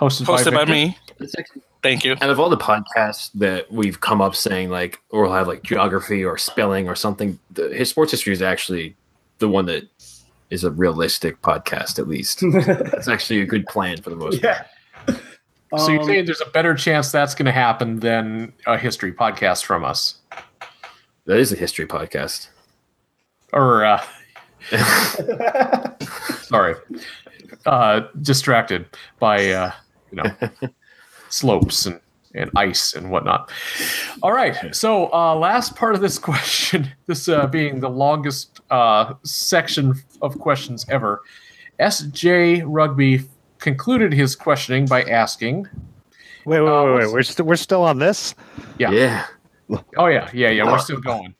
hosted, 0.00 0.24
Hosted 0.24 0.52
by 0.52 0.64
Victor. 0.64 0.72
me. 0.72 0.98
Thank 1.82 2.04
you. 2.04 2.12
Out 2.20 2.30
of 2.30 2.38
all 2.38 2.50
the 2.50 2.58
podcasts 2.58 3.30
that 3.34 3.70
we've 3.72 4.00
come 4.00 4.20
up 4.20 4.34
saying 4.34 4.70
like, 4.70 5.00
or 5.10 5.22
we'll 5.22 5.32
have 5.32 5.48
like 5.48 5.62
geography 5.62 6.24
or 6.24 6.36
spelling 6.36 6.88
or 6.88 6.94
something, 6.94 7.38
the, 7.50 7.68
his 7.68 7.88
sports 7.88 8.10
history 8.10 8.32
is 8.32 8.42
actually 8.42 8.96
the 9.38 9.48
one 9.48 9.66
that 9.66 9.88
is 10.50 10.64
a 10.64 10.70
realistic 10.70 11.40
podcast. 11.42 11.98
At 11.98 12.08
least 12.08 12.42
that's 12.90 13.08
actually 13.08 13.40
a 13.40 13.46
good 13.46 13.66
plan 13.66 14.00
for 14.02 14.10
the 14.10 14.16
most 14.16 14.42
part. 14.42 14.66
yeah. 15.08 15.16
So 15.76 15.88
you're 15.92 16.00
Um, 16.00 16.06
saying 16.06 16.24
there's 16.26 16.40
a 16.40 16.50
better 16.50 16.74
chance 16.74 17.12
that's 17.12 17.34
going 17.34 17.46
to 17.46 17.52
happen 17.52 18.00
than 18.00 18.52
a 18.66 18.76
history 18.76 19.12
podcast 19.12 19.64
from 19.64 19.84
us, 19.84 20.16
That 21.26 21.38
is 21.38 21.52
a 21.52 21.56
history 21.56 21.86
podcast. 21.86 22.48
or 23.52 23.84
uh, 23.84 24.02
Sorry. 26.42 26.74
Uh, 27.66 28.00
distracted 28.22 28.86
by 29.18 29.50
uh, 29.50 29.72
you 30.10 30.16
know 30.22 30.30
slopes 31.28 31.86
and, 31.86 32.00
and 32.34 32.50
ice 32.56 32.94
and 32.94 33.10
whatnot. 33.10 33.50
All 34.22 34.32
right. 34.32 34.74
So 34.74 35.12
uh, 35.12 35.34
last 35.36 35.76
part 35.76 35.94
of 35.94 36.00
this 36.00 36.18
question, 36.18 36.88
this 37.06 37.28
uh, 37.28 37.46
being 37.46 37.80
the 37.80 37.90
longest 37.90 38.60
uh, 38.70 39.14
section 39.24 39.94
of 40.22 40.38
questions 40.38 40.86
ever. 40.88 41.22
SJ 41.78 42.62
Rugby 42.66 43.22
concluded 43.58 44.12
his 44.12 44.36
questioning 44.36 44.86
by 44.86 45.02
asking, 45.04 45.66
Wait, 46.46 46.60
wait, 46.60 46.68
Uh, 46.68 46.84
wait, 46.84 46.94
wait. 47.06 47.12
We're, 47.12 47.22
st- 47.22 47.46
we're 47.46 47.56
still 47.56 47.82
on 47.82 47.98
this? 47.98 48.34
Yeah. 48.78 48.90
Yeah. 48.90 49.26
"Oh 49.96 50.06
yeah, 50.06 50.28
yeah, 50.32 50.50
yeah, 50.50 50.64
we're 50.64 50.78
still 50.78 51.00
going." 51.00 51.34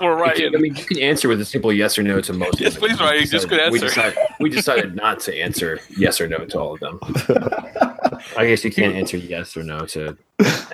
Or 0.00 0.24
I 0.24 0.34
mean, 0.50 0.74
you 0.74 0.84
can 0.84 0.98
answer 0.98 1.28
with 1.28 1.40
a 1.40 1.44
simple 1.44 1.72
yes 1.72 1.98
or 1.98 2.02
no 2.02 2.20
to 2.22 2.32
most. 2.32 2.58
Yes, 2.60 2.74
of 2.74 2.80
them. 2.80 2.88
please, 2.90 3.00
Ryan, 3.00 3.12
We 3.14 3.20
you 3.20 3.26
just 3.26 3.48
decided- 3.48 3.50
could 3.50 3.72
We 3.72 3.78
answer. 3.80 3.86
decided, 3.86 4.18
we 4.40 4.48
decided 4.50 4.96
not 4.96 5.20
to 5.20 5.36
answer 5.38 5.78
yes 5.96 6.20
or 6.20 6.28
no 6.28 6.38
to 6.46 6.58
all 6.58 6.74
of 6.74 6.80
them. 6.80 6.98
I 8.36 8.46
guess 8.46 8.64
you 8.64 8.70
can't 8.72 8.94
answer 8.94 9.16
yes 9.16 9.56
or 9.56 9.62
no 9.62 9.86
to 9.86 10.16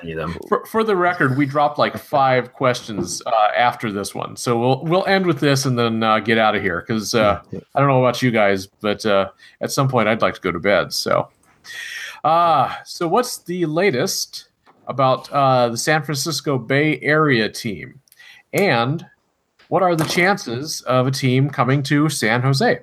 any 0.02 0.12
of 0.12 0.18
them. 0.18 0.36
For, 0.48 0.64
for 0.66 0.84
the 0.84 0.96
record, 0.96 1.36
we 1.36 1.46
dropped 1.46 1.78
like 1.78 1.96
five 1.98 2.52
questions 2.52 3.22
uh, 3.26 3.30
after 3.56 3.90
this 3.92 4.14
one, 4.14 4.36
so 4.36 4.58
we'll 4.58 4.84
we'll 4.84 5.06
end 5.06 5.26
with 5.26 5.40
this 5.40 5.64
and 5.64 5.78
then 5.78 6.02
uh, 6.02 6.18
get 6.20 6.38
out 6.38 6.54
of 6.56 6.62
here 6.62 6.80
because 6.86 7.14
uh, 7.14 7.40
I 7.74 7.78
don't 7.80 7.88
know 7.88 8.04
about 8.04 8.20
you 8.22 8.30
guys, 8.30 8.66
but 8.66 9.04
uh, 9.06 9.30
at 9.60 9.70
some 9.72 9.88
point 9.88 10.08
I'd 10.08 10.22
like 10.22 10.34
to 10.34 10.40
go 10.40 10.52
to 10.52 10.58
bed. 10.60 10.92
So, 10.92 11.28
uh, 12.24 12.74
so 12.84 13.06
what's 13.08 13.38
the 13.38 13.66
latest 13.66 14.48
about 14.88 15.30
uh, 15.32 15.68
the 15.70 15.76
San 15.76 16.02
Francisco 16.02 16.58
Bay 16.58 16.98
Area 17.00 17.48
team, 17.48 18.00
and 18.52 19.06
what 19.68 19.82
are 19.82 19.96
the 19.96 20.04
chances 20.04 20.80
of 20.82 21.06
a 21.06 21.10
team 21.10 21.50
coming 21.50 21.82
to 21.84 22.08
San 22.08 22.42
Jose? 22.42 22.80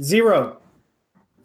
Zero. 0.00 0.58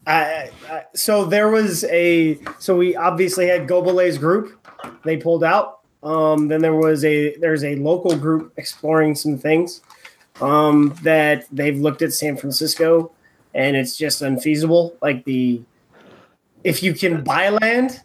I, 0.07 0.51
I, 0.69 0.83
so 0.93 1.25
there 1.25 1.49
was 1.49 1.83
a 1.85 2.39
so 2.59 2.77
we 2.77 2.95
obviously 2.95 3.47
had 3.47 3.67
Gobelet's 3.67 4.17
group. 4.17 4.59
They 5.03 5.17
pulled 5.17 5.43
out. 5.43 5.79
Um, 6.03 6.47
then 6.47 6.61
there 6.61 6.75
was 6.75 7.03
a 7.03 7.35
there's 7.37 7.63
a 7.63 7.75
local 7.77 8.15
group 8.15 8.53
exploring 8.57 9.15
some 9.15 9.37
things 9.37 9.81
um, 10.41 10.95
that 11.01 11.45
they've 11.51 11.77
looked 11.77 12.03
at 12.03 12.13
San 12.13 12.37
Francisco, 12.37 13.11
and 13.53 13.75
it's 13.75 13.97
just 13.97 14.21
unfeasible. 14.21 14.95
Like 15.01 15.25
the 15.25 15.61
if 16.63 16.83
you 16.83 16.93
can 16.93 17.23
buy 17.23 17.49
land, 17.49 18.01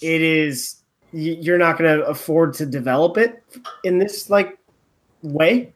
it 0.00 0.22
is 0.22 0.76
you're 1.16 1.58
not 1.58 1.78
going 1.78 1.98
to 1.98 2.04
afford 2.06 2.52
to 2.54 2.66
develop 2.66 3.16
it 3.16 3.42
in 3.84 3.98
this 3.98 4.28
like 4.28 4.58
way. 5.22 5.72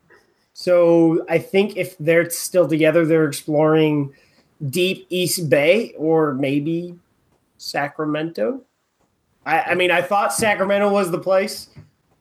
So 0.53 1.25
I 1.29 1.39
think 1.39 1.77
if 1.77 1.97
they're 1.99 2.29
still 2.29 2.69
together, 2.69 3.07
they're 3.07 3.27
exploring 3.27 4.13
deep 4.69 5.07
East 5.09 5.49
Bay 5.49 5.95
or 5.97 6.35
maybe 6.35 6.95
Sacramento. 7.57 8.61
I, 9.47 9.61
I 9.63 9.75
mean, 9.75 9.91
I 9.91 10.03
thought 10.03 10.35
Sacramento 10.35 10.91
was 10.91 11.11
the 11.11 11.19
place 11.19 11.71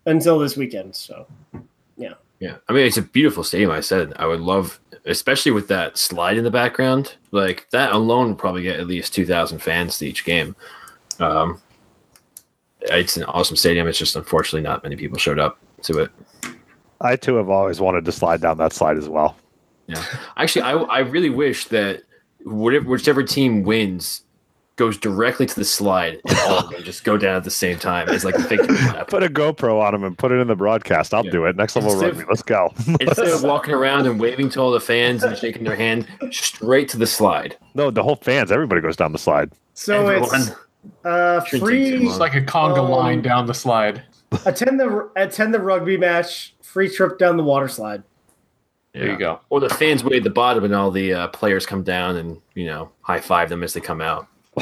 until 0.06 0.40
this 0.40 0.56
weekend. 0.56 0.96
So 0.96 1.28
Yeah, 1.98 2.14
Yeah. 2.40 2.56
I 2.70 2.74
mean 2.74 2.86
it's 2.86 2.98
a 2.98 3.02
beautiful 3.02 3.44
stadium. 3.44 3.72
I 3.72 3.82
said 3.82 4.14
I 4.16 4.26
would 4.28 4.40
love, 4.40 4.80
especially 5.06 5.52
with 5.52 5.68
that 5.68 5.98
slide 5.98 6.38
in 6.38 6.46
the 6.46 6.52
background. 6.52 7.16
Like 7.32 7.68
that 7.72 7.91
alone 7.91 8.30
would 8.30 8.38
probably 8.38 8.62
get 8.62 8.80
at 8.80 8.88
least 8.88 9.14
two 9.14 9.26
thousand 9.26 9.60
fans 9.60 9.98
to 9.98 10.08
each 10.08 10.24
game. 10.24 10.56
Um, 11.20 11.62
it's 12.81 13.18
an 13.18 13.23
awesome 13.26 13.56
stadium. 13.56 13.88
It's 13.88 13.97
just 13.97 14.15
unfortunately 14.15 14.61
not 14.61 14.84
many 14.84 14.95
people 14.95 15.18
showed 15.18 15.39
up 15.39 15.57
to 15.84 15.99
it. 15.99 16.11
I 17.01 17.15
too 17.15 17.35
have 17.35 17.49
always 17.49 17.80
wanted 17.80 18.06
to 18.06 18.11
slide 18.11 18.41
down 18.41 18.57
that 18.57 18.73
slide 18.73 18.97
as 18.97 19.07
well. 19.10 19.35
Yeah, 19.88 20.03
actually, 20.38 20.64
I 20.64 20.73
I 20.73 20.99
really 20.99 21.30
wish 21.30 21.65
that 21.65 22.03
whatever 22.43 22.88
whichever 22.89 23.23
team 23.23 23.64
wins 23.64 24.22
goes 24.76 24.97
directly 24.97 25.45
to 25.45 25.56
the 25.56 25.65
slide 25.65 26.22
and 26.26 26.38
all 26.47 26.60
of 26.60 26.69
them 26.69 26.81
just 26.84 27.03
go 27.03 27.18
down 27.18 27.35
at 27.35 27.43
the 27.43 27.51
same 27.51 27.77
time. 27.77 28.07
It's 28.07 28.23
like 28.23 28.35
a 28.35 28.41
victory 28.43 28.76
lap. 28.77 29.07
Put 29.10 29.23
a 29.23 29.27
GoPro 29.27 29.81
on 29.81 29.91
them 29.91 30.06
and 30.06 30.18
put 30.18 30.31
it 30.31 30.35
in 30.35 30.47
the 30.47 30.56
broadcast. 30.56 31.14
I'll 31.14 31.26
Yeah. 31.26 31.31
do 31.31 31.45
it. 31.47 31.57
Next 31.57 31.76
level 31.76 31.91
Instead 31.91 32.11
of- 32.11 32.18
rugby. 32.19 32.30
Let's 32.30 32.43
go. 32.43 32.73
Instead 33.01 33.27
of 33.27 33.43
walking 33.43 33.73
around 33.73 34.07
and 34.07 34.18
waving 34.22 34.49
to 34.51 34.61
all 34.61 34.72
the 34.72 34.80
fans 34.80 35.22
and 35.23 35.38
shaking 35.38 35.65
their 35.65 35.76
hand, 35.76 36.07
straight 36.31 36.88
to 36.89 36.97
the 36.97 37.07
slide. 37.07 37.57
no, 37.76 37.91
the 37.91 38.01
whole 38.03 38.15
fans, 38.15 38.53
everybody 38.53 38.80
goes 38.80 38.95
down 38.95 39.11
the 39.11 39.18
slide. 39.18 39.51
so 39.73 40.07
Everyone. 40.07 40.41
it's 40.43 40.51
uh, 41.05 41.43
Shouldn't 41.43 41.69
take 41.69 41.91
too 41.91 41.97
free. 41.99 42.07
It's 42.07 42.19
like 42.19 42.35
a 42.35 42.41
conga 42.41 42.80
Um, 42.80 42.89
line 42.89 43.21
down 43.21 43.45
the 43.45 43.53
slide. 43.53 44.03
attend 44.45 44.80
the 44.80 45.09
attend 45.15 45.53
the 45.53 45.59
rugby 45.59 45.97
match. 45.97 46.55
Free 46.61 46.89
trip 46.89 47.17
down 47.17 47.35
the 47.38 47.43
water 47.43 47.67
slide. 47.67 48.03
There 48.93 49.05
Yeah. 49.05 49.11
you 49.13 49.17
go. 49.19 49.39
Or 49.49 49.59
the 49.59 49.69
fans 49.69 50.03
wait 50.03 50.17
at 50.17 50.23
the 50.23 50.30
bottom 50.30 50.63
and 50.63 50.73
all 50.76 50.91
the 50.91 51.13
uh, 51.13 51.27
players 51.30 51.65
come 51.65 51.84
down 51.84 52.15
and, 52.17 52.39
you 52.55 52.65
know, 52.65 52.89
high 53.01 53.19
five 53.19 53.49
them 53.49 53.63
as 53.63 53.73
they 53.73 53.81
come 53.81 54.01
out. 54.01 54.27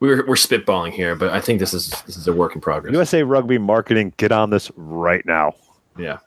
we're, 0.00 0.26
we're 0.26 0.34
spitballing 0.34 0.92
here, 0.92 1.14
but 1.16 1.30
I 1.32 1.40
think 1.40 1.58
this 1.60 1.72
is 1.74 1.90
this 2.06 2.16
is 2.16 2.26
a 2.28 2.32
work 2.32 2.54
in 2.54 2.60
progress. 2.60 2.92
USA 2.92 3.22
Rugby 3.22 3.58
marketing, 3.58 4.12
get 4.16 4.32
on 4.32 4.50
this 4.50 4.70
right 4.76 5.24
now. 5.26 5.54
Yeah. 5.98 6.18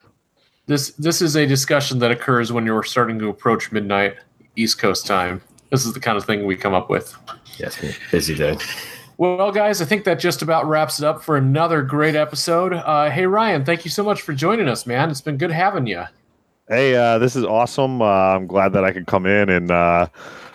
This 0.66 0.92
this 0.92 1.22
is 1.22 1.36
a 1.36 1.46
discussion 1.46 2.00
that 2.00 2.12
occurs 2.12 2.52
when 2.52 2.66
you're 2.66 2.84
starting 2.84 3.18
to 3.20 3.30
approach 3.30 3.72
midnight 3.72 4.16
East 4.56 4.78
Coast 4.80 5.06
time. 5.08 5.42
This 5.72 5.86
is 5.86 5.94
the 5.94 6.00
kind 6.00 6.18
of 6.18 6.26
thing 6.26 6.46
we 6.46 6.56
come 6.56 6.74
up 6.74 6.90
with. 6.90 7.16
Yes. 7.58 7.78
Busy 8.12 8.36
day. 8.36 8.58
Well, 9.20 9.52
guys, 9.52 9.82
I 9.82 9.86
think 9.86 10.06
that 10.06 10.18
just 10.18 10.42
about 10.42 10.66
wraps 10.66 11.00
it 11.00 11.06
up 11.06 11.22
for 11.22 11.36
another 11.36 11.82
great 11.82 12.16
episode. 12.16 12.72
Uh, 12.72 13.10
hey, 13.10 13.26
Ryan, 13.26 13.66
thank 13.66 13.84
you 13.84 13.92
so 13.92 14.02
much 14.02 14.22
for 14.22 14.32
joining 14.32 14.70
us, 14.70 14.86
man. 14.86 15.12
It's 15.12 15.20
been 15.20 15.36
good 15.36 15.52
having 15.52 15.88
you. 15.88 16.06
Hey, 16.70 16.96
uh, 16.96 17.18
this 17.18 17.36
is 17.36 17.44
awesome. 17.44 18.02
Uh, 18.02 18.06
I'm 18.06 18.48
glad 18.48 18.72
that 18.72 18.86
I 18.86 18.94
could 18.94 19.08
come 19.08 19.26
in, 19.26 19.50
and 19.50 19.72
uh, 19.72 20.08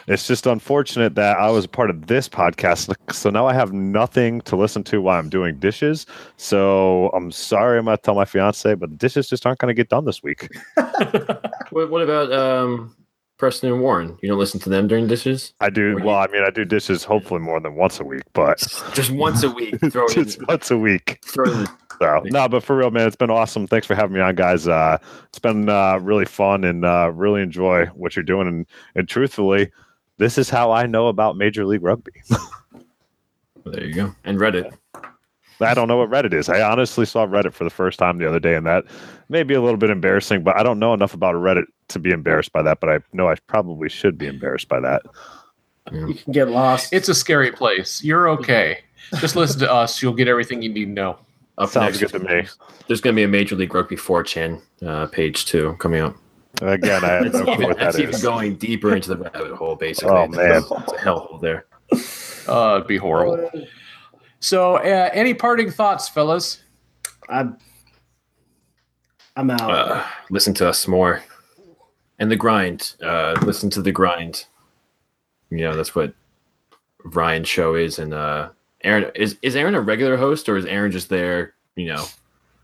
it's 0.09 0.27
just 0.27 0.47
unfortunate 0.47 1.15
that 1.15 1.37
I 1.37 1.51
was 1.51 1.67
a 1.67 1.69
part 1.69 1.91
of 1.91 2.07
this 2.07 2.27
podcast. 2.27 2.95
So 3.13 3.29
now 3.29 3.47
I 3.47 3.53
have 3.53 3.75
nothing 3.75 4.41
to 4.43 4.57
listen 4.57 4.83
to 4.85 5.03
while 5.03 5.19
I'm 5.19 5.29
doing 5.29 5.59
dishes. 5.59 6.07
So 6.39 7.11
I'm 7.11 7.31
sorry, 7.31 7.79
I'm 7.79 7.85
going 7.85 7.99
to 7.99 8.03
tell 8.03 8.15
my 8.15 8.25
fiance, 8.25 8.75
but 8.77 8.89
the 8.89 8.97
dishes 8.97 9.29
just 9.29 9.45
aren't 9.45 9.59
going 9.59 9.69
to 9.69 9.75
get 9.75 9.91
done 9.91 10.07
this 10.07 10.23
week. 10.23 10.49
What, 11.71 11.91
what 11.91 12.03
about 12.03 12.33
um, 12.33 12.95
Preston 13.37 13.73
and 13.73 13.81
Warren? 13.83 14.17
You 14.23 14.29
don't 14.29 14.39
listen 14.39 14.61
to 14.61 14.69
them 14.71 14.87
during 14.89 15.07
dishes? 15.07 15.53
I 15.61 15.71
do. 15.71 15.99
You- 15.99 16.05
Well, 16.05 16.17
I 16.19 16.27
mean, 16.29 16.43
I 16.47 16.51
do 16.51 16.65
dishes 16.65 17.05
hopefully 17.05 17.41
more 17.41 17.61
than 17.61 17.75
once 17.75 17.99
a 18.01 18.05
week, 18.05 18.23
but 18.33 18.59
Just 18.95 19.11
once 19.11 19.43
a 19.43 19.51
week. 19.51 19.79
Throw 19.91 20.05
it 20.07 20.17
in, 20.17 20.25
just 20.25 20.47
once 20.49 20.71
a 20.71 20.79
week. 20.79 21.19
throw 21.25 21.51
in 21.51 21.67
So 22.01 22.23
no, 22.25 22.49
but 22.49 22.65
for 22.65 22.77
real, 22.77 22.91
man, 22.91 23.07
it's 23.07 23.15
been 23.17 23.31
awesome. 23.31 23.69
Thanks 23.69 23.87
for 23.87 23.95
having 23.95 24.15
me 24.17 24.21
on, 24.21 24.35
guys. 24.35 24.67
Uh, 24.67 24.99
it's 25.29 25.39
been 25.39 25.69
uh, 25.69 25.99
really 25.99 26.25
fun 26.25 26.65
and 26.65 26.85
uh, 26.85 27.13
really 27.15 27.41
enjoy 27.41 27.87
what 27.95 28.17
you're 28.17 28.25
doing. 28.25 28.49
And, 28.49 28.67
and 28.97 29.09
truthfully, 29.09 29.71
this 30.19 30.37
is 30.37 30.51
how 30.51 30.73
I 30.73 30.87
know 30.87 31.07
about 31.07 31.37
Major 31.37 31.65
League 31.65 31.83
Rugby. 31.83 32.13
There 33.67 33.83
you 33.85 33.95
go. 33.95 34.15
And 34.25 34.39
Reddit. 34.39 34.77
I 35.61 35.73
don't 35.73 35.89
know 35.89 35.97
what 35.97 36.11
Reddit 36.11 36.35
is. 36.35 36.51
I 36.51 36.61
honestly 36.61 37.07
saw 37.07 37.27
Reddit 37.27 37.55
for 37.55 37.65
the 37.65 37.71
first 37.71 37.99
time 37.99 38.19
the 38.19 38.29
other 38.29 38.39
day, 38.41 38.55
and 38.57 38.67
that 38.67 38.85
may 39.31 39.43
be 39.43 39.55
a 39.55 39.63
little 39.63 39.79
bit 39.79 39.89
embarrassing. 39.89 40.43
But 40.43 40.57
I 40.59 40.63
don't 40.63 40.79
know 40.79 40.93
enough 40.93 41.15
about 41.15 41.35
Reddit 41.37 41.65
to 41.89 41.99
be 41.99 42.11
embarrassed 42.11 42.53
by 42.53 42.63
that. 42.63 42.81
But 42.81 42.91
I 42.91 42.99
know 43.13 43.29
I 43.29 43.35
probably 43.47 43.89
should 43.89 44.17
be 44.19 44.27
embarrassed 44.27 44.69
by 44.69 44.81
that. 44.81 45.03
You 45.93 46.15
can 46.15 46.33
get 46.33 46.49
lost. 46.49 46.93
It's 46.93 47.09
a 47.09 47.15
scary 47.15 47.53
place. 47.53 48.03
You're 48.03 48.29
okay. 48.31 48.79
Just 49.21 49.37
listen 49.37 49.61
to 49.61 49.71
us. 49.71 50.01
You'll 50.01 50.15
get 50.15 50.29
everything 50.29 50.63
you 50.63 50.71
need 50.73 50.87
to 50.87 50.91
know. 50.91 51.19
Up 51.59 51.69
Sounds 51.71 52.01
next, 52.01 52.13
good 52.13 52.21
to 52.23 52.27
me. 52.43 52.49
there's 52.89 53.01
going 53.01 53.15
to 53.15 53.21
be 53.21 53.23
a 53.23 53.29
Major 53.29 53.55
League 53.55 53.73
Rugby 53.75 53.95
4chan 53.97 54.61
uh, 54.85 55.07
page 55.07 55.45
two 55.47 55.77
coming 55.79 56.01
up. 56.01 56.17
Again, 56.63 57.05
I 57.05 57.09
have 57.09 57.33
That's, 57.33 57.45
no 57.47 57.57
clue 57.57 57.67
what 57.67 57.79
that's 57.79 57.99
even 57.99 58.21
going 58.21 58.57
deeper 58.57 58.95
into 58.95 59.11
the 59.11 59.17
rabbit 59.19 59.53
hole, 59.53 59.77
basically. 59.77 60.11
Oh, 60.17 60.25
It's- 60.25 60.37
man. 60.37 60.57
It's 60.57 60.93
a 60.93 60.97
hellhole 60.97 61.41
there. 61.41 61.67
Uh, 62.49 62.77
it'd 62.77 62.89
be 62.89 62.97
horrible. 62.97 63.51
So, 64.41 64.77
uh, 64.77 65.11
any 65.13 65.33
parting 65.35 65.71
thoughts, 65.71 66.09
fellas? 66.09 66.63
I'm, 67.29 67.57
I'm 69.37 69.51
out. 69.51 69.71
Uh, 69.71 70.05
listen 70.31 70.55
to 70.55 70.69
us 70.69 70.87
more. 70.89 71.23
And 72.25 72.31
the 72.31 72.37
grind. 72.37 72.95
Uh, 73.03 73.37
listen 73.43 73.69
to 73.69 73.83
the 73.83 73.93
grind. 73.93 74.47
You 75.51 75.59
know, 75.59 75.77
that's 75.77 75.95
what 75.95 76.15
Ryan's 77.05 77.49
show 77.49 77.75
is. 77.75 77.99
And 77.99 78.15
uh, 78.15 78.49
Aaron 78.83 79.11
is 79.15 79.37
is 79.43 79.55
Aaron 79.55 79.75
a 79.75 79.83
regular 79.83 80.17
host 80.17 80.49
or 80.49 80.57
is 80.57 80.65
Aaron 80.65 80.91
just 80.91 81.11
there, 81.11 81.53
you 81.77 81.85
know, 81.85 82.07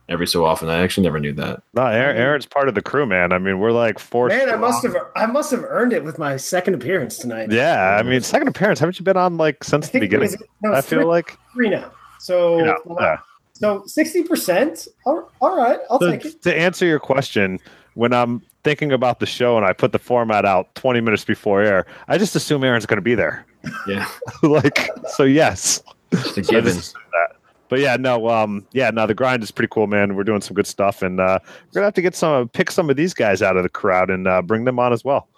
every 0.09 0.27
so 0.27 0.47
often? 0.47 0.71
I 0.71 0.79
actually 0.79 1.03
never 1.05 1.21
knew 1.21 1.35
that. 1.35 1.63
No, 1.75 1.83
Aaron, 1.83 2.17
Aaron's 2.17 2.47
part 2.47 2.71
of 2.71 2.75
the 2.75 2.81
crew, 2.81 3.05
man. 3.05 3.35
I 3.35 3.39
mean, 3.39 3.59
we're 3.59 3.71
like 3.71 3.99
four. 3.99 4.29
Man, 4.29 4.49
I 4.49 4.57
must 4.57 4.83
have 4.83 4.97
I 5.15 5.27
must 5.27 5.51
have 5.51 5.63
earned 5.65 5.93
it 5.93 6.05
with 6.05 6.19
my 6.19 6.39
second 6.39 6.73
appearance 6.73 7.19
tonight. 7.19 7.53
Yeah, 7.53 7.99
I 8.01 8.03
mean, 8.03 8.23
second 8.23 8.49
appearance. 8.49 8.79
Haven't 8.79 8.99
you 8.99 9.05
been 9.05 9.19
on 9.19 9.37
like 9.37 9.63
since 9.63 9.91
the 9.91 10.01
beginning? 10.01 10.31
was, 10.31 10.43
no, 10.63 10.73
I 10.73 10.81
feel 10.81 11.01
three, 11.01 11.05
like 11.05 11.37
three 11.53 11.69
now. 11.69 11.93
So 12.19 12.61
you 12.61 12.65
know, 12.65 12.79
yeah. 12.99 13.19
so 13.53 13.83
sixty 13.85 14.23
percent. 14.23 14.89
All 15.05 15.31
all 15.43 15.55
right, 15.55 15.81
I'll 15.91 15.99
to, 15.99 16.13
take 16.13 16.25
it. 16.25 16.41
to 16.45 16.59
answer 16.59 16.87
your 16.87 16.99
question, 16.99 17.59
when 17.93 18.15
I'm 18.15 18.41
thinking 18.65 18.93
about 18.93 19.21
the 19.21 19.27
show 19.27 19.57
and 19.57 19.65
I 19.67 19.73
put 19.73 19.93
the 19.93 19.99
format 19.99 20.45
out 20.45 20.75
20 20.75 21.01
minutes 21.01 21.25
before 21.25 21.63
air, 21.63 21.87
I 22.09 22.19
just 22.19 22.35
assume 22.37 22.63
Aaron's 22.65 22.87
going 22.87 22.99
to 22.99 23.03
be 23.03 23.15
there. 23.15 23.45
Yeah. 23.87 24.09
like, 24.43 24.91
so 25.09 25.25
yes, 25.25 25.83
Just 26.13 26.37
a 26.39 26.41
I 26.41 26.45
given. 26.45 26.75
just 26.75 26.95
that. 26.95 27.37
but 27.69 27.79
yeah, 27.81 27.97
no, 27.97 28.29
um, 28.29 28.67
yeah, 28.73 28.91
no, 28.91 29.07
the 29.07 29.15
grind 29.15 29.43
is 29.43 29.51
pretty 29.51 29.69
cool, 29.71 29.87
man. 29.87 30.15
We're 30.17 30.25
doing 30.25 30.41
some 30.41 30.55
good 30.55 30.67
stuff, 30.67 31.03
and 31.03 31.21
uh, 31.21 31.39
we're 31.45 31.73
gonna 31.75 31.87
have 31.87 31.95
to 31.95 32.03
get 32.03 32.15
some, 32.15 32.49
pick 32.49 32.71
some 32.71 32.91
of 32.91 32.97
these 32.97 33.15
guys 33.15 33.43
out 33.43 33.57
of 33.57 33.63
the 33.63 33.69
crowd 33.69 34.11
and 34.11 34.27
uh, 34.27 34.43
bring 34.43 34.65
them 34.65 34.79
on 34.79 34.93
as 34.93 35.05
well. 35.05 35.29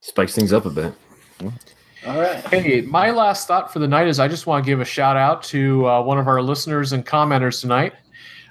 Spikes 0.00 0.34
things 0.34 0.52
up 0.52 0.64
a 0.66 0.70
bit. 0.70 0.94
All 2.06 2.18
right. 2.18 2.36
Hey, 2.48 2.80
my 2.82 3.10
last 3.10 3.46
thought 3.46 3.72
for 3.72 3.78
the 3.78 3.88
night 3.88 4.08
is 4.08 4.18
I 4.18 4.26
just 4.28 4.46
want 4.46 4.64
to 4.64 4.70
give 4.70 4.80
a 4.80 4.84
shout 4.84 5.16
out 5.16 5.42
to 5.44 5.86
uh, 5.86 6.02
one 6.02 6.18
of 6.18 6.28
our 6.28 6.40
listeners 6.40 6.92
and 6.92 7.04
commenters 7.04 7.60
tonight. 7.60 7.92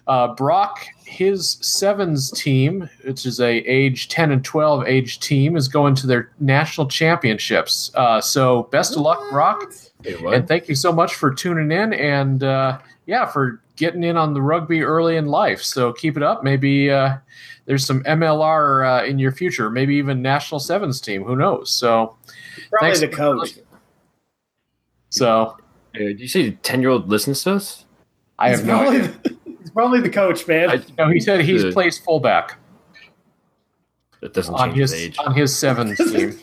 Uh, 0.07 0.33
Brock, 0.35 0.85
his 1.09 1.57
sevens 1.61 2.31
team, 2.31 2.87
which 3.03 3.25
is 3.25 3.39
a 3.39 3.57
age 3.59 4.09
10 4.09 4.31
and 4.31 4.45
12 4.45 4.85
age 4.87 5.19
team, 5.19 5.57
is 5.57 5.67
going 5.67 5.95
to 5.95 6.07
their 6.07 6.31
national 6.39 6.87
championships. 6.87 7.91
Uh, 7.95 8.21
so 8.21 8.63
best 8.71 8.95
of 8.95 9.01
luck, 9.01 9.19
Brock. 9.31 9.73
Hey. 10.03 10.15
And 10.33 10.47
thank 10.47 10.69
you 10.69 10.75
so 10.75 10.93
much 10.93 11.15
for 11.15 11.33
tuning 11.33 11.71
in 11.71 11.93
and 11.93 12.43
uh, 12.43 12.79
yeah, 13.07 13.25
for 13.25 13.61
getting 13.75 14.03
in 14.03 14.17
on 14.17 14.33
the 14.33 14.41
rugby 14.41 14.83
early 14.83 15.17
in 15.17 15.25
life. 15.25 15.63
So 15.63 15.91
keep 15.91 16.15
it 16.15 16.23
up. 16.23 16.43
Maybe 16.43 16.91
uh, 16.91 17.17
there's 17.65 17.85
some 17.85 18.03
MLR 18.03 19.01
uh, 19.01 19.05
in 19.05 19.17
your 19.17 19.31
future, 19.31 19.69
maybe 19.69 19.95
even 19.95 20.21
national 20.21 20.59
sevens 20.59 21.01
team. 21.01 21.23
Who 21.23 21.35
knows? 21.35 21.71
So 21.71 22.15
Probably 22.69 22.87
Thanks 22.87 22.99
the 22.99 23.07
coach. 23.07 23.59
so 25.09 25.57
did 25.93 26.19
you 26.19 26.27
say 26.27 26.51
ten 26.61 26.81
year 26.81 26.91
old 26.91 27.09
listens 27.09 27.43
to 27.43 27.53
us? 27.53 27.85
I 28.37 28.49
have 28.49 28.59
He's 28.59 28.67
no 28.67 28.77
probably, 28.77 28.99
idea. 29.01 29.37
He's 29.69 29.73
probably 29.73 30.01
the 30.01 30.09
coach, 30.09 30.47
man. 30.47 30.69
I, 30.71 30.81
No, 30.97 31.09
he 31.09 31.19
said 31.19 31.41
he 31.41 31.53
Good. 31.57 31.73
plays 31.73 31.97
fullback 31.99 32.57
that 34.21 34.33
doesn't 34.33 34.53
on 34.55 34.69
change 34.69 34.79
his 34.79 34.91
his 34.91 35.01
age. 35.01 35.17
on 35.19 35.33
his 35.35 35.57
sevens 35.57 35.97
team. 36.11 36.37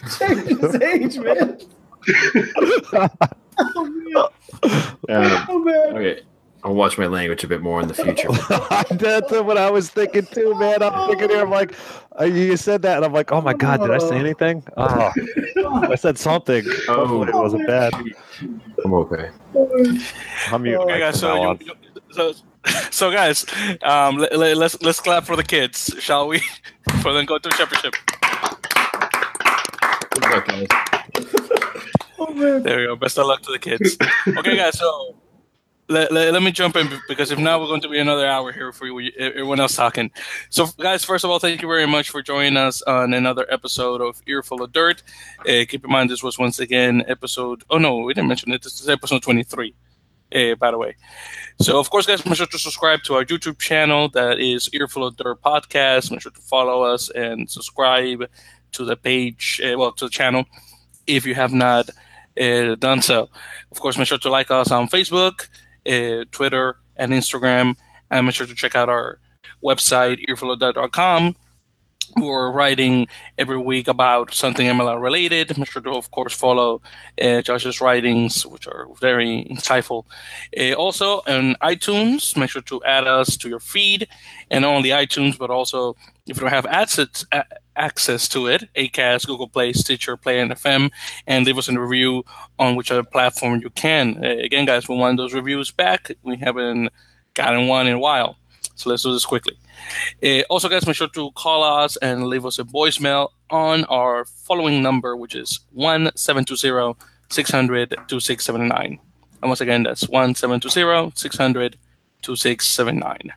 his 0.60 0.74
age, 0.76 1.18
man. 1.18 1.58
Um, 5.08 5.46
Oh 5.48 5.58
man. 5.64 5.96
okay, 5.96 6.20
I'll 6.62 6.74
watch 6.74 6.98
my 6.98 7.06
language 7.06 7.42
a 7.44 7.48
bit 7.48 7.62
more 7.62 7.80
in 7.80 7.88
the 7.88 7.94
future. 7.94 8.28
That's 8.94 9.30
what 9.32 9.56
I 9.56 9.70
was 9.70 9.88
thinking 9.88 10.26
too, 10.26 10.54
man. 10.58 10.82
I'm 10.82 11.08
thinking 11.08 11.30
here, 11.30 11.40
I'm 11.42 11.50
like, 11.50 11.74
uh, 12.20 12.24
you 12.24 12.56
said 12.58 12.82
that, 12.82 12.96
and 12.96 13.04
I'm 13.06 13.12
like, 13.14 13.32
oh 13.32 13.40
my 13.40 13.54
god, 13.54 13.80
did 13.80 13.90
I 13.90 13.98
say 13.98 14.18
anything? 14.18 14.62
Oh, 14.76 15.10
I 15.90 15.94
said 15.94 16.18
something. 16.18 16.64
Hopefully, 16.86 17.28
it 17.28 17.34
wasn't 17.34 17.66
bad. 17.66 17.94
I'm 18.84 18.92
okay. 18.94 19.30
I'm 20.52 20.62
muted. 20.62 20.80
Okay, 20.82 20.98
guys. 20.98 21.18
So, 21.20 21.52
you, 21.52 21.58
you- 21.66 21.74
so, 22.10 22.32
so 22.90 23.10
guys, 23.10 23.46
um, 23.82 24.18
let, 24.18 24.36
let, 24.36 24.56
let's 24.56 24.80
let's 24.82 25.00
clap 25.00 25.24
for 25.24 25.36
the 25.36 25.42
kids, 25.42 25.94
shall 25.98 26.28
we? 26.28 26.42
For 27.02 27.12
them 27.12 27.26
go 27.26 27.36
to 27.36 27.48
the 27.48 27.54
championship. 27.56 27.94
Oh 32.18 32.32
man. 32.32 32.62
There 32.62 32.78
we 32.78 32.86
go. 32.86 32.96
Best 32.96 33.18
of 33.18 33.26
luck 33.26 33.42
to 33.42 33.52
the 33.52 33.58
kids. 33.58 33.96
Okay, 34.38 34.56
guys. 34.56 34.78
So 34.78 35.16
let, 35.88 36.10
let, 36.12 36.32
let 36.32 36.42
me 36.42 36.50
jump 36.50 36.76
in 36.76 36.88
because 37.08 37.30
if 37.30 37.38
not, 37.38 37.60
we're 37.60 37.66
going 37.66 37.80
to 37.82 37.88
be 37.88 37.98
another 37.98 38.26
hour 38.26 38.52
here 38.52 38.72
for 38.72 38.86
everyone 39.18 39.60
else 39.60 39.76
talking. 39.76 40.10
So, 40.50 40.66
guys, 40.78 41.04
first 41.04 41.24
of 41.24 41.30
all, 41.30 41.38
thank 41.38 41.62
you 41.62 41.68
very 41.68 41.86
much 41.86 42.10
for 42.10 42.22
joining 42.22 42.56
us 42.56 42.82
on 42.82 43.14
another 43.14 43.46
episode 43.50 44.00
of 44.00 44.20
Earful 44.26 44.62
of 44.62 44.72
Dirt. 44.72 45.02
Uh, 45.40 45.64
keep 45.68 45.84
in 45.84 45.90
mind, 45.90 46.10
this 46.10 46.22
was 46.22 46.38
once 46.38 46.58
again 46.58 47.04
episode. 47.06 47.62
Oh 47.70 47.78
no, 47.78 47.98
we 47.98 48.14
didn't 48.14 48.28
mention 48.28 48.52
it. 48.52 48.62
This 48.62 48.80
is 48.80 48.88
episode 48.88 49.22
twenty-three. 49.22 49.74
Uh, 50.34 50.54
by 50.56 50.70
the 50.70 50.78
way. 50.78 50.96
So, 51.60 51.78
of 51.78 51.88
course, 51.88 52.06
guys, 52.06 52.24
make 52.26 52.36
sure 52.36 52.46
to 52.46 52.58
subscribe 52.58 53.02
to 53.04 53.14
our 53.14 53.24
YouTube 53.24 53.58
channel. 53.58 54.08
That 54.08 54.40
is 54.40 54.68
Earful 54.72 55.06
of 55.06 55.16
Dirt 55.16 55.40
Podcast. 55.40 56.10
Make 56.10 56.20
sure 56.20 56.32
to 56.32 56.40
follow 56.40 56.82
us 56.82 57.08
and 57.10 57.48
subscribe 57.50 58.28
to 58.72 58.84
the 58.84 58.96
page, 58.96 59.60
uh, 59.64 59.78
well, 59.78 59.92
to 59.92 60.06
the 60.06 60.10
channel 60.10 60.44
if 61.06 61.24
you 61.24 61.34
have 61.34 61.52
not 61.52 61.88
uh, 62.40 62.74
done 62.74 63.02
so. 63.02 63.28
Of 63.70 63.80
course, 63.80 63.96
make 63.96 64.08
sure 64.08 64.18
to 64.18 64.30
like 64.30 64.50
us 64.50 64.70
on 64.70 64.88
Facebook, 64.88 65.48
Twitter, 66.32 66.76
and 66.96 67.12
Instagram. 67.12 67.76
And 68.10 68.26
make 68.26 68.34
sure 68.34 68.46
to 68.46 68.54
check 68.54 68.74
out 68.74 68.88
our 68.88 69.18
website, 69.62 70.24
earfulofdirt.com. 70.28 71.36
We're 72.16 72.50
writing 72.52 73.08
every 73.38 73.58
week 73.58 73.88
about 73.88 74.32
something 74.32 74.66
MLR 74.66 75.00
related. 75.00 75.56
Make 75.58 75.70
sure 75.70 75.82
to, 75.82 75.90
of 75.90 76.10
course, 76.10 76.34
follow 76.34 76.80
uh, 77.20 77.42
Josh's 77.42 77.80
writings, 77.80 78.46
which 78.46 78.66
are 78.66 78.86
very 79.00 79.46
insightful. 79.50 80.04
Uh, 80.58 80.72
also, 80.74 81.22
on 81.26 81.56
iTunes, 81.62 82.36
make 82.36 82.50
sure 82.50 82.62
to 82.62 82.82
add 82.84 83.06
us 83.06 83.36
to 83.38 83.48
your 83.48 83.60
feed, 83.60 84.08
and 84.50 84.62
not 84.62 84.74
only 84.74 84.90
iTunes, 84.90 85.36
but 85.38 85.50
also 85.50 85.96
if 86.26 86.36
you 86.36 86.40
don't 86.40 86.50
have 86.50 86.66
access, 86.66 87.24
a- 87.32 87.44
access 87.76 88.28
to 88.28 88.46
it, 88.46 88.68
Acast, 88.74 89.26
Google 89.26 89.48
Play, 89.48 89.72
Stitcher, 89.72 90.16
Play, 90.16 90.40
and 90.40 90.50
FM, 90.52 90.90
and 91.26 91.46
leave 91.46 91.58
us 91.58 91.68
a 91.68 91.78
review 91.80 92.24
on 92.58 92.76
whichever 92.76 93.02
platform 93.02 93.60
you 93.60 93.70
can. 93.70 94.24
Uh, 94.24 94.28
again, 94.42 94.64
guys, 94.64 94.88
we 94.88 94.96
want 94.96 95.16
those 95.16 95.34
reviews 95.34 95.70
back. 95.70 96.10
We 96.22 96.36
haven't 96.36 96.90
gotten 97.34 97.68
one 97.68 97.86
in 97.86 97.94
a 97.94 97.98
while, 97.98 98.36
so 98.76 98.90
let's 98.90 99.02
do 99.02 99.12
this 99.12 99.24
quickly. 99.24 99.58
Uh, 100.22 100.42
also, 100.50 100.68
guys, 100.68 100.86
make 100.86 100.96
sure 100.96 101.08
to 101.08 101.30
call 101.32 101.62
us 101.64 101.96
and 101.96 102.26
leave 102.26 102.46
us 102.46 102.58
a 102.58 102.64
voicemail 102.64 103.30
on 103.50 103.84
our 103.86 104.24
following 104.24 104.82
number, 104.82 105.16
which 105.16 105.34
is 105.34 105.60
1720 105.72 106.94
600 107.28 107.90
2679. 107.90 108.98
And 109.42 109.50
once 109.50 109.60
again, 109.60 109.82
that's 109.82 110.08
1720 110.08 111.12
600 111.16 111.76
2679. 112.22 113.32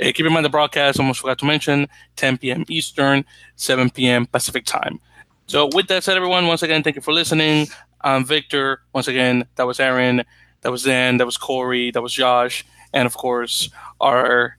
Uh, 0.00 0.12
keep 0.12 0.26
in 0.26 0.32
mind 0.32 0.44
the 0.44 0.50
broadcast, 0.50 0.98
almost 0.98 1.20
forgot 1.20 1.38
to 1.38 1.46
mention, 1.46 1.88
10 2.16 2.38
p.m. 2.38 2.64
Eastern, 2.68 3.24
7 3.56 3.90
p.m. 3.90 4.26
Pacific 4.26 4.64
time. 4.64 5.00
So, 5.46 5.68
with 5.72 5.88
that 5.88 6.04
said, 6.04 6.16
everyone, 6.16 6.46
once 6.46 6.62
again, 6.62 6.82
thank 6.82 6.96
you 6.96 7.02
for 7.02 7.12
listening. 7.12 7.68
I'm 8.02 8.24
Victor. 8.24 8.82
Once 8.92 9.08
again, 9.08 9.46
that 9.56 9.66
was 9.66 9.78
Aaron, 9.78 10.24
that 10.62 10.70
was 10.70 10.82
Zen, 10.82 11.18
that 11.18 11.26
was 11.26 11.36
Corey, 11.36 11.90
that 11.90 12.02
was 12.02 12.12
Josh, 12.12 12.64
and 12.92 13.06
of 13.06 13.16
course, 13.16 13.70
our 14.00 14.56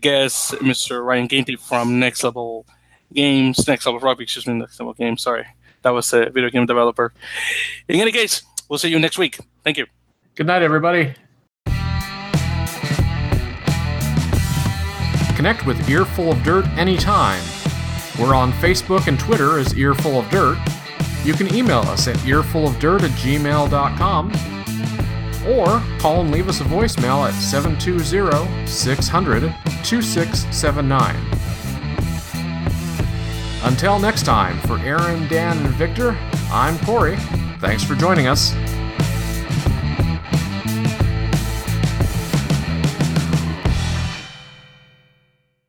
guest, 0.00 0.52
Mr. 0.54 1.04
Ryan 1.04 1.28
Gainty 1.28 1.58
from 1.58 1.98
Next 1.98 2.24
Level 2.24 2.66
Games, 3.12 3.66
Next 3.66 3.86
Level 3.86 4.00
Rugby, 4.00 4.24
excuse 4.24 4.46
me, 4.46 4.54
Next 4.54 4.78
Level 4.80 4.94
Games, 4.94 5.22
sorry. 5.22 5.46
That 5.82 5.90
was 5.90 6.12
a 6.12 6.30
video 6.30 6.50
game 6.50 6.66
developer. 6.66 7.12
In 7.88 8.00
any 8.00 8.12
case, 8.12 8.42
we'll 8.68 8.78
see 8.78 8.88
you 8.88 8.98
next 8.98 9.18
week. 9.18 9.38
Thank 9.62 9.78
you. 9.78 9.86
Good 10.34 10.46
night, 10.46 10.62
everybody. 10.62 11.14
Connect 15.36 15.66
with 15.66 15.88
Earful 15.88 16.32
of 16.32 16.42
Dirt 16.42 16.66
anytime. 16.78 17.42
We're 18.18 18.34
on 18.34 18.52
Facebook 18.54 19.06
and 19.06 19.20
Twitter 19.20 19.58
as 19.58 19.74
Earful 19.74 20.18
of 20.18 20.30
Dirt. 20.30 20.58
You 21.24 21.34
can 21.34 21.54
email 21.54 21.80
us 21.80 22.08
at 22.08 22.16
earfulofdirt 22.18 23.02
at 23.02 23.10
gmail.com 23.10 24.30
or 25.48 25.82
call 25.98 26.22
and 26.22 26.30
leave 26.30 26.48
us 26.48 26.60
a 26.60 26.64
voicemail 26.64 27.28
at 27.28 27.34
720 27.34 28.66
600 28.66 29.42
2679. 29.84 31.16
Until 33.62 33.98
next 33.98 34.24
time, 34.24 34.58
for 34.60 34.78
Aaron, 34.78 35.26
Dan, 35.28 35.58
and 35.58 35.74
Victor, 35.74 36.16
I'm 36.52 36.78
Corey. 36.80 37.16
Thanks 37.58 37.82
for 37.82 37.94
joining 37.94 38.28
us. 38.28 38.52